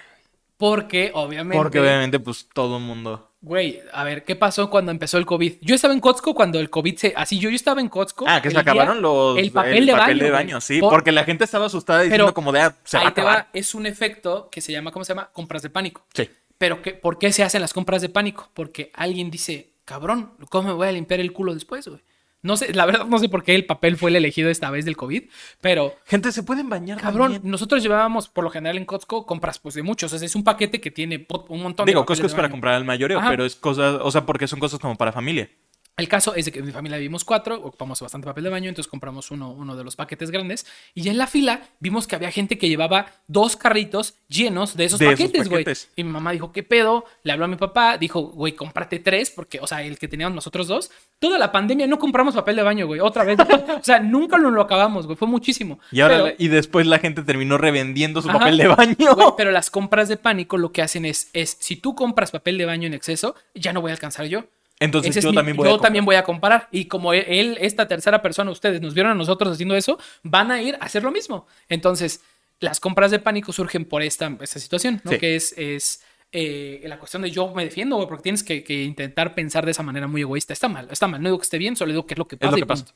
Porque 0.57 1.11
obviamente... 1.15 1.57
Porque 1.57 1.81
obviamente, 1.81 2.21
pues 2.21 2.49
todo 2.53 2.77
el 2.77 2.85
mundo. 2.85 3.34
Güey, 3.45 3.79
a 3.93 4.05
ver, 4.05 4.25
¿qué 4.25 4.37
pasó 4.37 4.71
cuando 4.71 4.91
empezó 4.91 5.19
el 5.19 5.27
COVID? 5.27 5.57
Yo 5.61 5.75
estaba 5.75 5.93
en 5.93 6.01
Costco 6.01 6.35
cuando 6.35 6.59
el 6.59 6.71
COVID 6.71 6.97
se... 6.97 7.13
Así, 7.15 7.39
yo, 7.39 7.51
yo 7.51 7.57
estaba 7.57 7.83
en 7.83 7.91
Costco. 7.91 8.25
Ah, 8.27 8.41
que 8.41 8.51
se 8.51 8.57
el 8.57 8.65
día- 8.65 8.73
acabaron 8.73 9.03
los. 9.03 9.37
El 9.39 9.51
papel 9.53 9.85
de 9.85 9.93
baño. 9.93 10.15
de 10.15 10.21
güey. 10.21 10.31
baño, 10.31 10.61
sí. 10.63 10.81
Por- 10.81 10.89
Porque 10.91 11.13
la 11.13 11.25
gente 11.25 11.45
estaba 11.45 11.67
asustada 11.67 12.01
diciendo 12.01 12.25
Pero 12.25 12.35
como 12.35 12.53
de, 12.53 12.61
ah, 12.61 12.75
se 12.85 12.97
va 12.97 13.03
a 13.03 13.07
Ahí 13.09 13.13
te 13.13 13.21
va, 13.23 13.49
es 13.53 13.75
un 13.75 13.85
efecto 13.85 14.49
que 14.51 14.63
se 14.63 14.73
llama, 14.73 14.93
¿cómo 14.93 15.05
se 15.05 15.13
llama? 15.13 15.29
Compras 15.31 15.61
de 15.61 15.69
pánico. 15.69 16.07
Sí. 16.15 16.31
Pero 16.57 16.81
que, 16.81 16.95
¿por 16.95 17.19
qué 17.19 17.33
se 17.33 17.43
hacen 17.43 17.61
las 17.61 17.75
compras 17.75 18.01
de 18.01 18.09
pánico? 18.09 18.49
Porque 18.55 18.91
alguien 18.95 19.31
dice, 19.31 19.75
cabrón, 19.85 20.33
¿cómo 20.49 20.69
me 20.69 20.75
voy 20.75 20.89
a 20.89 20.93
limpiar 20.93 21.21
el 21.21 21.33
culo 21.35 21.53
después, 21.53 21.87
güey? 21.87 22.01
No 22.45 22.59
sé, 22.59 22.75
la 22.75 22.85
verdad 22.85 23.07
no 23.07 23.19
sé 23.19 23.31
por 23.31 23.43
qué 23.43 23.55
el 23.55 23.65
papel 23.65 23.97
fue 23.97 24.11
el 24.11 24.17
elegido 24.17 24.51
esta 24.51 24.71
vez 24.71 24.85
del 24.85 24.97
COVID, 24.99 25.25
pero 25.63 25.95
Gente, 26.05 26.31
se 26.31 26.43
pueden 26.43 26.69
bañar 26.69 27.01
cabrón, 27.01 27.33
también? 27.33 27.51
nosotros 27.51 27.83
llevábamos 27.83 28.29
por 28.29 28.45
lo 28.45 28.51
general 28.51 28.77
en 28.77 28.85
Costco 28.85 29.25
compras 29.25 29.59
pues 29.59 29.75
de 29.75 29.83
muchos, 29.83 30.13
o 30.13 30.19
sea, 30.19 30.25
es 30.27 30.37
un 30.37 30.45
paquete 30.45 30.79
que 30.79 30.91
tiene 30.91 31.27
un 31.49 31.63
montón 31.63 31.87
Digo, 31.87 32.01
de 32.01 32.05
papeles 32.05 32.07
Costco 32.21 32.27
es 32.27 32.35
para 32.35 32.51
comprar 32.51 32.75
al 32.75 32.85
mayoreo, 32.85 33.19
Ajá. 33.19 33.31
pero 33.31 33.47
es 33.47 33.57
cosas, 33.57 33.99
o 34.01 34.11
sea, 34.11 34.27
porque 34.27 34.47
son 34.47 34.61
cosas 34.61 34.79
como 34.79 34.95
para 34.95 35.11
familia. 35.11 35.49
El 35.97 36.09
caso 36.09 36.35
es 36.35 36.45
de 36.45 36.51
que 36.51 36.59
en 36.59 36.67
mi 36.67 36.73
familia 36.73 36.99
vivimos 36.99 37.25
cuatro, 37.25 37.55
ocupamos 37.55 38.01
bastante 38.01 38.27
papel 38.27 38.43
de 38.43 38.51
baño, 38.51 38.69
entonces 38.69 38.91
compramos 38.91 39.31
uno, 39.31 39.53
uno 39.53 39.77
de 39.77 39.85
los 39.85 39.95
paquetes 39.95 40.33
grandes. 40.33 40.67
Y 40.93 41.03
ya 41.03 41.13
en 41.13 41.19
la 41.19 41.29
fila 41.29 41.61
vimos 41.79 42.09
que 42.09 42.17
había 42.17 42.33
gente 42.33 42.59
que 42.59 42.69
llevaba 42.69 43.07
dos 43.29 43.55
carritos 43.55 44.15
llenos 44.27 44.77
de 44.77 44.87
esos 44.87 44.99
De 44.99 45.07
paquetes, 45.07 45.49
güey. 45.49 45.65
Y 45.95 46.03
mi 46.03 46.11
mamá 46.11 46.33
dijo, 46.33 46.51
¿qué 46.51 46.65
pedo? 46.65 47.05
Le 47.23 47.33
habló 47.33 47.45
a 47.45 47.49
mi 47.49 47.55
papá, 47.55 47.97
dijo, 47.97 48.23
güey, 48.23 48.55
cómprate 48.55 48.99
tres, 48.99 49.31
porque, 49.31 49.61
o 49.61 49.69
sea, 49.69 49.85
el 49.85 49.97
que 49.97 50.09
teníamos 50.09 50.35
nosotros 50.35 50.67
dos. 50.67 50.91
Toda 51.21 51.39
la 51.39 51.53
pandemia 51.53 51.87
no 51.87 52.01
compramos 52.01 52.35
papel 52.35 52.57
de 52.57 52.63
baño, 52.65 52.87
güey, 52.89 52.99
otra 52.99 53.23
vez. 53.23 53.39
o 53.81 53.85
sea, 53.85 54.01
nunca 54.01 54.37
nos 54.37 54.53
lo 54.53 54.63
acabamos, 54.63 55.07
güey, 55.07 55.17
fue 55.17 55.29
muchísimo. 55.29 55.79
Y 55.93 56.01
ahora 56.01 56.25
Pero- 56.25 56.37
y 56.39 56.49
después 56.49 56.89
la 56.89 56.99
gente 56.99 57.23
terminó 57.23 57.57
revendiendo 57.57 58.21
su 58.21 58.31
Ajá. 58.31 58.41
papel 58.41 58.57
de 58.57 58.67
baño. 58.67 58.97
Pero 59.37 59.53
las 59.53 59.71
compras 59.71 60.09
de 60.09 60.17
pánico 60.17 60.59
lo 60.59 60.73
que 60.73 60.83
hacen 60.83 61.05
es, 61.05 61.31
es, 61.35 61.57
si 61.61 61.77
tú 61.77 61.95
compras 61.95 62.33
papel 62.33 62.59
de 62.59 62.65
baño 62.65 62.89
en 62.89 62.95
exceso, 62.95 63.37
ya 63.55 63.73
no 63.73 63.81
voy 63.81 63.91
a 63.91 63.95
alcanzar 63.95 64.27
yo. 64.27 64.45
Entonces 64.81 65.23
yo 65.23 65.31
mi- 65.31 65.37
también 65.37 65.57
voy 65.57 65.65
yo 65.65 65.71
a 65.71 65.73
comprar. 65.75 65.87
también 65.89 66.05
voy 66.05 66.17
a 66.17 66.25
comparar. 66.25 66.69
Y 66.73 66.87
como 66.87 67.13
él- 67.13 67.25
él, 67.29 67.59
esta 67.61 67.87
tercera 67.89 68.21
persona, 68.23 68.51
ustedes 68.51 68.81
nos 68.81 68.93
vieron 68.95 69.13
a 69.13 69.15
nosotros 69.15 69.53
haciendo 69.53 69.75
eso, 69.77 69.99
van 70.23 70.51
a 70.51 70.61
ir 70.63 70.75
a 70.81 70.85
hacer 70.85 71.03
lo 71.03 71.11
mismo. 71.11 71.47
Entonces, 71.69 72.21
las 72.61 72.81
compras 72.81 73.11
de 73.11 73.19
pánico 73.19 73.53
surgen 73.53 73.85
por 73.85 74.03
esta, 74.03 74.37
esta 74.41 74.59
situación, 74.59 75.01
¿no? 75.05 75.13
Sí. 75.13 75.19
Que 75.19 75.37
es, 75.37 75.55
es 75.57 76.03
eh, 76.37 76.83
la 76.87 76.99
cuestión 76.99 77.23
de 77.23 77.31
yo 77.31 77.55
me 77.55 77.63
defiendo, 77.63 77.95
güey, 77.95 78.09
porque 78.09 78.25
tienes 78.25 78.43
que, 78.43 78.65
que 78.65 78.83
intentar 78.83 79.37
pensar 79.37 79.65
de 79.65 79.71
esa 79.71 79.85
manera 79.85 80.09
muy 80.09 80.23
egoísta. 80.23 80.53
Está 80.53 80.67
mal, 80.67 80.89
está 80.91 81.07
mal. 81.07 81.23
No 81.23 81.29
digo 81.29 81.39
que 81.39 81.45
esté 81.45 81.59
bien, 81.59 81.77
solo 81.77 81.93
digo 81.93 82.07
que 82.07 82.15
es 82.15 82.19
lo 82.19 82.27
que 82.27 82.37
pasa. 82.37 82.51
lo 82.51 82.57
que 82.57 82.67
pasa. 82.67 82.87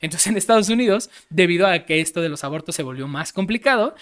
Entonces, 0.00 0.26
en 0.26 0.36
Estados 0.36 0.68
Unidos, 0.68 1.08
debido 1.30 1.68
a 1.68 1.78
que 1.86 2.00
esto 2.00 2.20
de 2.20 2.28
los 2.28 2.42
abortos 2.42 2.74
se 2.74 2.82
volvió 2.82 3.06
más 3.06 3.32
complicado, 3.32 3.94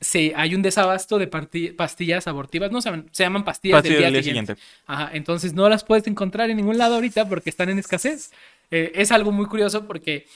se, 0.00 0.32
hay 0.36 0.54
un 0.54 0.62
desabasto 0.62 1.18
de 1.18 1.26
pastillas 1.26 2.28
abortivas, 2.28 2.70
no 2.70 2.80
se 2.80 2.90
llaman, 2.90 3.08
se 3.10 3.24
llaman 3.24 3.44
pastillas, 3.44 3.78
Pastillas 3.78 3.82
del 3.82 3.98
día, 3.98 4.06
del 4.06 4.12
día 4.14 4.22
siguiente. 4.22 4.54
siguiente. 4.54 4.84
Ajá, 4.86 5.10
entonces 5.14 5.52
no 5.52 5.68
las 5.68 5.82
puedes 5.82 6.06
encontrar 6.06 6.48
en 6.48 6.56
ningún 6.56 6.78
lado 6.78 6.94
ahorita 6.94 7.28
porque 7.28 7.50
están 7.50 7.70
en 7.70 7.80
escasez. 7.80 8.30
Eh, 8.70 8.92
es 8.94 9.10
algo 9.10 9.32
muy 9.32 9.46
curioso 9.46 9.84
porque 9.84 10.26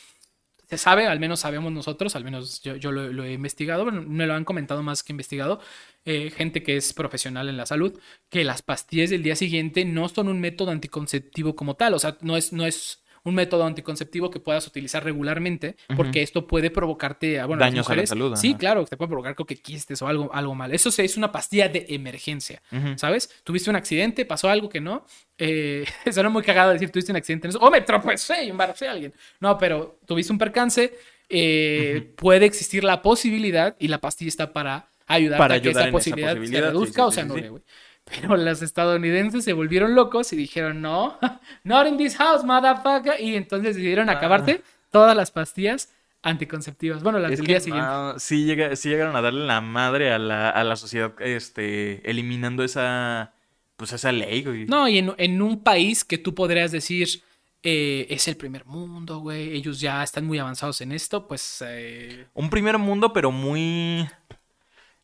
se 0.68 0.76
sabe, 0.76 1.06
al 1.06 1.18
menos 1.18 1.40
sabemos 1.40 1.72
nosotros, 1.72 2.14
al 2.14 2.24
menos 2.24 2.60
yo, 2.60 2.76
yo 2.76 2.92
lo, 2.92 3.24
he 3.24 3.32
investigado, 3.32 3.84
bueno, 3.84 4.02
me 4.02 4.26
lo 4.26 4.34
han 4.34 4.44
comentado 4.44 4.82
más 4.82 5.02
que 5.02 5.14
investigado, 5.14 5.60
eh, 6.04 6.30
gente 6.30 6.62
que 6.62 6.76
es 6.76 6.92
profesional 6.92 7.48
en 7.48 7.56
la 7.56 7.64
salud, 7.64 7.98
que 8.28 8.44
las 8.44 8.60
pastillas 8.60 9.08
del 9.08 9.22
día 9.22 9.34
siguiente 9.34 9.86
no 9.86 10.08
son 10.10 10.28
un 10.28 10.40
método 10.40 10.70
anticonceptivo 10.70 11.56
como 11.56 11.74
tal, 11.74 11.94
o 11.94 11.98
sea, 11.98 12.18
no 12.20 12.36
es, 12.36 12.52
no 12.52 12.66
es 12.66 13.02
un 13.28 13.34
método 13.34 13.64
anticonceptivo 13.64 14.30
que 14.30 14.40
puedas 14.40 14.66
utilizar 14.66 15.04
regularmente, 15.04 15.76
porque 15.96 16.22
esto 16.22 16.46
puede 16.46 16.70
provocarte, 16.70 17.38
ah, 17.40 17.46
bueno, 17.46 17.60
Daños 17.60 17.88
a 17.88 17.94
la 17.94 18.06
salud, 18.06 18.34
Sí, 18.36 18.50
ajá. 18.50 18.58
claro, 18.58 18.84
te 18.84 18.96
puede 18.96 19.08
provocar 19.08 19.36
que 19.36 19.56
quistes 19.56 20.00
o 20.02 20.08
algo, 20.08 20.30
algo 20.34 20.54
mal. 20.54 20.72
Eso 20.74 20.90
sí 20.90 21.02
es 21.02 21.16
una 21.16 21.30
pastilla 21.30 21.68
de 21.68 21.86
emergencia. 21.90 22.62
¿sabes? 22.96 23.30
Tuviste 23.44 23.70
un 23.70 23.76
accidente, 23.76 24.24
pasó 24.24 24.48
algo 24.48 24.68
que 24.68 24.80
no. 24.80 25.04
Eh, 25.36 25.84
suena 26.12 26.28
muy 26.28 26.42
cagado 26.42 26.72
decir 26.72 26.90
tuviste 26.90 27.12
un 27.12 27.16
accidente. 27.16 27.48
O 27.60 27.70
me 27.70 27.80
tropecé 27.82 28.44
y 28.44 28.50
embaracé 28.50 28.88
a 28.88 28.92
alguien. 28.92 29.12
No, 29.40 29.56
pero 29.58 29.98
tuviste 30.06 30.32
un 30.32 30.38
percance. 30.38 30.94
eh, 31.28 32.12
Puede 32.16 32.46
existir 32.46 32.84
la 32.84 33.02
posibilidad 33.02 33.76
y 33.78 33.88
la 33.88 34.00
pastilla 34.00 34.28
está 34.28 34.52
para 34.52 34.88
ayudarte 35.06 35.38
Para 35.38 35.54
a 35.54 35.60
que 35.60 35.68
ayudar 35.68 35.82
esa 35.82 35.88
en 35.88 35.88
esa 35.88 35.92
posibilidad, 35.98 36.34
se 36.34 36.60
reduzca 36.60 37.02
sí, 37.02 37.08
o 37.08 37.10
se 37.10 37.22
sí. 37.22 37.62
Pero 38.10 38.36
los 38.36 38.62
estadounidenses 38.62 39.44
se 39.44 39.52
volvieron 39.52 39.94
locos 39.94 40.32
y 40.32 40.36
dijeron, 40.36 40.80
no, 40.80 41.18
not 41.64 41.86
in 41.86 41.96
this 41.98 42.16
house, 42.16 42.44
motherfucker. 42.44 43.20
Y 43.20 43.34
entonces 43.36 43.74
decidieron 43.76 44.08
Ah. 44.08 44.12
acabarte 44.12 44.62
todas 44.90 45.16
las 45.16 45.30
pastillas 45.30 45.90
anticonceptivas. 46.22 47.02
Bueno, 47.02 47.18
las 47.18 47.32
Es 47.32 47.38
del 47.38 47.46
que, 47.46 47.52
día 47.52 47.60
siguiente. 47.60 47.90
sí, 48.18 48.44
llega, 48.44 48.74
sí 48.76 48.88
llegaron 48.88 49.14
a 49.16 49.22
darle 49.22 49.46
la 49.46 49.60
madre 49.60 50.12
a 50.12 50.18
la, 50.18 50.50
a 50.50 50.64
la 50.64 50.76
sociedad, 50.76 51.12
este, 51.20 52.08
eliminando 52.10 52.64
esa, 52.64 53.32
pues 53.76 53.92
esa 53.92 54.10
ley, 54.12 54.42
güey. 54.42 54.66
No, 54.66 54.88
y 54.88 54.98
en, 54.98 55.14
en 55.18 55.40
un 55.42 55.62
país 55.62 56.04
que 56.04 56.18
tú 56.18 56.34
podrías 56.34 56.72
decir 56.72 57.22
eh, 57.62 58.06
es 58.10 58.26
el 58.28 58.36
primer 58.36 58.64
mundo, 58.64 59.18
güey, 59.20 59.54
ellos 59.54 59.80
ya 59.80 60.02
están 60.02 60.26
muy 60.26 60.38
avanzados 60.38 60.80
en 60.80 60.92
esto, 60.92 61.26
pues 61.28 61.62
eh, 61.66 62.26
Un 62.34 62.50
primer 62.50 62.78
mundo, 62.78 63.12
pero 63.12 63.30
muy... 63.30 64.08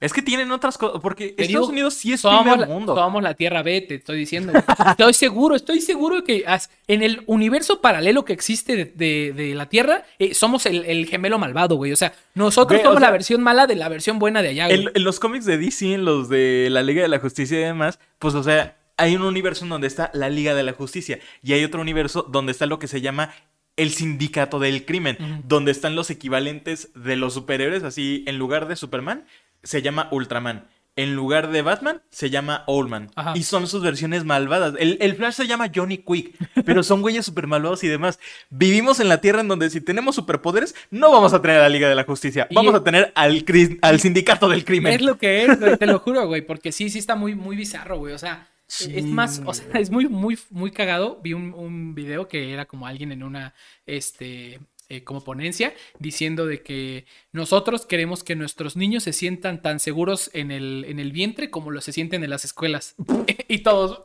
Es 0.05 0.13
que 0.13 0.23
tienen 0.23 0.51
otras 0.53 0.77
cosas, 0.79 1.01
porque 1.03 1.29
te 1.29 1.43
Estados 1.45 1.49
digo, 1.49 1.67
Unidos 1.67 1.95
sí 1.95 2.13
es 2.13 2.23
primer 2.23 2.59
la, 2.61 2.67
mundo. 2.67 2.95
somos 2.95 3.23
la 3.23 3.35
Tierra 3.35 3.63
B, 3.63 3.81
te 3.81 3.95
estoy 3.97 4.19
diciendo. 4.19 4.53
Estoy 4.91 5.15
seguro, 5.15 5.57
estoy 5.57 5.81
seguro 5.81 6.23
que 6.25 6.45
en 6.89 7.03
el 7.03 7.23
universo 7.27 7.81
paralelo 7.81 8.25
que 8.25 8.33
existe 8.33 8.77
de, 8.77 8.85
de- 8.85 9.33
de 9.35 9.55
la 9.55 9.69
Tierra, 9.69 10.05
eh, 10.19 10.35
somos 10.35 10.67
el, 10.67 10.85
el 10.85 11.07
gemelo 11.07 11.39
malvado, 11.39 11.77
güey. 11.77 11.93
O 11.93 11.97
sea, 11.97 12.13
nosotros 12.35 12.81
somos 12.83 12.95
la 13.01 13.07
sea, 13.07 13.11
versión 13.13 13.43
mala 13.43 13.67
de 13.67 13.77
la 13.77 13.89
versión 13.89 14.19
buena 14.19 14.43
de 14.43 14.49
allá, 14.51 14.67
güey. 14.67 14.83
En, 14.83 14.91
en 14.95 15.05
los 15.05 15.19
cómics 15.21 15.45
de 15.45 15.59
DC, 15.59 15.95
en 15.95 16.05
los 16.05 16.29
de 16.29 16.69
la 16.71 16.83
Liga 16.83 17.03
de 17.03 17.09
la 17.09 17.19
Justicia 17.19 17.59
y 17.59 17.63
demás, 17.65 17.99
pues, 18.19 18.35
o 18.35 18.43
sea, 18.43 18.77
hay 18.97 19.17
un 19.17 19.23
universo 19.23 19.65
en 19.65 19.71
donde 19.71 19.87
está 19.89 20.11
la 20.15 20.29
Liga 20.31 20.55
de 20.55 20.63
la 20.63 20.73
Justicia 20.73 21.19
y 21.43 21.53
hay 21.53 21.65
otro 21.65 21.81
universo 21.81 22.23
donde 22.31 22.53
está 22.53 22.67
lo 22.67 22.79
que 22.79 22.87
se 22.87 23.01
llama 23.01 23.35
el 23.77 23.91
sindicato 23.91 24.61
del 24.61 24.85
crimen, 24.85 25.43
donde 25.49 25.73
están 25.73 25.97
los 25.97 26.09
equivalentes 26.11 26.91
de 26.95 27.17
los 27.17 27.35
superhéroes, 27.35 27.83
así, 27.83 28.23
en 28.29 28.39
lugar 28.39 28.69
de 28.69 28.77
Superman, 28.77 29.25
se 29.65 29.83
llama 29.83 30.09
Ultraman. 30.13 30.69
En 30.97 31.17
lugar 31.17 31.51
de 31.51 31.61
Batman, 31.63 32.03
se 32.11 32.31
llama 32.31 32.63
Oldman. 32.69 33.11
Ajá. 33.17 33.33
Y 33.37 33.43
son 33.43 33.67
sus 33.67 33.83
versiones 33.83 34.25
malvadas. 34.25 34.75
El, 34.79 34.97
el 35.01 35.17
Flash 35.17 35.35
se 35.35 35.49
llama 35.49 35.69
Johnny 35.75 35.99
Quick, 35.99 36.37
pero 36.65 36.85
son 36.85 37.03
güeyes 37.03 37.27
super 37.27 37.49
malvados 37.49 37.83
y 37.83 37.89
demás. 37.89 38.21
Vivimos 38.49 39.01
en 39.01 39.09
la 39.09 39.21
Tierra 39.21 39.41
en 39.41 39.49
donde 39.49 39.71
si 39.71 39.81
tenemos 39.81 40.15
superpoderes, 40.15 40.77
no 40.93 41.11
vamos 41.11 41.35
a 41.35 41.43
tener 41.43 41.57
a 41.57 41.63
la 41.63 41.69
Liga 41.69 41.89
de 41.89 41.97
la 41.97 42.05
Justicia. 42.05 42.47
Y- 42.49 42.55
Vamos 42.55 42.77
a 42.77 42.85
tener 42.85 43.11
al, 43.17 43.45
al 43.83 43.99
sindicato 43.99 44.49
del 44.49 44.65
crimen. 44.65 44.93
Es 44.93 45.03
lo 45.03 45.19
que 45.19 45.45
es, 45.45 45.59
güey, 45.59 45.77
te 45.77 45.87
lo 45.87 45.99
juro, 45.99 46.29
güey, 46.29 46.43
porque 46.43 46.71
sí, 46.71 46.89
sí 46.89 47.01
está 47.01 47.17
muy, 47.17 47.35
muy 47.35 47.57
bizarro, 47.57 47.99
güey. 47.99 48.15
O 48.15 48.19
sea, 48.19 48.49
es 48.69 49.05
más, 49.05 49.43
o 49.45 49.53
sea, 49.53 49.67
es 49.81 49.91
muy, 49.91 50.07
muy, 50.09 50.39
muy 50.51 50.71
cagado. 50.71 51.19
Vi 51.25 51.33
un, 51.33 51.55
un 51.55 51.97
video 51.97 52.29
que 52.29 52.53
era 52.53 52.67
como 52.67 52.87
alguien 52.87 53.11
en 53.11 53.25
una, 53.25 53.53
este, 53.85 54.61
eh, 54.95 55.05
como 55.05 55.25
ponencia, 55.25 55.75
diciendo 55.99 56.47
de 56.47 56.63
que 56.63 57.07
nosotros 57.33 57.87
queremos 57.87 58.23
que 58.23 58.37
nuestros 58.37 58.77
niños 58.77 59.03
se 59.03 59.13
sientan 59.13 59.61
tan 59.61 59.81
seguros 59.81 60.31
en 60.35 60.51
el, 60.51 60.85
en 60.89 61.01
el 61.01 61.11
vientre 61.11 61.51
como 61.51 61.71
lo 61.71 61.81
se 61.81 61.93
sienten 61.93 62.23
en 62.23 62.31
las 62.31 62.45
escuelas. 62.45 62.95
y 63.49 63.59
todos. 63.59 64.03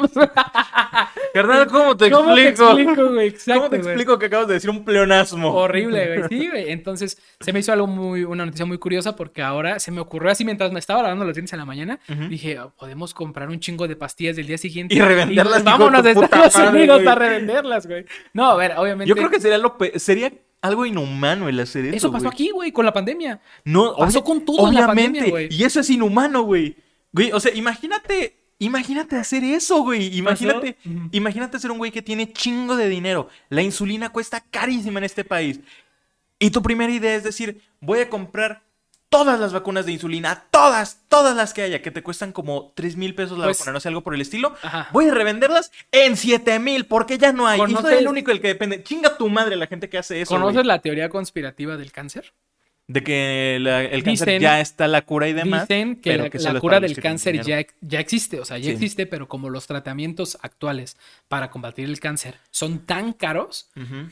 Carnal, 1.34 1.66
¿cómo 1.68 1.96
te 1.96 2.10
¿Cómo 2.10 2.34
te 2.34 2.48
explico? 2.48 2.78
explico, 2.78 3.10
güey? 3.12 3.28
Exacto, 3.28 3.60
¿Cómo 3.60 3.70
te 3.70 3.78
güey. 3.78 3.88
explico 3.88 4.18
que 4.18 4.26
acabas 4.26 4.48
de 4.48 4.54
decir 4.54 4.70
un 4.70 4.84
pleonasmo? 4.84 5.52
Horrible, 5.54 6.18
güey. 6.18 6.28
Sí, 6.40 6.48
güey. 6.48 6.70
Entonces, 6.70 7.18
se 7.40 7.52
me 7.52 7.60
hizo 7.60 7.72
algo 7.72 7.86
muy, 7.86 8.24
una 8.24 8.44
noticia 8.46 8.66
muy 8.66 8.78
curiosa 8.78 9.14
porque 9.16 9.42
ahora 9.42 9.78
se 9.78 9.90
me 9.90 10.00
ocurrió 10.00 10.30
así 10.30 10.44
mientras 10.44 10.72
me 10.72 10.78
estaba 10.78 11.02
lavando 11.02 11.24
los 11.24 11.34
dientes 11.34 11.52
en 11.52 11.58
la 11.60 11.64
mañana. 11.64 11.98
Ujú. 12.08 12.28
Dije, 12.28 12.58
"Oh, 12.60 12.70
podemos 12.76 13.14
comprar 13.14 13.48
un 13.48 13.60
chingo 13.60 13.86
de 13.88 13.96
pastillas 13.96 14.36
del 14.36 14.46
día 14.46 14.58
siguiente 14.58 14.94
Y 14.94 15.00
revenderlas, 15.00 15.58
de 15.58 15.62
vámonos 15.64 16.02
de 16.02 16.10
Estados 16.12 16.56
madre, 16.56 16.78
Unidos 16.78 16.96
güey. 17.02 17.08
a 17.08 17.14
revenderlas, 17.14 17.86
güey. 17.86 18.04
No, 18.32 18.50
a 18.50 18.56
ver, 18.56 18.74
obviamente. 18.76 19.08
Yo 19.08 19.14
creo 19.16 19.30
que 19.30 19.40
sería 19.40 19.58
lo 19.58 19.76
pe- 19.78 19.98
sería 19.98 20.32
algo 20.62 20.84
inhumano 20.84 21.48
el 21.48 21.58
hacer 21.60 21.86
eso. 21.86 21.96
eso 21.96 22.12
pasó 22.12 22.24
güey. 22.24 22.34
aquí, 22.34 22.50
güey, 22.50 22.72
con 22.72 22.84
la 22.84 22.92
pandemia. 22.92 23.40
No, 23.64 23.94
Pasó 23.96 24.18
obvia- 24.20 24.24
con 24.24 24.44
todo 24.44 24.68
en 24.68 24.74
la 24.74 24.80
obviamente. 24.86 25.02
pandemia, 25.20 25.30
güey. 25.30 25.48
Y 25.50 25.64
eso 25.64 25.80
es 25.80 25.88
inhumano, 25.90 26.42
güey. 26.42 26.76
Güey, 27.12 27.32
o 27.32 27.40
sea, 27.40 27.52
imagínate, 27.54 28.36
imagínate 28.60 29.16
hacer 29.16 29.42
eso, 29.42 29.82
güey. 29.82 30.16
Imagínate, 30.16 30.76
imagínate 31.10 31.58
ser 31.58 31.72
un 31.72 31.78
güey 31.78 31.90
que 31.90 32.02
tiene 32.02 32.32
chingo 32.32 32.76
de 32.76 32.88
dinero. 32.88 33.28
La 33.48 33.62
insulina 33.62 34.10
cuesta 34.10 34.40
carísima 34.50 35.00
en 35.00 35.04
este 35.04 35.24
país. 35.24 35.58
Y 36.38 36.50
tu 36.50 36.62
primera 36.62 36.92
idea 36.92 37.16
es 37.16 37.24
decir, 37.24 37.60
voy 37.80 37.98
a 37.98 38.08
comprar 38.08 38.62
todas 39.08 39.40
las 39.40 39.52
vacunas 39.52 39.86
de 39.86 39.92
insulina, 39.92 40.44
todas, 40.52 41.00
todas 41.08 41.34
las 41.36 41.52
que 41.52 41.62
haya, 41.62 41.82
que 41.82 41.90
te 41.90 42.00
cuestan 42.00 42.30
como 42.30 42.70
3 42.76 42.96
mil 42.96 43.14
pesos 43.16 43.36
la 43.38 43.46
Pues- 43.46 43.58
vacuna, 43.58 43.72
no 43.72 43.80
sé, 43.80 43.88
algo 43.88 44.02
por 44.02 44.14
el 44.14 44.20
estilo. 44.20 44.54
Ajá. 44.62 44.88
Voy 44.92 45.08
a 45.08 45.12
revenderlas 45.14 45.72
en 45.90 46.16
7 46.16 46.60
mil, 46.60 46.86
porque 46.86 47.18
ya 47.18 47.32
no 47.32 47.46
hay. 47.48 47.58
Y 47.60 47.64
soy 47.64 47.74
¿Conoces- 47.74 47.98
el 47.98 48.06
único 48.08 48.30
el 48.30 48.40
que 48.40 48.46
depende. 48.48 48.84
Chinga 48.84 49.16
tu 49.18 49.28
madre 49.28 49.56
la 49.56 49.66
gente 49.66 49.88
que 49.88 49.98
hace 49.98 50.20
eso. 50.20 50.32
¿Conoces 50.32 50.54
güey. 50.54 50.66
la 50.66 50.78
teoría 50.78 51.08
conspirativa 51.08 51.76
del 51.76 51.90
cáncer? 51.90 52.32
De 52.92 53.02
que 53.04 53.58
la- 53.60 53.82
el 53.84 54.02
cáncer 54.02 54.40
ya 54.40 54.60
está 54.60 54.88
la 54.88 55.02
cura 55.02 55.28
y 55.28 55.32
demás. 55.32 55.68
Dicen 55.68 55.96
que 55.96 56.10
pero 56.10 56.24
la, 56.24 56.30
que 56.30 56.38
la 56.38 56.58
cura 56.60 56.80
del 56.80 56.96
cáncer 56.98 57.40
ya, 57.44 57.64
ya 57.80 58.00
existe, 58.00 58.40
o 58.40 58.44
sea, 58.44 58.58
ya 58.58 58.64
Sí. 58.64 58.70
existe, 58.70 59.06
pero 59.06 59.28
como 59.28 59.48
los 59.48 59.66
tratamientos 59.66 60.38
actuales 60.42 60.96
para 61.28 61.50
combatir 61.50 61.84
el 61.88 62.00
cáncer 62.00 62.38
son 62.50 62.80
tan 62.86 63.12
caros, 63.12 63.68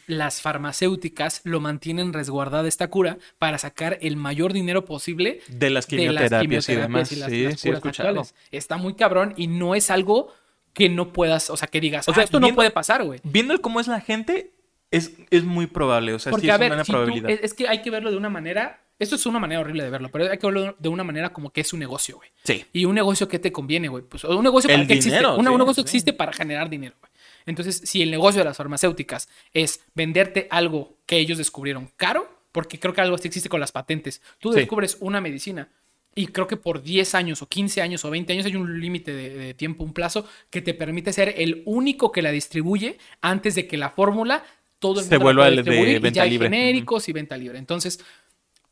las 0.07 0.41
farmacéuticas 0.43 1.41
lo 1.45 1.61
mantienen 1.61 2.12
resguardada 2.12 2.68
esta 2.68 2.89
cura 2.89 3.18
para 3.39 3.59
sacar 3.59 3.99
el 4.01 4.16
mayor 4.16 4.53
dinero 4.53 4.85
posible 4.85 5.41
De 5.49 5.70
las 5.70 5.87
de 5.89 5.97
quimioterapias, 5.97 6.68
y 6.68 6.74
demás. 6.76 7.11
y 7.12 7.16
las, 7.16 7.31
sí, 7.31 7.43
las 7.45 7.61
sí, 7.61 7.68
curas 7.68 7.79
escuchado. 7.79 8.09
actuales. 8.11 8.35
Está 8.53 8.76
muy 8.76 8.95
cabrón 8.95 9.35
y 9.37 9.47
no 9.49 9.74
es 9.74 9.91
algo 9.91 10.33
que 10.72 10.89
no 10.89 11.12
puedas, 11.12 11.51
o 11.51 11.57
sea, 11.57 11.66
que 11.66 11.81
digas, 11.81 12.07
O 12.09 12.12
"Ah, 12.12 12.14
sea, 12.14 12.24
esto 12.24 12.39
no 12.39 12.55
puede 12.55 12.70
pasar, 12.70 13.03
güey. 13.03 13.18
Viendo 13.24 13.61
cómo 13.61 13.81
es 13.81 13.89
la 13.89 14.01
gente, 14.01 14.53
es, 14.91 15.12
es 15.30 15.45
muy 15.45 15.66
probable. 15.66 16.14
O 16.14 16.18
sea, 16.18 16.30
Porque, 16.30 16.47
sí 16.47 16.51
a 16.51 16.55
es 16.55 16.61
ver, 16.61 16.72
una 16.72 16.84
si 16.84 16.93
tú- 16.93 16.99
probabilidad. 16.99 17.30
es, 17.30 17.41
es 17.43 17.55
que 17.55 17.68
hay 17.68 17.82
que 17.82 17.91
verlo 17.91 18.11
de 18.11 18.16
una 18.16 18.28
manera, 18.30 18.80
esto 18.99 19.14
es 19.16 19.26
una 19.26 19.39
manera 19.39 19.61
horrible 19.61 19.84
de 19.84 19.91
verlo, 19.91 20.11
pero 20.11 20.30
hay 20.30 20.39
que 20.39 20.47
verlo 20.47 20.74
de 20.78 20.89
una 20.89 21.05
manera 21.05 21.32
como 21.32 21.51
que 21.51 21.61
es 21.61 21.72
un 21.72 21.80
negocio, 21.80 22.16
güey. 22.16 22.30
Sí. 22.45 22.64
Y 22.72 22.84
un 22.84 22.95
negocio 22.95 23.28
que 23.28 23.39
te 23.39 23.53
conviene, 23.53 23.89
güey. 23.89 24.03
Pues 24.05 24.24
un 24.24 24.43
negocio 24.43 24.68
para 24.70 24.86
qué 24.86 24.95
existe. 24.95 25.18
Una- 25.20 25.34
sí, 25.34 25.41
un 25.53 25.59
negocio 25.59 25.74
sí. 25.74 25.80
existe 25.82 26.12
para 26.12 26.32
generar 26.32 26.68
dinero, 26.70 26.97
güey. 27.01 27.12
Entonces, 27.47 27.80
si 27.84 28.03
el 28.03 28.11
negocio 28.11 28.41
de 28.41 28.45
las 28.45 28.57
farmacéuticas 28.59 29.28
es 29.55 29.80
venderte 29.95 30.49
algo 30.51 30.97
que 31.07 31.16
ellos 31.18 31.39
descubrieron 31.39 31.91
caro, 31.97 32.28
porque 32.53 32.78
creo 32.78 32.93
que 32.93 33.01
algo 33.01 33.14
así 33.16 33.28
existe 33.28 33.49
con 33.49 33.61
las 33.61 33.72
patentes. 33.72 34.20
Tú 34.39 34.53
Sí. 34.53 34.59
descubres 34.61 34.97
una 35.01 35.20
medicina 35.20 35.68
y 36.14 36.26
creo 36.26 36.47
que 36.47 36.57
por 36.57 36.82
10 36.82 37.14
años 37.14 37.41
o 37.43 37.47
15 37.47 37.80
años 37.80 38.05
o 38.05 38.11
20 38.11 38.32
años 38.32 38.45
hay 38.47 38.57
un 38.57 38.80
límite 38.80 39.12
de, 39.14 39.30
de 39.30 39.55
tiempo, 39.55 39.84
un 39.84 39.93
plazo 39.95 40.26
que 40.51 40.61
te 40.61 40.74
permite 40.74 41.12
ser 41.12 41.34
el 41.39 41.62
único 41.64 42.11
que 42.12 42.20
la 42.22 42.32
distribuye 42.32 42.99
antes 43.20 43.55
de 43.55 43.66
que 43.68 43.76
la 43.76 43.91
fórmula 43.91 44.43
todo 44.79 45.01
el 45.01 45.07
Se 45.07 45.18
mundo 45.18 45.18
la 45.18 45.24
vuelva 45.24 45.43
pueda 45.45 45.61
el 45.61 45.64
de 45.64 45.91
y 45.93 45.99
venta 45.99 46.16
ya 46.16 46.22
hay 46.22 46.31
libre. 46.31 46.49
genéricos 46.49 47.09
y 47.09 47.12
venta 47.12 47.37
libre. 47.37 47.59
Entonces, 47.59 48.01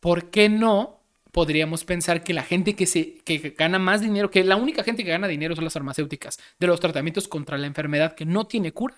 ¿por 0.00 0.30
qué 0.30 0.48
no 0.48 1.00
podríamos 1.32 1.84
pensar 1.84 2.24
que 2.24 2.32
la 2.32 2.42
gente 2.42 2.74
que 2.74 2.86
se 2.86 3.18
que 3.18 3.54
gana 3.58 3.78
más 3.78 4.00
dinero, 4.00 4.30
que 4.30 4.42
la 4.42 4.56
única 4.56 4.82
gente 4.82 5.04
que 5.04 5.10
gana 5.10 5.28
dinero 5.28 5.54
son 5.54 5.64
las 5.64 5.74
farmacéuticas 5.74 6.38
de 6.58 6.66
los 6.66 6.80
tratamientos 6.80 7.28
contra 7.28 7.58
la 7.58 7.66
enfermedad 7.66 8.14
que 8.14 8.24
no 8.24 8.46
tiene 8.46 8.72
cura, 8.72 8.94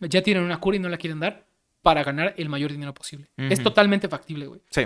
ya 0.00 0.22
tienen 0.22 0.42
una 0.42 0.60
cura 0.60 0.76
y 0.76 0.80
no 0.80 0.88
la 0.88 0.98
quieren 0.98 1.20
dar 1.20 1.46
para 1.82 2.04
ganar 2.04 2.34
el 2.36 2.48
mayor 2.48 2.72
dinero 2.72 2.92
posible. 2.92 3.28
Es 3.36 3.62
totalmente 3.62 4.08
factible, 4.08 4.46
güey. 4.46 4.60
Sí. 4.70 4.82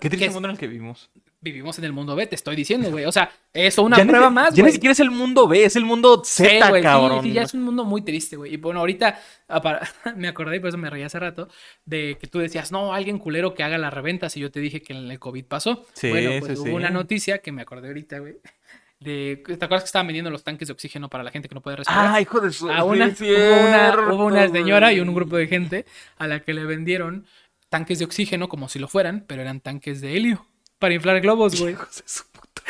Qué 0.00 0.08
triste 0.08 0.30
mundo 0.30 0.48
en 0.48 0.52
el 0.52 0.58
que 0.58 0.66
vivimos. 0.66 1.10
Vivimos 1.42 1.76
en 1.78 1.84
el 1.84 1.92
mundo 1.92 2.14
B, 2.14 2.26
te 2.28 2.36
estoy 2.36 2.54
diciendo, 2.54 2.90
güey. 2.92 3.04
O 3.04 3.10
sea, 3.10 3.30
eso 3.52 3.82
una 3.82 3.96
ya 3.98 4.06
prueba 4.06 4.30
más, 4.30 4.50
Ya 4.54 4.58
ni 4.58 4.62
güey. 4.62 4.72
siquiera 4.72 4.92
es 4.92 5.00
el 5.00 5.10
mundo 5.10 5.48
B, 5.48 5.64
es 5.64 5.74
el 5.74 5.84
mundo 5.84 6.22
Sí, 6.24 6.44
Z, 6.44 6.68
güey, 6.68 6.82
sí, 6.82 6.84
cabrón. 6.84 7.22
sí, 7.24 7.32
ya 7.32 7.42
es 7.42 7.52
un 7.52 7.62
mundo 7.64 7.84
muy 7.84 8.02
triste, 8.02 8.36
güey. 8.36 8.54
Y 8.54 8.56
bueno, 8.58 8.78
ahorita 8.78 9.20
me 10.16 10.28
acordé, 10.28 10.56
y 10.56 10.60
por 10.60 10.68
eso 10.68 10.78
me 10.78 10.88
reí 10.88 11.02
hace 11.02 11.18
rato, 11.18 11.48
de 11.84 12.16
que 12.20 12.28
tú 12.28 12.38
decías, 12.38 12.70
no, 12.70 12.94
alguien 12.94 13.18
culero 13.18 13.54
que 13.54 13.64
haga 13.64 13.76
las 13.76 13.92
reventas. 13.92 14.36
Y 14.36 14.40
yo 14.40 14.50
te 14.52 14.60
dije 14.60 14.82
que 14.82 14.92
el 14.92 15.18
COVID 15.18 15.44
pasó. 15.46 15.84
Sí, 15.94 16.10
bueno, 16.10 16.30
pues 16.38 16.52
sí, 16.52 16.58
hubo 16.58 16.66
sí. 16.66 16.72
una 16.72 16.90
noticia 16.90 17.38
que 17.38 17.50
me 17.50 17.62
acordé 17.62 17.88
ahorita, 17.88 18.20
güey. 18.20 18.36
De, 19.00 19.42
¿Te 19.44 19.54
acuerdas 19.54 19.82
que 19.82 19.86
estaban 19.86 20.06
vendiendo 20.06 20.30
los 20.30 20.44
tanques 20.44 20.68
de 20.68 20.72
oxígeno 20.74 21.08
para 21.10 21.24
la 21.24 21.32
gente 21.32 21.48
que 21.48 21.56
no 21.56 21.60
puede 21.60 21.76
respirar? 21.78 22.14
Ah, 22.14 22.20
hijo 22.20 22.40
de 22.40 22.52
su. 22.52 22.70
a 22.70 22.84
una, 22.84 23.08
hubo, 23.08 23.68
una, 23.68 24.12
hubo 24.14 24.26
una 24.26 24.48
señora 24.48 24.92
y 24.92 24.98
güey. 24.98 25.08
un 25.08 25.12
grupo 25.12 25.36
de 25.36 25.48
gente 25.48 25.86
a 26.18 26.28
la 26.28 26.38
que 26.38 26.54
le 26.54 26.64
vendieron 26.64 27.26
tanques 27.68 27.98
de 27.98 28.04
oxígeno 28.04 28.48
como 28.48 28.68
si 28.68 28.78
lo 28.78 28.86
fueran, 28.86 29.24
pero 29.26 29.42
eran 29.42 29.58
tanques 29.58 30.00
de 30.00 30.16
helio 30.16 30.46
para 30.82 30.94
inflar 30.94 31.20
globos, 31.20 31.60
güey. 31.60 31.76
Puta 31.76 32.62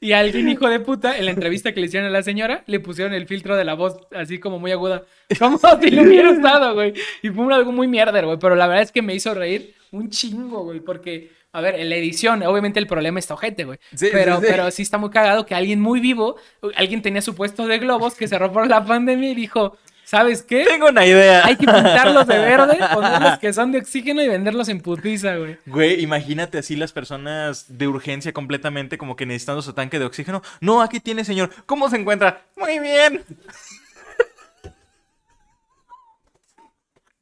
Y 0.00 0.10
alguien, 0.10 0.48
hijo 0.48 0.68
de 0.68 0.80
puta, 0.80 1.16
en 1.16 1.26
la 1.26 1.30
entrevista 1.30 1.72
que 1.72 1.78
le 1.78 1.86
hicieron 1.86 2.08
a 2.08 2.10
la 2.10 2.24
señora, 2.24 2.64
le 2.66 2.80
pusieron 2.80 3.14
el 3.14 3.28
filtro 3.28 3.56
de 3.56 3.64
la 3.64 3.74
voz 3.74 3.96
así 4.10 4.40
como 4.40 4.58
muy 4.58 4.72
aguda. 4.72 5.04
Como 5.38 5.56
si 5.80 5.90
le 5.92 6.02
hubiera 6.02 6.32
estado, 6.32 6.74
güey. 6.74 6.94
Y 7.22 7.30
fue 7.30 7.54
algo 7.54 7.70
muy 7.70 7.86
mierder, 7.86 8.26
güey. 8.26 8.38
Pero 8.40 8.56
la 8.56 8.66
verdad 8.66 8.82
es 8.82 8.90
que 8.90 9.02
me 9.02 9.14
hizo 9.14 9.32
reír 9.34 9.72
un 9.92 10.10
chingo, 10.10 10.64
güey. 10.64 10.80
Porque, 10.80 11.30
a 11.52 11.60
ver, 11.60 11.76
en 11.76 11.90
la 11.90 11.94
edición, 11.94 12.42
obviamente 12.42 12.80
el 12.80 12.88
problema 12.88 13.20
está 13.20 13.34
ojete, 13.34 13.62
güey. 13.66 13.78
Sí, 13.94 14.08
pero, 14.10 14.40
sí, 14.40 14.40
sí. 14.40 14.46
pero 14.50 14.70
sí 14.72 14.82
está 14.82 14.98
muy 14.98 15.10
cagado 15.10 15.46
que 15.46 15.54
alguien 15.54 15.80
muy 15.80 16.00
vivo, 16.00 16.38
alguien 16.74 17.02
tenía 17.02 17.22
su 17.22 17.36
puesto 17.36 17.68
de 17.68 17.78
globos 17.78 18.16
que 18.16 18.26
cerró 18.26 18.52
por 18.52 18.66
la 18.66 18.84
pandemia 18.84 19.30
y 19.30 19.36
dijo, 19.36 19.78
¿sabes 20.12 20.42
qué? 20.42 20.66
Tengo 20.66 20.90
una 20.90 21.06
idea. 21.06 21.46
Hay 21.46 21.56
que 21.56 21.64
pintarlos 21.64 22.26
de 22.26 22.38
verde, 22.38 22.78
ponerlos 22.92 23.38
que 23.38 23.50
son 23.54 23.72
de 23.72 23.78
oxígeno 23.78 24.22
y 24.22 24.28
venderlos 24.28 24.68
en 24.68 24.82
putiza, 24.82 25.36
güey. 25.36 25.56
Güey, 25.64 26.02
imagínate 26.02 26.58
así 26.58 26.76
las 26.76 26.92
personas 26.92 27.78
de 27.78 27.88
urgencia 27.88 28.34
completamente, 28.34 28.98
como 28.98 29.16
que 29.16 29.24
necesitando 29.24 29.62
su 29.62 29.72
tanque 29.72 29.98
de 29.98 30.04
oxígeno. 30.04 30.42
No, 30.60 30.82
aquí 30.82 31.00
tiene, 31.00 31.24
señor. 31.24 31.48
¿Cómo 31.64 31.88
se 31.88 31.96
encuentra? 31.96 32.42
Muy 32.56 32.78
bien. 32.78 33.24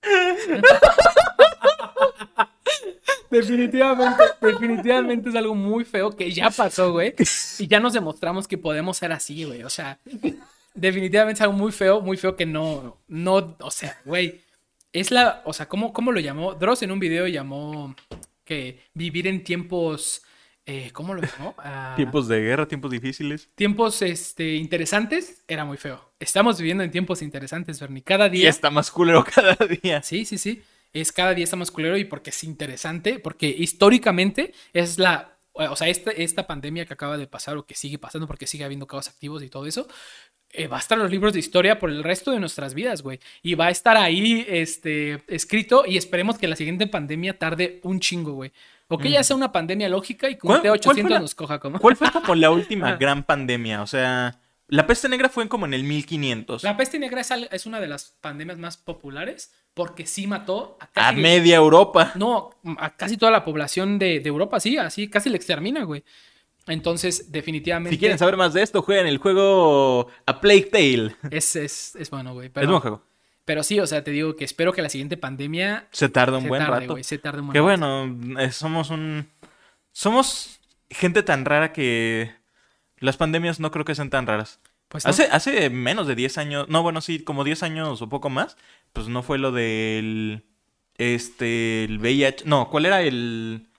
Definitivamente, 3.30 4.24
definitivamente 4.41 5.28
es 5.28 5.36
algo 5.36 5.55
muy 5.55 5.84
feo 5.84 6.11
que 6.11 6.32
ya 6.32 6.51
pasó, 6.51 6.91
güey. 6.91 7.14
Y 7.61 7.68
ya 7.68 7.78
nos 7.78 7.93
demostramos 7.93 8.49
que 8.49 8.59
podemos 8.59 8.97
ser 8.97 9.12
así, 9.12 9.45
güey. 9.45 9.62
O 9.62 9.70
sea, 9.70 9.99
definitivamente 10.75 11.39
es 11.39 11.43
algo 11.43 11.55
muy 11.55 11.73
feo, 11.73 12.01
muy 12.01 12.16
feo 12.16 12.37
que 12.37 12.47
no, 12.47 13.03
no, 13.09 13.57
o 13.61 13.71
sea, 13.71 14.01
güey. 14.05 14.41
Es 14.93 15.11
la, 15.12 15.43
o 15.45 15.53
sea, 15.53 15.68
¿cómo, 15.68 15.93
cómo 15.93 16.11
lo 16.11 16.18
llamó? 16.21 16.55
Dross 16.55 16.83
en 16.83 16.91
un 16.91 16.99
video 16.99 17.29
llamó 17.29 17.95
que 18.45 18.81
vivir 18.93 19.29
en 19.29 19.45
tiempos, 19.45 20.23
eh, 20.66 20.91
¿cómo 20.93 21.14
lo 21.14 21.23
llamó? 21.23 21.55
Ah, 21.59 21.93
Tiempos 21.95 22.27
de 22.27 22.41
guerra, 22.41 22.66
tiempos 22.66 22.91
difíciles. 22.91 23.49
tiempos, 23.55 24.03
este, 24.03 24.57
interesantes, 24.57 25.45
era 25.47 25.64
muy 25.64 25.77
feo. 25.77 26.12
Estamos 26.18 26.59
viviendo 26.59 26.83
en 26.83 26.91
tiempos 26.91 27.23
interesantes, 27.23 27.79
Bernie. 27.79 28.03
Cada 28.03 28.27
Y 28.27 28.31
día. 28.31 28.51
está 28.51 28.71
más 28.71 28.91
culero 28.91 29.25
cada 29.35 29.55
día. 29.66 30.03
Sí, 30.03 30.25
sí, 30.25 30.39
sí. 30.39 30.61
Es 30.93 31.12
cada 31.12 31.35
día 31.35 31.45
está 31.45 31.55
más 31.55 31.71
culero 31.71 31.97
y 31.97 32.05
porque 32.05 32.31
es 32.31 32.43
interesante, 32.43 33.21
porque 33.21 33.47
históricamente 33.47 34.53
es 34.73 34.99
la, 34.99 35.39
o 35.53 35.77
sea, 35.77 35.89
esta, 35.89 36.11
esta 36.11 36.49
pandemia 36.49 36.85
que 36.85 36.93
acaba 36.95 37.16
de 37.16 37.29
pasar 37.29 37.57
o 37.57 37.64
que 37.64 37.77
sigue 37.77 37.99
pasando 37.99 38.27
porque 38.27 38.49
sigue 38.49 38.64
habiendo 38.64 38.89
casos 38.89 39.09
activos 39.12 39.43
y 39.45 39.49
todo 39.51 39.66
eso, 39.66 39.87
eh, 40.53 40.66
va 40.66 40.76
a 40.76 40.80
estar 40.80 40.98
en 40.98 41.03
los 41.03 41.11
libros 41.11 41.32
de 41.32 41.38
historia 41.38 41.78
por 41.78 41.90
el 41.90 42.03
resto 42.03 42.30
de 42.32 42.40
nuestras 42.40 42.74
vidas, 42.74 43.03
güey. 43.03 43.20
Y 43.42 43.55
va 43.55 43.66
a 43.66 43.70
estar 43.70 43.96
ahí, 43.96 44.44
este, 44.48 45.22
escrito 45.28 45.84
y 45.86 45.96
esperemos 45.96 46.38
que 46.38 46.48
la 46.48 46.57
siguiente 46.57 46.86
pandemia 46.86 47.38
tarde 47.38 47.80
un 47.84 48.01
chingo, 48.01 48.32
güey. 48.32 48.53
O 48.88 48.98
que 48.98 49.11
ya 49.11 49.22
sea 49.22 49.36
una 49.36 49.53
pandemia 49.53 49.88
lógica 49.88 50.28
y 50.28 50.34
que 50.34 50.40
un 50.48 50.59
¿Cuál- 50.59 50.61
cuál 50.62 50.80
fue 50.82 50.94
T800 51.05 51.09
la- 51.09 51.18
nos 51.20 51.34
coja 51.36 51.61
como... 51.61 51.78
¿Cuál 51.78 51.94
fue 51.96 52.11
como 52.11 52.34
la 52.34 52.51
última 52.51 52.96
gran 52.96 53.22
pandemia? 53.22 53.82
O 53.82 53.86
sea, 53.86 54.40
la 54.66 54.86
peste 54.88 55.09
negra 55.09 55.28
fue 55.28 55.48
como 55.48 55.66
en 55.66 55.74
el 55.74 55.84
1500. 55.84 56.64
La 56.64 56.76
peste 56.76 56.98
negra 56.98 57.20
es, 57.53 57.66
una 57.66 57.78
de 57.80 57.86
las 57.86 58.16
pandemias 58.20 58.59
más 58.59 58.76
populares 58.76 59.53
porque 59.74 60.07
sí 60.07 60.26
mató 60.26 60.76
a 60.80 60.86
A 60.86 60.88
casi... 60.88 61.20
media 61.20 61.55
Europa. 61.57 62.11
No, 62.16 62.51
a 62.78 62.96
casi 62.96 63.16
toda 63.16 63.30
la 63.30 63.44
población 63.44 64.01
de, 64.01 64.18
de 64.18 64.28
Europa, 64.28 64.59
sí, 64.59 64.76
así 64.76 65.07
casi 65.09 65.30
la 65.30 65.36
extermina, 65.36 65.84
güey. 65.84 66.03
Entonces, 66.71 67.31
definitivamente. 67.33 67.95
Si 67.95 67.99
quieren 67.99 68.18
saber 68.18 68.37
más 68.37 68.53
de 68.55 68.62
esto, 68.62 68.83
jueguen 68.83 69.07
el 69.07 69.18
juego 69.18 70.09
A 70.27 70.41
Plague 70.41 70.68
Tale. 70.71 71.16
Es, 71.31 71.57
es, 71.57 71.97
es 71.97 72.11
bueno, 72.11 72.33
güey. 72.33 72.51
es 72.55 72.66
buen 72.66 72.81
juego. 72.81 73.03
pero 73.45 73.62
sí, 73.62 73.81
o 73.81 73.87
sea, 73.87 74.05
te 74.05 74.11
digo 74.12 74.37
que 74.37 74.45
espero 74.45 74.73
que 74.73 74.81
la 74.83 74.89
siguiente 74.89 75.16
pandemia 75.16 75.89
Se 75.91 76.09
tarda 76.09 76.37
un 76.39 76.45
se 76.45 76.49
buen 76.49 76.62
tarde, 76.64 76.81
rato. 76.81 76.97
Se 77.03 77.18
tarde 77.18 77.41
un 77.41 77.49
buen 77.49 77.53
Qué 77.55 77.59
rato. 77.61 78.07
bueno, 78.07 78.41
eh, 78.41 78.53
somos 78.53 78.91
un... 78.91 79.29
Somos 79.93 80.61
gente 80.89 81.23
tan 81.23 81.45
rara 81.45 81.73
que 81.73 82.33
las 82.99 83.16
pandemias 83.16 83.59
no 83.61 83.71
creo 83.71 83.85
que 83.85 83.95
sean 83.95 84.11
tan 84.11 84.27
raras. 84.27 84.61
Pues 84.89 85.05
no. 85.05 85.11
Hace, 85.11 85.25
hace 85.25 85.71
menos 85.71 86.07
de 86.07 86.14
10 86.14 86.39
años, 86.39 86.68
no, 86.68 86.83
bueno, 86.83 87.01
sí, 87.01 87.21
como 87.21 87.45
10 87.45 87.62
años 87.64 88.03
o 88.03 88.09
poco 88.09 88.31
más, 88.31 88.57
pues 88.93 89.09
no 89.09 89.23
fue 89.23 89.39
lo 89.39 89.53
del... 89.53 90.45
Este, 90.99 91.85
el 91.85 91.99
VIH... 91.99 92.45
No, 92.45 92.68
¿cuál 92.71 92.87
era 92.87 93.03
el... 93.03 93.70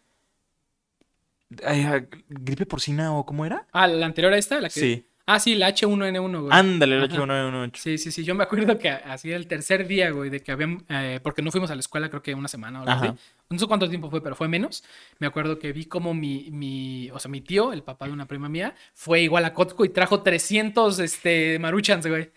ah, 1.66 2.02
gripe 2.30 2.66
porcina 2.66 3.14
o 3.16 3.26
cómo 3.26 3.46
era? 3.46 3.68
Ah, 3.72 3.88
la 3.88 4.06
anterior 4.06 4.34
a 4.34 4.38
esta, 4.38 4.60
la 4.62 4.70
que. 4.70 4.80
Sí. 4.80 5.11
Ah, 5.26 5.40
sí, 5.40 5.56
la 5.56 5.70
H1N1, 5.70 6.40
güey. 6.42 6.50
Ándale, 6.52 6.98
el 6.98 7.04
Ajá. 7.04 7.16
H1N1. 7.16 7.72
Sí, 7.76 7.98
sí, 7.98 8.12
sí. 8.12 8.24
Yo 8.24 8.36
me 8.36 8.44
acuerdo 8.44 8.78
que 8.78 8.90
así 8.90 9.32
el 9.32 9.48
tercer 9.48 9.88
día, 9.88 10.10
güey, 10.12 10.30
de 10.30 10.42
que 10.42 10.52
habían. 10.52 10.84
eh, 10.90 11.20
porque 11.24 11.42
no 11.42 11.52
fuimos 11.52 11.70
a 11.72 11.76
la 11.76 11.80
escuela, 11.82 12.10
creo 12.10 12.22
que 12.22 12.34
una 12.34 12.48
semana 12.48 12.80
o 12.80 12.82
algo 12.84 12.92
Ajá. 12.92 13.06
así. 13.14 13.18
No 13.50 13.60
sé 13.60 13.68
cuánto 13.68 13.90
tiempo 13.90 14.10
fue, 14.10 14.24
pero 14.24 14.36
fue 14.36 14.48
menos. 14.48 14.84
Me 15.20 15.28
acuerdo 15.28 15.60
que 15.60 15.74
vi 15.74 15.86
como 15.86 16.14
mi, 16.14 16.50
mi. 16.52 17.10
O 17.12 17.20
sea, 17.20 17.30
mi 17.30 17.42
tío, 17.42 17.74
el 17.74 17.84
papá 17.84 18.08
de 18.08 18.14
una 18.14 18.26
prima 18.26 18.48
mía, 18.50 18.74
fue 18.94 19.22
igual 19.22 19.44
a 19.46 19.54
Cotco 19.54 19.84
y 19.86 19.90
trajo 19.90 20.22
300 20.24 21.00
este, 21.00 21.60
maruchans, 21.60 22.08
güey. 22.08 22.32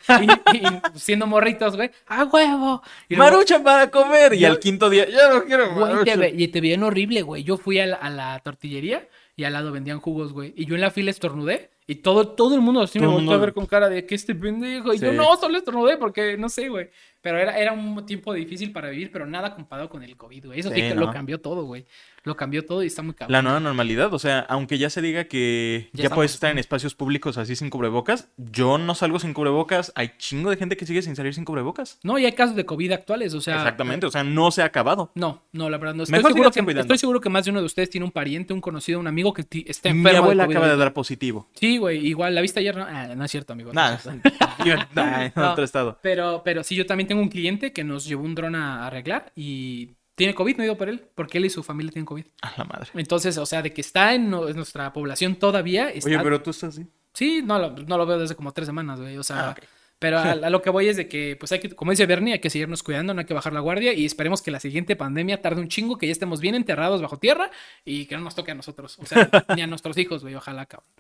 Y, 0.52 0.56
y 0.58 0.62
siendo 0.98 1.26
morritos, 1.26 1.76
güey. 1.76 1.90
¡A 2.08 2.24
huevo! 2.24 2.82
Y 3.08 3.16
luego- 3.16 3.32
Marucha 3.32 3.62
para 3.62 3.90
comer. 3.90 4.34
Y 4.34 4.40
Yo- 4.40 4.50
al 4.50 4.58
quinto 4.58 4.90
día, 4.90 5.08
ya 5.08 5.28
no 5.32 5.44
quiero 5.44 5.72
Güey, 5.74 6.04
te, 6.04 6.34
y 6.42 6.48
te 6.48 6.60
veían 6.60 6.82
horrible, 6.82 7.22
güey. 7.22 7.44
Yo 7.44 7.56
fui 7.56 7.78
a 7.78 7.86
la, 7.86 7.96
a 7.96 8.10
la 8.10 8.38
tortillería 8.40 9.08
y 9.36 9.44
al 9.44 9.52
lado 9.52 9.70
vendían 9.72 10.00
jugos, 10.00 10.32
güey. 10.32 10.52
Y 10.56 10.66
yo 10.66 10.74
en 10.74 10.80
la 10.80 10.90
fila 10.90 11.10
estornudé 11.10 11.70
Y 11.86 11.96
todo, 11.96 12.28
todo 12.28 12.54
el 12.54 12.62
mundo 12.62 12.80
así 12.80 12.98
me 12.98 13.04
Todo 13.06 13.16
volvió 13.16 13.32
a 13.32 13.38
ver 13.38 13.52
con 13.52 13.66
cara 13.66 13.90
de 13.90 14.06
que 14.06 14.14
este 14.14 14.34
pendejo. 14.34 14.94
Y 14.94 14.98
yo, 14.98 15.12
no, 15.12 15.36
solo 15.36 15.58
estornudé 15.58 15.98
porque 15.98 16.36
no 16.38 16.48
sé, 16.48 16.68
güey. 16.68 16.88
Pero 17.20 17.38
era, 17.38 17.58
era 17.58 17.72
un 17.72 18.04
tiempo 18.04 18.34
difícil 18.34 18.70
para 18.70 18.90
vivir, 18.90 19.10
pero 19.10 19.26
nada 19.26 19.54
comparado 19.54 19.88
con 19.88 20.02
el 20.02 20.14
COVID, 20.14 20.46
güey. 20.46 20.60
Eso 20.60 20.68
sí, 20.68 20.74
Sí, 20.74 20.80
que 20.82 20.94
no. 20.94 21.00
lo 21.02 21.10
cambió 21.10 21.40
todo, 21.40 21.64
güey. 21.64 21.86
Lo 22.22 22.36
cambió 22.36 22.64
todo 22.66 22.82
y 22.82 22.86
está 22.86 23.02
muy 23.02 23.14
cabrón. 23.14 23.32
La 23.32 23.42
nueva 23.42 23.60
normalidad, 23.60 24.12
o 24.12 24.18
sea, 24.18 24.40
aunque 24.40 24.76
ya 24.76 24.90
se 24.90 25.00
diga 25.00 25.24
que 25.24 25.88
Ya 25.92 26.10
puedes 26.10 26.34
estar 26.34 26.50
en 26.50 26.58
espacios 26.58 26.94
públicos 26.94 27.38
así 27.38 27.56
sin 27.56 27.70
cubrebocas, 27.70 28.28
yo 28.36 28.76
no 28.76 28.94
salgo 28.94 29.18
sin 29.18 29.32
cubrebocas, 29.32 29.92
hay 29.94 30.12
chingo 30.18 30.50
de 30.50 30.56
gente 30.56 30.76
que 30.76 30.84
sigue 30.86 31.00
sin 31.00 31.16
salir 31.16 31.34
sin 31.34 31.44
cubrebocas. 31.44 31.98
No, 32.02 32.18
y 32.18 32.26
hay 32.26 32.32
casos 32.32 32.56
de 32.56 32.66
COVID 32.66 32.92
actuales, 32.92 33.32
o 33.34 33.40
sea. 33.40 33.56
Exactamente, 33.56 34.06
o 34.06 34.10
sea, 34.10 34.24
no 34.24 34.50
se 34.50 34.60
ha 34.60 34.66
acabado. 34.66 35.10
No, 35.14 35.42
no, 35.52 35.70
la 35.70 35.78
verdad 35.78 35.94
no. 35.94 36.02
Estoy 36.02 36.18
Mejor 36.18 36.32
seguro, 36.32 36.50
que, 36.50 36.80
estoy 36.80 36.98
seguro 36.98 37.20
que 37.20 37.30
más 37.30 37.44
de 37.44 37.50
uno 37.50 37.60
de 37.60 37.66
ustedes 37.66 37.88
tiene 37.88 38.04
un 38.04 38.12
pariente, 38.12 38.52
un 38.52 38.60
conocido, 38.60 39.00
un 39.00 39.06
amigo 39.06 39.32
que 39.32 39.46
está 39.66 39.92
Mi 39.92 40.00
enfermo. 40.00 40.24
abuela 40.24 40.44
COVID 40.44 40.56
acaba 40.56 40.72
de 40.72 40.76
dar 40.76 40.92
positivo. 40.92 41.48
Sí, 41.54 41.73
güey, 41.78 42.06
igual, 42.06 42.34
¿la 42.34 42.40
viste 42.40 42.60
ayer? 42.60 42.76
No, 42.76 42.84
Ah, 42.88 43.08
no 43.14 43.24
es 43.24 43.30
cierto, 43.30 43.52
amigo. 43.52 43.72
no 43.72 43.88
es 43.88 44.02
cierto. 44.02 45.00
en 45.00 45.32
No. 45.34 45.52
otro 45.52 45.64
estado. 45.64 45.98
Pero, 46.02 46.42
pero 46.44 46.62
sí, 46.64 46.74
yo 46.74 46.86
también 46.86 47.06
tengo 47.08 47.22
un 47.22 47.28
cliente 47.28 47.72
que 47.72 47.84
nos 47.84 48.04
llevó 48.04 48.24
un 48.24 48.34
dron 48.34 48.54
a 48.54 48.86
arreglar 48.86 49.32
y 49.34 49.90
tiene 50.14 50.34
COVID, 50.34 50.56
no 50.56 50.62
he 50.62 50.66
ido 50.66 50.76
por 50.78 50.88
él, 50.88 51.04
porque 51.14 51.38
él 51.38 51.46
y 51.46 51.50
su 51.50 51.62
familia 51.62 51.90
tienen 51.92 52.06
COVID. 52.06 52.24
A 52.42 52.52
la 52.56 52.64
madre. 52.64 52.88
Entonces, 52.94 53.36
o 53.38 53.46
sea, 53.46 53.62
de 53.62 53.72
que 53.72 53.80
está 53.80 54.14
en, 54.14 54.30
no- 54.30 54.48
en 54.48 54.56
nuestra 54.56 54.92
población 54.92 55.36
todavía. 55.36 55.90
Está... 55.90 56.08
Oye, 56.08 56.18
pero 56.22 56.40
tú 56.42 56.50
estás 56.50 56.70
así. 56.74 56.86
Sí, 57.12 57.42
no 57.44 57.58
lo, 57.58 57.70
no 57.70 57.96
lo 57.98 58.06
veo 58.06 58.18
desde 58.18 58.34
como 58.34 58.52
tres 58.52 58.66
semanas, 58.66 59.00
güey. 59.00 59.16
O 59.16 59.22
sea, 59.22 59.50
Ah. 59.50 59.56
Pero 60.04 60.18
a, 60.18 60.32
a 60.32 60.50
lo 60.50 60.60
que 60.60 60.68
voy 60.68 60.88
es 60.88 60.98
de 60.98 61.08
que, 61.08 61.34
pues 61.40 61.50
hay 61.52 61.60
que, 61.60 61.70
como 61.70 61.90
dice 61.92 62.04
Bernie, 62.04 62.34
hay 62.34 62.38
que 62.38 62.50
seguirnos 62.50 62.82
cuidando, 62.82 63.14
no 63.14 63.20
hay 63.20 63.24
que 63.26 63.32
bajar 63.32 63.54
la 63.54 63.60
guardia 63.60 63.94
y 63.94 64.04
esperemos 64.04 64.42
que 64.42 64.50
la 64.50 64.60
siguiente 64.60 64.96
pandemia 64.96 65.40
tarde 65.40 65.62
un 65.62 65.68
chingo, 65.68 65.96
que 65.96 66.04
ya 66.06 66.12
estemos 66.12 66.42
bien 66.42 66.54
enterrados 66.54 67.00
bajo 67.00 67.18
tierra 67.18 67.50
y 67.86 68.04
que 68.04 68.14
no 68.16 68.20
nos 68.22 68.34
toque 68.34 68.50
a 68.50 68.54
nosotros. 68.54 68.98
O 68.98 69.06
sea, 69.06 69.30
ni 69.56 69.62
a 69.62 69.66
nuestros 69.66 69.96
hijos, 69.96 70.20
güey. 70.20 70.34
Ojalá, 70.34 70.66
cabrón. 70.66 70.90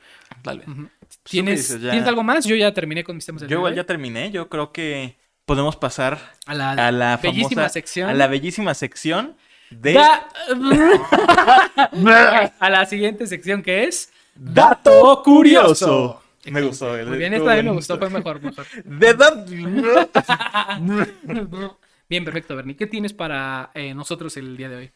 ¿tú 0.42 0.64
qué 0.64 0.88
¿Tienes, 1.24 1.68
dices? 1.68 1.82
Ya- 1.82 1.90
¿Tienes 1.90 2.08
algo 2.08 2.22
más? 2.22 2.46
Yo 2.46 2.56
ya 2.56 2.72
terminé 2.72 3.04
con 3.04 3.16
mis 3.16 3.26
temas 3.26 3.42
del 3.42 3.50
Yo 3.50 3.58
igual 3.58 3.74
ya 3.74 3.84
terminé, 3.84 4.30
yo 4.30 4.48
creo 4.48 4.72
que 4.72 5.16
podemos 5.44 5.76
pasar 5.76 6.18
a 6.46 6.54
la, 6.54 6.70
a 6.70 6.90
la 6.90 7.18
bellísima 7.18 7.64
famosa- 7.64 7.68
sección. 7.68 8.08
a 8.08 8.14
la 8.14 8.26
bellísima 8.26 8.72
sección 8.72 9.36
de 9.70 9.92
Da- 9.92 10.28
a 12.58 12.70
la 12.70 12.86
siguiente 12.86 13.26
sección 13.26 13.62
que 13.62 13.84
es 13.84 14.10
Dato 14.34 15.20
Curioso. 15.22 16.22
Me 16.50 16.62
gustó. 16.62 16.96
Muy 17.06 17.18
bien, 17.18 17.34
esta 17.34 17.54
vez 17.54 17.64
me 17.64 17.72
gustó, 17.72 17.98
fue 17.98 18.10
mejor, 18.10 18.40
mejor. 18.42 18.66
Bien, 22.08 22.24
perfecto, 22.24 22.54
Bernie. 22.54 22.76
¿Qué 22.76 22.86
tienes 22.86 23.14
para 23.14 23.70
eh, 23.74 23.94
nosotros 23.94 24.36
el 24.36 24.56
día 24.56 24.68
de 24.68 24.76
hoy? 24.76 24.92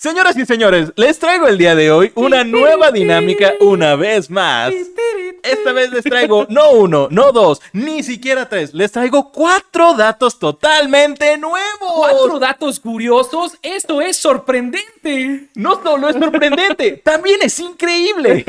Señoras 0.00 0.34
y 0.38 0.46
señores, 0.46 0.94
les 0.96 1.18
traigo 1.18 1.46
el 1.46 1.58
día 1.58 1.74
de 1.74 1.90
hoy 1.90 2.10
una 2.14 2.42
nueva 2.42 2.90
dinámica 2.90 3.52
una 3.60 3.96
vez 3.96 4.30
más. 4.30 4.72
Esta 5.42 5.72
vez 5.72 5.92
les 5.92 6.04
traigo 6.04 6.46
no 6.48 6.70
uno, 6.70 7.08
no 7.10 7.32
dos, 7.32 7.60
ni 7.74 8.02
siquiera 8.02 8.48
tres. 8.48 8.72
Les 8.72 8.90
traigo 8.90 9.30
cuatro 9.30 9.92
datos 9.92 10.38
totalmente 10.38 11.36
nuevos. 11.36 11.92
Cuatro 11.96 12.38
datos 12.38 12.80
curiosos. 12.80 13.58
Esto 13.62 14.00
es 14.00 14.16
sorprendente. 14.16 15.50
No 15.54 15.82
solo 15.82 16.08
es 16.08 16.16
sorprendente, 16.16 16.92
también 17.04 17.40
es 17.42 17.60
increíble. 17.60 18.46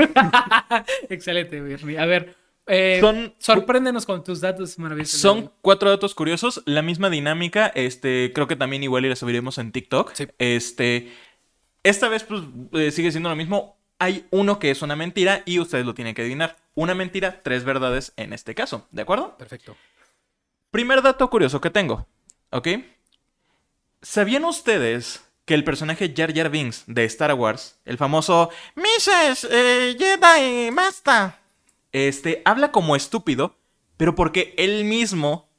Excelente, 1.10 1.60
Bernie. 1.60 2.00
A 2.00 2.06
ver, 2.06 2.34
eh, 2.68 3.00
Son- 3.02 3.36
sorpréndenos 3.40 4.06
con 4.06 4.24
tus 4.24 4.40
datos 4.40 4.80
maravillosos. 4.80 5.20
Son 5.20 5.52
cuatro 5.60 5.90
datos 5.90 6.16
curiosos, 6.16 6.62
la 6.66 6.82
misma 6.82 7.10
dinámica, 7.10 7.68
este, 7.76 8.32
creo 8.34 8.48
que 8.48 8.56
también 8.56 8.84
igual 8.84 9.04
y 9.06 9.10
la 9.10 9.18
subiremos 9.18 9.58
en 9.58 9.74
TikTok. 9.74 10.14
Sí. 10.14 10.28
Este, 10.40 11.12
esta 11.84 12.10
vez 12.10 12.24
pues 12.24 12.42
eh, 12.74 12.92
sigue 12.92 13.12
siendo 13.12 13.30
lo 13.30 13.36
mismo. 13.36 13.78
Hay 14.00 14.26
uno 14.32 14.58
que 14.60 14.72
es 14.72 14.82
una 14.82 14.96
mentira 14.96 15.44
y 15.46 15.60
ustedes 15.60 15.86
lo 15.86 15.94
tienen 15.94 16.16
que 16.16 16.24
adivinar. 16.24 16.58
Una 16.74 16.96
mentira, 16.96 17.42
tres 17.44 17.64
verdades 17.64 18.14
en 18.18 18.34
este 18.34 18.56
caso, 18.56 18.88
¿de 18.92 19.04
acuerdo? 19.04 19.38
Perfecto. 19.38 19.76
Primer 20.72 21.02
dato 21.02 21.30
curioso 21.30 21.62
que 21.62 21.70
tengo, 21.70 22.08
¿ok? 22.50 22.68
¿Sabían 24.02 24.46
ustedes 24.46 25.22
que 25.46 25.54
el 25.54 25.64
personaje 25.64 26.14
Jar 26.16 26.34
Jar 26.34 26.50
Binks 26.50 26.84
de 26.88 27.04
Star 27.06 27.34
Wars, 27.34 27.78
el 27.86 27.98
famoso 27.98 28.50
Mrs. 28.76 29.48
eh, 29.52 29.96
Jedi 30.00 30.70
Basta, 30.72 31.40
este, 31.92 32.42
habla 32.46 32.72
como 32.72 32.96
estúpido, 32.96 33.56
pero 33.98 34.16
porque 34.16 34.54
él 34.58 34.86
mismo, 34.86 35.50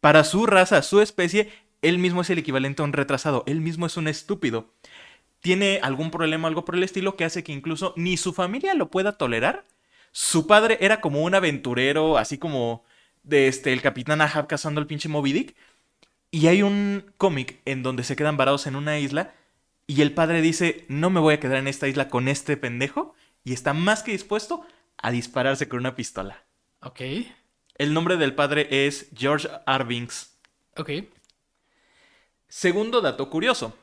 para 0.00 0.24
su 0.24 0.46
raza, 0.46 0.82
su 0.82 1.00
especie, 1.00 1.52
él 1.82 1.98
mismo 1.98 2.22
es 2.22 2.30
el 2.30 2.38
equivalente 2.38 2.82
a 2.82 2.84
un 2.84 2.92
retrasado, 2.92 3.42
él 3.46 3.60
mismo 3.60 3.86
es 3.86 3.96
un 3.96 4.08
estúpido. 4.08 4.72
Tiene 5.42 5.80
algún 5.82 6.10
problema, 6.10 6.48
algo 6.48 6.64
por 6.64 6.74
el 6.74 6.82
estilo, 6.82 7.16
que 7.16 7.24
hace 7.24 7.44
que 7.44 7.52
incluso 7.52 7.92
ni 7.96 8.16
su 8.16 8.32
familia 8.32 8.72
lo 8.74 8.90
pueda 8.90 9.12
tolerar. 9.12 9.64
Su 10.10 10.46
padre 10.46 10.78
era 10.80 11.02
como 11.02 11.22
un 11.22 11.34
aventurero, 11.34 12.16
así 12.16 12.38
como 12.38 12.84
de 13.22 13.48
este, 13.48 13.74
el 13.74 13.82
capitán 13.82 14.22
Ahab 14.22 14.46
cazando 14.46 14.80
al 14.80 14.86
pinche 14.86 15.10
Moby 15.10 15.32
Dick. 15.34 15.54
Y 16.30 16.46
hay 16.46 16.62
un 16.62 17.12
cómic 17.18 17.60
en 17.66 17.82
donde 17.82 18.04
se 18.04 18.16
quedan 18.16 18.38
varados 18.38 18.66
en 18.66 18.76
una 18.76 18.98
isla 18.98 19.34
y 19.86 20.00
el 20.00 20.14
padre 20.14 20.40
dice, 20.40 20.86
no 20.88 21.10
me 21.10 21.20
voy 21.20 21.34
a 21.34 21.40
quedar 21.40 21.58
en 21.58 21.68
esta 21.68 21.88
isla 21.88 22.08
con 22.08 22.28
este 22.28 22.56
pendejo. 22.56 23.14
Y 23.44 23.52
está 23.52 23.74
más 23.74 24.02
que 24.02 24.12
dispuesto 24.12 24.64
a 24.96 25.10
dispararse 25.10 25.68
con 25.68 25.80
una 25.80 25.96
pistola. 25.96 26.44
Ok. 26.80 27.00
El 27.76 27.92
nombre 27.92 28.16
del 28.16 28.34
padre 28.34 28.86
es 28.86 29.08
George 29.14 29.48
R. 29.66 29.84
Binks. 29.84 30.38
Ok. 30.76 30.90
Segundo 32.48 33.00
dato 33.00 33.28
curioso. 33.28 33.76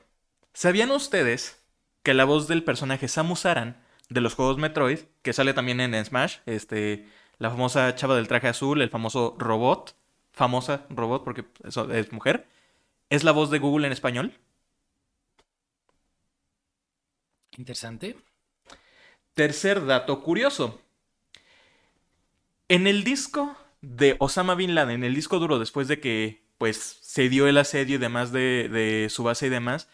¿Sabían 0.53 0.91
ustedes 0.91 1.63
que 2.03 2.13
la 2.13 2.25
voz 2.25 2.47
del 2.47 2.63
personaje 2.63 3.07
Samus 3.07 3.45
Aran 3.45 3.83
de 4.09 4.21
los 4.21 4.33
juegos 4.35 4.57
Metroid, 4.57 4.99
que 5.21 5.33
sale 5.33 5.53
también 5.53 5.79
en 5.79 6.03
Smash, 6.03 6.37
este, 6.45 7.07
la 7.37 7.49
famosa 7.49 7.95
chava 7.95 8.15
del 8.15 8.27
traje 8.27 8.47
azul, 8.47 8.81
el 8.81 8.89
famoso 8.89 9.35
robot, 9.37 9.95
famosa 10.33 10.85
robot 10.89 11.23
porque 11.23 11.45
eso 11.63 11.91
es 11.91 12.11
mujer, 12.11 12.47
es 13.09 13.23
la 13.23 13.31
voz 13.31 13.49
de 13.49 13.59
Google 13.59 13.87
en 13.87 13.93
español? 13.93 14.33
Interesante. 17.57 18.17
Tercer 19.33 19.85
dato 19.85 20.21
curioso. 20.21 20.81
En 22.67 22.87
el 22.87 23.03
disco 23.03 23.57
de 23.81 24.15
Osama 24.19 24.55
Bin 24.55 24.75
Laden, 24.75 24.95
en 24.95 25.03
el 25.03 25.15
disco 25.15 25.39
duro, 25.39 25.59
después 25.59 25.87
de 25.87 25.99
que 25.99 26.43
pues 26.57 26.99
se 27.01 27.29
dio 27.29 27.47
el 27.47 27.57
asedio 27.57 27.95
y 27.95 27.99
demás 27.99 28.31
de, 28.31 28.69
de 28.69 29.09
su 29.09 29.23
base 29.23 29.47
y 29.47 29.49
demás, 29.49 29.87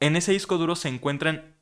en 0.00 0.16
ese 0.16 0.32
disco 0.32 0.58
duro 0.58 0.74
se 0.74 0.88
encuentran 0.88 1.54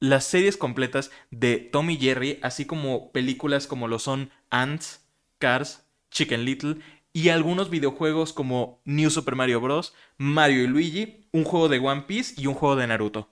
las 0.00 0.24
series 0.24 0.56
completas 0.56 1.10
de 1.30 1.56
Tom 1.58 1.90
y 1.90 1.96
Jerry, 1.96 2.38
así 2.42 2.64
como 2.64 3.12
películas 3.12 3.66
como 3.66 3.86
lo 3.86 3.98
son 3.98 4.30
Ants, 4.50 5.06
Cars, 5.38 5.84
Chicken 6.10 6.44
Little 6.44 6.76
y 7.12 7.28
algunos 7.28 7.70
videojuegos 7.70 8.32
como 8.32 8.80
New 8.84 9.10
Super 9.10 9.36
Mario 9.36 9.60
Bros., 9.60 9.94
Mario 10.16 10.64
y 10.64 10.66
Luigi, 10.66 11.26
un 11.32 11.44
juego 11.44 11.68
de 11.68 11.78
One 11.78 12.02
Piece 12.02 12.40
y 12.40 12.46
un 12.46 12.54
juego 12.54 12.76
de 12.76 12.86
Naruto. 12.86 13.28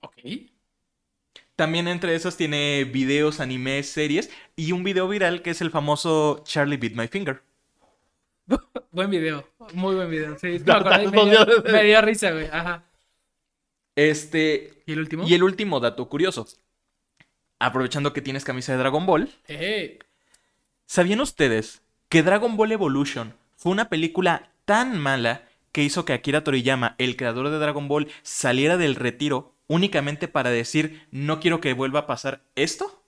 Ok. 0.00 0.18
También 1.56 1.88
entre 1.88 2.14
esas 2.14 2.36
tiene 2.36 2.84
videos, 2.84 3.40
animes, 3.40 3.88
series 3.88 4.30
y 4.56 4.72
un 4.72 4.84
video 4.84 5.08
viral 5.08 5.40
que 5.40 5.50
es 5.50 5.62
el 5.62 5.70
famoso 5.70 6.42
Charlie 6.44 6.76
Beat 6.76 6.92
My 6.92 7.08
Finger. 7.08 7.42
Buen 8.92 9.10
video. 9.10 9.48
Muy 9.72 9.94
buen 9.94 10.10
video. 10.10 10.38
Sí, 10.38 10.58
dio, 10.58 11.46
me 11.72 11.84
dio 11.84 12.00
risa, 12.02 12.30
güey. 12.30 12.46
Ajá. 12.46 12.84
Este. 13.96 14.82
¿Y 14.86 14.92
el 14.92 15.00
último? 15.00 15.26
Y 15.26 15.34
el 15.34 15.42
último 15.42 15.80
dato 15.80 16.08
curioso. 16.08 16.46
Aprovechando 17.58 18.12
que 18.12 18.22
tienes 18.22 18.44
camisa 18.44 18.72
de 18.72 18.78
Dragon 18.78 19.06
Ball, 19.06 19.30
¿sabían 20.84 21.20
ustedes 21.20 21.82
que 22.10 22.22
Dragon 22.22 22.56
Ball 22.56 22.72
Evolution 22.72 23.34
fue 23.56 23.72
una 23.72 23.88
película 23.88 24.52
tan 24.66 24.98
mala 24.98 25.48
que 25.72 25.82
hizo 25.82 26.04
que 26.04 26.12
Akira 26.12 26.44
Toriyama, 26.44 26.94
el 26.98 27.16
creador 27.16 27.48
de 27.48 27.58
Dragon 27.58 27.88
Ball, 27.88 28.08
saliera 28.22 28.76
del 28.76 28.94
retiro 28.94 29.54
únicamente 29.68 30.28
para 30.28 30.50
decir 30.50 31.06
no 31.10 31.40
quiero 31.40 31.60
que 31.60 31.72
vuelva 31.72 32.00
a 32.00 32.06
pasar 32.06 32.42
esto? 32.54 33.02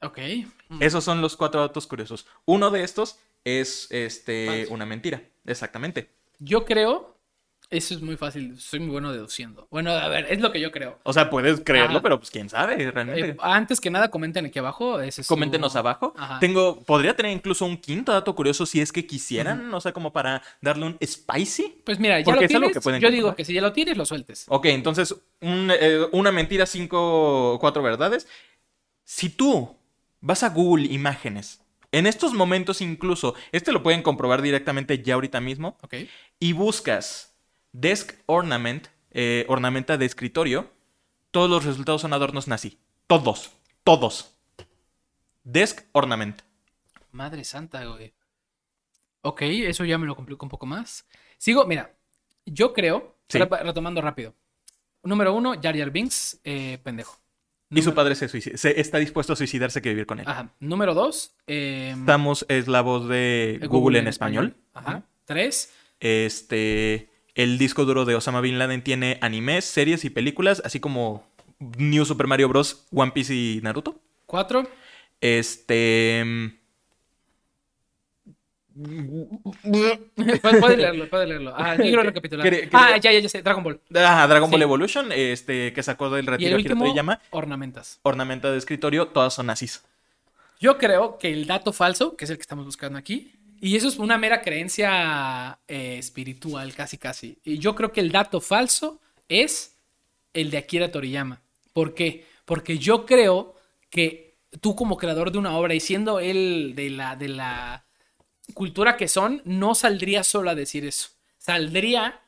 ok. 0.00 0.18
Mm. 0.68 0.82
Esos 0.82 1.04
son 1.04 1.20
los 1.20 1.36
cuatro 1.36 1.60
datos 1.60 1.86
curiosos. 1.86 2.26
Uno 2.44 2.70
de 2.70 2.82
estos 2.82 3.18
es 3.44 3.88
este 3.90 4.46
Falso. 4.46 4.74
una 4.74 4.86
mentira. 4.86 5.22
Exactamente. 5.44 6.10
Yo 6.38 6.64
creo. 6.64 7.15
Eso 7.68 7.94
es 7.94 8.00
muy 8.00 8.16
fácil. 8.16 8.56
Soy 8.60 8.78
muy 8.78 8.90
bueno 8.90 9.12
deduciendo. 9.12 9.66
Bueno, 9.72 9.90
a 9.90 10.06
ver, 10.08 10.26
es 10.30 10.40
lo 10.40 10.52
que 10.52 10.60
yo 10.60 10.70
creo. 10.70 11.00
O 11.02 11.12
sea, 11.12 11.28
puedes 11.30 11.60
creerlo, 11.64 11.96
Ajá. 11.96 12.02
pero 12.02 12.18
pues 12.20 12.30
quién 12.30 12.48
sabe 12.48 12.90
realmente. 12.92 13.30
Eh, 13.30 13.36
antes 13.40 13.80
que 13.80 13.90
nada, 13.90 14.08
comenten 14.08 14.46
aquí 14.46 14.58
abajo. 14.60 15.00
Ese 15.00 15.20
es 15.22 15.26
su- 15.26 15.34
Coméntenos 15.34 15.74
abajo. 15.74 16.14
Ajá. 16.16 16.38
Tengo, 16.38 16.80
podría 16.84 17.16
tener 17.16 17.32
incluso 17.32 17.64
un 17.66 17.76
quinto 17.76 18.12
dato 18.12 18.34
curioso 18.36 18.66
si 18.66 18.80
es 18.80 18.92
que 18.92 19.04
quisieran, 19.06 19.74
o 19.74 19.80
sea, 19.80 19.92
como 19.92 20.12
para 20.12 20.42
darle 20.60 20.86
un 20.86 20.98
spicy. 21.04 21.82
Pues 21.84 21.98
mira, 21.98 22.20
ya 22.20 22.24
Porque 22.24 22.40
lo 22.42 22.46
es 22.46 22.54
algo 22.54 22.60
tienes. 22.66 22.76
que 22.76 22.80
pueden 22.82 23.00
yo 23.00 23.10
digo 23.10 23.34
que 23.34 23.44
si 23.44 23.52
ya 23.52 23.60
lo 23.60 23.72
tienes, 23.72 23.96
lo 23.96 24.06
sueltes. 24.06 24.46
Ok, 24.48 24.66
entonces, 24.66 25.14
un, 25.40 25.72
eh, 25.78 26.06
una 26.12 26.30
mentira, 26.30 26.66
cinco, 26.66 27.58
cuatro 27.60 27.82
verdades. 27.82 28.28
Si 29.04 29.28
tú 29.28 29.76
vas 30.20 30.42
a 30.44 30.50
Google 30.50 30.86
Imágenes, 30.86 31.62
en 31.92 32.06
estos 32.06 32.32
momentos 32.32 32.80
incluso, 32.80 33.34
este 33.52 33.72
lo 33.72 33.82
pueden 33.82 34.02
comprobar 34.02 34.40
directamente 34.42 35.02
ya 35.02 35.14
ahorita 35.14 35.40
mismo, 35.40 35.78
Ok. 35.82 35.94
y 36.38 36.52
buscas 36.52 37.32
Desk 37.78 38.14
Ornament, 38.24 38.88
eh, 39.10 39.44
ornamenta 39.48 39.98
de 39.98 40.06
escritorio, 40.06 40.70
todos 41.30 41.50
los 41.50 41.64
resultados 41.66 42.00
son 42.00 42.14
adornos 42.14 42.48
nazi. 42.48 42.78
Todos, 43.06 43.52
todos. 43.84 44.34
Desk 45.44 45.82
Ornament. 45.92 46.40
Madre 47.12 47.44
santa, 47.44 47.84
güey. 47.84 48.14
Ok, 49.20 49.42
eso 49.42 49.84
ya 49.84 49.98
me 49.98 50.06
lo 50.06 50.16
complico 50.16 50.46
un 50.46 50.48
poco 50.50 50.64
más. 50.64 51.06
Sigo, 51.36 51.66
mira, 51.66 51.94
yo 52.46 52.72
creo, 52.72 53.14
Sí. 53.28 53.38
re- 53.38 53.46
retomando 53.62 54.00
rápido. 54.00 54.34
Número 55.02 55.34
uno, 55.34 55.52
Jar 55.60 55.76
Jar 55.76 55.90
Binks, 55.90 56.40
eh, 56.44 56.78
pendejo. 56.82 57.18
Y 57.68 57.82
su 57.82 57.92
padre 57.94 58.14
se, 58.14 58.26
suicida- 58.28 58.56
se- 58.56 58.80
está 58.80 58.96
dispuesto 58.98 59.34
a 59.34 59.36
suicidarse 59.36 59.82
que 59.82 59.90
vivir 59.90 60.06
con 60.06 60.20
él. 60.20 60.24
Ajá. 60.26 60.48
Número 60.60 60.94
dos, 60.94 61.34
eh, 61.46 61.94
Estamos, 61.98 62.46
es 62.48 62.68
la 62.68 62.80
voz 62.80 63.06
de 63.08 63.60
Google, 63.68 63.98
en 63.98 64.08
español. 64.08 64.56
Ajá. 64.72 65.02
Tres, 65.26 65.72
Este, 66.00 67.10
el 67.36 67.56
disco 67.58 67.84
duro 67.84 68.04
de 68.04 68.16
Osama 68.16 68.40
Bin 68.40 68.58
Laden 68.58 68.82
tiene 68.82 69.18
animes, 69.20 69.64
series 69.64 70.04
y 70.04 70.10
películas, 70.10 70.60
así 70.64 70.80
como 70.80 71.24
New 71.78 72.04
Super 72.04 72.26
Mario 72.26 72.48
Bros., 72.48 72.86
One 72.92 73.12
Piece 73.12 73.32
y 73.34 73.60
Naruto. 73.62 74.00
cuatro, 74.26 74.68
Este, 75.20 76.24
puedes, 79.62 80.60
puedes 80.60 80.78
leerlo, 80.78 81.08
puedes 81.08 81.28
leerlo. 81.28 81.54
Ah, 81.56 81.76
yo 81.76 81.82
quiero 81.84 82.02
recapitular. 82.02 82.46
¿Quiere- 82.48 82.68
Ah, 82.72 82.96
ya, 82.98 83.10
ya, 83.12 83.20
ya 83.20 83.28
sé, 83.28 83.42
Dragon 83.42 83.62
Ball. 83.64 83.80
ah, 83.94 84.26
Dragon 84.28 84.50
Ball. 84.50 84.62
Evolution, 84.62 85.12
este, 85.12 85.72
que 85.72 85.82
sacó 85.82 86.10
del 86.10 86.24
Y 86.24 86.26
el 86.26 86.32
retiro 86.32 86.56
Akira 86.56 86.56
último, 86.74 86.84
Toriyama, 86.84 87.20
ornamentas. 87.30 88.00
ornamenta 88.02 88.50
de 88.50 88.58
escritorio, 88.58 89.08
todas 89.08 89.34
son 89.34 89.46
nazis. 89.46 89.82
Yo 90.60 90.76
creo 90.78 91.18
que 91.18 91.32
el 91.32 91.46
dato 91.46 91.72
falso, 91.72 92.16
que 92.16 92.24
es 92.24 92.30
el 92.30 92.36
que 92.36 92.42
estamos 92.42 92.64
buscando 92.64 92.98
aquí, 92.98 93.32
y 93.60 93.76
eso 93.76 93.88
es 93.88 93.98
una 93.98 94.18
mera 94.18 94.42
creencia 94.42 95.58
eh, 95.68 95.96
espiritual, 95.98 96.74
casi 96.74 96.98
casi. 96.98 97.38
Y 97.44 97.58
yo 97.58 97.74
creo 97.74 97.92
que 97.92 98.00
el 98.00 98.12
dato 98.12 98.40
falso 98.40 99.00
es 99.28 99.76
el 100.34 100.50
de 100.50 100.58
Akira 100.58 100.90
Toriyama. 100.90 101.42
¿Por 101.72 101.94
qué? 101.94 102.26
Porque 102.44 102.78
yo 102.78 103.06
creo 103.06 103.54
que 103.90 104.36
tú 104.60 104.76
como 104.76 104.96
creador 104.96 105.32
de 105.32 105.38
una 105.38 105.56
obra 105.56 105.74
y 105.74 105.80
siendo 105.80 106.20
él 106.20 106.74
de 106.76 106.90
la, 106.90 107.16
de 107.16 107.28
la 107.28 107.86
cultura 108.54 108.96
que 108.96 109.08
son, 109.08 109.42
no 109.44 109.74
saldría 109.74 110.24
solo 110.24 110.50
a 110.50 110.54
decir 110.54 110.84
eso. 110.84 111.10
Saldría, 111.38 112.20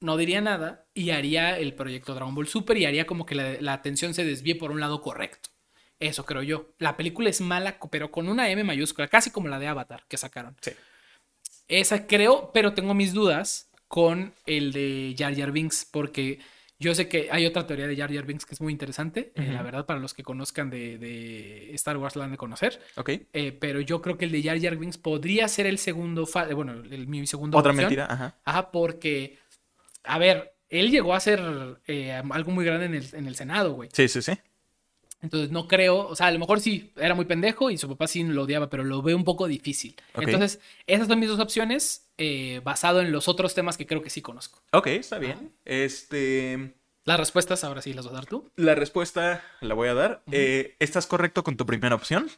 no 0.00 0.16
diría 0.16 0.40
nada 0.40 0.86
y 0.94 1.10
haría 1.10 1.58
el 1.58 1.74
proyecto 1.74 2.14
Dragon 2.14 2.34
Ball 2.34 2.48
Super 2.48 2.76
y 2.76 2.86
haría 2.86 3.06
como 3.06 3.26
que 3.26 3.34
la, 3.34 3.60
la 3.60 3.72
atención 3.72 4.14
se 4.14 4.24
desvíe 4.24 4.54
por 4.54 4.70
un 4.70 4.80
lado 4.80 5.02
correcto. 5.02 5.50
Eso 6.00 6.24
creo 6.24 6.42
yo. 6.42 6.70
La 6.78 6.96
película 6.96 7.28
es 7.28 7.40
mala, 7.40 7.78
pero 7.90 8.10
con 8.10 8.28
una 8.28 8.50
M 8.50 8.62
mayúscula, 8.64 9.08
casi 9.08 9.30
como 9.30 9.48
la 9.48 9.58
de 9.58 9.66
Avatar 9.66 10.04
que 10.08 10.16
sacaron. 10.16 10.56
Sí. 10.60 10.72
Esa 11.66 12.06
creo, 12.06 12.50
pero 12.52 12.72
tengo 12.72 12.94
mis 12.94 13.12
dudas 13.12 13.70
con 13.88 14.32
el 14.46 14.72
de 14.72 15.14
Jar 15.18 15.34
Jar 15.36 15.50
Binks, 15.50 15.86
porque 15.90 16.38
yo 16.78 16.94
sé 16.94 17.08
que 17.08 17.28
hay 17.32 17.44
otra 17.46 17.66
teoría 17.66 17.86
de 17.88 17.96
Jar 17.96 18.12
Jar 18.14 18.24
Binks 18.24 18.46
que 18.46 18.54
es 18.54 18.60
muy 18.60 18.72
interesante. 18.72 19.32
eh, 19.34 19.50
la 19.52 19.62
verdad, 19.62 19.84
para 19.86 19.98
los 19.98 20.14
que 20.14 20.22
conozcan 20.22 20.70
de, 20.70 20.98
de 20.98 21.74
Star 21.74 21.96
Wars 21.96 22.14
la 22.16 22.24
han 22.24 22.30
de 22.30 22.36
conocer. 22.36 22.80
¿Ok? 22.96 23.10
eh, 23.32 23.52
pero 23.60 23.80
yo 23.80 24.00
creo 24.00 24.16
que 24.16 24.26
el 24.26 24.32
de 24.32 24.42
Jar 24.42 24.60
Jar 24.60 24.76
Binks 24.76 24.98
podría 24.98 25.48
ser 25.48 25.66
el 25.66 25.78
segundo, 25.78 26.28
eh, 26.48 26.54
bueno, 26.54 26.72
el, 26.72 27.06
mi 27.08 27.26
segundo. 27.26 27.58
Otra 27.58 27.72
mentira, 27.72 28.06
ajá. 28.08 28.38
Ajá, 28.44 28.70
porque, 28.70 29.38
a 30.04 30.18
ver, 30.18 30.54
él 30.68 30.90
llegó 30.90 31.14
a 31.14 31.20
ser 31.20 31.40
eh, 31.86 32.12
algo 32.12 32.52
muy 32.52 32.64
grande 32.64 32.86
en 32.86 32.94
el, 32.94 33.06
en 33.12 33.26
el 33.26 33.34
Senado, 33.34 33.72
güey. 33.72 33.88
Sí, 33.92 34.06
sí, 34.08 34.22
sí. 34.22 34.32
Entonces 35.20 35.50
no 35.50 35.66
creo, 35.66 36.06
o 36.06 36.14
sea, 36.14 36.26
a 36.28 36.30
lo 36.30 36.38
mejor 36.38 36.60
sí 36.60 36.92
era 36.96 37.14
muy 37.14 37.24
pendejo 37.24 37.70
y 37.70 37.78
su 37.78 37.88
papá 37.88 38.06
sí 38.06 38.22
lo 38.22 38.42
odiaba, 38.44 38.70
pero 38.70 38.84
lo 38.84 39.02
veo 39.02 39.16
un 39.16 39.24
poco 39.24 39.48
difícil. 39.48 39.96
Entonces, 40.14 40.60
esas 40.86 41.08
son 41.08 41.18
mis 41.18 41.28
dos 41.28 41.40
opciones, 41.40 42.08
eh, 42.18 42.60
basado 42.62 43.00
en 43.00 43.10
los 43.10 43.26
otros 43.26 43.52
temas 43.54 43.76
que 43.76 43.86
creo 43.86 44.00
que 44.02 44.10
sí 44.10 44.22
conozco. 44.22 44.60
Ok, 44.72 44.86
está 44.88 45.18
bien. 45.18 45.52
Este. 45.64 46.72
Las 47.04 47.18
respuestas 47.18 47.64
ahora 47.64 47.82
sí 47.82 47.94
las 47.94 48.04
vas 48.04 48.12
a 48.12 48.16
dar 48.18 48.26
tú. 48.26 48.50
La 48.56 48.74
respuesta 48.74 49.42
la 49.60 49.74
voy 49.74 49.88
a 49.88 49.94
dar. 49.94 50.22
Eh, 50.30 50.76
estás 50.78 51.06
correcto 51.06 51.42
con 51.42 51.56
tu 51.56 51.64
primera 51.66 51.94
opción. 51.94 52.28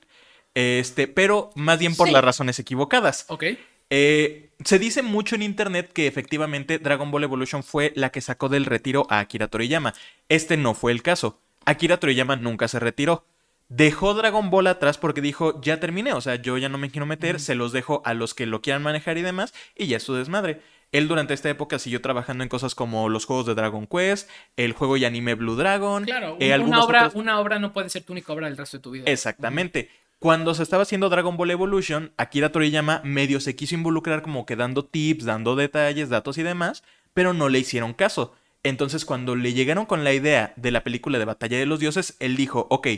Este, 0.55 1.07
pero 1.07 1.51
más 1.55 1.79
bien 1.79 1.95
por 1.97 2.07
Sí. 2.09 2.13
las 2.15 2.25
razones 2.25 2.59
equivocadas. 2.59 3.27
Ok. 3.29 3.45
Eh, 3.93 4.51
se 4.65 4.79
dice 4.79 5.03
mucho 5.03 5.35
en 5.35 5.43
internet 5.43 5.93
que 5.93 6.07
efectivamente 6.07 6.79
Dragon 6.79 7.11
Ball 7.11 7.25
Evolution 7.25 7.63
fue 7.65 7.93
la 7.97 8.11
que 8.11 8.21
sacó 8.21 8.49
del 8.49 8.65
retiro 8.65 9.07
a 9.11 9.19
Akira 9.19 9.49
Toriyama. 9.49 9.95
Este 10.29 10.57
no 10.57 10.75
fue 10.75 10.93
el 10.93 11.03
caso. 11.03 11.41
Akira 11.67 11.99
Toriyama 11.99 12.37
nunca 12.37 12.69
se 12.69 12.79
retiró. 12.81 13.25
Dejó 13.69 14.15
Dragon 14.15 14.51
Ball 14.51 14.67
atrás 14.67 14.99
porque 14.99 15.21
dijo, 15.21 15.61
ya 15.61 15.79
terminé, 15.79 16.13
o 16.13 16.21
sea, 16.21 16.35
yo 16.37 16.59
ya 16.59 16.69
no 16.69 16.77
me 16.79 16.91
quiero 16.91 17.07
meter, 17.07 17.39
se 17.39 17.55
los 17.55 17.71
dejo 17.71 18.03
a 18.05 18.15
los 18.15 18.35
que 18.35 18.47
lo 18.47 18.63
quieran 18.63 18.83
manejar 18.83 19.17
y 19.17 19.23
demás, 19.23 19.55
y 19.77 19.87
ya 19.87 19.99
es 19.99 20.03
su 20.03 20.15
desmadre. 20.15 20.61
Él 20.91 21.07
durante 21.07 21.35
esta 21.35 21.49
época 21.51 21.79
siguió 21.79 22.01
trabajando 22.01 22.43
en 22.43 22.49
cosas 22.49 22.75
como 22.75 23.09
los 23.09 23.27
juegos 23.27 23.47
de 23.47 23.55
Dragon 23.55 23.87
Quest, 23.87 24.29
el 24.57 24.73
juego 24.73 24.97
y 24.97 25.05
anime 25.05 25.35
Blue 25.37 25.55
Dragon. 25.55 26.05
Claro, 26.05 26.37
eh, 26.41 26.49
un- 26.49 26.53
algunos 26.53 26.77
una, 26.79 26.85
obra, 26.85 27.01
otros- 27.07 27.15
una 27.23 27.39
obra 27.39 27.59
no 27.61 27.73
puede 27.73 27.89
ser 27.91 28.03
tu 28.03 28.13
única 28.13 28.33
obra 28.33 28.49
del 28.49 28.57
resto 28.57 28.79
de 28.79 28.83
tu 28.83 28.91
vida. 28.91 29.05
Exactamente. 29.07 29.89
Cuando 30.19 30.53
se 30.55 30.65
estaba 30.65 30.83
haciendo 30.83 31.09
Dragon 31.09 31.37
Ball 31.37 31.53
Evolution, 31.53 32.13
Akira 32.17 32.51
Toriyama 32.51 33.01
medio 33.05 33.39
se 33.39 33.55
quiso 33.55 33.77
involucrar 33.77 34.21
como 34.23 34.47
que 34.47 34.57
dando 34.57 34.85
tips, 34.85 35.25
dando 35.27 35.55
detalles, 35.55 36.09
datos 36.09 36.39
y 36.39 36.43
demás, 36.43 36.83
pero 37.15 37.35
no 37.35 37.49
le 37.49 37.61
hicieron 37.61 37.95
caso. 37.95 38.35
Entonces 38.63 39.05
cuando 39.05 39.37
le 39.37 39.53
llegaron 39.53 39.87
con 39.87 40.05
la 40.05 40.13
idea 40.13 40.53
de 40.57 40.71
la 40.71 40.85
película 40.85 41.19
de 41.19 41.25
Batalla 41.25 41.59
de 41.59 41.67
los 41.67 41.81
Dioses, 41.81 42.17
él 42.21 42.37
dijo, 42.37 42.67
ok, 42.71 42.89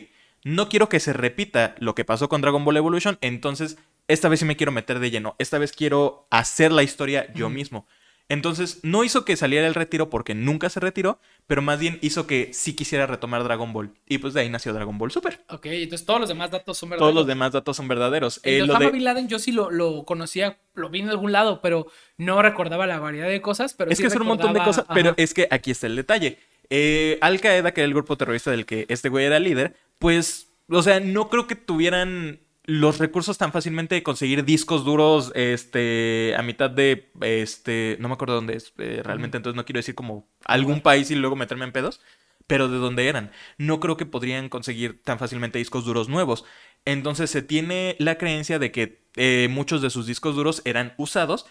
no 0.45 0.69
quiero 0.69 0.89
que 0.89 1.01
se 1.01 1.13
repita 1.13 1.75
lo 1.79 1.95
que 1.95 2.05
pasó 2.05 2.29
con 2.29 2.41
Dragon 2.41 2.65
Ball 2.65 2.77
Evolution, 2.77 3.19
entonces 3.21 3.79
esta 4.09 4.29
vez 4.29 4.41
sí 4.41 4.45
me 4.45 4.57
quiero 4.57 4.73
meter 4.73 4.99
de 4.99 5.11
lleno, 5.11 5.37
esta 5.39 5.59
vez 5.59 5.73
quiero 5.73 6.27
hacer 6.31 6.73
la 6.73 6.83
historia 6.83 7.33
yo 7.35 7.49
mismo. 7.49 7.87
Entonces 8.33 8.81
no 8.83 9.05
hizo 9.05 9.25
que 9.27 9.37
saliera 9.37 9.67
el 9.67 9.75
retiro 9.75 10.09
porque 10.09 10.35
nunca 10.35 10.71
se 10.71 10.81
retiró, 10.81 11.19
pero 11.47 11.61
más 11.61 11.79
bien 11.79 11.99
hizo 12.01 12.27
que 12.27 12.51
sí 12.55 12.75
quisiera 12.75 13.07
retomar 13.07 13.45
Dragon 13.45 13.73
Ball. 13.75 13.91
Y 14.09 14.19
pues 14.19 14.33
de 14.33 14.41
ahí 14.41 14.49
nació 14.49 14.73
Dragon 14.73 14.97
Ball 14.97 15.11
Super. 15.11 15.41
Ok, 15.51 15.67
entonces 15.67 16.07
todos 16.07 16.19
los 16.21 16.29
demás 16.31 16.51
datos 16.51 16.79
son 16.79 16.89
Todos 16.89 16.99
verdaderos. 17.01 17.15
los 17.21 17.27
demás 17.27 17.53
datos 17.53 17.77
son 17.77 17.89
verdaderos. 17.89 18.41
El 18.43 18.55
Eh, 18.63 18.67
lo 18.67 18.79
de- 18.79 18.91
Bin 18.91 19.05
Laden 19.05 19.29
yo 19.29 19.39
sí 19.39 19.53
lo, 19.53 19.71
lo 19.71 20.05
conocía, 20.05 20.59
lo 20.75 20.89
vi 20.89 21.01
en 21.01 21.11
algún 21.11 21.31
lado, 21.31 21.61
pero 21.61 21.89
no 22.17 22.41
recordaba 22.41 22.87
la 22.87 22.99
variedad 22.99 23.29
de 23.29 23.43
cosas. 23.43 23.75
Pero 23.75 23.91
es 23.91 23.99
sí 23.99 24.05
que 24.05 24.09
son 24.11 24.23
un 24.23 24.29
montón 24.29 24.55
de 24.55 24.61
recordaba- 24.61 24.85
cosas, 24.87 24.95
pero 24.95 25.15
es 25.19 25.35
que 25.35 25.47
aquí 25.51 25.71
está 25.71 25.87
el 25.87 25.97
detalle. 25.97 26.39
Eh, 26.71 27.19
Al 27.21 27.39
Qaeda, 27.41 27.73
que 27.75 27.83
era 27.83 27.87
el 27.89 27.93
grupo 27.95 28.17
terrorista 28.17 28.51
del 28.51 28.65
que 28.65 28.87
este 28.89 29.11
güey 29.11 29.27
era 29.27 29.39
líder, 29.39 29.75
pues, 29.99 30.49
o 30.71 30.83
sea, 30.83 31.01
no 31.01 31.29
creo 31.29 31.47
que 31.47 31.55
tuvieran 31.57 32.41
los 32.65 32.99
recursos 32.99 33.39
tan 33.39 33.53
fácilmente 33.53 33.95
de 33.95 34.03
conseguir 34.03 34.45
discos 34.45 34.85
duros, 34.85 35.33
este, 35.35 36.35
a 36.37 36.43
mitad 36.43 36.71
de, 36.71 37.11
este, 37.21 37.97
no 38.01 38.09
me 38.09 38.15
acuerdo 38.15 38.37
dónde 38.37 38.57
es, 38.57 38.73
eh, 38.79 39.01
realmente, 39.05 39.37
entonces 39.37 39.57
no 39.57 39.65
quiero 39.65 39.79
decir 39.79 39.95
como 39.95 40.29
algún 40.45 40.81
país 40.81 41.11
y 41.11 41.17
luego 41.17 41.35
meterme 41.35 41.65
en 41.65 41.73
pedos, 41.73 42.01
pero 42.47 42.69
de 42.69 42.79
dónde 42.79 43.09
eran. 43.09 43.33
No 43.59 43.81
creo 43.81 43.97
que 43.97 44.07
podrían 44.07 44.49
conseguir 44.49 45.03
tan 45.03 45.19
fácilmente 45.19 45.59
discos 45.59 45.85
duros 45.85 46.09
nuevos. 46.09 46.45
Entonces 46.85 47.31
se 47.31 47.43
tiene 47.43 47.97
la 47.99 48.17
creencia 48.17 48.59
de 48.59 48.71
que 48.73 49.03
eh, 49.17 49.49
muchos 49.51 49.83
de 49.83 49.91
sus 49.91 50.07
discos 50.07 50.37
duros 50.37 50.63
eran 50.65 50.95
usados 50.97 51.47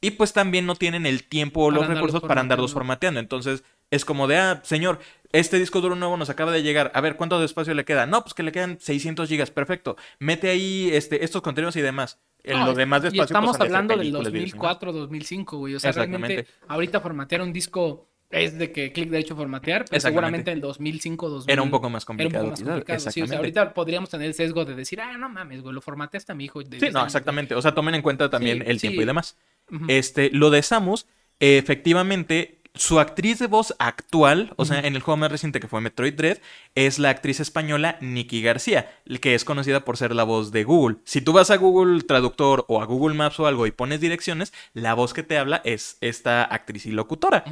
y 0.00 0.12
pues 0.12 0.32
también 0.32 0.66
no 0.66 0.76
tienen 0.76 1.06
el 1.06 1.24
tiempo 1.24 1.62
o 1.62 1.70
los 1.70 1.86
recursos 1.86 2.20
para 2.20 2.40
andarlos 2.40 2.74
formateando. 2.74 3.20
Entonces 3.20 3.64
es 3.90 4.04
como 4.04 4.26
de, 4.28 4.36
ah, 4.36 4.60
señor, 4.64 5.00
este 5.38 5.58
disco 5.58 5.80
duro 5.80 5.94
nuevo 5.96 6.16
nos 6.16 6.30
acaba 6.30 6.52
de 6.52 6.62
llegar. 6.62 6.90
A 6.94 7.00
ver, 7.00 7.16
¿cuánto 7.16 7.38
de 7.38 7.46
espacio 7.46 7.74
le 7.74 7.84
queda? 7.84 8.06
No, 8.06 8.22
pues 8.22 8.34
que 8.34 8.42
le 8.42 8.52
quedan 8.52 8.78
600 8.80 9.28
gigas. 9.28 9.50
Perfecto. 9.50 9.96
Mete 10.18 10.48
ahí 10.50 10.90
este, 10.92 11.24
estos 11.24 11.42
contenidos 11.42 11.76
y 11.76 11.80
demás. 11.80 12.18
En 12.42 12.58
No, 12.60 12.66
lo 12.66 12.74
demás 12.74 13.02
de 13.02 13.08
y 13.08 13.10
espacio. 13.10 13.24
estamos 13.24 13.56
pues, 13.56 13.58
de 13.58 13.64
ser 13.66 13.74
hablando 13.76 13.92
del 13.94 13.98
películas, 14.00 14.32
videos 14.32 14.48
y 14.48 14.52
demás. 14.52 14.60
2004, 14.60 14.92
2005, 14.92 15.56
güey. 15.58 15.74
O 15.74 15.80
sea, 15.80 15.92
realmente 15.92 16.46
ahorita 16.68 17.00
formatear 17.00 17.42
un 17.42 17.52
disco 17.52 18.08
es 18.30 18.58
de 18.58 18.72
que 18.72 18.92
clic 18.92 19.10
derecho 19.10 19.36
formatear, 19.36 19.84
pero 19.88 20.00
seguramente 20.00 20.50
en 20.50 20.56
el 20.56 20.60
2005, 20.60 21.28
2000 21.28 21.52
Era 21.52 21.62
un 21.62 21.70
poco 21.70 21.88
más 21.88 22.02
era 22.02 22.12
un 22.12 22.16
complicado. 22.18 22.44
poco 22.44 22.50
más 22.50 22.62
complicado. 22.62 23.10
Sí, 23.10 23.22
o 23.22 23.26
sea, 23.26 23.38
ahorita 23.38 23.74
podríamos 23.74 24.10
tener 24.10 24.26
el 24.26 24.34
sesgo 24.34 24.64
de 24.64 24.74
decir, 24.74 25.00
ah, 25.00 25.16
no 25.16 25.28
mames, 25.28 25.62
güey, 25.62 25.74
lo 25.74 25.80
formateaste 25.80 26.32
a 26.32 26.34
mi 26.34 26.44
hijo. 26.46 26.60
de 26.60 26.66
Sí, 26.66 26.80
10 26.80 26.92
no, 26.94 27.00
años, 27.00 27.08
exactamente. 27.14 27.54
O 27.54 27.62
sea, 27.62 27.74
tomen 27.74 27.94
en 27.94 28.02
cuenta 28.02 28.28
también 28.30 28.58
Sí, 28.58 28.64
el 28.70 28.80
tiempo 28.80 28.98
sí. 28.98 29.02
y 29.02 29.06
demás. 29.06 29.36
güey". 29.68 29.82
Ujú. 29.82 29.90
Este, 29.90 30.30
lo 30.32 30.50
de 30.50 30.62
Samus, 30.62 31.06
eh, 31.40 31.58
efectivamente, 31.58 32.60
su 32.74 32.98
actriz 32.98 33.38
de 33.38 33.46
voz 33.46 33.74
actual, 33.78 34.52
o 34.56 34.64
sea, 34.64 34.80
en 34.80 34.96
el 34.96 35.02
juego 35.02 35.16
más 35.16 35.30
reciente 35.30 35.60
que 35.60 35.68
fue 35.68 35.80
Metroid 35.80 36.14
Dread, 36.14 36.38
es 36.74 36.98
la 36.98 37.10
actriz 37.10 37.38
española 37.38 37.96
Nikki 38.00 38.42
García, 38.42 38.92
que 39.20 39.36
es 39.36 39.44
conocida 39.44 39.84
por 39.84 39.96
ser 39.96 40.14
la 40.14 40.24
voz 40.24 40.50
de 40.50 40.64
Google. 40.64 40.96
Si 41.04 41.20
tú 41.20 41.32
vas 41.32 41.50
a 41.50 41.56
Google 41.56 42.02
Traductor 42.02 42.64
o 42.68 42.82
a 42.82 42.84
Google 42.86 43.14
Maps 43.14 43.38
o 43.38 43.46
algo 43.46 43.66
y 43.66 43.70
pones 43.70 44.00
direcciones, 44.00 44.52
la 44.72 44.94
voz 44.94 45.14
que 45.14 45.22
te 45.22 45.38
habla 45.38 45.62
es 45.64 45.98
esta 46.00 46.42
actriz 46.42 46.86
y 46.86 46.90
locutora. 46.90 47.44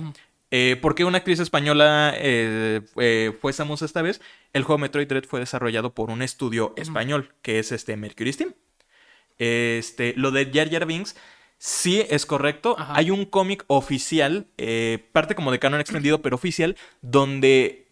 Eh, 0.50 0.76
¿Por 0.82 0.94
qué 0.94 1.04
una 1.04 1.18
actriz 1.18 1.38
española 1.38 2.12
eh, 2.16 2.82
eh, 2.96 3.32
fue 3.40 3.52
Samus 3.52 3.82
esta 3.82 4.02
vez? 4.02 4.20
El 4.52 4.64
juego 4.64 4.78
Metroid 4.78 5.06
Dread 5.06 5.24
fue 5.24 5.40
desarrollado 5.40 5.94
por 5.94 6.10
un 6.10 6.20
estudio 6.20 6.74
español, 6.76 7.32
que 7.42 7.60
es 7.60 7.70
este 7.70 7.96
Mercury 7.96 8.32
Steam. 8.32 8.54
Este, 9.38 10.14
lo 10.16 10.30
de 10.30 10.50
Jar 10.52 10.68
Jar 10.68 10.84
Binks, 10.84 11.16
sí 11.62 12.04
es 12.10 12.26
correcto. 12.26 12.74
Ajá. 12.76 12.94
Hay 12.96 13.10
un 13.12 13.24
cómic 13.24 13.64
oficial, 13.68 14.48
eh, 14.58 15.08
parte 15.12 15.36
como 15.36 15.52
de 15.52 15.60
canon 15.60 15.80
extendido, 15.80 16.20
pero 16.20 16.34
oficial, 16.34 16.76
donde 17.02 17.86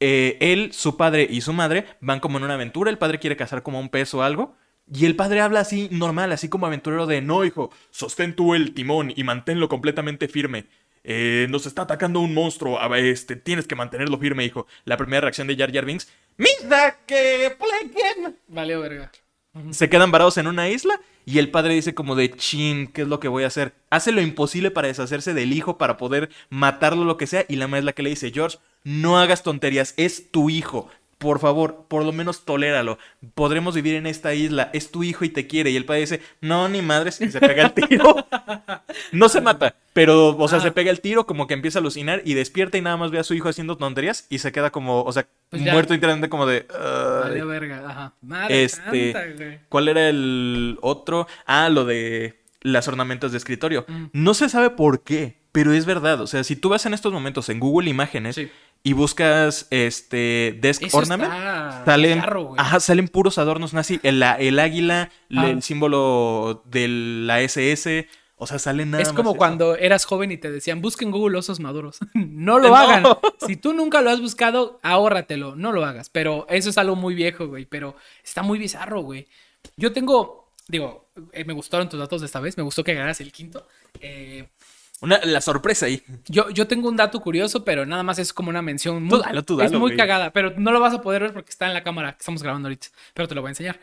eh, 0.00 0.36
él, 0.40 0.72
su 0.72 0.96
padre 0.96 1.26
y 1.30 1.40
su 1.40 1.52
madre 1.52 1.86
van 2.00 2.18
como 2.18 2.38
en 2.38 2.44
una 2.44 2.54
aventura. 2.54 2.90
El 2.90 2.98
padre 2.98 3.20
quiere 3.20 3.36
cazar 3.36 3.62
como 3.62 3.78
un 3.78 3.90
pez 3.90 4.12
o 4.14 4.24
algo. 4.24 4.56
Y 4.92 5.06
el 5.06 5.14
padre 5.14 5.40
habla 5.40 5.60
así 5.60 5.88
normal, 5.92 6.32
así 6.32 6.48
como 6.48 6.66
aventurero 6.66 7.06
de 7.06 7.20
no, 7.20 7.44
hijo, 7.44 7.70
sostén 7.90 8.34
tú 8.34 8.54
el 8.54 8.74
timón 8.74 9.12
y 9.14 9.24
manténlo 9.24 9.68
completamente 9.68 10.28
firme. 10.28 10.66
eh, 11.04 11.46
nos 11.48 11.66
está 11.66 11.82
atacando 11.82 12.18
un 12.18 12.34
monstruo, 12.34 12.80
a 12.80 12.98
este, 12.98 13.36
tienes 13.36 13.68
que 13.68 13.76
mantenerlo 13.76 14.18
firme, 14.18 14.44
hijo. 14.44 14.66
La 14.84 14.96
primera 14.96 15.20
reacción 15.20 15.46
de 15.46 15.56
Jar 15.56 15.72
Jar 15.72 15.84
Binks, 15.84 16.08
¡Mira 16.36 16.98
que 17.06 17.56
Plekken! 17.58 18.36
Vale, 18.48 18.76
verga. 18.76 19.10
Se 19.70 19.88
quedan 19.88 20.10
varados 20.10 20.38
en 20.38 20.46
una 20.46 20.68
isla 20.68 21.00
y 21.24 21.38
el 21.38 21.50
padre 21.50 21.74
dice 21.74 21.94
como 21.94 22.14
de 22.14 22.30
chin, 22.30 22.86
¿qué 22.86 23.02
es 23.02 23.08
lo 23.08 23.20
que 23.20 23.28
voy 23.28 23.44
a 23.44 23.48
hacer? 23.48 23.74
Hace 23.90 24.12
lo 24.12 24.20
imposible 24.20 24.70
para 24.70 24.88
deshacerse 24.88 25.34
del 25.34 25.52
hijo, 25.52 25.78
para 25.78 25.96
poder 25.96 26.30
matarlo, 26.50 27.04
lo 27.04 27.16
que 27.16 27.26
sea, 27.26 27.44
y 27.48 27.56
la 27.56 27.66
madre 27.66 27.80
es 27.80 27.84
la 27.86 27.92
que 27.92 28.02
le 28.02 28.10
dice, 28.10 28.30
George, 28.32 28.58
no 28.84 29.18
hagas 29.18 29.42
tonterías, 29.42 29.94
es 29.96 30.30
tu 30.30 30.50
hijo. 30.50 30.88
Por 31.18 31.38
favor, 31.38 31.86
por 31.88 32.04
lo 32.04 32.12
menos 32.12 32.44
toléralo. 32.44 32.98
Podremos 33.34 33.74
vivir 33.74 33.94
en 33.94 34.06
esta 34.06 34.34
isla. 34.34 34.68
Es 34.74 34.90
tu 34.90 35.02
hijo 35.02 35.24
y 35.24 35.30
te 35.30 35.46
quiere. 35.46 35.70
Y 35.70 35.76
el 35.76 35.86
padre 35.86 36.00
dice, 36.00 36.20
no, 36.42 36.68
ni 36.68 36.82
madres. 36.82 37.20
Y 37.22 37.30
se 37.30 37.40
pega 37.40 37.64
el 37.64 37.72
tiro. 37.72 38.16
no 39.12 39.28
se 39.28 39.40
mata. 39.40 39.74
Pero, 39.92 40.36
o 40.36 40.48
sea, 40.48 40.58
Ah. 40.58 40.62
se 40.62 40.72
pega 40.72 40.90
el 40.90 41.00
tiro, 41.00 41.26
como 41.26 41.46
que 41.46 41.54
empieza 41.54 41.78
a 41.78 41.80
alucinar 41.80 42.20
y 42.24 42.34
despierta 42.34 42.76
y 42.76 42.82
nada 42.82 42.98
más 42.98 43.10
ve 43.10 43.18
a 43.18 43.24
su 43.24 43.32
hijo 43.34 43.48
haciendo 43.48 43.76
tonterías 43.78 44.26
y 44.28 44.38
se 44.40 44.52
queda 44.52 44.70
como, 44.70 45.02
o 45.04 45.12
sea, 45.12 45.26
Pues 45.48 45.62
muerto 45.62 45.94
internamente 45.94 46.28
como 46.28 46.44
de... 46.46 46.66
Vale, 46.70 47.44
verga. 47.44 47.82
Ajá. 47.88 48.12
Madre 48.20 48.64
Este. 48.64 49.60
¿Cuál 49.70 49.88
era 49.88 50.08
el 50.10 50.76
otro? 50.82 51.26
Ah, 51.46 51.68
lo 51.70 51.84
de 51.86 52.40
las 52.60 52.88
ornamentas 52.88 53.32
de 53.32 53.38
escritorio. 53.38 53.84
Mm. 53.88 54.04
No 54.12 54.34
se 54.34 54.48
sabe 54.48 54.70
por 54.70 55.02
qué, 55.02 55.38
pero 55.52 55.72
es 55.72 55.86
verdad. 55.86 56.20
O 56.20 56.26
sea, 56.26 56.42
si 56.44 56.56
tú 56.56 56.68
vas 56.68 56.84
en 56.84 56.94
estos 56.94 57.12
momentos 57.12 57.48
en 57.48 57.60
Google 57.60 57.88
Imágenes 57.88 58.34
Sí. 58.34 58.50
Y 58.86 58.92
buscas 58.92 59.66
este 59.70 60.56
Desk 60.60 60.80
Eso 60.84 60.98
Ornament, 60.98 61.32
está 61.32 61.82
salen, 61.84 62.22
ajá, 62.56 62.78
salen 62.78 63.08
puros 63.08 63.36
adornos 63.36 63.74
nazi. 63.74 63.98
El, 64.04 64.20
la- 64.20 64.34
el 64.38 64.60
águila, 64.60 65.10
Ah. 65.36 65.48
el 65.48 65.62
símbolo 65.64 66.62
de 66.66 66.86
la 66.88 67.40
SS. 67.40 68.06
O 68.36 68.46
sea, 68.46 68.60
salen 68.60 68.92
nada 68.92 69.02
Es 69.02 69.08
más 69.08 69.16
como 69.16 69.30
eso. 69.30 69.38
cuando 69.38 69.76
eras 69.76 70.04
joven 70.04 70.30
y 70.30 70.36
te 70.36 70.52
decían, 70.52 70.82
busquen 70.82 71.10
Google 71.10 71.38
osos 71.38 71.58
maduros. 71.58 71.98
no 72.14 72.60
lo 72.60 72.68
No. 72.68 72.76
hagan. 72.76 73.04
Si 73.44 73.56
tú 73.56 73.72
nunca 73.72 74.02
lo 74.02 74.10
has 74.10 74.20
buscado, 74.20 74.78
ahórratelo, 74.84 75.56
no 75.56 75.72
lo 75.72 75.84
hagas. 75.84 76.08
Pero 76.10 76.46
eso 76.48 76.70
es 76.70 76.78
algo 76.78 76.94
muy 76.94 77.14
viejo, 77.16 77.48
güey. 77.48 77.64
Pero 77.66 77.96
está 78.22 78.42
muy 78.42 78.58
bizarro, 78.60 79.00
güey. 79.00 79.26
Yo 79.76 79.92
tengo, 79.92 80.52
digo, 80.68 81.08
eh, 81.32 81.44
me 81.44 81.54
gustaron 81.54 81.88
tus 81.88 81.98
datos 81.98 82.20
de 82.20 82.26
esta 82.26 82.38
vez. 82.38 82.56
Me 82.56 82.62
gustó 82.62 82.84
que 82.84 82.94
ganaras 82.94 83.20
el 83.20 83.32
quinto. 83.32 83.66
Eh, 84.00 84.46
Una- 85.00 85.20
la 85.24 85.40
sorpresa 85.40 85.86
ahí. 85.86 86.02
yo, 86.28 86.48
yo 86.50 86.66
tengo 86.66 86.88
un 86.88 86.96
dato 86.96 87.20
curioso, 87.20 87.64
pero 87.64 87.84
nada 87.84 88.02
más 88.02 88.18
es 88.18 88.32
como 88.32 88.48
una 88.50 88.62
mención. 88.62 89.02
Muy, 89.02 89.10
Tú 89.10 89.18
dalo, 89.24 89.42
tú 89.42 89.60
es 89.60 89.70
dalo, 89.70 89.78
muy 89.80 89.90
güey. 89.90 89.96
cagada, 89.98 90.32
pero 90.32 90.54
no 90.56 90.72
lo 90.72 90.80
vas 90.80 90.94
a 90.94 91.02
poder 91.02 91.22
ver 91.22 91.32
porque 91.34 91.50
está 91.50 91.66
en 91.66 91.74
la 91.74 91.82
cámara 91.82 92.12
que 92.12 92.18
estamos 92.20 92.42
grabando 92.42 92.68
ahorita. 92.68 92.88
Pero 93.14 93.28
te 93.28 93.34
lo 93.34 93.42
voy 93.42 93.48
a 93.48 93.50
enseñar. 93.50 93.78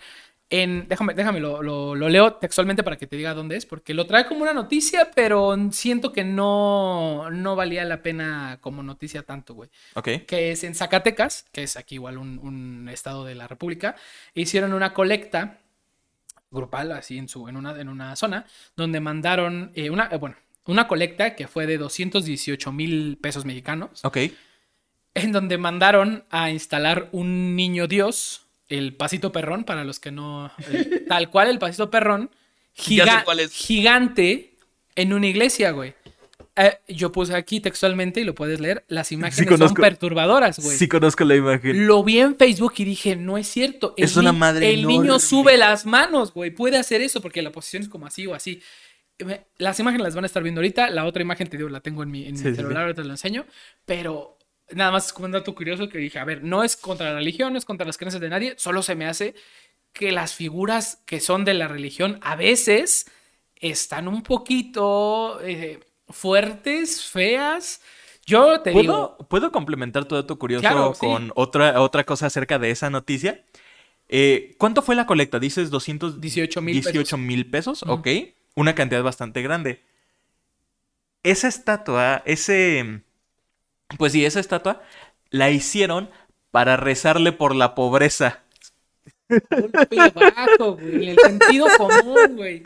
En, 0.49 0.87
déjame, 0.87 1.13
déjame 1.15 1.39
lo, 1.39 1.63
lo- 1.63 1.95
lo 1.95 2.09
leo 2.09 2.33
textualmente 2.33 2.83
para 2.83 2.95
que 2.97 3.07
te 3.07 3.15
diga 3.15 3.33
dónde 3.33 3.55
es, 3.55 3.65
porque 3.65 3.93
lo 3.95 4.05
trae 4.05 4.25
como 4.27 4.41
una 4.43 4.53
noticia, 4.53 5.09
pero 5.15 5.55
siento 5.71 6.11
que 6.13 6.23
no, 6.23 7.29
no 7.31 7.55
valía 7.55 7.85
la 7.85 8.03
pena 8.03 8.59
como 8.61 8.83
noticia 8.83 9.23
tanto, 9.23 9.55
güey. 9.55 9.69
Ok. 9.95 10.09
Que 10.27 10.51
es 10.51 10.63
en 10.63 10.75
Zacatecas, 10.75 11.45
que 11.51 11.63
es 11.63 11.75
aquí 11.77 11.95
igual 11.95 12.17
un, 12.19 12.37
un 12.39 12.87
estado 12.89 13.23
de 13.25 13.33
la 13.33 13.47
República, 13.47 13.95
hicieron 14.35 14.73
una 14.73 14.93
colecta 14.93 15.57
grupal, 16.51 16.91
así 16.91 17.17
en, 17.17 17.27
su, 17.27 17.47
en, 17.47 17.57
una, 17.57 17.79
en 17.79 17.89
una 17.89 18.15
zona, 18.15 18.45
donde 18.75 18.99
mandaron 18.99 19.71
eh, 19.73 19.89
una, 19.89 20.07
eh, 20.11 20.17
bueno, 20.17 20.35
una 20.65 20.87
colecta 20.87 21.35
que 21.35 21.47
fue 21.47 21.67
de 21.67 21.77
218 21.77 22.71
mil 22.71 23.17
pesos 23.21 23.45
mexicanos, 23.45 23.99
Ok. 24.03 24.17
en 25.15 25.31
donde 25.31 25.57
mandaron 25.57 26.23
a 26.29 26.49
instalar 26.51 27.09
un 27.11 27.55
niño 27.55 27.87
Dios, 27.87 28.45
el 28.69 28.95
pasito 28.95 29.31
perrón, 29.31 29.63
para 29.65 29.83
los 29.83 29.99
que 29.99 30.11
no, 30.11 30.51
el- 30.71 31.05
tal 31.07 31.29
cual 31.29 31.49
el 31.49 31.59
pasito 31.59 31.89
perrón, 31.91 32.29
giga- 32.75 33.23
gigante 33.51 34.53
en 34.95 35.13
una 35.13 35.27
iglesia, 35.27 35.71
güey. 35.71 35.93
Eh, 36.55 36.77
yo 36.87 37.11
puse 37.11 37.35
aquí 37.35 37.59
textualmente 37.59 38.21
y 38.21 38.23
lo 38.23 38.35
puedes 38.35 38.59
leer. 38.59 38.85
Las 38.87 39.11
imágenes 39.11 39.47
son 39.49 39.57
conozco. 39.57 39.81
perturbadoras, 39.81 40.59
güey. 40.59 40.77
Sí 40.77 40.87
conozco 40.87 41.23
la 41.25 41.35
imagen. 41.35 41.87
Lo 41.87 42.03
vi 42.03 42.19
en 42.19 42.35
Facebook 42.35 42.73
y 42.77 42.83
dije, 42.85 43.15
no 43.15 43.39
es 43.39 43.47
cierto. 43.47 43.95
El 43.97 44.03
Es 44.05 44.17
una 44.17 44.33
madre 44.33 44.71
El 44.71 44.85
niño 44.85 45.17
sube 45.17 45.57
las 45.57 45.87
manos, 45.87 46.31
güey. 46.31 46.51
Puede 46.51 46.77
hacer 46.77 47.01
eso 47.01 47.21
porque 47.21 47.41
la 47.41 47.51
posición 47.51 47.81
es 47.81 47.89
como 47.89 48.05
así 48.05 48.27
o 48.27 48.35
así. 48.35 48.61
Las 49.57 49.79
imágenes 49.79 50.03
las 50.03 50.15
van 50.15 50.23
a 50.23 50.27
estar 50.27 50.43
viendo 50.43 50.59
ahorita. 50.59 50.89
La 50.89 51.05
otra 51.05 51.21
imagen, 51.21 51.47
te 51.49 51.57
digo, 51.57 51.69
la 51.69 51.81
tengo 51.81 52.03
en 52.03 52.11
mi, 52.11 52.25
en 52.27 52.37
Sí, 52.37 52.43
celular, 52.55 52.71
sí. 52.77 52.81
ahorita 52.83 53.01
te 53.01 53.07
lo 53.07 53.13
enseño. 53.13 53.45
Pero 53.85 54.37
nada 54.71 54.91
más 54.91 55.07
es 55.07 55.13
como 55.13 55.25
un 55.25 55.31
dato 55.33 55.53
curioso 55.55 55.89
que 55.89 55.97
dije, 55.97 56.19
a 56.19 56.25
ver, 56.25 56.43
no 56.43 56.63
es 56.63 56.75
contra 56.77 57.09
la 57.11 57.15
religión, 57.19 57.53
no 57.53 57.59
es 57.59 57.65
contra 57.65 57.85
las 57.85 57.97
creencias 57.97 58.21
de 58.21 58.29
nadie. 58.29 58.55
Solo 58.57 58.81
se 58.83 58.95
me 58.95 59.05
hace 59.05 59.35
que 59.91 60.11
las 60.11 60.33
figuras 60.33 61.01
que 61.05 61.19
son 61.19 61.45
de 61.45 61.53
la 61.53 61.67
religión 61.67 62.17
a 62.21 62.35
veces 62.35 63.05
están 63.55 64.07
un 64.07 64.23
poquito 64.23 65.39
eh, 65.43 65.79
fuertes, 66.09 67.03
feas. 67.03 67.81
Yo 68.25 68.61
te 68.61 68.69
digo, 68.71 68.81
¿Puedo, 68.81 69.17
¿Puedo 69.29 69.51
complementar 69.51 70.05
tu 70.05 70.15
dato 70.15 70.39
curioso 70.39 70.61
Claro, 70.61 70.93
sí. 70.93 71.01
con 71.05 71.31
otra, 71.35 71.81
otra 71.81 72.03
cosa 72.05 72.27
acerca 72.27 72.57
de 72.57 72.71
esa 72.71 72.89
noticia? 72.89 73.43
Eh, 74.09 74.55
¿Cuánto 74.57 74.81
fue 74.81 74.95
la 74.95 75.05
colecta? 75.05 75.39
Dices 75.39 75.69
218 75.69 76.61
18,000 76.61 76.83
pesos. 77.03 77.19
mil 77.19 77.49
pesos. 77.49 77.83
Ok. 77.87 78.07
Una 78.55 78.75
cantidad 78.75 79.03
bastante 79.03 79.41
grande. 79.41 79.83
Esa 81.23 81.47
estatua, 81.47 82.21
ese... 82.25 83.01
Pues 83.97 84.11
sí, 84.11 84.25
esa 84.25 84.39
estatua 84.39 84.81
la 85.29 85.49
hicieron 85.49 86.09
para 86.51 86.77
rezarle 86.77 87.31
por 87.31 87.55
la 87.55 87.75
pobreza. 87.75 88.39
golpe 89.49 89.97
bajo, 90.13 90.73
güey. 90.75 91.09
El 91.09 91.17
sentido 91.19 91.67
común, 91.77 92.35
güey. 92.35 92.63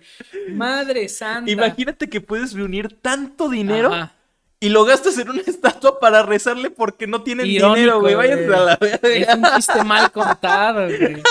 Madre 0.49 1.07
santa. 1.07 1.49
Imagínate 1.49 2.09
que 2.09 2.19
puedes 2.21 2.53
reunir 2.53 2.99
tanto 3.01 3.47
dinero 3.49 3.93
Ajá. 3.93 4.13
y 4.59 4.69
lo 4.69 4.83
gastas 4.85 5.17
en 5.17 5.29
una 5.29 5.41
estatua 5.41 5.99
para 5.99 6.23
rezarle 6.23 6.69
porque 6.69 7.07
no 7.07 7.23
tienen 7.23 7.45
Irónico, 7.45 7.75
dinero, 7.75 7.99
güey. 8.01 8.15
güey. 8.15 8.27
Váyanse 8.29 8.55
a 8.55 8.59
la 8.61 8.77
verga. 8.77 9.07
Es 9.09 9.35
un 9.35 9.43
chiste 9.55 9.83
mal 9.83 10.11
contado, 10.11 10.87
güey. 10.87 11.21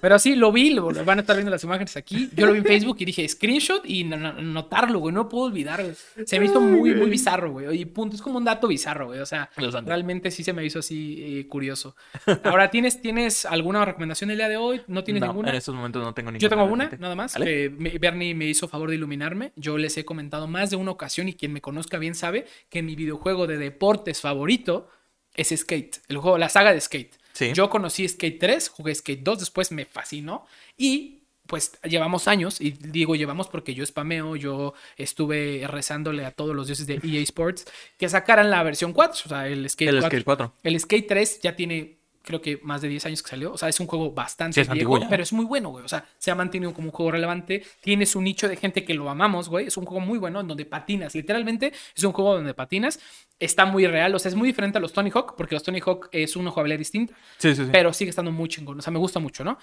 Pero 0.00 0.18
sí, 0.18 0.34
lo 0.34 0.52
vi, 0.52 0.70
lo, 0.70 0.90
lo 0.90 1.04
van 1.04 1.18
a 1.18 1.20
estar 1.22 1.36
viendo 1.36 1.50
las 1.50 1.62
imágenes 1.64 1.96
aquí. 1.96 2.28
Yo 2.34 2.46
lo 2.46 2.52
vi 2.52 2.58
en 2.58 2.64
Facebook 2.64 2.96
y 3.00 3.04
dije 3.04 3.28
screenshot 3.28 3.82
y 3.84 4.04
no- 4.04 4.16
no- 4.16 4.32
notarlo, 4.40 4.98
güey. 4.98 5.14
No 5.14 5.22
lo 5.24 5.28
puedo 5.28 5.44
olvidar, 5.44 5.82
güey. 5.82 5.94
Se 6.26 6.38
me 6.38 6.46
hizo 6.46 6.60
muy, 6.60 6.94
muy 6.94 7.10
bizarro, 7.10 7.52
güey. 7.52 7.80
Y 7.80 7.84
punto, 7.84 8.16
es 8.16 8.22
como 8.22 8.38
un 8.38 8.44
dato 8.44 8.68
bizarro, 8.68 9.06
güey. 9.06 9.20
O 9.20 9.26
sea, 9.26 9.50
realmente 9.84 10.30
sí 10.30 10.42
se 10.44 10.52
me 10.52 10.64
hizo 10.64 10.78
así 10.80 11.16
eh, 11.40 11.46
curioso. 11.48 11.96
Ahora, 12.44 12.70
¿tienes, 12.70 13.00
¿tienes 13.00 13.46
alguna 13.46 13.84
recomendación 13.84 14.30
el 14.30 14.36
día 14.38 14.48
de 14.48 14.56
hoy? 14.56 14.80
¿No 14.86 15.04
tienes 15.04 15.20
No, 15.20 15.28
ninguna? 15.28 15.50
En 15.50 15.56
estos 15.56 15.74
momentos 15.74 16.02
no 16.02 16.12
tengo 16.14 16.30
ninguna. 16.30 16.42
Yo 16.42 16.48
tengo 16.48 16.64
una, 16.64 16.84
realmente. 16.84 17.02
nada 17.02 17.14
más, 17.14 17.34
¿Vale? 17.34 17.46
que 17.46 17.70
me- 17.70 17.98
Bernie 17.98 18.34
me 18.34 18.46
hizo 18.46 18.68
favor 18.68 18.90
de 18.90 18.96
iluminarme. 18.96 19.52
Yo 19.56 19.78
les 19.78 19.96
he 19.96 20.04
comentado 20.04 20.46
más 20.46 20.70
de 20.70 20.76
una 20.76 20.90
ocasión 20.90 21.28
y 21.28 21.34
quien 21.34 21.52
me 21.52 21.60
conozca 21.60 21.98
bien 21.98 22.14
sabe 22.14 22.46
que 22.68 22.82
mi 22.82 22.96
videojuego 22.96 23.46
de 23.46 23.58
deportes 23.58 24.20
favorito 24.20 24.88
es 25.34 25.48
Skate, 25.54 25.98
el 26.08 26.16
juego, 26.18 26.38
la 26.38 26.48
saga 26.48 26.72
de 26.72 26.80
Skate. 26.80 27.14
Sí. 27.36 27.52
Yo 27.52 27.68
conocí 27.68 28.08
Skate 28.08 28.38
3, 28.38 28.70
jugué 28.70 28.94
Skate 28.94 29.22
2, 29.22 29.40
después 29.40 29.70
me 29.70 29.84
fascinó 29.84 30.46
y 30.78 31.20
pues 31.46 31.78
llevamos 31.82 32.28
años, 32.28 32.62
y 32.62 32.70
digo 32.70 33.14
llevamos 33.14 33.48
porque 33.48 33.74
yo 33.74 33.84
spameo, 33.84 34.36
yo 34.36 34.72
estuve 34.96 35.66
rezándole 35.68 36.24
a 36.24 36.30
todos 36.30 36.56
los 36.56 36.66
dioses 36.66 36.86
de 36.86 36.94
EA 36.94 37.20
Sports 37.20 37.66
que 37.98 38.08
sacaran 38.08 38.50
la 38.50 38.62
versión 38.62 38.94
4, 38.94 39.22
o 39.26 39.28
sea, 39.28 39.46
el 39.48 39.68
Skate 39.68 39.90
El 39.90 39.98
4. 39.98 40.08
Skate 40.08 40.24
4. 40.24 40.52
El 40.62 40.80
Skate 40.80 41.06
3 41.06 41.40
ya 41.42 41.54
tiene, 41.54 41.98
creo 42.26 42.42
que 42.42 42.58
más 42.64 42.82
de 42.82 42.88
10 42.88 43.06
años 43.06 43.22
que 43.22 43.30
salió. 43.30 43.52
O 43.52 43.56
sea, 43.56 43.68
es 43.68 43.78
un 43.78 43.86
juego 43.86 44.10
bastante 44.10 44.64
Sí, 44.64 44.70
viejo, 44.72 44.98
pero 45.08 45.22
es 45.22 45.32
muy 45.32 45.44
bueno, 45.46 45.70
güey. 45.70 45.84
O 45.84 45.88
sea, 45.88 46.04
se 46.18 46.30
ha 46.30 46.34
mantenido 46.34 46.74
como 46.74 46.88
un 46.88 46.92
juego 46.92 47.12
relevante. 47.12 47.62
Tiene 47.80 48.04
su 48.04 48.20
nicho 48.20 48.48
de 48.48 48.56
gente 48.56 48.84
que 48.84 48.92
lo 48.94 49.08
amamos, 49.08 49.48
güey. 49.48 49.68
Es 49.68 49.76
un 49.76 49.84
juego 49.86 50.04
muy 50.04 50.18
bueno 50.18 50.40
en 50.40 50.48
donde 50.48 50.64
patinas. 50.64 51.14
Literalmente 51.14 51.72
es 51.96 52.02
un 52.04 52.12
juego 52.12 52.34
donde 52.34 52.52
patinas. 52.52 52.98
Está 53.38 53.64
muy 53.64 53.86
real. 53.86 54.12
O 54.14 54.18
sea, 54.18 54.28
es 54.28 54.34
muy 54.34 54.48
diferente 54.48 54.78
a 54.78 54.80
los 54.80 54.92
Tony 54.92 55.10
Hawk, 55.14 55.36
porque 55.36 55.54
los 55.54 55.62
Tony 55.62 55.80
Hawk 55.80 56.08
es 56.10 56.34
una 56.34 56.50
jugabilidad 56.50 56.78
distinta, 56.80 57.14
Sí, 57.38 57.54
sí, 57.54 57.64
sí. 57.64 57.68
pero 57.70 57.92
sigue 57.92 58.10
estando 58.10 58.32
muy 58.32 58.48
chingón. 58.48 58.78
O 58.78 58.82
sea, 58.82 58.92
me 58.92 58.98
gusta 58.98 59.20
mucho, 59.20 59.44
¿no? 59.44 59.58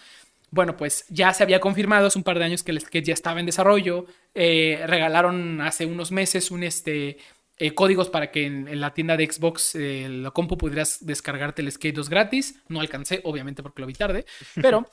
Bueno, 0.50 0.78
pues 0.78 1.06
ya 1.10 1.34
se 1.34 1.42
había 1.42 1.60
confirmado 1.60 2.06
hace 2.06 2.18
un 2.20 2.24
par 2.24 2.38
de 2.38 2.46
años 2.46 2.62
que 2.62 2.72
el 2.72 2.80
skate 2.80 3.06
ya 3.06 3.14
estaba 3.16 3.40
en 3.40 3.48
desarrollo. 3.48 4.06
Eh, 4.36 4.84
regalaron 4.86 5.60
hace 5.62 5.86
unos 5.88 6.12
meses 6.12 6.52
un 6.52 6.62
este 6.64 7.18
eh, 7.58 7.74
códigos 7.74 8.10
para 8.10 8.32
que 8.32 8.46
en, 8.46 8.68
en 8.68 8.82
la 8.82 8.94
tienda 8.94 9.16
de 9.16 9.32
Xbox, 9.32 9.76
eh, 9.76 10.08
la 10.10 10.32
compu, 10.32 10.58
pudieras 10.58 11.06
descargarte 11.06 11.62
el 11.62 11.72
Skate 11.72 11.96
2 11.96 12.10
gratis. 12.10 12.56
No 12.68 12.80
alcancé, 12.80 13.22
obviamente, 13.24 13.62
porque 13.62 13.82
lo 13.82 13.88
vi 13.88 13.94
tarde. 13.94 14.26
Pero 14.56 14.90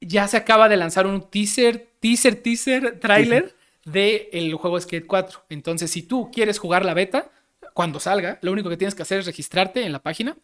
ya 0.00 0.26
se 0.26 0.36
acaba 0.36 0.68
de 0.68 0.76
lanzar 0.76 1.06
un 1.06 1.30
teaser, 1.30 1.90
teaser, 2.00 2.36
teaser, 2.36 2.98
trailer 2.98 3.54
del 3.84 4.54
juego 4.54 4.80
Skate 4.80 5.06
4. 5.06 5.44
Entonces, 5.48 5.90
si 5.90 6.02
tú 6.02 6.30
quieres 6.32 6.58
jugar 6.58 6.84
la 6.84 6.94
beta, 6.94 7.30
cuando 7.72 8.00
salga, 8.00 8.38
lo 8.42 8.52
único 8.52 8.68
que 8.68 8.76
tienes 8.76 8.94
que 8.94 9.02
hacer 9.02 9.20
es 9.20 9.26
registrarte 9.26 9.84
en 9.84 9.92
la 9.92 10.02
página. 10.02 10.36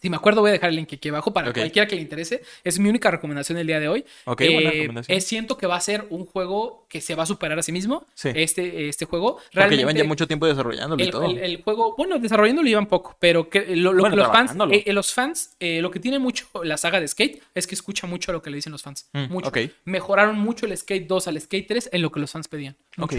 Si 0.00 0.10
me 0.10 0.16
acuerdo, 0.16 0.42
voy 0.42 0.50
a 0.50 0.52
dejar 0.52 0.68
el 0.70 0.76
link 0.76 0.92
aquí 0.92 1.08
abajo 1.08 1.32
para 1.32 1.48
cualquiera 1.52 1.88
que 1.88 1.96
le 1.96 2.02
interese. 2.02 2.42
Es 2.62 2.78
mi 2.78 2.88
única 2.88 3.10
recomendación 3.10 3.56
del 3.56 3.66
día 3.66 3.80
de 3.80 3.88
hoy. 3.88 4.04
Ok, 4.26 4.42
buena 4.52 4.70
recomendación. 4.70 5.16
es- 5.16 5.26
siento 5.26 5.56
que 5.56 5.66
va 5.66 5.76
a 5.76 5.80
ser 5.80 6.06
un 6.10 6.26
juego 6.26 6.86
que 6.88 7.00
se 7.00 7.14
va 7.14 7.22
a 7.22 7.26
superar 7.26 7.58
a 7.58 7.62
sí 7.62 7.72
mismo. 7.72 8.06
Sí. 8.14 8.28
Este, 8.34 8.88
este 8.88 9.06
juego. 9.06 9.36
Porque 9.36 9.48
Realmente, 9.54 9.80
llevan 9.82 9.96
ya 9.96 10.04
mucho 10.04 10.26
tiempo 10.26 10.46
desarrollándolo 10.46 11.02
y 11.02 11.06
el, 11.06 11.10
todo. 11.10 11.24
el- 11.24 11.38
el 11.38 11.62
juego, 11.62 11.94
bueno, 11.96 12.18
desarrollándolo 12.18 12.68
llevan 12.68 12.86
poco, 12.86 13.16
pero 13.18 13.48
que 13.48 13.74
lo, 13.74 13.92
lo 13.94 14.00
Bueno, 14.02 14.16
que 14.16 14.22
los 14.22 14.30
fans, 14.32 14.52
eh, 14.70 14.82
eh, 14.86 14.92
los 14.92 15.14
fans, 15.14 15.56
eh, 15.60 15.80
lo 15.80 15.90
que 15.90 15.98
tiene 15.98 16.18
mucho 16.18 16.46
la 16.62 16.76
saga 16.76 17.00
de 17.00 17.08
Skate 17.08 17.42
es 17.54 17.66
que 17.66 17.74
escucha 17.74 18.06
mucho 18.06 18.32
lo 18.32 18.42
que 18.42 18.50
le 18.50 18.56
dicen 18.56 18.72
los 18.72 18.82
fans. 18.82 19.08
Mm, 19.14 19.32
mucho. 19.32 19.50
Mejoraron 19.86 20.38
mucho 20.38 20.66
el 20.66 20.76
Skate 20.76 21.06
2 21.06 21.26
al 21.28 21.40
Skate 21.40 21.66
3 21.66 21.88
en 21.92 22.02
lo 22.02 22.12
que 22.12 22.20
los 22.20 22.30
fans 22.30 22.48
pedían. 22.48 22.76
Ok. 22.98 23.14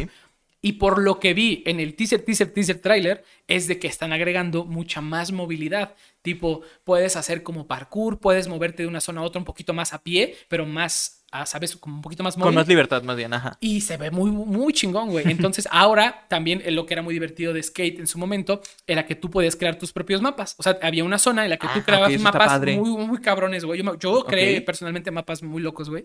Y 0.68 0.74
por 0.74 1.02
lo 1.02 1.18
que 1.18 1.34
vi 1.34 1.64
en 1.66 1.80
el 1.80 1.96
teaser, 1.96 2.24
teaser, 2.24 2.52
teaser 2.52 2.80
trailer, 2.80 3.24
es 3.48 3.68
de 3.68 3.80
que 3.80 3.88
están 3.88 4.12
agregando 4.12 4.66
mucha 4.66 5.00
más 5.00 5.32
movilidad. 5.32 5.96
Tipo, 6.22 6.62
puedes 6.84 7.16
hacer 7.16 7.42
como 7.42 7.68
parkour, 7.68 8.20
puedes 8.20 8.50
moverte 8.50 8.84
de 8.84 8.90
una 8.90 9.00
zona 9.00 9.22
a 9.22 9.24
otra 9.24 9.40
un 9.40 9.46
poquito 9.46 9.74
más 9.74 9.94
a 9.94 10.04
pie, 10.04 10.36
pero 10.50 10.66
más, 10.66 11.24
ah, 11.32 11.46
¿sabes? 11.46 11.78
Como 11.78 11.96
un 11.96 12.02
poquito 12.02 12.22
más 12.22 12.36
móvil. 12.36 12.50
Con 12.50 12.56
más 12.56 12.68
libertad, 12.68 13.02
más 13.04 13.16
bien, 13.16 13.34
ajá. 13.34 13.58
Y 13.62 13.80
se 13.80 13.96
ve 13.96 14.12
muy, 14.12 14.30
muy 14.30 14.74
chingón, 14.74 15.10
güey. 15.10 15.32
Entonces, 15.32 15.66
ahora 15.72 16.26
también 16.28 16.62
eh, 16.66 16.72
lo 16.72 16.86
que 16.86 16.96
era 16.96 17.02
muy 17.02 17.14
divertido 17.14 17.54
de 17.54 17.64
Skate 17.64 18.00
en 18.00 18.08
su 18.08 18.18
momento 18.18 18.60
era 18.86 19.06
que 19.06 19.16
tú 19.16 19.32
podías 19.32 19.56
crear 19.56 19.80
tus 19.80 19.94
propios 19.94 20.22
mapas. 20.22 20.54
O 20.58 20.64
sea, 20.64 20.78
había 20.82 21.06
una 21.06 21.18
zona 21.18 21.46
en 21.46 21.52
la 21.52 21.56
que 21.56 21.70
tú 21.74 21.82
creabas 21.82 22.12
mapas 22.20 22.60
muy, 22.60 23.08
muy 23.08 23.22
cabrones, 23.22 23.64
güey. 23.64 23.82
Yo, 23.82 23.98
yo 23.98 24.26
creé 24.26 24.60
personalmente 24.60 25.12
mapas 25.12 25.42
muy 25.44 25.62
locos, 25.62 25.90
güey. 25.90 26.04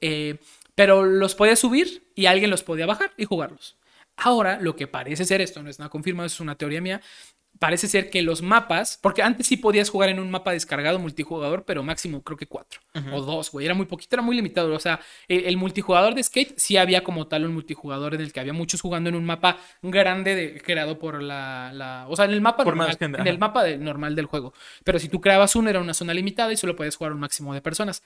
Eh, 0.00 0.38
pero 0.74 1.04
los 1.04 1.34
podías 1.34 1.58
subir 1.58 2.10
y 2.14 2.24
alguien 2.24 2.48
los 2.48 2.62
podía 2.62 2.86
bajar 2.86 3.12
y 3.18 3.26
jugarlos. 3.26 3.76
Ahora, 4.18 4.58
lo 4.60 4.74
que 4.76 4.86
parece 4.86 5.24
ser, 5.24 5.40
esto 5.40 5.62
no 5.62 5.70
es 5.70 5.78
una 5.78 5.88
confirmación, 5.88 6.26
es 6.26 6.40
una 6.40 6.56
teoría 6.56 6.80
mía, 6.80 7.00
parece 7.60 7.88
ser 7.88 8.08
que 8.10 8.22
los 8.22 8.40
mapas, 8.42 8.98
porque 9.02 9.20
antes 9.22 9.46
sí 9.48 9.56
podías 9.56 9.90
jugar 9.90 10.10
en 10.10 10.20
un 10.20 10.30
mapa 10.30 10.52
descargado 10.52 10.98
multijugador, 11.00 11.64
pero 11.64 11.82
máximo 11.82 12.22
creo 12.22 12.36
que 12.36 12.46
cuatro 12.46 12.80
o 13.12 13.20
dos, 13.22 13.50
güey, 13.50 13.64
era 13.66 13.74
muy 13.74 13.86
poquito, 13.86 14.14
era 14.14 14.22
muy 14.22 14.36
limitado, 14.36 14.72
o 14.74 14.78
sea, 14.78 15.00
el, 15.26 15.44
el 15.44 15.56
multijugador 15.56 16.14
de 16.14 16.22
Skate 16.22 16.54
sí 16.56 16.76
había 16.76 17.02
como 17.02 17.26
tal 17.26 17.44
un 17.46 17.54
multijugador 17.54 18.14
en 18.14 18.20
el 18.20 18.32
que 18.32 18.38
había 18.40 18.52
muchos 18.52 18.80
jugando 18.80 19.08
en 19.08 19.16
un 19.16 19.24
mapa 19.24 19.58
grande 19.82 20.34
de- 20.36 20.60
creado 20.60 20.98
por 20.98 21.20
la, 21.22 21.72
la- 21.72 22.06
o 22.08 22.14
sea, 22.14 22.26
en 22.26 22.32
el 22.32 22.40
mapa 22.40 22.62
Por 22.64 22.76
normal, 22.76 22.86
en 23.22 23.26
el 23.26 23.38
mapa 23.38 23.64
de- 23.64 23.78
normal 23.78 24.14
del 24.14 24.26
juego, 24.26 24.52
pero 24.84 24.98
si 25.00 25.08
tú 25.08 25.20
creabas 25.20 25.56
uno 25.56 25.68
era 25.70 25.80
una 25.80 25.94
zona 25.94 26.14
limitada 26.14 26.52
y 26.52 26.56
solo 26.56 26.76
podías 26.76 26.94
jugar 26.96 27.12
un 27.12 27.20
máximo 27.20 27.54
de 27.54 27.60
personas. 27.62 28.02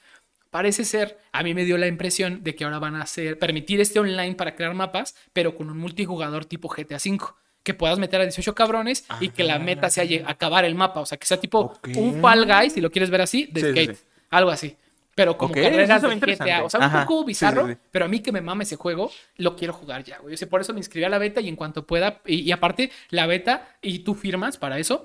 Parece 0.52 0.84
ser, 0.84 1.18
a 1.32 1.42
mí 1.42 1.54
me 1.54 1.64
dio 1.64 1.78
la 1.78 1.86
impresión 1.86 2.44
de 2.44 2.54
que 2.54 2.64
ahora 2.64 2.78
van 2.78 2.94
a 2.94 3.02
hacer, 3.04 3.38
permitir 3.38 3.80
este 3.80 3.98
online 3.98 4.34
para 4.34 4.54
crear 4.54 4.74
mapas, 4.74 5.14
pero 5.32 5.56
con 5.56 5.70
un 5.70 5.78
multijugador 5.78 6.44
tipo 6.44 6.68
GTA 6.68 6.96
V. 6.98 7.18
Que 7.62 7.72
puedas 7.72 7.98
meter 7.98 8.20
a 8.20 8.24
18 8.24 8.54
cabrones 8.54 9.06
y 9.20 9.30
que 9.30 9.44
la 9.44 9.58
meta 9.58 9.88
sea 9.88 10.04
acabar 10.26 10.66
el 10.66 10.74
mapa. 10.74 11.00
O 11.00 11.06
sea, 11.06 11.16
que 11.16 11.24
sea 11.26 11.40
tipo 11.40 11.72
un 11.96 12.20
Fall 12.20 12.44
Guys, 12.44 12.74
si 12.74 12.82
lo 12.82 12.90
quieres 12.90 13.08
ver 13.08 13.22
así, 13.22 13.48
de 13.50 13.60
Sí, 13.62 13.70
skate. 13.70 13.96
sí. 13.96 14.04
Algo 14.28 14.50
así. 14.50 14.76
Pero 15.14 15.38
como 15.38 15.52
Ok, 15.52 15.56
eso 15.58 15.70
carreras 15.70 16.02
de 16.02 16.16
GTA. 16.36 16.64
O 16.64 16.68
sea, 16.70 16.80
un 16.80 16.84
Ajá. 16.86 17.06
poco 17.06 17.20
Sí, 17.20 17.22
sí, 17.22 17.26
bizarro, 17.28 17.68
sí. 17.68 17.76
pero 17.90 18.04
a 18.04 18.08
mí 18.08 18.20
que 18.20 18.30
me 18.32 18.42
mame 18.42 18.64
ese 18.64 18.76
juego, 18.76 19.10
lo 19.36 19.56
quiero 19.56 19.72
jugar 19.72 20.04
ya, 20.04 20.18
güey. 20.18 20.34
O 20.34 20.36
sea, 20.36 20.48
por 20.50 20.60
eso 20.60 20.72
me 20.74 20.80
inscribí 20.80 21.04
a 21.04 21.08
la 21.08 21.18
beta 21.18 21.40
y 21.40 21.48
en 21.48 21.56
cuanto 21.56 21.86
pueda, 21.86 22.20
y, 22.26 22.40
y 22.40 22.52
aparte, 22.52 22.90
la 23.08 23.26
beta, 23.26 23.76
y 23.80 24.00
tú 24.00 24.14
firmas 24.14 24.58
para 24.58 24.78
eso, 24.78 25.04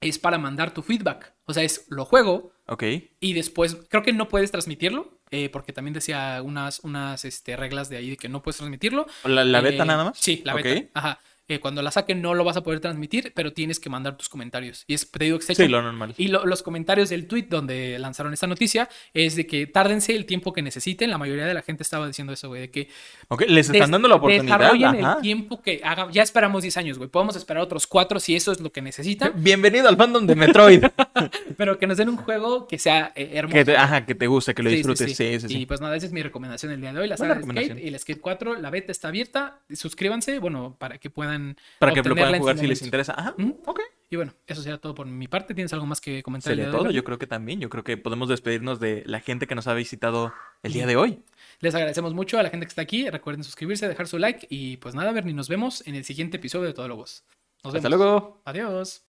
es 0.00 0.18
para 0.18 0.38
mandar 0.38 0.72
tu 0.72 0.82
feedback. 0.82 1.32
O 1.44 1.52
sea, 1.52 1.62
es 1.62 1.84
lo 1.88 2.04
juego, 2.04 2.52
Ok. 2.70 2.84
y 3.20 3.32
después, 3.32 3.76
creo 3.88 4.02
que 4.02 4.12
no 4.12 4.28
puedes 4.28 4.50
transmitirlo, 4.50 5.18
eh, 5.30 5.48
porque 5.50 5.72
también 5.72 5.92
decía 5.92 6.40
unas, 6.42 6.80
unas 6.80 7.24
este, 7.24 7.56
reglas 7.56 7.88
de 7.88 7.96
ahí 7.96 8.10
de 8.10 8.16
que 8.16 8.28
no 8.28 8.42
puedes 8.42 8.58
transmitirlo. 8.58 9.06
¿La, 9.24 9.44
la 9.44 9.58
Eh, 9.58 9.62
beta 9.62 9.84
nada 9.84 10.04
más? 10.04 10.18
Sí, 10.18 10.42
la 10.44 10.54
beta. 10.54 10.88
Ajá. 10.94 11.20
Eh, 11.50 11.58
cuando 11.58 11.82
la 11.82 11.90
saquen 11.90 12.22
no 12.22 12.34
lo 12.34 12.44
vas 12.44 12.56
a 12.56 12.62
poder 12.62 12.78
transmitir, 12.78 13.32
pero 13.34 13.52
tienes 13.52 13.80
que 13.80 13.90
mandar 13.90 14.16
tus 14.16 14.28
comentarios. 14.28 14.84
Y 14.86 14.94
es, 14.94 15.04
que 15.04 15.34
está 15.34 15.54
Sí, 15.54 15.66
lo 15.66 15.82
normal. 15.82 16.14
Y 16.16 16.28
lo- 16.28 16.46
los 16.46 16.62
comentarios 16.62 17.08
del 17.08 17.26
tweet 17.26 17.46
donde 17.50 17.98
lanzaron 17.98 18.32
esta 18.32 18.46
noticia 18.46 18.88
es 19.14 19.34
de 19.34 19.48
que 19.48 19.66
tárdense 19.66 20.14
el 20.14 20.26
tiempo 20.26 20.52
que 20.52 20.62
necesiten. 20.62 21.10
La 21.10 21.18
mayoría 21.18 21.46
de 21.46 21.54
la 21.54 21.62
gente 21.62 21.82
estaba 21.82 22.06
diciendo 22.06 22.32
eso, 22.32 22.46
güey, 22.46 22.60
de 22.60 22.70
que 22.70 22.88
Ok, 23.26 23.42
les 23.48 23.68
están 23.68 23.90
dando 23.90 24.06
la 24.06 24.14
oportunidad. 24.14 24.58
desarrollen 24.58 25.04
ajá. 25.04 25.14
el 25.16 25.22
tiempo 25.22 25.60
que 25.60 25.80
hagan. 25.82 26.12
Ya 26.12 26.22
esperamos 26.22 26.62
10 26.62 26.76
años, 26.76 26.98
güey. 26.98 27.10
Podemos 27.10 27.34
esperar 27.34 27.64
otros 27.64 27.88
4 27.88 28.20
si 28.20 28.36
eso 28.36 28.52
es 28.52 28.60
lo 28.60 28.70
que 28.70 28.80
necesitan, 28.80 29.32
Bienvenido 29.42 29.88
al 29.88 29.96
fandom 29.96 30.26
de 30.26 30.36
Metroid. 30.36 30.84
pero 31.56 31.78
que 31.78 31.86
nos 31.88 31.96
den 31.98 32.10
un 32.10 32.16
juego 32.16 32.68
que 32.68 32.78
sea 32.78 33.12
eh, 33.16 33.30
hermoso. 33.34 33.54
que 33.56 33.64
te, 33.64 33.76
ajá, 33.76 34.06
que 34.06 34.14
te 34.14 34.26
guste, 34.28 34.54
que 34.54 34.62
lo 34.62 34.70
Sí, 34.70 34.76
disfrutes. 34.76 35.16
Sí, 35.16 35.40
sí, 35.40 35.48
sí. 35.48 35.58
Y 35.62 35.66
pues 35.66 35.80
nada, 35.80 35.96
esa 35.96 36.06
es 36.06 36.12
mi 36.12 36.22
recomendación 36.22 36.70
el 36.72 36.80
día 36.80 36.92
de 36.92 37.00
hoy. 37.00 37.08
La 37.08 37.16
saga 37.16 37.34
de 37.34 37.42
Skate 37.42 37.78
y 37.82 37.88
el 37.88 37.98
Skate 37.98 38.20
4, 38.20 38.60
la 38.60 38.70
beta 38.70 38.92
está 38.92 39.08
abierta. 39.08 39.58
Suscríbanse, 39.72 40.38
bueno, 40.38 40.76
para 40.78 40.98
que 40.98 41.10
puedan. 41.10 41.39
Para 41.78 41.92
que 41.92 42.02
lo 42.02 42.14
puedan 42.14 42.38
jugar 42.38 42.58
si 42.58 42.66
les 42.66 42.82
interesa. 42.82 43.14
Ajá. 43.16 43.34
Ok. 43.66 43.80
Y 44.12 44.16
bueno, 44.16 44.34
eso 44.46 44.60
será 44.60 44.78
todo 44.78 44.94
por 44.94 45.06
mi 45.06 45.28
parte. 45.28 45.54
¿Tienes 45.54 45.72
algo 45.72 45.86
más 45.86 46.00
que 46.00 46.22
comentar? 46.22 46.52
Sería 46.52 46.70
todo. 46.70 46.90
Yo 46.90 47.04
creo 47.04 47.18
que 47.18 47.28
también. 47.28 47.60
Yo 47.60 47.70
creo 47.70 47.84
que 47.84 47.96
podemos 47.96 48.28
despedirnos 48.28 48.80
de 48.80 49.04
la 49.06 49.20
gente 49.20 49.46
que 49.46 49.54
nos 49.54 49.68
ha 49.68 49.74
visitado 49.74 50.34
el 50.62 50.72
día 50.72 50.86
de 50.86 50.96
hoy. 50.96 51.22
Les 51.60 51.74
agradecemos 51.74 52.12
mucho 52.12 52.38
a 52.38 52.42
la 52.42 52.50
gente 52.50 52.66
que 52.66 52.70
está 52.70 52.82
aquí. 52.82 53.08
Recuerden 53.08 53.44
suscribirse, 53.44 53.86
dejar 53.86 54.08
su 54.08 54.18
like. 54.18 54.46
Y 54.50 54.78
pues 54.78 54.94
nada, 54.94 55.12
Bernie, 55.12 55.34
nos 55.34 55.48
vemos 55.48 55.86
en 55.86 55.94
el 55.94 56.04
siguiente 56.04 56.38
episodio 56.38 56.66
de 56.66 56.74
Todólogos. 56.74 57.24
Nos 57.62 57.72
vemos. 57.72 57.84
Hasta 57.84 57.96
luego. 57.96 58.42
Adiós. 58.44 59.04